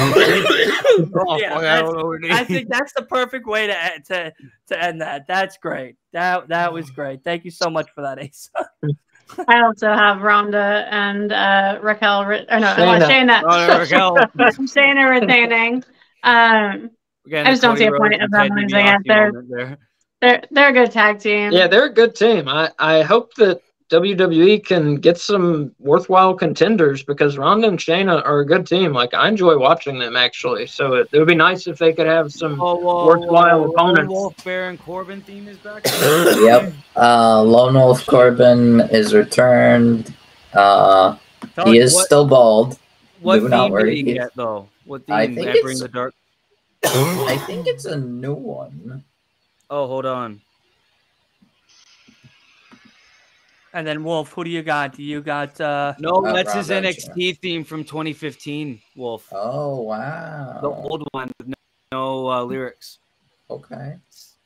Oh, 1.14 1.36
Yeah, 1.38 1.54
fuck, 1.54 1.64
I 1.64 1.80
don't 1.80 1.96
know 1.96 2.10
her 2.10 2.18
name. 2.18 2.32
I 2.32 2.44
think 2.44 2.68
that's 2.68 2.92
the 2.94 3.02
perfect 3.02 3.46
way 3.46 3.66
to 3.66 3.82
end, 3.84 4.04
to 4.06 4.32
to 4.68 4.82
end 4.82 5.00
that. 5.00 5.26
That's 5.26 5.56
great. 5.58 5.96
That 6.12 6.48
that 6.48 6.72
was 6.72 6.90
great. 6.90 7.24
Thank 7.24 7.44
you 7.44 7.50
so 7.50 7.70
much 7.70 7.88
for 7.94 8.02
that, 8.02 8.18
Asa. 8.18 8.94
I 9.48 9.62
also 9.62 9.88
have 9.88 10.20
Ronda 10.20 10.86
and 10.90 11.32
uh, 11.32 11.78
Raquel. 11.82 12.26
Re- 12.26 12.46
or 12.50 12.60
no, 12.60 12.66
Shayna. 12.66 13.08
Shayna. 13.08 13.42
Oh, 13.44 13.66
no, 13.66 13.78
Raquel. 13.78 14.16
Shayna 14.66 15.20
retaining. 15.20 15.84
Um, 16.22 16.90
Again, 17.26 17.46
I 17.46 17.50
just 17.50 17.62
don't 17.62 17.76
see 17.78 17.84
a 17.86 17.90
point 17.90 18.00
point 18.00 18.14
and 18.14 18.24
of 18.24 18.30
them 18.32 18.48
losing 18.56 18.68
DiBiase 18.78 18.96
it. 18.96 19.02
They're- 19.06 19.32
there. 19.48 19.78
They're 20.22 20.42
they're 20.50 20.68
a 20.70 20.72
good 20.72 20.90
tag 20.92 21.18
team. 21.18 21.52
Yeah, 21.52 21.66
they're 21.66 21.86
a 21.86 21.92
good 21.92 22.14
team. 22.14 22.48
I, 22.48 22.70
I 22.78 23.02
hope 23.02 23.34
that 23.34 23.60
WWE 23.90 24.64
can 24.64 24.94
get 24.94 25.18
some 25.18 25.74
worthwhile 25.78 26.32
contenders 26.32 27.02
because 27.02 27.36
Ronda 27.36 27.68
and 27.68 27.78
Shayna 27.78 28.24
are 28.24 28.38
a 28.40 28.46
good 28.46 28.66
team. 28.66 28.92
Like 28.94 29.12
I 29.12 29.28
enjoy 29.28 29.58
watching 29.58 29.98
them 29.98 30.16
actually. 30.16 30.66
So 30.68 30.94
it, 30.94 31.08
it 31.12 31.18
would 31.18 31.28
be 31.28 31.34
nice 31.34 31.66
if 31.66 31.76
they 31.78 31.92
could 31.92 32.06
have 32.06 32.32
some. 32.32 32.58
Oh, 32.58 32.76
whoa, 32.76 33.06
Worthwhile 33.06 33.60
whoa, 33.60 33.66
whoa, 33.66 33.72
opponents. 33.74 34.10
Wolf 34.10 34.44
Baron 34.44 34.78
Corbin 34.78 35.20
theme 35.20 35.46
is 35.48 35.58
back. 35.58 35.84
yep. 36.40 36.72
Uh, 36.96 37.42
Lone 37.42 37.74
Wolf 37.74 38.06
Corbin 38.06 38.80
is 38.92 39.12
returned. 39.12 40.14
Uh, 40.54 41.16
he 41.64 41.78
is 41.78 41.92
what- 41.94 42.06
still 42.06 42.26
bald. 42.26 42.78
What 43.20 43.40
Moving 43.42 43.52
on, 43.52 43.64
theme 43.66 43.72
where 43.72 43.84
did 43.86 43.94
he 43.94 44.02
he- 44.04 44.14
get 44.14 44.34
though? 44.34 44.68
What 44.84 45.04
theme? 45.06 45.14
I 45.14 45.26
think 45.26 45.36
Bring 45.36 45.76
it's- 45.76 45.80
the 45.80 45.88
dark. 45.88 46.14
I 46.84 47.36
think 47.46 47.66
it's 47.66 47.84
a 47.84 47.96
new 47.96 48.34
one. 48.34 49.04
Oh, 49.72 49.86
hold 49.86 50.04
on. 50.04 50.42
And 53.72 53.86
then 53.86 54.04
Wolf, 54.04 54.30
who 54.34 54.44
do 54.44 54.50
you 54.50 54.62
got? 54.62 54.94
Do 54.94 55.02
you 55.02 55.22
got 55.22 55.58
uh 55.62 55.94
No, 55.98 56.20
that's 56.20 56.52
his 56.52 56.68
Rob 56.68 56.84
NXT 56.84 57.38
theme 57.38 57.64
from 57.64 57.82
2015. 57.82 58.82
Wolf, 58.96 59.28
Oh 59.32 59.80
wow. 59.80 60.58
the 60.60 60.68
old 60.68 61.08
one 61.12 61.32
with 61.38 61.48
no, 61.48 61.54
no 61.90 62.30
uh, 62.30 62.44
lyrics. 62.44 62.98
Okay. 63.48 63.96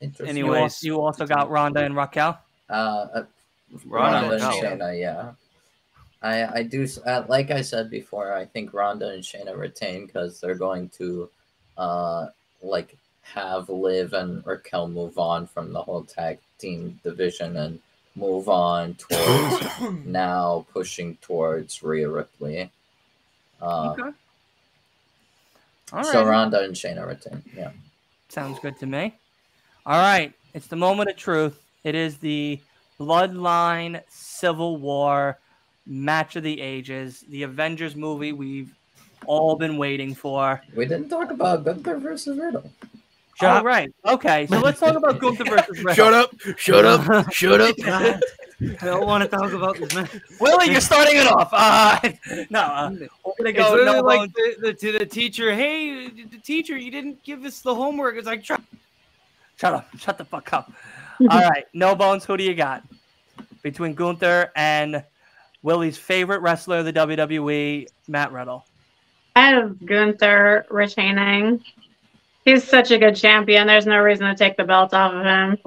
Interesting. 0.01 0.36
you, 0.36 0.44
Anyways. 0.44 0.62
also, 0.62 0.86
you 0.86 1.01
also 1.01 1.27
got 1.27 1.51
Ronda 1.51 1.81
and 1.81 1.97
Raquel? 1.97 2.39
Uh, 2.70 2.73
uh 2.73 3.24
Ronda 3.85 3.85
Ronda 3.85 4.19
and 4.19 4.32
and 4.32 4.43
Raquel. 4.44 4.62
Shayna, 4.62 5.01
yeah. 5.01 5.32
I 6.23 6.59
I 6.59 6.62
do 6.62 6.86
uh, 7.05 7.24
like 7.27 7.51
I 7.51 7.62
said 7.62 7.90
before. 7.90 8.32
I 8.32 8.44
think 8.44 8.73
Ronda 8.73 9.09
and 9.09 9.24
Shayna 9.24 9.59
retain 9.59 10.07
because 10.07 10.40
they're 10.40 10.55
going 10.55 10.89
to, 10.90 11.28
uh, 11.77 12.27
like 12.62 12.97
have 13.35 13.69
Liv 13.69 14.12
and 14.12 14.47
Raquel 14.47 14.89
move 14.89 15.19
on 15.19 15.47
from 15.47 15.73
the 15.73 15.82
whole 15.82 16.05
tag 16.05 16.39
team 16.59 16.98
division 17.03 17.57
and 17.57 17.81
move 18.15 18.48
on 18.48 18.94
towards 18.94 19.66
now 20.05 20.66
pushing 20.73 21.16
towards 21.16 21.82
Rhea 21.82 22.09
Ripley. 22.09 22.70
Uh, 23.61 23.90
okay. 23.93 24.03
All 25.93 26.01
right. 26.01 26.07
so 26.07 26.24
Ronda 26.24 26.61
and 26.61 26.74
Shayna 26.74 27.07
retain. 27.07 27.43
Yeah. 27.55 27.70
Sounds 28.28 28.59
good 28.59 28.78
to 28.81 28.86
me. 28.86 29.15
All 29.85 30.01
right. 30.01 30.32
It's 30.55 30.66
the 30.66 30.77
moment 30.77 31.11
of 31.11 31.16
truth. 31.16 31.62
It 31.85 31.94
is 31.94 32.19
the 32.19 32.59
Bloodline 32.98 34.03
Civil 34.09 34.78
War 34.78 35.39
match 35.86 36.35
of 36.36 36.43
the 36.43 36.61
ages, 36.61 37.24
the 37.28 37.44
Avengers 37.44 37.94
movie 37.94 38.32
we've 38.32 38.74
all 39.27 39.57
been 39.57 39.77
waiting 39.77 40.15
for. 40.15 40.61
We 40.74 40.86
didn't 40.86 41.09
talk 41.09 41.31
about 41.31 41.65
Gunther 41.65 41.98
versus 41.98 42.39
Riddle. 42.39 42.70
All 43.43 43.63
right. 43.63 43.93
Okay. 44.05 44.47
So 44.47 44.61
let's 44.61 44.81
talk 44.81 44.97
about 44.97 45.19
Gunther 45.21 45.45
versus 45.49 45.79
Riddle. 45.79 45.95
Shut 45.95 46.15
up! 46.15 46.31
Shut 46.57 46.85
up! 46.85 47.33
Shut 47.33 47.61
up! 47.61 47.77
God, 47.77 48.21
I 48.81 48.85
don't 48.85 49.07
want 49.07 49.23
to 49.25 49.29
talk 49.29 49.53
about 49.53 49.77
this 49.77 49.95
man. 49.95 50.09
Willie, 50.41 50.71
you're 50.71 50.81
starting 50.81 51.17
it 51.17 51.27
off. 51.27 51.51
Uh, 51.53 52.01
no, 52.51 52.61
uh, 52.61 52.91
we're 52.91 53.33
gonna 53.39 53.51
It's 53.51 53.59
go. 53.59 53.73
literally 53.73 54.01
No 54.01 54.01
like 54.01 54.33
the, 54.33 54.57
the, 54.61 54.73
to 54.73 54.93
the 54.99 55.07
teacher. 55.07 55.55
Hey, 55.55 56.09
the 56.09 56.39
teacher, 56.39 56.77
you 56.79 56.91
didn't 56.91 57.23
give 57.23 57.45
us 57.45 57.61
the 57.61 57.75
homework. 57.75 58.17
It's 58.17 58.27
like, 58.27 58.45
"Shut 58.45 58.63
Shut 59.57 59.75
up. 59.75 59.89
Shut 59.99 60.19
the 60.19 60.25
fuck 60.25 60.53
up. 60.53 60.73
All 61.21 61.27
right. 61.41 61.65
No 61.75 61.95
bones. 61.95 62.25
Who 62.25 62.37
do 62.37 62.45
you 62.45 62.55
got 62.55 62.83
between 63.63 63.95
Gunther 63.95 64.53
and 64.55 65.03
Willie's 65.63 65.99
favorite 65.99 66.41
wrestler 66.41 66.79
of 66.79 66.85
the 66.85 66.93
WWE, 66.93 67.87
Matt 68.09 68.33
Riddle? 68.33 68.65
I 69.35 69.49
have 69.51 69.85
Gunther 69.85 70.67
retaining. 70.71 71.63
He's 72.47 72.62
such 72.62 72.93
a 72.93 72.98
good 72.98 73.16
champion. 73.16 73.66
There's 73.66 73.86
no 73.86 73.98
reason 73.98 74.28
to 74.28 74.36
take 74.36 74.56
the 74.56 74.62
belt 74.62 74.94
off 74.94 75.12
of 75.12 75.24
him. 75.24 75.59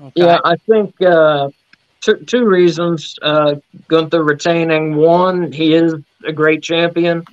Okay. 0.00 0.12
Yeah, 0.14 0.38
I 0.44 0.56
think 0.56 1.00
uh, 1.00 1.48
two, 2.02 2.16
two 2.26 2.44
reasons. 2.44 3.18
Uh, 3.22 3.54
Gunther 3.88 4.22
retaining 4.22 4.96
one, 4.96 5.50
he 5.50 5.72
is 5.72 5.94
a 6.26 6.32
great 6.32 6.62
champion, 6.62 7.24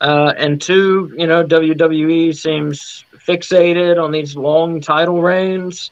uh, 0.00 0.32
and 0.36 0.62
two, 0.62 1.12
you 1.18 1.26
know, 1.26 1.44
WWE 1.44 2.36
seems 2.36 3.04
fixated 3.26 4.00
on 4.00 4.12
these 4.12 4.36
long 4.36 4.80
title 4.80 5.20
reigns. 5.20 5.90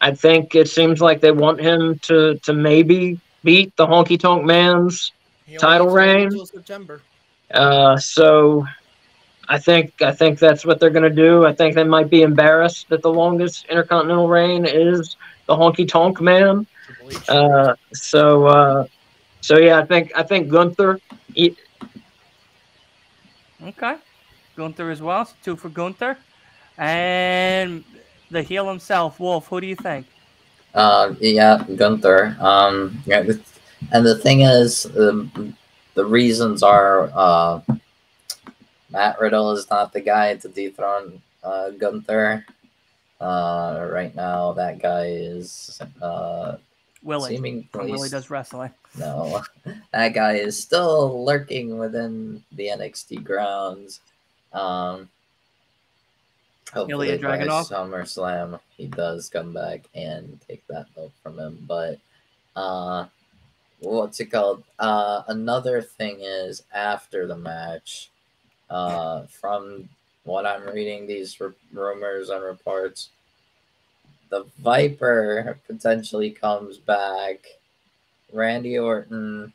I 0.00 0.14
think 0.14 0.54
it 0.54 0.68
seems 0.68 1.00
like 1.00 1.20
they 1.20 1.32
want 1.32 1.60
him 1.60 1.98
to 2.02 2.38
to 2.44 2.52
maybe 2.52 3.20
beat 3.42 3.76
the 3.76 3.86
Honky 3.88 4.18
Tonk 4.20 4.44
Man's. 4.44 5.10
Title 5.58 5.88
gets 5.88 5.96
reign. 5.96 6.26
until 6.26 6.46
September. 6.46 7.02
Uh, 7.50 7.96
so 7.96 8.64
I 9.50 9.58
think 9.58 10.00
I 10.00 10.12
think 10.12 10.38
that's 10.38 10.64
what 10.64 10.80
they're 10.80 10.90
going 10.90 11.10
to 11.16 11.22
do. 11.28 11.44
I 11.44 11.52
think 11.52 11.74
they 11.74 11.84
might 11.84 12.08
be 12.10 12.22
embarrassed 12.22 12.88
that 12.90 13.02
the 13.02 13.12
longest 13.12 13.66
intercontinental 13.68 14.28
reign 14.28 14.64
is 14.64 15.16
the 15.46 15.56
Honky 15.56 15.88
Tonk 15.88 16.20
Man. 16.20 16.66
Uh, 17.28 17.74
so 17.92 18.46
uh, 18.46 18.86
so 19.42 19.58
yeah, 19.58 19.78
I 19.80 19.84
think 19.86 20.12
I 20.16 20.22
think 20.22 20.48
Gunther. 20.50 21.00
He, 21.34 21.56
Okay. 23.62 23.96
Gunther 24.56 24.90
as 24.90 25.02
well. 25.02 25.24
So 25.26 25.34
two 25.42 25.56
for 25.56 25.68
Gunther. 25.68 26.18
And 26.78 27.84
the 28.30 28.42
heel 28.42 28.68
himself, 28.68 29.20
Wolf. 29.20 29.48
Who 29.48 29.60
do 29.60 29.66
you 29.66 29.76
think? 29.76 30.06
Uh, 30.74 31.14
yeah, 31.20 31.64
Gunther. 31.76 32.36
Um, 32.40 33.02
yeah, 33.06 33.24
and 33.92 34.06
the 34.06 34.16
thing 34.16 34.42
is, 34.42 34.86
um, 34.96 35.56
the 35.94 36.04
reasons 36.04 36.62
are 36.62 37.10
uh, 37.14 37.60
Matt 38.90 39.20
Riddle 39.20 39.52
is 39.52 39.68
not 39.70 39.92
the 39.92 40.00
guy 40.00 40.36
to 40.36 40.48
dethrone 40.48 41.22
uh, 41.42 41.70
Gunther. 41.70 42.44
Uh, 43.20 43.88
right 43.92 44.14
now, 44.14 44.52
that 44.52 44.80
guy 44.80 45.06
is 45.08 45.80
uh, 46.00 46.56
Willie. 47.02 47.36
seemingly 47.36 47.68
Willie 47.74 48.08
does 48.08 48.30
wrestling. 48.30 48.70
no, 48.98 49.42
that 49.92 50.14
guy 50.14 50.34
is 50.34 50.58
still 50.58 51.24
lurking 51.24 51.78
within 51.78 52.42
the 52.52 52.68
NXT 52.68 53.22
grounds. 53.22 54.00
Um, 54.52 55.08
hopefully 56.72 57.10
Ilya 57.10 57.20
by 57.20 57.38
Dragunov? 57.38 57.68
SummerSlam 57.68 58.60
he 58.76 58.86
does 58.86 59.28
come 59.28 59.52
back 59.52 59.82
and 59.94 60.40
take 60.48 60.66
that 60.68 60.92
belt 60.94 61.12
from 61.22 61.38
him. 61.38 61.58
But 61.68 61.98
uh, 62.56 63.06
what's 63.80 64.20
it 64.20 64.26
called? 64.26 64.64
Uh, 64.78 65.22
another 65.28 65.82
thing 65.82 66.20
is 66.20 66.62
after 66.74 67.26
the 67.26 67.36
match, 67.36 68.10
uh, 68.70 69.22
from 69.26 69.88
what 70.24 70.46
I'm 70.46 70.66
reading, 70.66 71.06
these 71.06 71.36
r- 71.40 71.54
rumors 71.72 72.30
and 72.30 72.42
reports, 72.42 73.10
the 74.30 74.44
Viper 74.60 75.58
potentially 75.66 76.30
comes 76.30 76.78
back 76.78 77.38
Randy 78.32 78.78
Orton 78.78 79.52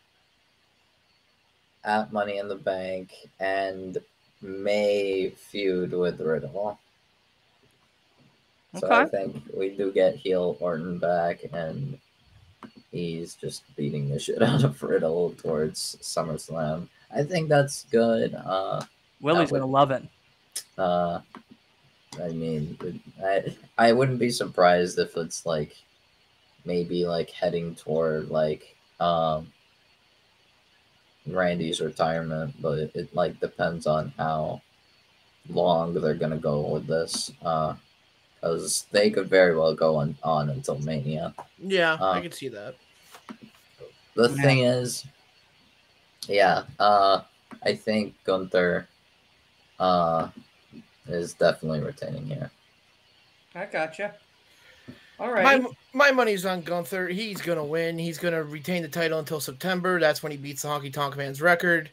at 1.85 2.11
Money 2.11 2.39
in 2.39 2.47
the 2.47 2.55
Bank 2.55 3.13
and 3.39 3.97
may 4.41 5.29
feud 5.29 5.93
with 5.93 6.19
Riddle. 6.19 6.77
So 8.79 8.91
I 8.91 9.05
think 9.05 9.41
we 9.55 9.69
do 9.69 9.91
get 9.91 10.17
heel 10.17 10.57
Orton 10.59 10.97
back, 10.99 11.45
and 11.53 11.97
he's 12.91 13.35
just 13.35 13.63
beating 13.77 14.09
the 14.09 14.19
shit 14.19 14.41
out 14.41 14.65
of 14.65 14.83
Riddle 14.83 15.33
towards 15.37 15.97
SummerSlam. 16.01 16.89
I 17.15 17.23
think 17.23 17.47
that's 17.47 17.85
good. 17.85 18.35
Uh, 18.35 18.83
Willie's 19.21 19.51
would- 19.51 19.59
gonna 19.59 19.71
love 19.71 19.91
it. 19.91 20.03
uh, 20.77 21.19
I 22.21 22.29
mean, 22.29 22.77
I 23.23 23.55
I 23.77 23.91
wouldn't 23.91 24.19
be 24.19 24.29
surprised 24.29 24.97
if 24.99 25.17
it's 25.17 25.45
like 25.45 25.75
maybe 26.63 27.05
like 27.05 27.29
heading 27.29 27.75
toward 27.75 28.29
like 28.29 28.75
um 28.99 29.51
Randy's 31.27 31.81
retirement, 31.81 32.53
but 32.61 32.77
it, 32.79 32.91
it 32.95 33.15
like 33.15 33.39
depends 33.39 33.87
on 33.87 34.13
how 34.17 34.61
long 35.49 35.93
they're 35.93 36.13
gonna 36.13 36.37
go 36.37 36.61
with 36.61 36.87
this. 36.87 37.31
Uh, 37.43 37.75
because 38.35 38.85
they 38.91 39.09
could 39.09 39.27
very 39.27 39.55
well 39.57 39.73
go 39.73 39.95
on, 39.95 40.15
on 40.23 40.51
until 40.51 40.77
Mania. 40.79 41.33
Yeah, 41.57 41.97
I 41.99 42.19
Uh, 42.19 42.21
can 42.21 42.31
see 42.31 42.47
that. 42.49 42.75
The 44.13 44.29
Yeah. 44.29 44.41
thing 44.43 44.59
is, 44.59 45.03
yeah, 46.27 46.65
uh, 46.79 47.21
I 47.63 47.73
think 47.73 48.13
Gunther, 48.23 48.87
uh, 49.79 50.29
is 51.07 51.33
definitely 51.33 51.81
retaining 51.81 52.25
here. 52.25 52.49
I 53.53 53.65
gotcha. 53.65 54.13
All 55.19 55.31
right. 55.31 55.61
My 55.61 55.69
my 55.93 56.11
money's 56.11 56.45
on 56.45 56.61
Gunther. 56.61 57.07
He's 57.07 57.41
gonna 57.41 57.63
win. 57.63 57.97
He's 57.97 58.17
gonna 58.17 58.43
retain 58.43 58.81
the 58.81 58.87
title 58.89 59.19
until 59.19 59.39
September. 59.39 59.99
That's 59.99 60.21
when 60.21 60.31
he 60.31 60.37
beats 60.37 60.63
the 60.63 60.67
Honky 60.67 60.91
Tonk 60.91 61.15
Man's 61.15 61.41
record. 61.41 61.89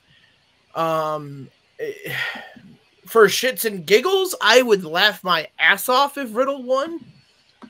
Um, 0.75 1.49
for 3.07 3.27
shits 3.27 3.65
and 3.65 3.87
giggles, 3.87 4.35
I 4.41 4.63
would 4.63 4.85
laugh 4.85 5.23
my 5.23 5.47
ass 5.59 5.89
off 5.89 6.19
if 6.19 6.35
Riddle 6.35 6.63
won. 6.63 7.05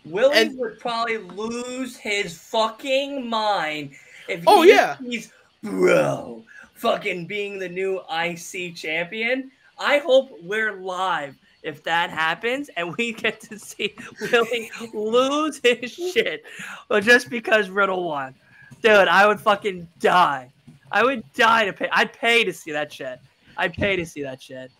Willie 0.04 0.36
and- 0.36 0.58
would 0.58 0.78
probably 0.80 1.18
lose 1.18 1.96
his 1.96 2.36
fucking 2.38 3.28
mind 3.28 3.90
if 4.28 4.42
Oh, 4.46 4.62
he- 4.62 4.70
yeah. 4.70 4.96
he's 5.04 5.32
bro 5.62 6.42
fucking 6.74 7.26
being 7.26 7.58
the 7.58 7.68
new 7.68 8.00
IC 8.10 8.74
champion. 8.74 9.50
I 9.82 9.98
hope 9.98 10.30
we're 10.42 10.80
live 10.80 11.36
if 11.62 11.82
that 11.84 12.10
happens 12.10 12.70
and 12.76 12.94
we 12.96 13.12
get 13.12 13.40
to 13.42 13.58
see 13.58 13.94
Willie 14.20 14.70
lose 14.92 15.60
his 15.62 15.92
shit 15.92 16.42
well, 16.88 17.00
just 17.00 17.30
because 17.30 17.68
Riddle 17.70 18.04
won. 18.04 18.34
Dude, 18.82 19.08
I 19.08 19.26
would 19.26 19.40
fucking 19.40 19.88
die. 20.00 20.50
I 20.90 21.04
would 21.04 21.22
die 21.34 21.64
to 21.66 21.72
pay. 21.72 21.88
I'd 21.92 22.12
pay 22.12 22.44
to 22.44 22.52
see 22.52 22.72
that 22.72 22.92
shit. 22.92 23.18
I'd 23.56 23.74
pay 23.74 23.96
to 23.96 24.04
see 24.06 24.22
that 24.22 24.42
shit. 24.42 24.70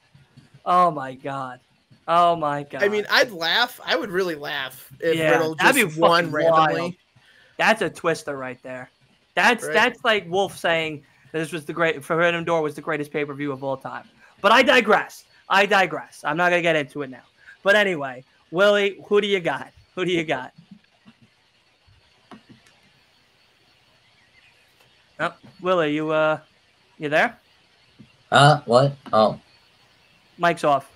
Oh 0.67 0.91
my 0.91 1.15
god. 1.15 1.61
Oh 2.09 2.35
my 2.37 2.65
god. 2.65 2.83
I 2.83 2.89
mean, 2.89 3.07
I'd 3.11 3.31
laugh. 3.31 3.81
I 3.85 3.97
would 3.97 4.11
really 4.11 4.35
laugh 4.35 4.91
if 5.01 5.17
Yeah, 5.17 5.31
Riddle 5.33 5.55
that'd 5.55 5.77
just 5.81 5.97
be 5.97 6.01
won 6.01 6.31
randomly. 6.33 6.81
wild. 6.81 6.95
That's 7.59 7.83
a 7.83 7.91
twister 7.91 8.37
right 8.37 8.61
there. 8.63 8.91
That's 9.35 9.65
Right. 9.65 9.73
that's 9.73 10.05
like 10.05 10.29
Wolf 10.29 10.57
saying 10.59 11.05
this 11.33 11.53
was 11.53 11.65
the 11.65 11.73
great 11.73 12.05
Forbidden 12.05 12.45
Door 12.45 12.63
was 12.63 12.75
the 12.75 12.83
greatest 12.83 13.13
pay 13.13 13.25
per 13.25 13.35
view 13.35 13.53
of 13.53 13.63
all 13.63 13.77
time. 13.77 14.05
But 14.43 14.53
I 14.53 14.63
digress. 14.63 15.25
I 15.49 15.65
digress. 15.65 16.23
I'm 16.25 16.37
not 16.37 16.51
gonna 16.51 16.61
get 16.63 16.77
into 16.77 17.01
it 17.03 17.11
now. 17.11 17.23
But 17.63 17.77
anyway, 17.77 18.25
Willie, 18.51 18.99
who 19.07 19.21
do 19.21 19.27
you 19.27 19.41
got? 19.41 19.73
Who 19.95 20.05
do 20.05 20.11
you 20.11 20.25
got? 20.25 20.53
Oh, 25.21 25.33
Willie, 25.61 25.95
you 25.95 26.11
uh, 26.11 26.41
you 26.99 27.09
there? 27.09 27.39
Uh, 28.31 28.61
what? 28.65 28.97
Oh, 29.13 29.39
Mic's 30.39 30.65
off. 30.65 30.91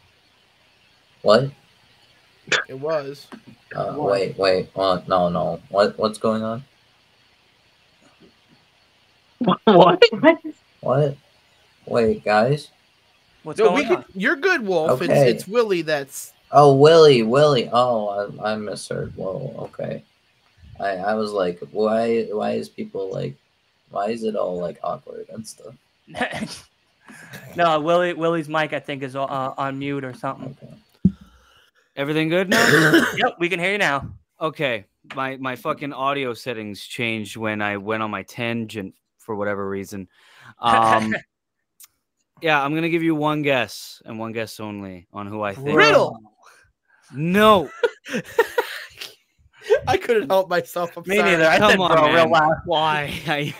what? 1.23 1.51
It 2.68 2.78
was. 2.78 3.28
Uh, 3.74 3.93
What? 3.93 4.10
wait, 4.10 4.39
wait. 4.39 4.70
Uh, 4.74 5.01
no, 5.06 5.28
no. 5.28 5.60
What? 5.68 5.97
What's 5.98 6.18
going 6.18 6.43
on? 6.43 6.64
what? 9.64 10.02
What? 10.81 11.16
Wait, 11.86 12.24
guys. 12.24 12.70
What's 13.47 13.60
No, 13.60 13.70
we 13.70 13.85
going 13.85 14.02
could, 14.02 14.20
you're 14.20 14.35
good, 14.35 14.66
Wolf. 14.66 15.01
Okay. 15.01 15.05
It's, 15.05 15.44
it's 15.44 15.48
Willie 15.48 15.82
that's. 15.82 16.32
Oh, 16.51 16.74
Willie, 16.74 17.23
Willie. 17.23 17.70
Oh, 17.73 18.32
I, 18.43 18.52
I 18.52 18.56
misheard. 18.56 19.14
Whoa, 19.14 19.55
okay. 19.56 20.02
I, 20.81 20.97
I 20.97 21.14
was 21.14 21.31
like, 21.31 21.60
why, 21.70 22.24
why 22.32 22.55
is 22.55 22.68
people 22.68 23.09
like, 23.12 23.36
why 23.90 24.09
is 24.09 24.24
it 24.24 24.35
all 24.35 24.59
like 24.59 24.81
awkward 24.82 25.27
and 25.28 25.47
stuff? 25.47 25.74
no, 27.56 27.78
Willie. 27.78 28.14
Willie's 28.14 28.48
mic, 28.48 28.73
I 28.73 28.81
think, 28.81 29.05
is 29.05 29.14
uh, 29.14 29.27
on 29.56 29.78
mute 29.78 30.02
or 30.02 30.12
something. 30.12 30.56
Okay. 30.60 31.14
Everything 31.94 32.28
good 32.28 32.51
now? 32.51 33.06
Yep, 33.16 33.36
we 33.39 33.48
can 33.48 33.60
hear 33.60 33.70
you 33.70 33.78
now. 33.78 34.10
okay. 34.40 34.86
My 35.14 35.36
my 35.36 35.55
fucking 35.55 35.93
audio 35.93 36.35
settings 36.35 36.82
changed 36.82 37.36
when 37.36 37.62
I 37.62 37.77
went 37.77 38.02
on 38.02 38.10
my 38.10 38.24
tangent 38.24 38.93
for 39.18 39.36
whatever 39.36 39.68
reason. 39.68 40.09
Um, 40.59 41.14
yeah, 42.40 42.62
I'm 42.62 42.74
gonna 42.74 42.88
give 42.88 43.02
you 43.02 43.14
one 43.14 43.42
guess 43.42 44.00
and 44.04 44.18
one 44.18 44.32
guess 44.32 44.60
only 44.60 45.06
on 45.12 45.26
who 45.26 45.42
I 45.42 45.54
think. 45.54 45.76
Riddle. 45.76 46.18
No, 47.14 47.70
I 49.88 49.96
couldn't 49.96 50.28
help 50.28 50.48
myself. 50.48 50.96
I'm 50.96 51.04
Me 51.06 51.16
sorry. 51.16 51.30
neither. 51.32 51.46
I 51.46 51.58
come 51.58 51.70
said, 51.72 51.80
on, 51.80 51.90
bro, 51.92 52.04
real 52.06 52.14
man. 52.14 52.30
loud. 52.30 52.54
Why? 52.66 53.12
I, 53.26 53.54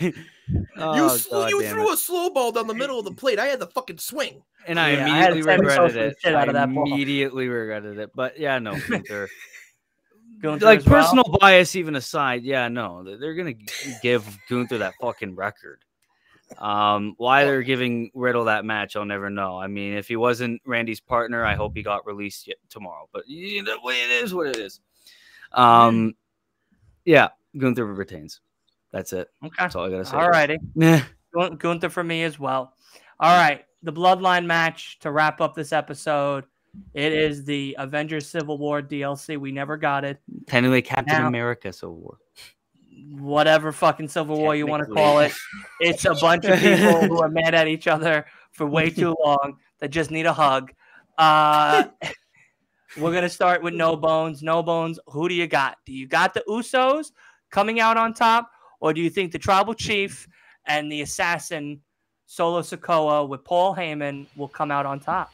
You, 0.49 0.63
oh, 0.77 1.17
sl- 1.17 1.29
God 1.31 1.49
you 1.49 1.63
threw 1.67 1.89
it. 1.89 1.93
a 1.93 1.97
slow 1.97 2.29
ball 2.29 2.51
down 2.53 2.67
the 2.67 2.73
middle 2.73 2.99
of 2.99 3.05
the 3.05 3.11
plate. 3.13 3.37
I 3.39 3.47
had 3.47 3.59
the 3.59 3.67
fucking 3.67 3.97
swing. 3.97 4.41
and 4.65 4.79
I 4.79 4.91
Yeah, 4.91 5.05
I 5.05 5.17
had 5.17 5.27
to 5.27 5.33
immediately 5.33 5.43
send 5.43 5.59
regretted 5.65 5.97
it. 5.97 6.17
shit 6.23 6.35
out 6.35 6.49
of 6.49 6.55
I 6.55 6.59
that 6.65 6.73
ball. 6.73 6.85
immediately 6.93 7.47
regretted 7.49 7.97
it. 7.99 8.11
But 8.15 8.39
yeah, 8.39 8.57
no, 8.59 8.77
Gunther. 8.87 9.27
Gunther 10.41 10.65
like 10.65 10.79
as 10.79 10.85
well? 10.85 11.01
personal 11.03 11.37
bias 11.41 11.75
even 11.75 11.95
aside, 11.95 12.43
yeah, 12.43 12.67
no, 12.69 13.03
they're- 13.03 13.17
they're 13.17 13.33
gonna 13.35 13.55
give 14.01 14.23
Gunther 14.49 14.77
that 14.77 14.93
fucking 15.01 15.35
record. 15.35 15.83
Um, 16.57 17.13
why 17.17 17.43
they're 17.43 17.61
giving 17.61 18.09
Riddle 18.13 18.45
that 18.45 18.65
match, 18.65 18.95
I'll 18.95 19.05
never 19.05 19.29
know. 19.29 19.57
I 19.59 19.67
mean, 19.67 19.93
if 19.93 20.07
he 20.07 20.15
wasn't 20.15 20.61
Randy's 20.65 20.99
partner, 20.99 21.43
I 21.45 21.55
hope 21.55 21.75
he 21.75 21.83
got 21.83 22.05
released 22.05 22.47
yet 22.47 22.57
tomorrow. 22.69 23.09
But 23.11 23.27
you 23.27 23.63
know, 23.63 23.75
the 23.75 23.81
way 23.81 23.95
it 23.95 24.23
is, 24.23 24.33
what 24.33 24.47
it 24.47 24.57
is. 24.57 24.79
Um, 25.51 26.15
yeah, 27.05 27.29
Gunther 27.57 27.85
retains. 27.85 28.41
That's 28.91 29.13
it. 29.13 29.29
Okay. 29.43 29.55
That's 29.59 29.75
all 29.75 29.85
I 29.85 29.89
gotta 29.89 30.05
say. 30.05 30.17
All 30.17 30.29
righty. 30.29 30.57
Gunther 31.57 31.89
for 31.89 32.03
me 32.03 32.23
as 32.23 32.39
well. 32.39 32.73
All 33.19 33.37
right. 33.37 33.65
The 33.83 33.93
Bloodline 33.93 34.45
match 34.45 34.99
to 34.99 35.11
wrap 35.11 35.39
up 35.41 35.53
this 35.53 35.71
episode. 35.71 36.45
It 36.93 37.13
is 37.13 37.43
the 37.43 37.75
Avengers 37.79 38.27
Civil 38.27 38.57
War 38.57 38.81
DLC. 38.81 39.37
We 39.37 39.51
never 39.51 39.77
got 39.77 40.03
it. 40.03 40.19
Technically, 40.47 40.81
Captain 40.81 41.21
Now- 41.21 41.27
America 41.27 41.71
Civil 41.73 41.95
War. 41.95 42.17
Whatever 43.11 43.71
fucking 43.71 44.07
Civil 44.07 44.37
War 44.37 44.55
you 44.55 44.67
want 44.67 44.87
to 44.87 44.93
call 44.93 45.19
it. 45.19 45.31
It's 45.79 46.05
a 46.05 46.15
bunch 46.15 46.45
of 46.45 46.59
people 46.59 47.01
who 47.07 47.21
are 47.21 47.29
mad 47.29 47.55
at 47.55 47.67
each 47.67 47.87
other 47.87 48.25
for 48.51 48.65
way 48.65 48.89
too 48.91 49.15
long 49.23 49.57
that 49.79 49.89
just 49.89 50.11
need 50.11 50.25
a 50.25 50.33
hug. 50.33 50.73
Uh, 51.17 51.85
we're 52.97 53.13
gonna 53.13 53.29
start 53.29 53.63
with 53.63 53.73
No 53.73 53.95
Bones. 53.95 54.41
No 54.43 54.61
Bones. 54.63 54.99
Who 55.07 55.29
do 55.29 55.35
you 55.35 55.47
got? 55.47 55.77
Do 55.85 55.93
you 55.93 56.07
got 56.07 56.33
the 56.33 56.43
Usos 56.49 57.11
coming 57.49 57.79
out 57.79 57.97
on 57.97 58.13
top, 58.13 58.49
or 58.79 58.93
do 58.93 59.01
you 59.01 59.09
think 59.09 59.31
the 59.31 59.39
Tribal 59.39 59.73
Chief 59.73 60.27
and 60.65 60.91
the 60.91 61.01
Assassin 61.01 61.79
Solo 62.25 62.61
Sikoa 62.61 63.27
with 63.27 63.43
Paul 63.43 63.75
Heyman 63.75 64.25
will 64.35 64.49
come 64.49 64.71
out 64.71 64.85
on 64.85 64.99
top? 64.99 65.31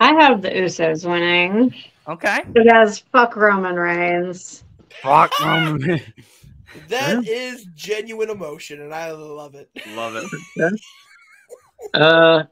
I 0.00 0.12
have 0.22 0.42
the 0.42 0.50
Usos 0.50 1.08
winning 1.08 1.74
Okay. 2.06 2.40
because 2.52 2.98
fuck 2.98 3.36
Roman 3.36 3.76
Reigns. 3.76 4.64
Fuck 5.02 5.32
Roman. 5.40 6.00
That 6.88 7.26
is 7.26 7.66
genuine 7.74 8.30
emotion, 8.30 8.82
and 8.82 8.94
I 8.94 9.12
love 9.12 9.54
it. 9.54 9.70
Love 9.94 10.16
it. 10.16 10.72
Uh, 11.92 12.44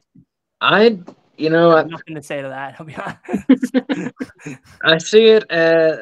I, 0.60 0.98
you 1.36 1.50
know, 1.50 1.70
I 1.70 1.74
I, 1.74 1.78
have 1.78 1.90
nothing 1.90 2.14
to 2.14 2.22
say 2.22 2.42
to 2.42 2.48
that. 2.48 2.76
I'll 2.78 2.86
be 2.86 2.94
honest. 2.94 4.60
I 4.84 4.98
see 4.98 5.28
it 5.28 5.50
as 5.50 6.00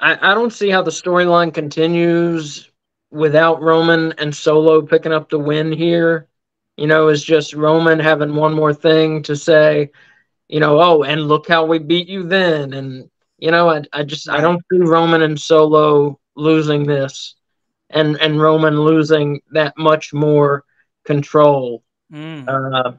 I, 0.00 0.32
I 0.32 0.34
don't 0.34 0.52
see 0.52 0.68
how 0.68 0.82
the 0.82 0.90
storyline 0.90 1.54
continues 1.54 2.70
without 3.10 3.62
Roman 3.62 4.12
and 4.18 4.34
Solo 4.34 4.82
picking 4.82 5.12
up 5.12 5.28
the 5.28 5.38
win 5.38 5.72
here. 5.72 6.28
You 6.76 6.86
know, 6.86 7.08
is 7.08 7.24
just 7.24 7.54
Roman 7.54 7.98
having 7.98 8.34
one 8.34 8.52
more 8.52 8.74
thing 8.74 9.22
to 9.22 9.34
say, 9.34 9.90
you 10.48 10.60
know, 10.60 10.78
oh, 10.80 11.02
and 11.04 11.22
look 11.22 11.48
how 11.48 11.64
we 11.64 11.78
beat 11.78 12.08
you 12.08 12.22
then. 12.24 12.74
And, 12.74 13.10
you 13.38 13.50
know, 13.50 13.70
I, 13.70 13.82
I 13.94 14.02
just 14.02 14.28
I 14.28 14.42
don't 14.42 14.62
see 14.70 14.78
Roman 14.78 15.22
and 15.22 15.40
Solo 15.40 16.20
losing 16.36 16.84
this 16.84 17.34
and 17.90 18.16
and 18.20 18.40
Roman 18.40 18.80
losing 18.80 19.40
that 19.52 19.74
much 19.76 20.12
more 20.12 20.64
control. 21.04 21.82
Mm. 22.12 22.46
Uh, 22.48 22.92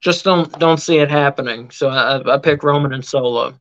just 0.00 0.24
don't 0.24 0.56
don't 0.58 0.78
see 0.78 0.98
it 0.98 1.10
happening. 1.10 1.70
So 1.70 1.88
I, 1.88 2.34
I 2.34 2.38
pick 2.38 2.62
Roman 2.62 2.92
and 2.92 3.04
Solo. 3.04 3.58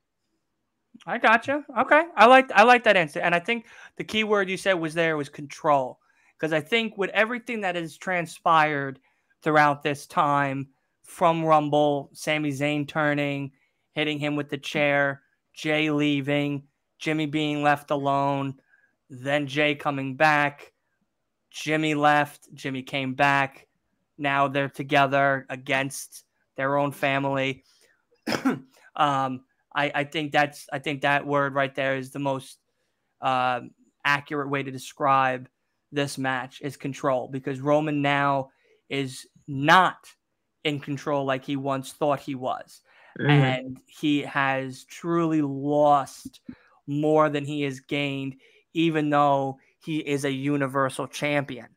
I 1.05 1.17
gotcha. 1.17 1.63
Okay, 1.79 2.03
I 2.15 2.25
like 2.27 2.51
I 2.51 2.63
like 2.63 2.83
that 2.83 2.97
answer, 2.97 3.19
and 3.19 3.33
I 3.33 3.39
think 3.39 3.65
the 3.97 4.03
key 4.03 4.23
word 4.23 4.49
you 4.49 4.57
said 4.57 4.73
was 4.73 4.93
there 4.93 5.17
was 5.17 5.29
control, 5.29 5.99
because 6.37 6.53
I 6.53 6.61
think 6.61 6.97
with 6.97 7.09
everything 7.11 7.61
that 7.61 7.75
has 7.75 7.97
transpired 7.97 8.99
throughout 9.41 9.83
this 9.83 10.07
time, 10.07 10.69
from 11.03 11.43
Rumble, 11.43 12.09
Sami 12.13 12.51
Zayn 12.51 12.87
turning, 12.87 13.51
hitting 13.93 14.19
him 14.19 14.35
with 14.35 14.49
the 14.49 14.57
chair, 14.57 15.21
Jay 15.53 15.91
leaving, 15.91 16.63
Jimmy 16.99 17.25
being 17.25 17.63
left 17.63 17.91
alone, 17.91 18.55
then 19.09 19.47
Jay 19.47 19.75
coming 19.75 20.15
back, 20.15 20.73
Jimmy 21.51 21.93
left, 21.95 22.53
Jimmy 22.53 22.81
came 22.81 23.13
back. 23.13 23.67
Now 24.17 24.47
they're 24.47 24.69
together 24.69 25.45
against 25.49 26.25
their 26.55 26.77
own 26.77 26.91
family. 26.91 27.63
um, 28.95 29.41
I, 29.75 29.91
I 29.93 30.03
think 30.03 30.31
that's 30.31 30.67
I 30.71 30.79
think 30.79 31.01
that 31.01 31.25
word 31.25 31.53
right 31.53 31.73
there 31.73 31.95
is 31.95 32.11
the 32.11 32.19
most 32.19 32.57
uh, 33.21 33.61
accurate 34.05 34.49
way 34.49 34.63
to 34.63 34.71
describe 34.71 35.49
this 35.91 36.17
match 36.17 36.59
is 36.61 36.77
control 36.77 37.27
because 37.27 37.59
Roman 37.59 38.01
now 38.01 38.49
is 38.89 39.27
not 39.47 40.07
in 40.63 40.79
control 40.79 41.25
like 41.25 41.45
he 41.45 41.55
once 41.55 41.91
thought 41.91 42.19
he 42.19 42.35
was. 42.35 42.81
Mm-hmm. 43.19 43.29
And 43.29 43.77
he 43.85 44.21
has 44.21 44.85
truly 44.85 45.41
lost 45.41 46.41
more 46.87 47.29
than 47.29 47.45
he 47.45 47.61
has 47.61 47.79
gained, 47.79 48.35
even 48.73 49.09
though 49.09 49.59
he 49.79 49.97
is 49.99 50.25
a 50.25 50.31
universal 50.31 51.07
champion, 51.07 51.67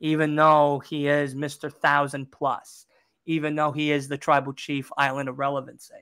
even 0.00 0.36
though 0.36 0.80
he 0.80 1.08
is 1.08 1.34
Mr. 1.34 1.72
Thousand 1.72 2.30
Plus, 2.30 2.86
even 3.26 3.54
though 3.54 3.72
he 3.72 3.90
is 3.90 4.08
the 4.08 4.18
tribal 4.18 4.52
chief 4.52 4.90
island 4.96 5.28
of 5.28 5.38
relevancy. 5.38 5.94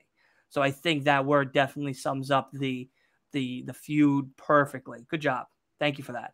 So 0.49 0.61
I 0.61 0.71
think 0.71 1.03
that 1.03 1.25
word 1.25 1.53
definitely 1.53 1.93
sums 1.93 2.31
up 2.31 2.49
the 2.53 2.89
the 3.31 3.63
the 3.63 3.73
feud 3.73 4.29
perfectly. 4.37 5.05
Good 5.09 5.21
job. 5.21 5.47
Thank 5.79 5.97
you 5.97 6.03
for 6.03 6.13
that. 6.13 6.33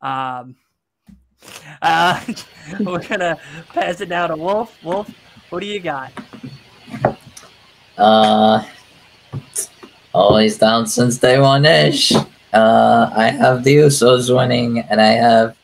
Um, 0.00 0.56
uh, 1.82 2.24
we're 2.80 3.06
gonna 3.06 3.38
pass 3.68 4.00
it 4.00 4.08
now 4.08 4.26
to 4.26 4.36
Wolf. 4.36 4.82
Wolf, 4.82 5.10
what 5.50 5.60
do 5.60 5.66
you 5.66 5.80
got? 5.80 6.12
Uh, 7.98 8.64
always 10.14 10.56
down 10.56 10.86
since 10.86 11.18
day 11.18 11.38
one 11.38 11.64
ish. 11.64 12.12
Uh, 12.52 13.10
I 13.14 13.30
have 13.30 13.64
the 13.64 13.76
Usos 13.76 14.34
winning, 14.34 14.78
and 14.78 15.00
I 15.00 15.12
have 15.12 15.56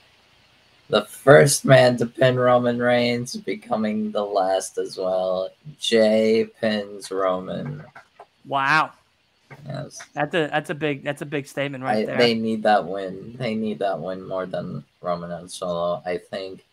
the 0.89 1.03
first 1.03 1.65
man 1.65 1.97
to 1.97 2.07
pin 2.07 2.39
Roman 2.39 2.79
Reigns 2.79 3.37
becoming 3.37 4.13
the 4.13 4.25
last 4.25 4.79
as 4.79 4.99
well. 4.99 5.51
Jay 5.79 6.47
pins 6.61 7.11
Roman. 7.11 7.85
Wow. 8.47 8.93
Yes. 9.67 10.01
That's 10.13 10.35
a 10.35 10.49
that's 10.49 10.71
a 10.71 10.75
big 10.75 11.05
that's 11.05 11.23
a 11.23 11.27
big 11.27 11.47
statement 11.47 11.85
right 11.85 11.99
I, 11.99 12.05
there. 12.05 12.19
They 12.19 12.35
need 12.35 12.63
that 12.65 12.85
win. 12.85 13.35
They 13.39 13.55
need 13.55 13.79
that 13.79 13.99
win 14.01 14.27
more 14.27 14.47
than 14.47 14.85
Roman 15.01 15.31
and 15.33 15.51
Solo. 15.51 16.03
I 16.05 16.19
think 16.19 16.65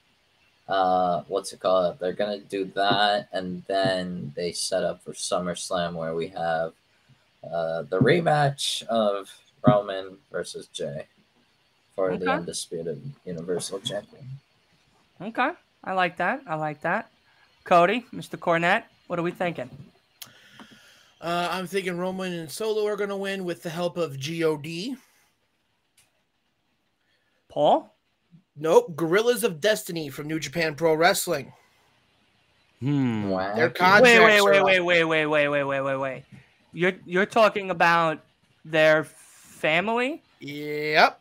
uh 0.68 1.22
what's 1.28 1.54
it 1.54 1.60
called? 1.60 2.00
They're 2.00 2.14
gonna 2.14 2.40
do 2.40 2.66
that 2.76 3.28
and 3.32 3.64
then 3.68 4.34
they 4.36 4.52
set 4.52 4.84
up 4.84 5.04
for 5.04 5.14
SummerSlam 5.14 5.94
where 5.94 6.16
we 6.16 6.28
have 6.30 6.74
uh 7.44 7.84
the 7.84 8.00
rematch 8.00 8.84
of 8.88 9.30
Roman 9.66 10.18
versus 10.32 10.68
Jay 10.68 11.06
for 11.96 12.12
okay. 12.12 12.24
the 12.24 12.32
undisputed 12.32 13.02
Universal 13.26 13.80
Champion. 13.82 14.26
Okay. 15.22 15.52
I 15.84 15.94
like 15.94 16.18
that. 16.18 16.42
I 16.48 16.56
like 16.56 16.82
that. 16.82 17.10
Cody, 17.64 18.06
Mr. 18.14 18.38
Cornett, 18.38 18.84
what 19.08 19.20
are 19.20 19.24
we 19.24 19.32
thinking? 19.32 19.70
Uh, 21.20 21.50
I'm 21.52 21.68
thinking 21.68 21.98
Roman 21.98 22.34
and 22.34 22.52
Solo 22.52 22.88
are 22.88 22.96
going 22.96 23.10
to 23.10 23.16
win 23.16 23.46
with 23.46 23.62
the 23.62 23.70
help 23.70 23.98
of 23.98 24.20
God. 24.20 24.98
Paul? 27.50 27.94
Nope. 28.56 28.96
Guerrillas 28.96 29.44
of 29.44 29.62
Destiny 29.62 30.10
from 30.10 30.28
New 30.28 30.40
Japan 30.40 30.74
Pro 30.74 30.96
Wrestling. 30.96 31.54
Hmm. 32.80 33.30
Wow. 33.30 33.56
Their 33.56 33.70
contracts 33.70 34.04
wait, 34.04 34.20
wait, 34.20 34.42
wait, 34.42 34.82
wait, 34.82 34.82
wait, 34.82 35.04
wait, 35.04 35.26
wait, 35.26 35.48
wait, 35.48 35.64
wait, 35.64 35.82
wait, 35.82 35.98
wait. 35.98 36.24
You're 36.74 36.94
you're 37.06 37.26
talking 37.26 37.70
about 37.70 38.20
their 38.66 39.06
family? 39.62 40.22
Yep. 40.40 41.20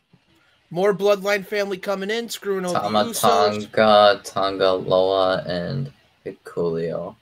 More 0.71 0.95
bloodline 0.95 1.45
family 1.45 1.77
coming 1.77 2.11
in, 2.11 2.29
screwing 2.29 2.65
over 2.65 2.79
the 2.79 2.89
Usos. 2.89 3.71
Tonga, 3.71 4.21
Tonga, 4.25 4.73
Loa, 4.73 5.43
and 5.47 5.93
Hikuleo. 6.25 7.17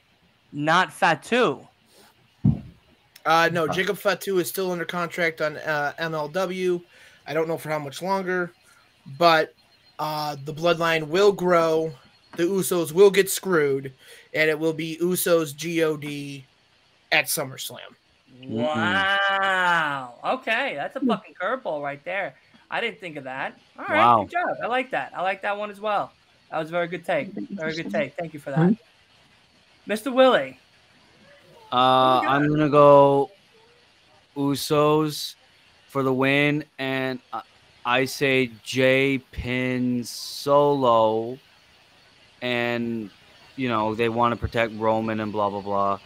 Not 0.53 0.93
Fatu. 0.93 1.67
Uh, 3.27 3.51
no, 3.53 3.67
Jacob 3.69 3.99
Fatu 3.99 4.39
is 4.39 4.49
still 4.49 4.71
under 4.71 4.85
contract 4.85 5.41
on 5.41 5.57
uh, 5.59 5.93
MLW. 5.99 6.83
I 7.27 7.35
don't 7.35 7.49
know 7.49 7.59
for 7.59 7.69
how 7.69 7.79
much 7.79 8.01
longer, 8.01 8.53
but 9.19 9.55
uh, 9.99 10.37
the 10.45 10.55
bloodline 10.55 11.09
will 11.09 11.33
grow. 11.33 11.93
The 12.37 12.45
Usos 12.45 12.93
will 12.93 13.11
get 13.11 13.29
screwed, 13.29 13.93
and 14.33 14.49
it 14.49 14.59
will 14.59 14.73
be 14.73 14.99
Usos 15.03 15.55
God 15.55 16.45
at 17.13 17.27
SummerSlam. 17.27 17.98
Mm-hmm. 18.41 18.55
Wow. 18.55 20.15
Okay, 20.25 20.75
that's 20.77 20.97
a 20.97 21.01
hmm. 21.01 21.09
fucking 21.09 21.35
curveball 21.35 21.83
right 21.83 22.03
there. 22.05 22.35
I 22.71 22.81
didn't 22.81 23.01
think 23.01 23.17
of 23.17 23.25
that. 23.25 23.59
All 23.79 23.85
right, 23.89 23.99
Wow. 23.99 24.23
good 24.25 24.33
job. 24.33 24.57
I 24.63 24.67
like 24.67 24.91
that. 24.91 25.13
I 25.17 25.23
like 25.23 25.43
that 25.43 25.57
one 25.57 25.71
as 25.71 25.81
well. 25.81 26.13
That 26.51 26.59
was 26.59 26.69
a 26.69 26.73
very 26.73 26.89
good 26.89 27.05
take. 27.05 27.33
Very 27.33 27.75
good 27.75 27.91
take. 27.91 28.15
Thank 28.15 28.35
you 28.35 28.41
for 28.41 28.51
that. 28.51 28.59
Hmm. 28.59 28.73
Mr. 29.91 30.13
Willie. 30.13 30.59
Uh. 31.73 32.21
I'm 32.25 32.49
gonna 32.49 32.69
go 32.69 33.31
Usos 34.37 35.35
for 35.89 36.03
the 36.03 36.13
win, 36.13 36.65
and 36.79 37.19
I- 37.33 37.43
I 37.85 38.05
say 38.05 38.51
J 38.65 39.19
Pin 39.33 40.05
Solo, 40.05 41.39
and 42.43 43.11
you 43.57 43.69
know 43.69 43.95
they 43.95 44.09
want 44.09 44.33
to 44.33 44.37
protect 44.37 44.75
Roman 44.75 45.21
and 45.21 45.33
blah 45.33 45.49
blah 45.51 45.61
blah. 45.63 45.99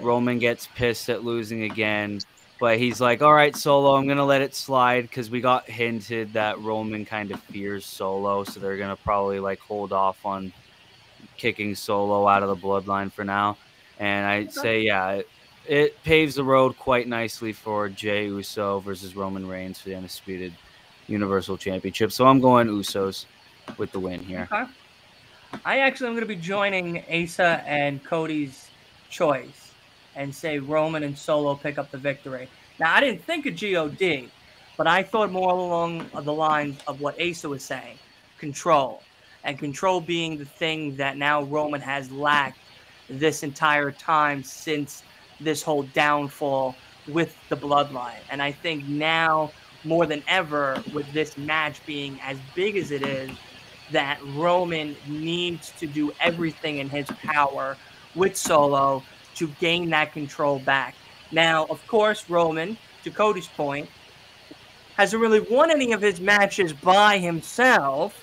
Roman 0.00 0.38
gets 0.38 0.68
pissed 0.74 1.08
at 1.08 1.24
losing 1.24 1.64
again, 1.64 2.20
but 2.60 2.78
he's 2.78 3.00
like, 3.00 3.22
"All 3.22 3.34
right, 3.34 3.54
Solo, 3.54 3.94
I'm 3.94 4.06
gonna 4.06 4.24
let 4.24 4.42
it 4.42 4.54
slide 4.54 5.02
because 5.02 5.30
we 5.30 5.40
got 5.40 5.68
hinted 5.68 6.32
that 6.32 6.58
Roman 6.60 7.04
kind 7.04 7.30
of 7.30 7.40
fears 7.42 7.84
Solo, 7.84 8.44
so 8.44 8.60
they're 8.60 8.76
gonna 8.76 8.96
probably 8.96 9.40
like 9.40 9.60
hold 9.60 9.92
off 9.92 10.24
on 10.24 10.52
kicking 11.36 11.74
Solo 11.74 12.26
out 12.28 12.42
of 12.42 12.48
the 12.48 12.56
bloodline 12.56 13.12
for 13.12 13.24
now." 13.24 13.56
And 13.98 14.26
I 14.26 14.46
say, 14.46 14.82
yeah, 14.82 15.10
it, 15.12 15.28
it 15.66 16.02
paves 16.02 16.34
the 16.34 16.44
road 16.44 16.76
quite 16.78 17.06
nicely 17.06 17.52
for 17.52 17.88
Jey 17.88 18.26
Uso 18.26 18.80
versus 18.80 19.14
Roman 19.14 19.46
Reigns 19.46 19.80
for 19.80 19.88
the 19.88 19.94
undisputed 19.94 20.52
Universal 21.06 21.58
Championship. 21.58 22.12
So 22.12 22.26
I'm 22.26 22.40
going 22.40 22.68
Usos 22.68 23.26
with 23.78 23.92
the 23.92 24.00
win 24.00 24.20
here. 24.20 24.48
Okay. 24.52 24.70
I 25.64 25.78
actually 25.78 26.08
am 26.08 26.14
going 26.14 26.26
to 26.26 26.34
be 26.34 26.36
joining 26.36 27.04
Asa 27.10 27.62
and 27.66 28.02
Cody's 28.02 28.68
choice 29.08 29.63
and 30.16 30.34
say 30.34 30.58
Roman 30.58 31.02
and 31.02 31.16
Solo 31.16 31.54
pick 31.54 31.78
up 31.78 31.90
the 31.90 31.98
victory. 31.98 32.48
Now, 32.78 32.94
I 32.94 33.00
didn't 33.00 33.24
think 33.24 33.46
of 33.46 33.58
God, 33.58 34.30
but 34.76 34.86
I 34.86 35.02
thought 35.02 35.30
more 35.30 35.52
along 35.52 36.10
the 36.22 36.32
lines 36.32 36.78
of 36.86 37.00
what 37.00 37.20
Asa 37.20 37.48
was 37.48 37.64
saying 37.64 37.98
control. 38.38 39.02
And 39.44 39.58
control 39.58 40.00
being 40.00 40.38
the 40.38 40.44
thing 40.44 40.96
that 40.96 41.16
now 41.16 41.42
Roman 41.42 41.80
has 41.80 42.10
lacked 42.10 42.58
this 43.08 43.42
entire 43.42 43.90
time 43.90 44.42
since 44.42 45.02
this 45.40 45.62
whole 45.62 45.82
downfall 45.82 46.74
with 47.08 47.36
the 47.48 47.56
bloodline. 47.56 48.20
And 48.30 48.40
I 48.40 48.52
think 48.52 48.86
now 48.86 49.52
more 49.84 50.06
than 50.06 50.22
ever, 50.28 50.82
with 50.94 51.10
this 51.12 51.36
match 51.36 51.84
being 51.84 52.18
as 52.22 52.38
big 52.54 52.76
as 52.76 52.90
it 52.90 53.02
is, 53.02 53.30
that 53.92 54.18
Roman 54.34 54.96
needs 55.06 55.72
to 55.78 55.86
do 55.86 56.10
everything 56.20 56.78
in 56.78 56.88
his 56.88 57.06
power 57.22 57.76
with 58.14 58.36
Solo 58.36 59.02
to 59.36 59.48
gain 59.60 59.90
that 59.90 60.12
control 60.12 60.58
back. 60.60 60.94
Now, 61.32 61.66
of 61.66 61.84
course, 61.86 62.28
Roman, 62.28 62.76
to 63.02 63.10
Cody's 63.10 63.48
point, 63.48 63.88
hasn't 64.96 65.20
really 65.20 65.40
won 65.40 65.70
any 65.70 65.92
of 65.92 66.00
his 66.00 66.20
matches 66.20 66.72
by 66.72 67.18
himself. 67.18 68.20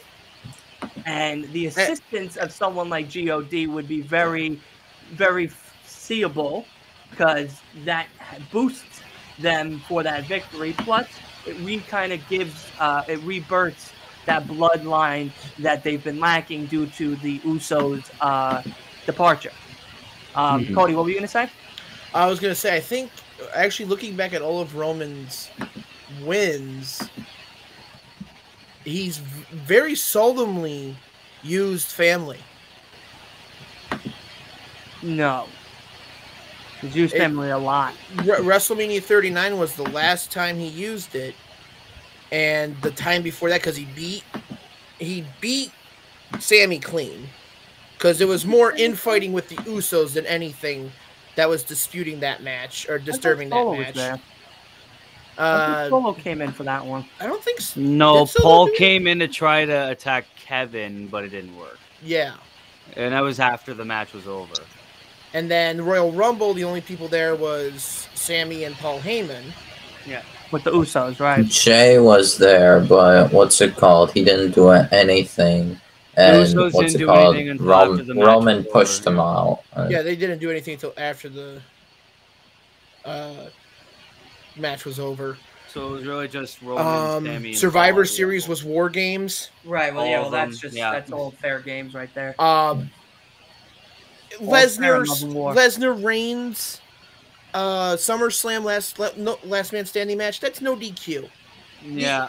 And 1.06 1.52
the 1.52 1.68
assistance 1.68 2.38
of 2.38 2.52
someone 2.52 2.90
like 2.90 3.14
God 3.14 3.52
would 3.52 3.88
be 3.88 4.02
very, 4.02 4.60
very 5.14 5.52
seeable 5.86 6.66
because 7.10 7.62
that 7.84 8.08
boosts 8.52 9.02
them 9.40 9.80
for 9.88 10.04
that 10.04 10.26
victory. 10.26 10.74
Plus, 10.78 11.08
it 11.46 11.58
re 11.60 11.80
kind 11.80 12.14
of 12.14 12.28
gives, 12.30 12.68
uh, 12.80 13.04
it 13.08 13.20
rebirths 13.20 13.92
that 14.26 14.46
bloodline 14.46 15.32
that 15.60 15.84
they've 15.84 16.04
been 16.04 16.20
lacking 16.20 16.68
due 16.68 16.86
to 16.86 17.16
the 17.18 17.40
Usos' 17.40 18.10
uh, 18.22 18.62
departure. 19.06 19.52
Um, 20.36 20.66
Mhm. 20.66 20.76
Cody, 20.76 20.94
what 20.96 21.04
were 21.04 21.10
you 21.10 21.16
going 21.16 21.26
to 21.28 21.32
say? 21.32 21.50
I 22.14 22.28
was 22.28 22.42
gonna 22.42 22.54
say, 22.56 22.76
I 22.76 22.82
think 22.82 23.10
actually 23.54 23.86
looking 23.86 24.18
back 24.18 24.34
at 24.34 24.42
all 24.42 24.60
of 24.60 24.76
Roman's 24.76 25.50
wins, 26.24 27.02
he's 28.84 29.18
very 29.18 29.94
seldomly 29.94 30.96
used 31.42 31.88
family. 31.88 32.40
No. 35.02 35.48
He's 36.82 36.96
used 36.96 37.16
It- 37.16 37.20
family 37.20 37.50
a 37.50 37.58
lot. 37.58 37.94
Re- 38.18 38.40
WrestleMania 38.40 39.02
39 39.04 39.58
was 39.58 39.76
the 39.76 39.84
last 39.90 40.32
time 40.32 40.58
he 40.60 40.68
used 40.68 41.16
it, 41.16 41.36
and 42.32 42.80
the 42.82 42.92
time 42.92 43.22
before 43.22 43.50
that, 43.50 43.62
because 43.62 43.78
he 43.78 43.86
beat 43.86 44.24
he 45.00 45.26
beat 45.40 45.72
Sami 46.40 46.78
clean, 46.80 47.30
because 48.02 48.20
it 48.20 48.28
was 48.28 48.48
more 48.48 48.72
infighting 48.72 49.32
with 49.32 49.48
the 49.48 49.58
Usos 49.58 50.14
than 50.16 50.26
anything 50.26 50.92
that 51.36 51.48
was 51.48 51.62
disputing 51.62 52.20
that 52.22 52.42
match 52.42 52.90
or 52.90 52.98
disturbing 52.98 53.48
that 53.50 53.58
Solo 53.58 53.70
was 53.78 53.86
match. 53.86 53.94
there. 53.94 54.14
I 54.14 54.16
think 55.68 55.78
Uh, 55.78 55.90
Solo 55.90 56.14
came 56.14 56.42
in 56.42 56.52
for 56.52 56.64
that 56.64 56.84
one. 56.84 57.06
I 57.20 57.28
don't 57.28 57.44
think 57.44 57.62
so. 57.62 57.80
No, 57.80 58.26
Paul 58.26 58.70
came 58.72 59.06
in 59.06 59.20
to 59.20 59.28
try 59.28 59.66
to 59.66 59.92
attack 59.92 60.26
Kevin, 60.36 61.06
but 61.08 61.24
it 61.26 61.30
didn't 61.30 61.56
work. 61.56 61.78
Yeah, 62.04 62.34
And 62.96 63.14
that 63.14 63.20
was 63.22 63.40
after 63.40 63.76
the 63.76 63.86
match 63.86 64.14
was 64.14 64.28
over. 64.28 64.56
and 65.36 65.50
then 65.52 65.80
Royal 65.86 66.12
Rumble, 66.12 66.56
the 66.56 66.64
only 66.64 66.82
people 66.82 67.08
there 67.08 67.36
was 67.36 68.08
Sami 68.16 68.64
and 68.64 68.76
Paul 68.78 69.00
Heyman. 69.00 69.44
Yeah. 70.08 70.24
With 70.52 70.64
the 70.64 70.72
Usos, 70.72 71.20
right? 71.20 71.46
Jay 71.46 72.00
was 72.00 72.40
there, 72.40 72.80
but 72.80 73.32
what's 73.32 73.62
it 73.62 73.76
called? 73.78 74.12
He 74.12 74.24
didn't 74.26 74.52
do 74.56 74.70
anything. 74.72 75.80
And 76.18 76.46
Usos 76.46 76.74
what's 76.74 76.94
it 76.96 77.06
called? 77.06 77.36
anything 77.36 77.66
Rom- 77.66 78.06
the 78.06 78.14
Roman 78.14 78.64
pushed 78.66 79.04
them 79.04 79.14
him 79.14 79.20
yeah. 79.20 79.24
out. 79.24 79.60
Uh, 79.74 79.88
Yeah, 79.90 80.02
they 80.02 80.16
didn't 80.16 80.40
do 80.40 80.50
anything 80.52 80.74
until 80.74 80.94
after 80.98 81.30
the 81.30 81.62
uh, 83.06 83.46
match 84.58 84.86
was 84.86 85.00
over. 85.00 85.38
So 85.70 85.88
it 85.88 85.92
was 85.92 86.06
really 86.06 86.28
just 86.28 86.62
Roman, 86.62 86.86
Um, 86.86 87.26
and 87.28 87.56
Survivor 87.56 88.02
Paul. 88.02 88.08
Series 88.08 88.48
was 88.48 88.64
War 88.64 88.90
Games. 88.90 89.52
Right. 89.64 89.94
Well, 89.94 90.04
All 90.04 90.10
yeah. 90.10 90.22
Well, 90.22 90.30
that's 90.30 90.60
them, 90.60 90.70
just 90.70 90.76
yeah. 90.76 90.92
that's 90.92 91.12
all 91.14 91.32
fair 91.32 91.62
games 91.62 91.94
right 91.94 92.14
there. 92.14 92.36
Um, 92.42 92.92
All 94.42 94.48
Lesnar, 94.48 95.04
in 95.04 95.08
love 95.08 95.24
and 95.24 95.34
war. 95.34 95.54
Lesnar 95.54 96.04
Reigns, 96.04 96.82
uh, 97.54 97.94
SummerSlam 97.94 98.64
last 98.64 99.00
no, 99.18 99.38
last 99.46 99.72
man 99.72 99.86
standing 99.86 100.18
match. 100.18 100.42
That's 100.42 100.60
no 100.60 100.76
DQ. 100.76 101.30
Yeah. 101.84 102.28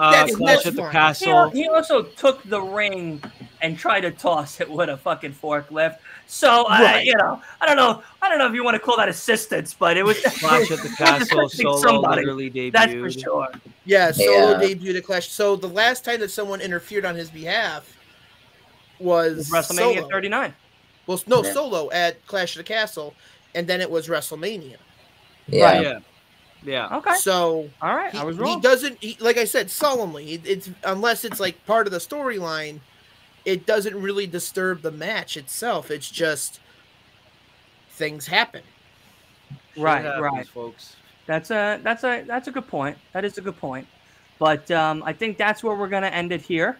Uh, 0.00 0.26
Clash 0.28 0.64
at 0.66 0.74
the 0.74 0.82
fine. 0.82 0.86
He, 0.90 0.92
Castle. 0.92 1.50
he 1.50 1.68
also 1.68 2.02
took 2.02 2.42
the 2.44 2.60
ring 2.60 3.22
and 3.60 3.78
tried 3.78 4.00
to 4.00 4.10
toss 4.10 4.60
it 4.60 4.70
with 4.70 4.88
a 4.88 4.96
fucking 4.96 5.34
forklift. 5.34 5.98
So 6.26 6.64
I, 6.68 7.00
you 7.00 7.14
know, 7.16 7.42
I 7.60 7.66
don't 7.66 7.76
know. 7.76 8.02
I 8.22 8.28
don't 8.28 8.38
know 8.38 8.46
if 8.46 8.54
you 8.54 8.64
want 8.64 8.76
to 8.76 8.78
call 8.78 8.96
that 8.96 9.08
assistance, 9.08 9.74
but 9.74 9.96
it 9.96 10.02
was 10.04 10.18
Clash 10.38 10.70
at 10.70 10.78
the 10.78 10.88
Castle. 10.96 11.48
Solo 11.48 11.76
somebody. 11.80 12.22
literally 12.22 12.50
debuted. 12.50 12.72
that's 12.72 12.92
for 12.92 13.10
sure. 13.10 13.48
Yeah, 13.84 14.10
Solo 14.12 14.52
Yeah. 14.60 14.68
debuted 14.68 14.96
at 14.96 15.04
Clash. 15.04 15.28
So 15.28 15.54
the 15.56 15.68
last 15.68 16.04
time 16.04 16.20
that 16.20 16.30
someone 16.30 16.60
interfered 16.60 17.04
on 17.04 17.14
his 17.14 17.28
behalf 17.30 17.94
was 18.98 19.50
WrestleMania 19.50 19.96
Solo. 19.96 20.08
39. 20.08 20.54
Well, 21.06 21.20
no, 21.26 21.44
Yeah. 21.44 21.52
Solo 21.52 21.90
at 21.90 22.24
Clash 22.26 22.54
of 22.54 22.58
the 22.60 22.64
Castle, 22.64 23.14
and 23.54 23.66
then 23.66 23.80
it 23.80 23.90
was 23.90 24.08
WrestleMania. 24.08 24.76
yeah. 25.48 25.80
Yeah. 25.80 25.98
Yeah. 26.62 26.96
Okay. 26.98 27.14
So 27.14 27.70
All 27.80 27.94
right. 27.96 28.12
he, 28.12 28.18
I 28.18 28.24
was 28.24 28.36
wrong. 28.36 28.56
he 28.56 28.60
doesn't 28.60 28.98
he, 29.02 29.16
like 29.20 29.38
I 29.38 29.44
said 29.44 29.70
solemnly. 29.70 30.34
It, 30.34 30.46
it's 30.46 30.70
unless 30.84 31.24
it's 31.24 31.40
like 31.40 31.64
part 31.66 31.86
of 31.86 31.92
the 31.92 31.98
storyline, 31.98 32.80
it 33.44 33.64
doesn't 33.66 33.94
really 34.00 34.26
disturb 34.26 34.82
the 34.82 34.90
match 34.90 35.36
itself. 35.36 35.90
It's 35.90 36.10
just 36.10 36.60
things 37.90 38.26
happen. 38.26 38.62
Right, 39.76 40.04
happens, 40.04 40.22
right. 40.22 40.46
folks. 40.48 40.96
That's 41.26 41.50
a 41.50 41.80
that's 41.82 42.04
a 42.04 42.24
that's 42.26 42.48
a 42.48 42.50
good 42.50 42.66
point. 42.66 42.98
That 43.12 43.24
is 43.24 43.38
a 43.38 43.40
good 43.40 43.56
point. 43.58 43.86
But 44.38 44.70
um, 44.70 45.02
I 45.04 45.12
think 45.12 45.38
that's 45.38 45.62
where 45.62 45.74
we're 45.76 45.88
gonna 45.88 46.08
end 46.08 46.32
it 46.32 46.40
here. 46.42 46.78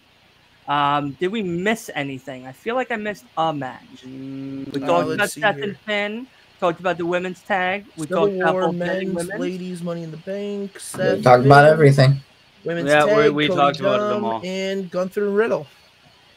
Um, 0.69 1.13
did 1.13 1.29
we 1.33 1.43
miss 1.43 1.91
anything? 1.95 2.47
I 2.47 2.53
feel 2.53 2.75
like 2.75 2.91
I 2.91 2.97
missed 2.97 3.25
a 3.37 3.53
match. 3.53 4.05
We 4.05 4.67
Uh, 4.83 4.87
talked 4.87 5.09
let's 5.09 5.37
about 5.37 5.55
Seth 5.55 5.55
here. 5.57 5.65
and 5.65 5.77
Finn. 5.79 6.27
Talked 6.61 6.79
about 6.81 6.99
the 6.99 7.07
women's 7.07 7.41
tag. 7.41 7.87
We 7.97 8.07
Civil 8.07 8.27
talked 8.29 8.37
about 8.41 8.53
War, 8.55 8.63
both 8.67 8.75
men 8.75 8.91
and 8.91 9.15
men's, 9.15 9.29
women. 9.29 9.41
ladies, 9.41 9.83
Money 9.83 10.03
in 10.03 10.11
the 10.11 10.19
Bank. 10.19 10.79
We 10.99 11.23
talked 11.23 11.47
about 11.47 11.65
everything. 11.65 12.21
Women's 12.65 12.91
Yeah, 12.91 13.05
we- 13.07 13.11
tag, 13.23 13.31
we 13.33 13.49
Cody 13.49 13.59
talked 13.59 13.81
about 13.81 14.11
them 14.13 14.25
all. 14.27 14.43
And 14.45 14.91
Gunther 14.91 15.25
and 15.27 15.37
Riddle. 15.37 15.67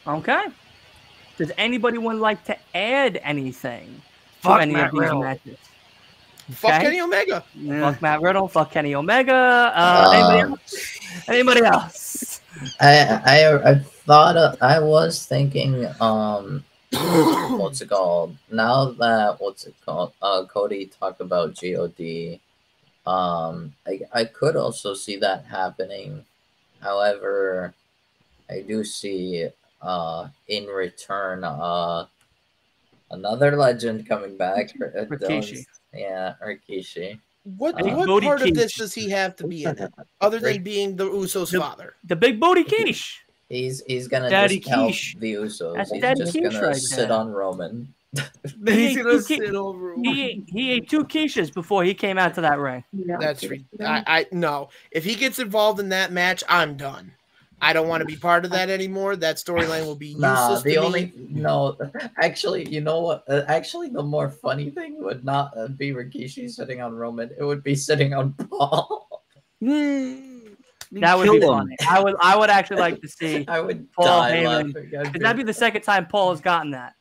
Okay. 0.06 0.44
Does 1.36 1.52
anybody 1.58 1.98
want 1.98 2.20
like 2.20 2.42
to 2.44 2.56
add 2.74 3.20
anything 3.22 4.00
to 4.42 4.48
Fuck 4.48 4.62
any 4.62 4.72
Matt 4.72 4.86
of 4.86 4.92
these 4.92 5.00
Riddle. 5.00 5.20
matches? 5.20 5.58
Fuck 6.52 6.70
Okay. 6.72 6.82
Kenny 6.84 7.00
Omega. 7.02 7.44
Yeah. 7.54 7.90
Fuck 7.92 8.00
Matt 8.02 8.20
Riddle. 8.22 8.48
Fuck 8.48 8.70
Kenny 8.70 8.94
Omega. 8.94 9.72
Uh, 9.74 10.10
anybody 10.14 10.42
Um, 10.42 10.50
else? 10.52 10.98
Anybody 11.28 11.60
else? 11.64 12.40
I 12.80 13.20
I 13.24 13.70
I 13.70 13.74
thought 13.78 14.36
uh, 14.36 14.56
I 14.62 14.78
was 14.78 15.26
thinking 15.26 15.86
um 16.00 16.64
what's 17.58 17.80
it 17.80 17.88
called 17.88 18.36
now 18.50 18.90
that 18.92 19.36
what's 19.40 19.66
it 19.66 19.74
called 19.84 20.12
uh 20.22 20.44
Cody 20.44 20.86
talked 20.86 21.20
about 21.20 21.56
God 21.60 22.40
um 23.06 23.74
I 23.86 24.00
I 24.12 24.24
could 24.24 24.56
also 24.56 24.94
see 24.94 25.16
that 25.18 25.44
happening 25.44 26.24
however 26.80 27.74
I 28.50 28.60
do 28.60 28.84
see 28.84 29.48
uh 29.82 30.28
in 30.48 30.66
return 30.66 31.44
uh 31.44 32.06
another 33.10 33.56
legend 33.56 34.08
coming 34.08 34.36
back 34.36 34.70
uh, 34.80 35.04
Rikishi. 35.04 35.66
yeah 35.92 36.34
Rikishi 36.44 37.18
What 37.44 37.74
Uh, 37.80 37.94
what 37.96 38.06
Bodhi 38.06 38.26
part 38.26 38.42
of 38.42 38.54
this 38.54 38.74
does 38.74 38.94
he 38.94 39.10
have 39.10 39.36
to 39.36 39.44
be 39.44 39.64
in 39.64 39.78
it, 39.78 39.92
other 40.20 40.40
than 40.40 40.62
being 40.62 40.96
the 40.96 41.04
Usos' 41.04 41.50
The- 41.50 41.60
father? 41.60 41.94
The 42.04 42.16
big 42.16 42.40
booty 42.40 42.64
quiche. 42.64 43.23
He's 43.54 43.82
he's 43.86 44.08
gonna 44.08 44.28
Daddy 44.30 44.58
just 44.58 44.68
help 44.68 44.92
the 45.18 45.34
Usos 45.34 45.74
That's 45.76 45.90
he's 45.92 46.02
Daddy 46.02 46.20
just 46.20 46.32
Quiche 46.32 46.52
gonna 46.52 46.66
right 46.66 46.76
sit 46.76 47.08
there. 47.08 47.12
on 47.18 47.30
Roman 47.30 47.94
He's 48.66 48.90
He- 48.90 48.94
gonna 48.96 49.14
he- 49.14 49.18
sit 49.20 49.54
over. 49.54 49.94
He 50.02 50.44
he 50.46 50.70
ate 50.72 50.88
two 50.88 51.04
quiches 51.04 51.52
before 51.52 51.82
he 51.84 51.94
came 51.94 52.16
out 52.18 52.34
to 52.36 52.40
that 52.42 52.58
ring. 52.58 52.84
That's 52.92 53.42
re- 53.44 53.64
I, 53.80 54.04
I 54.06 54.26
no. 54.30 54.68
If 54.92 55.02
he 55.04 55.14
gets 55.16 55.38
involved 55.40 55.80
in 55.80 55.88
that 55.88 56.12
match, 56.12 56.44
I'm 56.48 56.76
done. 56.76 57.10
I 57.60 57.72
don't 57.72 57.88
want 57.88 58.02
to 58.02 58.04
be 58.04 58.14
part 58.16 58.44
of 58.44 58.50
that 58.52 58.68
anymore. 58.70 59.16
That 59.16 59.36
storyline 59.36 59.84
will 59.86 59.94
be 59.96 60.08
useless 60.08 60.22
Nah, 60.22 60.58
the 60.60 60.74
to 60.74 60.76
only 60.76 61.06
me. 61.06 61.12
no, 61.30 61.76
actually, 62.20 62.68
you 62.68 62.82
know 62.82 63.00
what? 63.00 63.24
Uh, 63.28 63.42
actually, 63.48 63.88
the 63.88 64.02
more 64.02 64.28
funny 64.28 64.70
thing 64.70 65.02
would 65.02 65.24
not 65.24 65.56
uh, 65.56 65.68
be 65.68 65.90
Rikishi 65.92 66.48
sitting 66.50 66.80
on 66.82 66.94
Roman. 66.94 67.30
It 67.38 67.42
would 67.42 67.62
be 67.64 67.74
sitting 67.74 68.12
on 68.14 68.34
Paul. 68.34 69.08
That 71.00 71.18
would 71.18 71.30
be 71.30 71.40
funny. 71.40 71.76
I 71.88 72.02
would 72.02 72.14
I 72.20 72.36
would 72.36 72.50
actually 72.50 72.80
like 72.80 73.00
to 73.00 73.08
see 73.08 73.44
I 73.48 73.60
would 73.60 73.90
Paul 73.92 74.06
die 74.06 74.32
Heyman, 74.36 74.44
laughing. 74.74 74.88
Because 74.90 75.12
that'd 75.20 75.36
be 75.36 75.42
the 75.42 75.52
second 75.52 75.82
time 75.82 76.06
Paul 76.06 76.30
has 76.30 76.40
gotten 76.40 76.70
that 76.72 76.94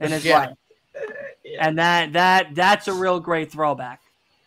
in 0.00 0.10
his 0.12 0.24
Yeah. 0.24 0.38
life, 0.38 0.56
Yeah. 1.44 1.66
and 1.68 1.78
that 1.78 2.12
that 2.12 2.54
that's 2.54 2.88
a 2.88 2.92
real 2.92 3.20
great 3.20 3.50
throwback. 3.52 4.00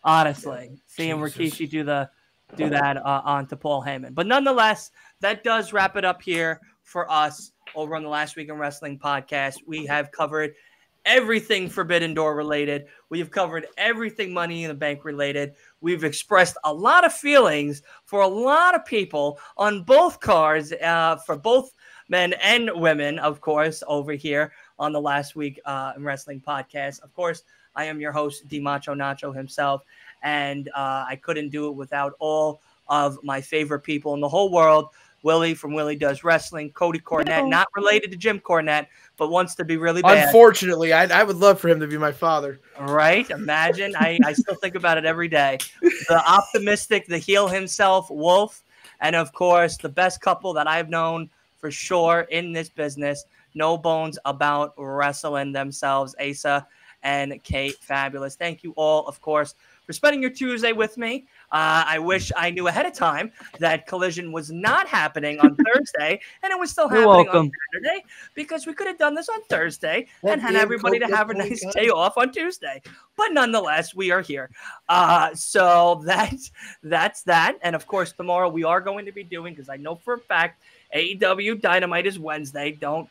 Honestly, 0.04 0.80
seeing 0.86 1.18
Jesus. 1.24 1.38
Rikishi 1.38 1.70
do 1.70 1.84
the 1.84 2.10
do 2.56 2.68
that 2.70 2.96
uh, 2.98 3.22
onto 3.24 3.56
Paul 3.56 3.82
Heyman, 3.82 4.14
but 4.14 4.26
nonetheless, 4.26 4.90
that 5.20 5.42
does 5.44 5.72
wrap 5.72 5.96
it 5.96 6.04
up 6.04 6.20
here 6.20 6.60
for 6.82 7.10
us 7.10 7.52
over 7.74 7.96
on 7.96 8.02
the 8.02 8.08
Last 8.08 8.36
Week 8.36 8.48
in 8.48 8.56
Wrestling 8.56 8.98
podcast. 8.98 9.58
We 9.66 9.86
have 9.86 10.10
covered 10.12 10.54
everything 11.04 11.68
Forbidden 11.68 12.14
Door 12.14 12.36
related. 12.36 12.86
We 13.08 13.18
have 13.18 13.30
covered 13.30 13.66
everything 13.76 14.32
Money 14.32 14.64
in 14.64 14.68
the 14.68 14.74
Bank 14.74 15.04
related. 15.04 15.54
We've 15.80 16.04
expressed 16.04 16.56
a 16.64 16.72
lot 16.72 17.04
of 17.04 17.12
feelings 17.12 17.82
for 18.04 18.20
a 18.20 18.28
lot 18.28 18.74
of 18.74 18.84
people 18.84 19.38
on 19.56 19.82
both 19.82 20.20
cards, 20.20 20.72
uh, 20.72 21.16
for 21.16 21.36
both 21.36 21.72
men 22.08 22.34
and 22.34 22.70
women, 22.74 23.18
of 23.18 23.40
course, 23.40 23.82
over 23.86 24.12
here 24.12 24.52
on 24.78 24.92
the 24.92 25.00
Last 25.00 25.36
Week 25.36 25.60
uh, 25.64 25.92
in 25.96 26.04
Wrestling 26.04 26.42
podcast. 26.46 27.02
Of 27.02 27.14
course, 27.14 27.42
I 27.74 27.84
am 27.84 28.00
your 28.00 28.12
host, 28.12 28.48
Dimacho 28.48 28.94
Nacho 28.94 29.34
himself, 29.34 29.82
and 30.22 30.68
uh, 30.68 31.06
I 31.08 31.18
couldn't 31.22 31.48
do 31.48 31.68
it 31.68 31.74
without 31.74 32.14
all 32.18 32.60
of 32.88 33.18
my 33.22 33.40
favorite 33.40 33.80
people 33.80 34.14
in 34.14 34.20
the 34.20 34.28
whole 34.28 34.50
world. 34.50 34.88
Willie 35.22 35.54
from 35.54 35.72
Willie 35.72 35.96
Does 35.96 36.24
Wrestling, 36.24 36.70
Cody 36.72 36.98
Cornett, 36.98 37.48
not 37.48 37.68
related 37.74 38.10
to 38.10 38.16
Jim 38.16 38.40
Cornette, 38.40 38.86
but 39.16 39.30
wants 39.30 39.54
to 39.56 39.64
be 39.64 39.76
really 39.76 40.02
bad. 40.02 40.26
Unfortunately, 40.26 40.92
I, 40.92 41.04
I 41.20 41.22
would 41.22 41.36
love 41.36 41.60
for 41.60 41.68
him 41.68 41.80
to 41.80 41.86
be 41.86 41.96
my 41.98 42.12
father. 42.12 42.60
Right? 42.80 43.28
Imagine. 43.30 43.94
I, 43.96 44.18
I 44.24 44.32
still 44.32 44.56
think 44.56 44.74
about 44.74 44.98
it 44.98 45.04
every 45.04 45.28
day. 45.28 45.58
The 45.80 46.22
optimistic, 46.26 47.06
the 47.06 47.18
heel 47.18 47.48
himself, 47.48 48.10
Wolf, 48.10 48.62
and 49.00 49.14
of 49.14 49.32
course, 49.32 49.76
the 49.76 49.88
best 49.88 50.20
couple 50.20 50.52
that 50.54 50.66
I've 50.66 50.88
known 50.88 51.30
for 51.58 51.70
sure 51.70 52.26
in 52.30 52.52
this 52.52 52.68
business. 52.68 53.24
No 53.54 53.76
bones 53.78 54.18
about 54.24 54.74
wrestling 54.76 55.52
themselves, 55.52 56.14
Asa 56.20 56.66
and 57.02 57.42
Kate 57.42 57.76
Fabulous. 57.80 58.36
Thank 58.36 58.62
you 58.62 58.72
all, 58.76 59.06
of 59.06 59.20
course, 59.20 59.54
for 59.84 59.92
spending 59.92 60.22
your 60.22 60.30
Tuesday 60.30 60.72
with 60.72 60.96
me. 60.96 61.26
Uh, 61.52 61.84
I 61.86 61.98
wish 61.98 62.32
I 62.36 62.50
knew 62.50 62.66
ahead 62.66 62.86
of 62.86 62.94
time 62.94 63.30
that 63.58 63.86
Collision 63.86 64.32
was 64.32 64.50
not 64.50 64.88
happening 64.88 65.38
on 65.40 65.54
Thursday 65.74 66.20
and 66.42 66.50
it 66.50 66.58
was 66.58 66.70
still 66.70 66.88
You're 66.90 67.00
happening 67.00 67.28
on 67.28 67.34
welcome. 67.34 67.52
Saturday 67.72 68.04
because 68.34 68.66
we 68.66 68.72
could 68.72 68.86
have 68.86 68.98
done 68.98 69.14
this 69.14 69.28
on 69.28 69.42
Thursday 69.50 70.08
That 70.22 70.32
and 70.32 70.40
had 70.40 70.54
everybody 70.54 70.98
to 70.98 71.06
have 71.06 71.30
a 71.30 71.34
nice 71.34 71.64
day 71.74 71.88
off 71.88 72.16
on 72.16 72.32
Tuesday. 72.32 72.80
But 73.16 73.32
nonetheless, 73.32 73.94
we 73.94 74.10
are 74.10 74.22
here. 74.22 74.50
Uh, 74.88 75.34
so 75.34 76.02
that's 76.06 76.50
that's 76.82 77.22
that. 77.24 77.58
And 77.62 77.76
of 77.76 77.86
course, 77.86 78.12
tomorrow 78.12 78.48
we 78.48 78.64
are 78.64 78.80
going 78.80 79.04
to 79.04 79.12
be 79.12 79.22
doing 79.22 79.54
because 79.54 79.68
I 79.68 79.76
know 79.76 79.96
for 79.96 80.14
a 80.14 80.18
fact 80.18 80.62
AEW 80.94 81.60
Dynamite 81.60 82.06
is 82.06 82.18
Wednesday. 82.18 82.72
Don't 82.72 83.08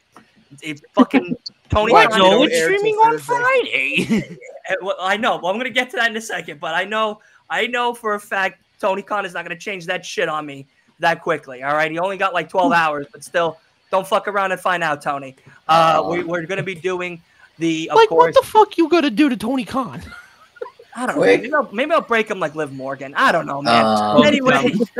it's 0.61 0.81
fucking 0.93 1.35
Tony. 1.69 1.93
What? 1.93 2.11
No, 2.17 2.43
it's 2.43 2.53
it's 2.53 2.61
air 2.61 2.69
till 2.69 2.79
streaming 2.79 2.95
on 2.95 3.17
Friday. 3.19 4.37
well, 4.81 4.95
I 4.99 5.17
know. 5.17 5.37
Well, 5.37 5.47
I'm 5.51 5.57
going 5.57 5.65
to 5.65 5.73
get 5.73 5.89
to 5.91 5.97
that 5.97 6.11
in 6.11 6.17
a 6.17 6.21
second, 6.21 6.59
but 6.59 6.75
I 6.75 6.83
know, 6.83 7.21
I 7.51 7.67
know 7.67 7.93
for 7.93 8.15
a 8.15 8.19
fact 8.19 8.63
Tony 8.79 9.03
Khan 9.03 9.25
is 9.25 9.33
not 9.33 9.45
going 9.45 9.55
to 9.55 9.63
change 9.63 9.85
that 9.85 10.03
shit 10.05 10.29
on 10.29 10.45
me 10.45 10.65
that 10.99 11.21
quickly. 11.21 11.61
All 11.61 11.73
right, 11.73 11.91
he 11.91 11.99
only 11.99 12.17
got 12.17 12.33
like 12.33 12.49
12 12.49 12.71
hours, 12.71 13.05
but 13.11 13.23
still, 13.23 13.59
don't 13.91 14.07
fuck 14.07 14.27
around 14.27 14.53
and 14.53 14.59
find 14.59 14.81
out, 14.81 15.01
Tony. 15.01 15.35
Uh, 15.67 16.03
we, 16.09 16.23
we're 16.23 16.45
going 16.45 16.57
to 16.57 16.63
be 16.63 16.75
doing 16.75 17.21
the, 17.59 17.89
of 17.89 17.97
like, 17.97 18.09
course. 18.09 18.33
what 18.33 18.41
the 18.41 18.47
fuck 18.47 18.77
you 18.77 18.89
gonna 18.89 19.09
do 19.09 19.29
to 19.29 19.37
Tony 19.37 19.65
Khan? 19.65 20.01
I 20.95 21.05
don't 21.05 21.15
know. 21.15 21.21
Maybe 21.21 21.53
I'll, 21.53 21.71
maybe 21.71 21.91
I'll 21.91 22.01
break 22.01 22.29
him 22.29 22.39
like 22.39 22.55
Liv 22.55 22.73
Morgan. 22.73 23.13
I 23.15 23.31
don't 23.31 23.45
know, 23.45 23.61
man. 23.61 23.85
Um, 23.85 24.23
anyway, 24.23 24.73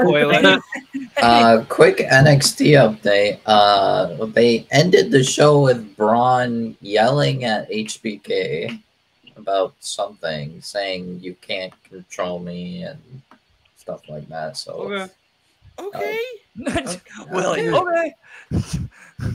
uh, 1.17 1.65
quick 1.67 1.97
NXT 1.97 2.77
update. 2.77 3.39
Uh, 3.45 4.25
they 4.27 4.67
ended 4.71 5.11
the 5.11 5.23
show 5.23 5.63
with 5.63 5.97
Bron 5.97 6.77
yelling 6.81 7.43
at 7.43 7.69
HBK 7.69 8.81
about 9.41 9.73
something, 9.79 10.61
saying 10.61 11.19
you 11.21 11.35
can't 11.41 11.73
control 11.83 12.39
me 12.39 12.83
and 12.83 12.99
stuff 13.77 14.07
like 14.09 14.27
that. 14.29 14.57
So 14.57 14.71
Okay. 14.91 15.07
Okay. 15.79 16.19
Willie. 17.31 17.67
Okay. 17.69 18.13
Okay. 18.51 18.79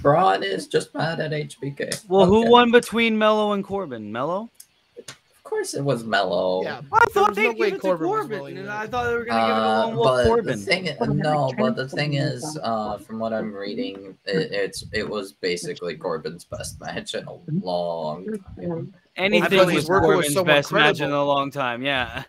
Bron 0.02 0.42
is 0.42 0.66
just 0.66 0.94
mad 0.94 1.20
at 1.20 1.30
HBK. 1.30 2.04
Well, 2.08 2.26
who 2.26 2.50
won 2.50 2.70
between 2.70 3.16
Melo 3.16 3.52
and 3.52 3.64
Corbin? 3.64 4.10
Melo? 4.12 4.50
Of 4.98 5.44
course, 5.44 5.74
it 5.74 5.82
was 5.82 6.02
Melo. 6.04 6.62
Yeah. 6.64 6.80
I 6.92 7.04
thought 7.10 7.34
they 7.36 7.44
no 7.44 7.48
would 7.50 7.58
way 7.58 7.70
give 7.70 7.78
it 7.78 7.82
to 7.82 7.96
Corbin 7.96 8.08
was 8.08 8.16
Corbin, 8.18 8.38
willing 8.38 8.58
and 8.58 8.68
I 8.68 8.86
thought 8.88 9.04
they 9.04 9.14
were 9.14 9.24
going 9.24 9.40
to 9.40 9.46
give 9.46 9.56
it 9.56 9.60
to 9.60 9.64
Uh, 9.64 9.86
Lone 9.86 9.96
but 9.96 10.16
the 10.22 10.28
Corbin. 10.28 10.58
thing, 10.58 11.18
no, 11.22 11.52
but 11.56 11.76
the 11.76 11.88
thing 11.88 12.14
is, 12.14 12.58
uh, 12.62 12.98
from 12.98 13.20
what 13.20 13.32
I'm 13.32 13.52
reading, 13.54 14.18
it, 14.26 14.50
it's 14.52 14.84
it 14.92 15.08
was 15.08 15.32
basically 15.32 15.96
Corbin's 15.96 16.44
best 16.44 16.80
match 16.80 17.14
in 17.14 17.24
a 17.26 17.34
long 17.64 18.26
time. 18.56 18.92
Anything 19.16 19.51
believe 19.51 19.76
was 19.76 19.88
working 19.88 20.09
with 20.09 20.16
Corbin's 20.16 20.34
someone 20.34 20.56
best 20.56 20.72
match 20.72 21.01
in 21.01 21.10
a 21.10 21.24
long 21.24 21.51
time. 21.51 21.82
Yeah. 21.82 22.24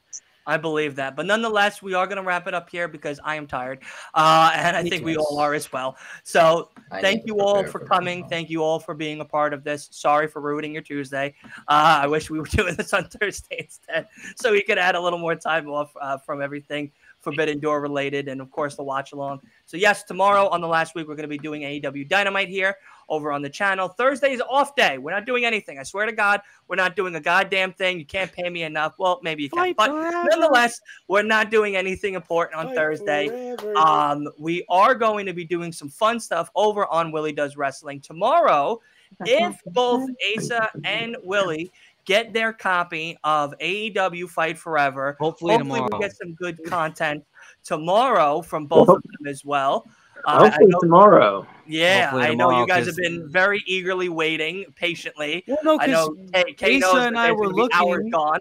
I 0.48 0.56
believe 0.56 0.96
that. 0.96 1.16
But 1.18 1.26
nonetheless, 1.26 1.82
we 1.82 1.94
are 1.94 2.08
going 2.08 2.16
to 2.16 2.24
wrap 2.24 2.48
it 2.48 2.54
up 2.54 2.70
here 2.70 2.88
because 2.88 3.20
I 3.24 3.36
am 3.36 3.48
tired. 3.48 3.84
Uh, 4.14 4.52
and 4.56 4.78
I 4.78 4.82
Me 4.82 4.90
think 4.90 5.02
too. 5.02 5.06
we 5.06 5.18
all 5.18 5.38
are 5.40 5.54
as 5.54 5.72
well. 5.74 5.98
So 6.24 6.70
I 6.90 7.02
thank 7.02 7.28
you 7.28 7.42
all 7.42 7.64
prepare 7.64 7.72
for 7.72 7.80
coming. 7.86 8.22
one. 8.22 8.30
Thank 8.30 8.50
you 8.50 8.64
all 8.64 8.80
for 8.80 8.94
being 8.94 9.20
a 9.20 9.26
part 9.26 9.54
of 9.54 9.66
this. 9.66 9.90
Sorry 9.92 10.26
for 10.26 10.42
ruining 10.42 10.72
your 10.72 10.82
Tuesday. 10.82 11.36
Uh, 11.44 12.00
I 12.02 12.08
wish 12.08 12.30
we 12.30 12.40
were 12.40 12.46
doing 12.52 12.76
this 12.76 12.94
on 12.94 13.10
Thursday 13.10 13.58
instead, 13.60 14.08
so 14.38 14.54
we 14.54 14.64
could 14.64 14.78
add 14.78 14.96
a 14.96 15.02
little 15.02 15.20
more 15.20 15.36
time 15.36 15.68
off 15.68 15.92
uh, 16.00 16.18
from 16.18 16.42
everything 16.42 16.92
Forbidden 17.20 17.60
Door 17.60 17.82
related, 17.82 18.30
and 18.30 18.40
of 18.40 18.50
course 18.52 18.76
the 18.76 18.84
watch 18.84 19.12
along. 19.12 19.42
So 19.66 19.76
yes, 19.76 20.04
tomorrow 20.04 20.48
on 20.48 20.62
the 20.62 20.68
last 20.68 20.96
week 20.96 21.10
we're 21.10 21.16
going 21.16 21.24
to 21.24 21.28
be 21.28 21.38
doing 21.38 21.64
AEW 21.64 22.08
Dynamite 22.08 22.48
here 22.48 22.78
over 23.10 23.32
on 23.32 23.42
the 23.42 23.50
channel. 23.50 23.88
Thursday 23.88 24.34
is 24.34 24.42
off 24.50 24.76
day. 24.76 24.98
We're 24.98 25.12
not 25.12 25.26
doing 25.26 25.46
anything. 25.46 25.80
I 25.80 25.84
swear 25.84 26.06
to 26.06 26.12
God, 26.12 26.42
we're 26.68 26.76
not 26.76 26.96
doing 26.96 27.16
a 27.16 27.20
goddamn 27.20 27.74
thing. 27.74 28.00
You 28.00 28.06
can't 28.06 28.32
pay 28.32 28.50
me 28.50 28.64
enough. 28.64 28.96
Well, 28.98 29.20
maybe 29.24 29.44
you 29.44 29.50
can, 29.50 29.74
but 29.74 29.92
nonetheless, 29.92 30.82
we're 31.08 31.24
not 31.24 31.52
doing 31.52 31.76
anything 31.76 32.16
important 32.16 32.60
on 32.60 32.76
Thursday. 32.76 33.56
Um, 33.76 34.28
we 34.38 34.66
are 34.70 34.96
going 34.96 35.26
to 35.26 35.34
be 35.34 35.46
doing 35.46 35.72
some 35.72 35.90
fun 35.90 36.20
stuff 36.20 36.50
over 36.56 36.86
on 36.88 37.12
Willie 37.12 37.32
Does 37.32 37.58
Wrestling 37.58 38.02
tomorrow. 38.02 38.80
If 39.26 39.62
both 39.68 40.10
Asa 40.36 40.70
and 40.84 41.16
Willie 41.24 41.72
get 42.06 42.34
their 42.34 42.54
copy 42.54 43.18
of 43.24 43.54
AEW 43.60 44.30
Fight 44.30 44.58
Forever, 44.58 45.16
Hopefully, 45.20 45.54
hopefully 45.54 45.80
tomorrow. 45.80 45.98
we 45.98 46.06
get 46.06 46.16
some 46.16 46.34
good 46.34 46.58
content 46.66 47.24
tomorrow 47.64 48.42
from 48.42 48.66
both 48.66 48.90
of 48.90 49.02
them 49.02 49.28
as 49.28 49.44
well. 49.46 49.86
Uh, 50.28 50.32
I 50.32 50.44
Hopefully 50.50 50.68
know- 50.68 50.80
tomorrow. 50.82 51.48
yeah, 51.66 52.02
Hopefully 52.10 52.24
I 52.24 52.28
know 52.34 52.48
tomorrow, 52.50 52.60
you 52.62 52.68
guys 52.68 52.78
'cause- 52.86 52.88
have 52.88 52.96
been 52.98 53.30
very 53.30 53.64
eagerly 53.66 54.10
waiting 54.10 54.66
patiently. 54.76 55.44
Well, 55.48 55.58
no, 55.64 55.78
because 55.80 56.10
Kay, 56.34 56.54
Kay 56.54 56.82
Asa 56.82 56.98
and 56.98 57.18
I 57.18 57.32
were 57.32 57.50
gonna 57.50 57.68
be 57.70 57.74
hours 57.74 57.98
looking- 57.98 58.10
gone. 58.12 58.40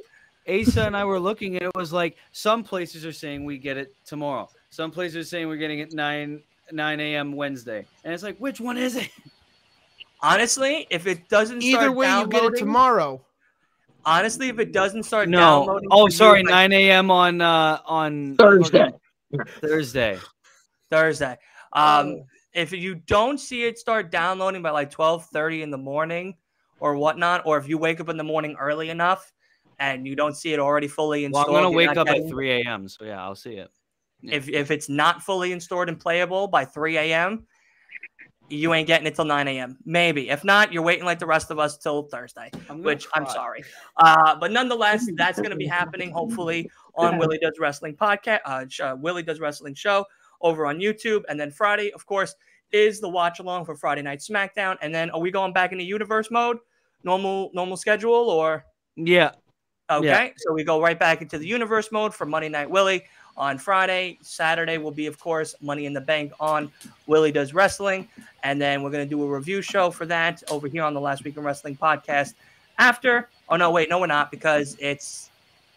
Asa 0.48 0.82
and 0.86 0.96
I 0.96 1.04
were 1.04 1.20
looking, 1.20 1.54
and 1.56 1.62
it 1.64 1.72
was 1.76 1.92
like 1.92 2.16
some 2.32 2.64
places 2.64 3.06
are 3.06 3.12
saying 3.12 3.44
we 3.44 3.56
get 3.58 3.76
it 3.76 3.94
tomorrow. 4.04 4.48
Some 4.70 4.90
places 4.90 5.16
are 5.16 5.28
saying 5.28 5.46
we're 5.48 5.56
getting 5.56 5.78
it 5.78 5.92
nine 5.92 6.42
nine 6.72 6.98
a.m. 6.98 7.32
Wednesday, 7.32 7.86
and 8.04 8.12
it's 8.12 8.24
like, 8.24 8.36
which 8.38 8.60
one 8.60 8.76
is 8.76 8.96
it? 8.96 9.08
Honestly, 10.20 10.86
if 10.90 11.06
it 11.06 11.28
doesn't 11.28 11.62
Either 11.62 11.82
start 11.82 11.94
way, 11.94 12.18
you 12.20 12.26
get 12.26 12.42
it 12.44 12.56
tomorrow. 12.56 13.20
Honestly, 14.04 14.48
if 14.48 14.58
it 14.58 14.72
doesn't 14.72 15.02
start 15.04 15.28
No. 15.28 15.38
downloading, 15.38 15.88
Oh, 15.92 16.06
for 16.06 16.10
you 16.10 16.16
sorry, 16.16 16.42
nine 16.42 16.72
a.m. 16.72 17.10
on 17.12 17.40
uh 17.40 17.78
on 17.86 18.34
Thursday. 18.36 18.92
Thursday. 19.60 20.18
Thursday. 20.90 21.36
Um, 21.76 22.24
if 22.52 22.72
you 22.72 22.94
don't 22.94 23.38
see 23.38 23.64
it 23.64 23.78
start 23.78 24.10
downloading 24.10 24.62
by 24.62 24.70
like 24.70 24.90
twelve 24.90 25.26
thirty 25.26 25.62
in 25.62 25.70
the 25.70 25.78
morning 25.78 26.36
or 26.80 26.96
whatnot, 26.96 27.44
or 27.44 27.58
if 27.58 27.68
you 27.68 27.78
wake 27.78 28.00
up 28.00 28.08
in 28.08 28.16
the 28.16 28.24
morning 28.24 28.56
early 28.58 28.90
enough 28.90 29.32
and 29.78 30.06
you 30.06 30.16
don't 30.16 30.34
see 30.34 30.52
it 30.52 30.58
already 30.58 30.88
fully 30.88 31.28
Well, 31.28 31.44
I'm 31.46 31.52
gonna 31.52 31.70
wake 31.70 31.96
up 31.96 32.08
at 32.08 32.28
three 32.28 32.62
a.m. 32.62 32.88
So 32.88 33.04
yeah, 33.04 33.22
I'll 33.22 33.34
see 33.34 33.54
it. 33.54 33.70
If 34.22 34.48
if 34.48 34.70
it's 34.70 34.88
not 34.88 35.22
fully 35.22 35.52
installed 35.52 35.88
and 35.88 36.00
playable 36.00 36.48
by 36.48 36.64
three 36.64 36.96
a.m., 36.96 37.46
you 38.48 38.72
ain't 38.72 38.86
getting 38.86 39.06
it 39.06 39.14
till 39.14 39.26
nine 39.26 39.46
a.m. 39.48 39.76
Maybe. 39.84 40.30
If 40.30 40.42
not, 40.42 40.72
you're 40.72 40.82
waiting 40.82 41.04
like 41.04 41.18
the 41.18 41.26
rest 41.26 41.50
of 41.50 41.58
us 41.58 41.76
till 41.76 42.04
Thursday. 42.04 42.50
I'm 42.54 42.76
gonna 42.76 42.82
which 42.82 43.06
I'm 43.14 43.26
sorry. 43.26 43.64
Uh, 43.98 44.36
but 44.36 44.50
nonetheless, 44.50 45.06
that's 45.16 45.38
going 45.38 45.50
to 45.50 45.56
be 45.56 45.66
happening 45.66 46.10
hopefully 46.10 46.70
on 46.96 47.18
Willie 47.18 47.38
Does 47.38 47.58
Wrestling 47.60 47.96
podcast, 47.96 48.40
uh, 48.46 48.64
sh- 48.68 48.80
uh, 48.80 48.96
Willie 48.98 49.22
Does 49.22 49.40
Wrestling 49.40 49.74
show 49.74 50.06
over 50.40 50.66
on 50.66 50.78
YouTube. 50.78 51.22
And 51.28 51.38
then 51.38 51.50
Friday, 51.50 51.92
of 51.92 52.06
course, 52.06 52.34
is 52.72 53.00
the 53.00 53.08
watch 53.08 53.38
along 53.38 53.64
for 53.64 53.76
Friday 53.76 54.02
Night 54.02 54.20
SmackDown. 54.20 54.76
And 54.82 54.94
then 54.94 55.10
are 55.10 55.20
we 55.20 55.30
going 55.30 55.52
back 55.52 55.72
into 55.72 55.84
universe 55.84 56.30
mode, 56.30 56.58
normal 57.04 57.50
normal 57.54 57.76
schedule, 57.76 58.30
or 58.30 58.64
Yeah, 58.96 59.32
okay? 59.90 60.06
Yeah. 60.06 60.30
So 60.36 60.52
we 60.52 60.64
go 60.64 60.80
right 60.80 60.98
back 60.98 61.22
into 61.22 61.38
the 61.38 61.46
universe 61.46 61.92
mode 61.92 62.14
for 62.14 62.26
Monday 62.26 62.48
Night 62.48 62.68
Willie 62.68 63.04
on 63.36 63.58
Friday. 63.58 64.18
Saturday 64.22 64.78
will 64.78 64.90
be, 64.90 65.06
of 65.06 65.18
course, 65.18 65.54
Money 65.60 65.86
in 65.86 65.92
the 65.92 66.00
Bank 66.00 66.32
on 66.40 66.70
Willie 67.06 67.32
Does 67.32 67.54
Wrestling. 67.54 68.08
And 68.42 68.60
then 68.60 68.82
we're 68.82 68.90
going 68.90 69.04
to 69.04 69.08
do 69.08 69.22
a 69.22 69.28
review 69.28 69.62
show 69.62 69.90
for 69.90 70.06
that 70.06 70.42
over 70.50 70.68
here 70.68 70.82
on 70.82 70.94
the 70.94 71.00
Last 71.00 71.24
Week 71.24 71.36
in 71.36 71.42
Wrestling 71.42 71.76
podcast 71.76 72.34
after. 72.78 73.28
Oh, 73.48 73.56
no, 73.56 73.70
wait, 73.70 73.88
no, 73.88 74.00
we're 74.00 74.06
not 74.06 74.30
because 74.30 74.76
it's 74.80 75.30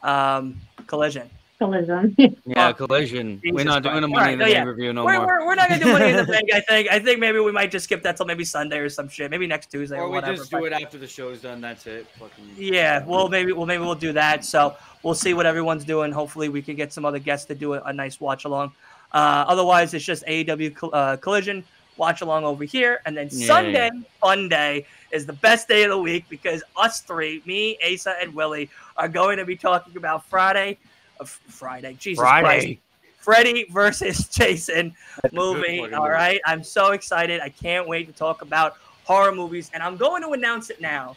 um, 0.03 0.59
Collision. 0.87 1.29
Collision. 1.59 2.15
yeah, 2.45 2.71
collision. 2.71 3.41
Jesus 3.43 3.53
we're 3.53 3.65
not 3.65 3.83
doing 3.83 3.95
Christ. 3.99 4.05
a 4.05 4.07
money 4.07 4.15
Alright, 4.15 4.33
in 4.33 4.39
the 4.39 4.45
no, 4.45 4.51
bank 4.51 4.55
yeah. 4.55 4.63
review 4.63 4.93
no 4.93 5.03
we're, 5.05 5.17
more. 5.17 5.27
we're, 5.27 5.45
we're 5.47 5.55
not 5.55 5.67
going 5.67 5.81
to 5.81 5.85
do 5.85 5.91
Money 5.91 6.09
in 6.11 6.15
the 6.15 6.23
Bank, 6.23 6.49
I 6.53 6.61
think. 6.61 6.89
I 6.89 6.99
think 6.99 7.19
maybe 7.19 7.39
we 7.39 7.51
might 7.51 7.69
just 7.69 7.83
skip 7.83 8.01
that 8.03 8.15
till 8.15 8.25
maybe 8.25 8.45
Sunday 8.45 8.79
or 8.79 8.87
some 8.87 9.09
shit. 9.09 9.29
Maybe 9.29 9.45
next 9.45 9.69
Tuesday 9.69 9.97
or, 9.97 10.03
or 10.03 10.09
we 10.09 10.15
whatever. 10.15 10.37
just 10.37 10.51
but- 10.51 10.59
do 10.59 10.65
it 10.65 10.73
after 10.73 10.97
the 10.97 11.05
show's 11.07 11.41
done. 11.41 11.59
That's 11.59 11.85
it. 11.85 12.07
Fucking 12.17 12.45
Yeah, 12.57 13.03
well, 13.05 13.27
maybe 13.27 13.51
well 13.51 13.65
maybe 13.65 13.83
we'll 13.83 13.93
do 13.93 14.13
that. 14.13 14.45
So 14.45 14.75
we'll 15.03 15.13
see 15.15 15.33
what 15.33 15.45
everyone's 15.45 15.83
doing. 15.83 16.11
Hopefully, 16.13 16.47
we 16.47 16.61
can 16.61 16.75
get 16.75 16.93
some 16.93 17.03
other 17.03 17.19
guests 17.19 17.45
to 17.47 17.55
do 17.55 17.73
a, 17.73 17.81
a 17.81 17.91
nice 17.93 18.21
watch 18.21 18.45
along. 18.45 18.71
Uh, 19.11 19.43
otherwise, 19.47 19.93
it's 19.93 20.05
just 20.05 20.25
AEW 20.27 20.75
col- 20.75 20.91
uh, 20.93 21.17
Collision 21.17 21.63
watch 21.97 22.21
along 22.21 22.45
over 22.45 22.63
here, 22.63 23.01
and 23.05 23.17
then 23.17 23.27
Yeah, 23.31 23.47
Sunday 23.47 23.89
Fun 24.21 24.47
Day 24.47 24.85
is 25.11 25.25
the 25.25 25.33
best 25.33 25.67
day 25.67 25.83
of 25.83 25.89
the 25.89 25.97
week 25.97 26.23
because 26.29 26.63
us 26.77 27.01
three, 27.01 27.41
me, 27.45 27.77
Asa, 27.85 28.15
and 28.21 28.33
Willie, 28.33 28.69
are 28.95 29.09
going 29.09 29.37
to 29.37 29.43
be 29.45 29.57
talking 29.57 29.97
about 29.97 30.25
Friday. 30.25 30.77
Uh, 31.19 31.25
Friday, 31.25 31.95
Jesus 31.99 32.19
Christ. 32.21 32.43
Friday. 32.45 32.79
Freddy 33.19 33.65
versus 33.71 34.27
Jason 34.29 34.95
movie. 35.33 35.79
fucking 35.79 35.93
All 35.93 36.01
movie. 36.03 36.11
right. 36.13 36.41
I'm 36.45 36.63
so 36.63 36.91
excited. 36.91 37.41
I 37.41 37.49
can't 37.49 37.87
wait 37.87 38.07
to 38.07 38.13
talk 38.13 38.41
about 38.41 38.77
horror 39.03 39.33
movies. 39.33 39.69
And 39.73 39.83
I'm 39.83 39.97
going 39.97 40.23
to 40.23 40.29
announce 40.29 40.69
it 40.69 40.79
now. 40.79 41.15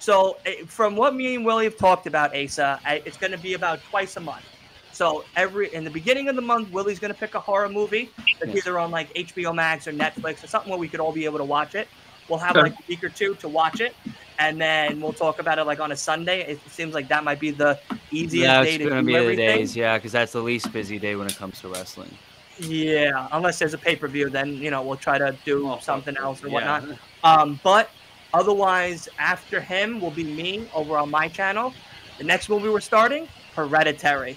So, 0.00 0.36
eh, 0.44 0.64
from 0.66 0.96
what 0.96 1.14
me 1.14 1.36
and 1.36 1.46
Willie 1.46 1.64
have 1.64 1.76
talked 1.76 2.06
about, 2.06 2.36
Asa, 2.36 2.80
I- 2.84 3.02
it's 3.06 3.16
going 3.16 3.30
to 3.32 3.38
be 3.38 3.54
about 3.54 3.80
twice 3.84 4.16
a 4.16 4.20
month. 4.20 4.44
So, 4.92 5.24
every 5.36 5.72
in 5.72 5.84
the 5.84 5.90
beginning 5.90 6.28
of 6.28 6.36
the 6.36 6.42
month, 6.42 6.70
Willie's 6.70 6.98
going 6.98 7.12
to 7.12 7.18
pick 7.18 7.34
a 7.34 7.40
horror 7.40 7.68
movie 7.68 8.10
that's 8.40 8.52
Yes. 8.54 8.66
either 8.66 8.78
on 8.78 8.90
like 8.90 9.12
HBO 9.14 9.54
Max 9.54 9.86
or 9.86 9.92
Netflix 9.92 10.42
or 10.44 10.48
something 10.48 10.70
where 10.70 10.78
we 10.78 10.88
could 10.88 11.00
all 11.00 11.12
be 11.12 11.24
able 11.24 11.38
to 11.38 11.44
watch 11.44 11.74
it. 11.74 11.88
We'll 12.28 12.38
have 12.40 12.54
Sure. 12.54 12.64
like 12.64 12.72
a 12.74 12.82
week 12.88 13.02
or 13.04 13.08
two 13.08 13.34
to 13.36 13.48
watch 13.48 13.80
it. 13.80 13.94
And 14.38 14.60
then 14.60 15.00
we'll 15.00 15.12
talk 15.12 15.40
about 15.40 15.58
it 15.58 15.64
like 15.64 15.80
on 15.80 15.92
a 15.92 15.96
Sunday. 15.96 16.40
It 16.42 16.70
seems 16.70 16.94
like 16.94 17.08
that 17.08 17.24
might 17.24 17.40
be 17.40 17.52
the 17.52 17.78
easiest 18.10 18.34
Yeah, 18.34 18.62
day 18.62 18.74
it's 18.74 18.78
to 18.78 18.84
gonna 18.88 19.02
do 19.02 19.06
be 19.06 19.36
the 19.36 19.36
days. 19.36 19.76
Yeah, 19.76 19.96
because 19.98 20.12
that's 20.12 20.32
the 20.32 20.42
least 20.42 20.72
busy 20.72 20.98
day 20.98 21.14
when 21.16 21.26
it 21.28 21.36
comes 21.36 21.60
to 21.60 21.68
wrestling. 21.68 22.18
Yeah, 22.58 23.10
unless 23.32 23.58
there's 23.58 23.74
a 23.74 23.78
pay 23.78 23.96
per 23.96 24.08
view, 24.08 24.30
then 24.30 24.60
you 24.60 24.70
know 24.70 24.82
we'll 24.82 24.96
try 24.96 25.18
to 25.18 25.36
do 25.44 25.68
Oh, 25.68 25.78
something 25.80 26.16
else 26.16 26.42
or 26.42 26.48
Yeah. 26.48 26.80
whatnot. 26.80 26.98
Um, 27.22 27.60
but 27.64 27.90
otherwise, 28.32 29.08
after 29.18 29.60
him 29.60 30.00
will 30.00 30.10
be 30.10 30.24
me 30.24 30.68
over 30.72 30.98
on 30.98 31.10
my 31.10 31.28
channel. 31.28 31.72
The 32.18 32.24
next 32.24 32.48
movie 32.48 32.68
we're 32.68 32.80
starting, 32.80 33.26
Hereditary. 33.56 34.36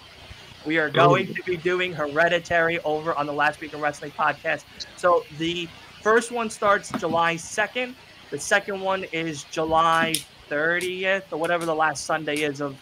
We 0.65 0.77
are 0.79 0.89
going 0.89 1.27
to 1.27 1.43
be 1.45 1.57
doing 1.57 1.93
Hereditary 1.93 2.79
over 2.79 3.13
on 3.15 3.25
the 3.27 3.33
Last 3.33 3.61
Week 3.61 3.71
in 3.73 3.79
Wrestling 3.79 4.11
podcast. 4.19 4.63
So 4.95 5.23
the 5.37 5.67
first 6.01 6.31
one 6.31 6.49
starts 6.49 6.89
July 6.99 7.35
2nd. 7.35 7.93
The 8.29 8.39
second 8.39 8.81
one 8.81 9.05
is 9.05 9.45
July 9.45 10.13
30th 10.49 11.23
or 11.31 11.37
whatever 11.37 11.65
the 11.65 11.75
last 11.75 12.05
Sunday 12.05 12.37
is 12.41 12.59
of 12.59 12.75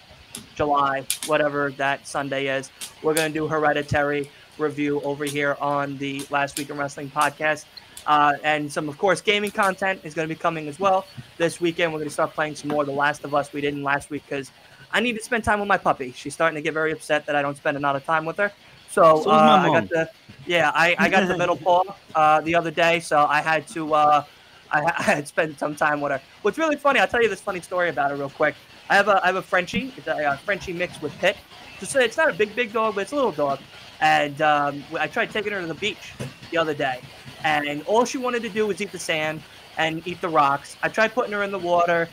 July, 0.55 1.05
whatever 1.27 1.71
that 1.77 2.07
Sunday 2.07 2.47
is. 2.47 2.71
We're 3.03 3.13
going 3.13 3.31
to 3.31 3.39
do 3.39 3.47
Hereditary 3.47 4.29
review 4.57 5.01
over 5.01 5.23
here 5.23 5.55
on 5.61 5.97
the 5.97 6.25
Last 6.31 6.57
Week 6.57 6.71
in 6.71 6.77
Wrestling 6.77 7.11
podcast. 7.11 7.65
Uh, 8.07 8.33
and 8.43 8.71
some, 8.71 8.89
of 8.89 8.97
course, 8.97 9.21
gaming 9.21 9.51
content 9.51 10.01
is 10.03 10.15
going 10.15 10.27
to 10.27 10.33
be 10.33 10.39
coming 10.39 10.67
as 10.67 10.79
well. 10.79 11.05
This 11.37 11.61
weekend, 11.61 11.93
we're 11.93 11.99
going 11.99 12.09
to 12.09 12.13
start 12.13 12.33
playing 12.33 12.55
some 12.55 12.69
more 12.69 12.83
The 12.83 12.91
Last 12.91 13.23
of 13.23 13.35
Us. 13.35 13.53
We 13.53 13.61
didn't 13.61 13.83
last 13.83 14.09
week 14.09 14.23
because 14.27 14.51
I 14.91 14.99
need 14.99 15.13
to 15.13 15.23
spend 15.23 15.43
time 15.43 15.59
with 15.59 15.67
my 15.67 15.77
puppy. 15.77 16.11
She's 16.11 16.33
starting 16.33 16.55
to 16.55 16.61
get 16.61 16.73
very 16.73 16.91
upset 16.91 17.27
that 17.27 17.35
I 17.35 17.43
don't 17.43 17.57
spend 17.57 17.77
a 17.77 17.79
lot 17.79 17.95
of 17.95 18.03
time 18.03 18.25
with 18.25 18.37
her. 18.37 18.51
So, 18.89 19.21
So 19.23 19.31
uh, 19.31 19.61
I 19.63 19.67
got 19.67 19.89
the 19.89 20.09
yeah, 20.47 20.71
I, 20.73 20.95
I 20.97 21.09
got 21.09 21.27
the 21.27 21.37
middle 21.37 21.57
paw 21.63 21.83
uh, 22.13 22.41
the 22.41 22.55
other 22.55 22.71
day, 22.71 22.99
so 22.99 23.25
I 23.25 23.41
had 23.41 23.67
to 23.69 23.93
uh, 23.93 24.23
I, 24.71 24.81
I 24.97 25.03
had 25.03 25.27
spent 25.27 25.59
some 25.59 25.75
time 25.75 26.01
with 26.01 26.11
her. 26.11 26.21
What's 26.41 26.57
really 26.57 26.75
funny, 26.75 26.99
I'll 26.99 27.07
tell 27.07 27.21
you 27.21 27.29
this 27.29 27.41
funny 27.41 27.61
story 27.61 27.89
about 27.89 28.11
her 28.11 28.17
real 28.17 28.29
quick. 28.29 28.55
I 28.89 28.95
have 28.95 29.07
a 29.07 29.23
I 29.23 29.27
have 29.27 29.35
a 29.35 29.41
Frenchie, 29.41 29.93
it's 29.97 30.07
a, 30.07 30.15
uh 30.15 30.37
Frenchie 30.37 30.73
mixed 30.73 31.01
with 31.01 31.17
Pit. 31.17 31.37
Just 31.79 31.95
it's 31.95 32.17
not 32.17 32.29
a 32.29 32.33
big 32.33 32.55
big 32.55 32.71
dog, 32.71 32.95
but 32.95 33.01
it's 33.01 33.11
a 33.11 33.15
little 33.15 33.31
dog. 33.31 33.59
And 34.01 34.41
um, 34.41 34.83
I 34.99 35.07
tried 35.07 35.31
taking 35.31 35.53
her 35.53 35.61
to 35.61 35.67
the 35.67 35.73
beach 35.73 36.13
the 36.51 36.57
other 36.57 36.73
day, 36.73 37.01
and 37.43 37.81
all 37.83 38.05
she 38.05 38.17
wanted 38.17 38.41
to 38.43 38.49
do 38.49 38.67
was 38.67 38.81
eat 38.81 38.91
the 38.91 38.99
sand 38.99 39.41
and 39.77 40.05
eat 40.07 40.21
the 40.21 40.29
rocks. 40.29 40.77
I 40.83 40.89
tried 40.89 41.13
putting 41.13 41.33
her 41.33 41.43
in 41.43 41.51
the 41.51 41.59
water, 41.59 42.09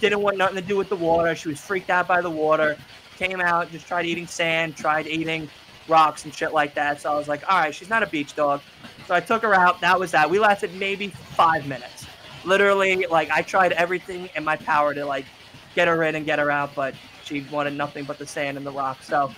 didn't 0.00 0.20
want 0.20 0.36
nothing 0.36 0.56
to 0.56 0.62
do 0.62 0.76
with 0.76 0.88
the 0.88 0.96
water. 0.96 1.34
She 1.34 1.48
was 1.48 1.60
freaked 1.60 1.90
out 1.90 2.08
by 2.08 2.20
the 2.20 2.30
water. 2.30 2.76
Came 3.16 3.40
out, 3.40 3.70
just 3.72 3.86
tried 3.86 4.06
eating 4.06 4.26
sand, 4.26 4.76
tried 4.76 5.06
eating 5.06 5.50
rocks 5.88 6.24
and 6.24 6.34
shit 6.34 6.52
like 6.52 6.74
that. 6.74 7.00
So 7.00 7.12
I 7.12 7.16
was 7.16 7.28
like, 7.28 7.42
all 7.50 7.58
right, 7.58 7.74
she's 7.74 7.88
not 7.88 8.02
a 8.02 8.06
beach 8.06 8.34
dog. 8.34 8.60
So 9.06 9.14
I 9.14 9.20
took 9.20 9.42
her 9.42 9.54
out. 9.54 9.80
That 9.80 9.98
was 9.98 10.10
that. 10.12 10.28
We 10.28 10.38
lasted 10.38 10.74
maybe 10.74 11.08
five 11.08 11.66
minutes. 11.66 12.06
Literally, 12.44 13.06
like 13.06 13.30
I 13.30 13.42
tried 13.42 13.72
everything 13.72 14.28
in 14.36 14.44
my 14.44 14.56
power 14.56 14.94
to 14.94 15.04
like 15.04 15.26
get 15.74 15.88
her 15.88 16.02
in 16.04 16.14
and 16.14 16.24
get 16.26 16.38
her 16.38 16.50
out, 16.50 16.74
but 16.74 16.94
she 17.24 17.40
wanted 17.50 17.74
nothing 17.74 18.04
but 18.04 18.18
the 18.18 18.26
sand 18.26 18.56
and 18.56 18.66
the 18.66 18.72
rocks. 18.72 19.06
So 19.06 19.32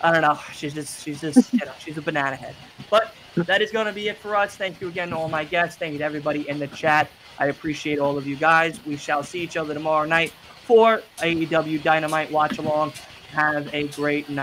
I 0.00 0.12
don't 0.12 0.22
know. 0.22 0.38
She's 0.52 0.74
just 0.74 1.02
she's 1.02 1.20
just 1.20 1.52
you 1.52 1.64
know 1.64 1.72
she's 1.78 1.96
a 1.96 2.02
banana 2.02 2.36
head. 2.36 2.54
But 2.90 3.14
that 3.36 3.62
is 3.62 3.72
going 3.72 3.86
to 3.86 3.92
be 3.92 4.08
it 4.08 4.18
for 4.18 4.36
us. 4.36 4.56
Thank 4.56 4.80
you 4.80 4.88
again 4.88 5.10
to 5.10 5.16
all 5.16 5.28
my 5.28 5.44
guests. 5.44 5.78
Thank 5.78 5.92
you 5.92 5.98
to 5.98 6.04
everybody 6.04 6.48
in 6.48 6.58
the 6.58 6.68
chat. 6.68 7.08
I 7.38 7.46
appreciate 7.46 7.98
all 7.98 8.16
of 8.16 8.26
you 8.26 8.36
guys. 8.36 8.84
We 8.86 8.96
shall 8.96 9.22
see 9.22 9.40
each 9.40 9.56
other 9.56 9.74
tomorrow 9.74 10.06
night 10.06 10.32
for 10.64 11.02
AEW 11.18 11.82
Dynamite 11.82 12.30
Watch 12.30 12.58
Along. 12.58 12.92
Have 13.32 13.72
a 13.74 13.88
great 13.88 14.28
night. 14.28 14.42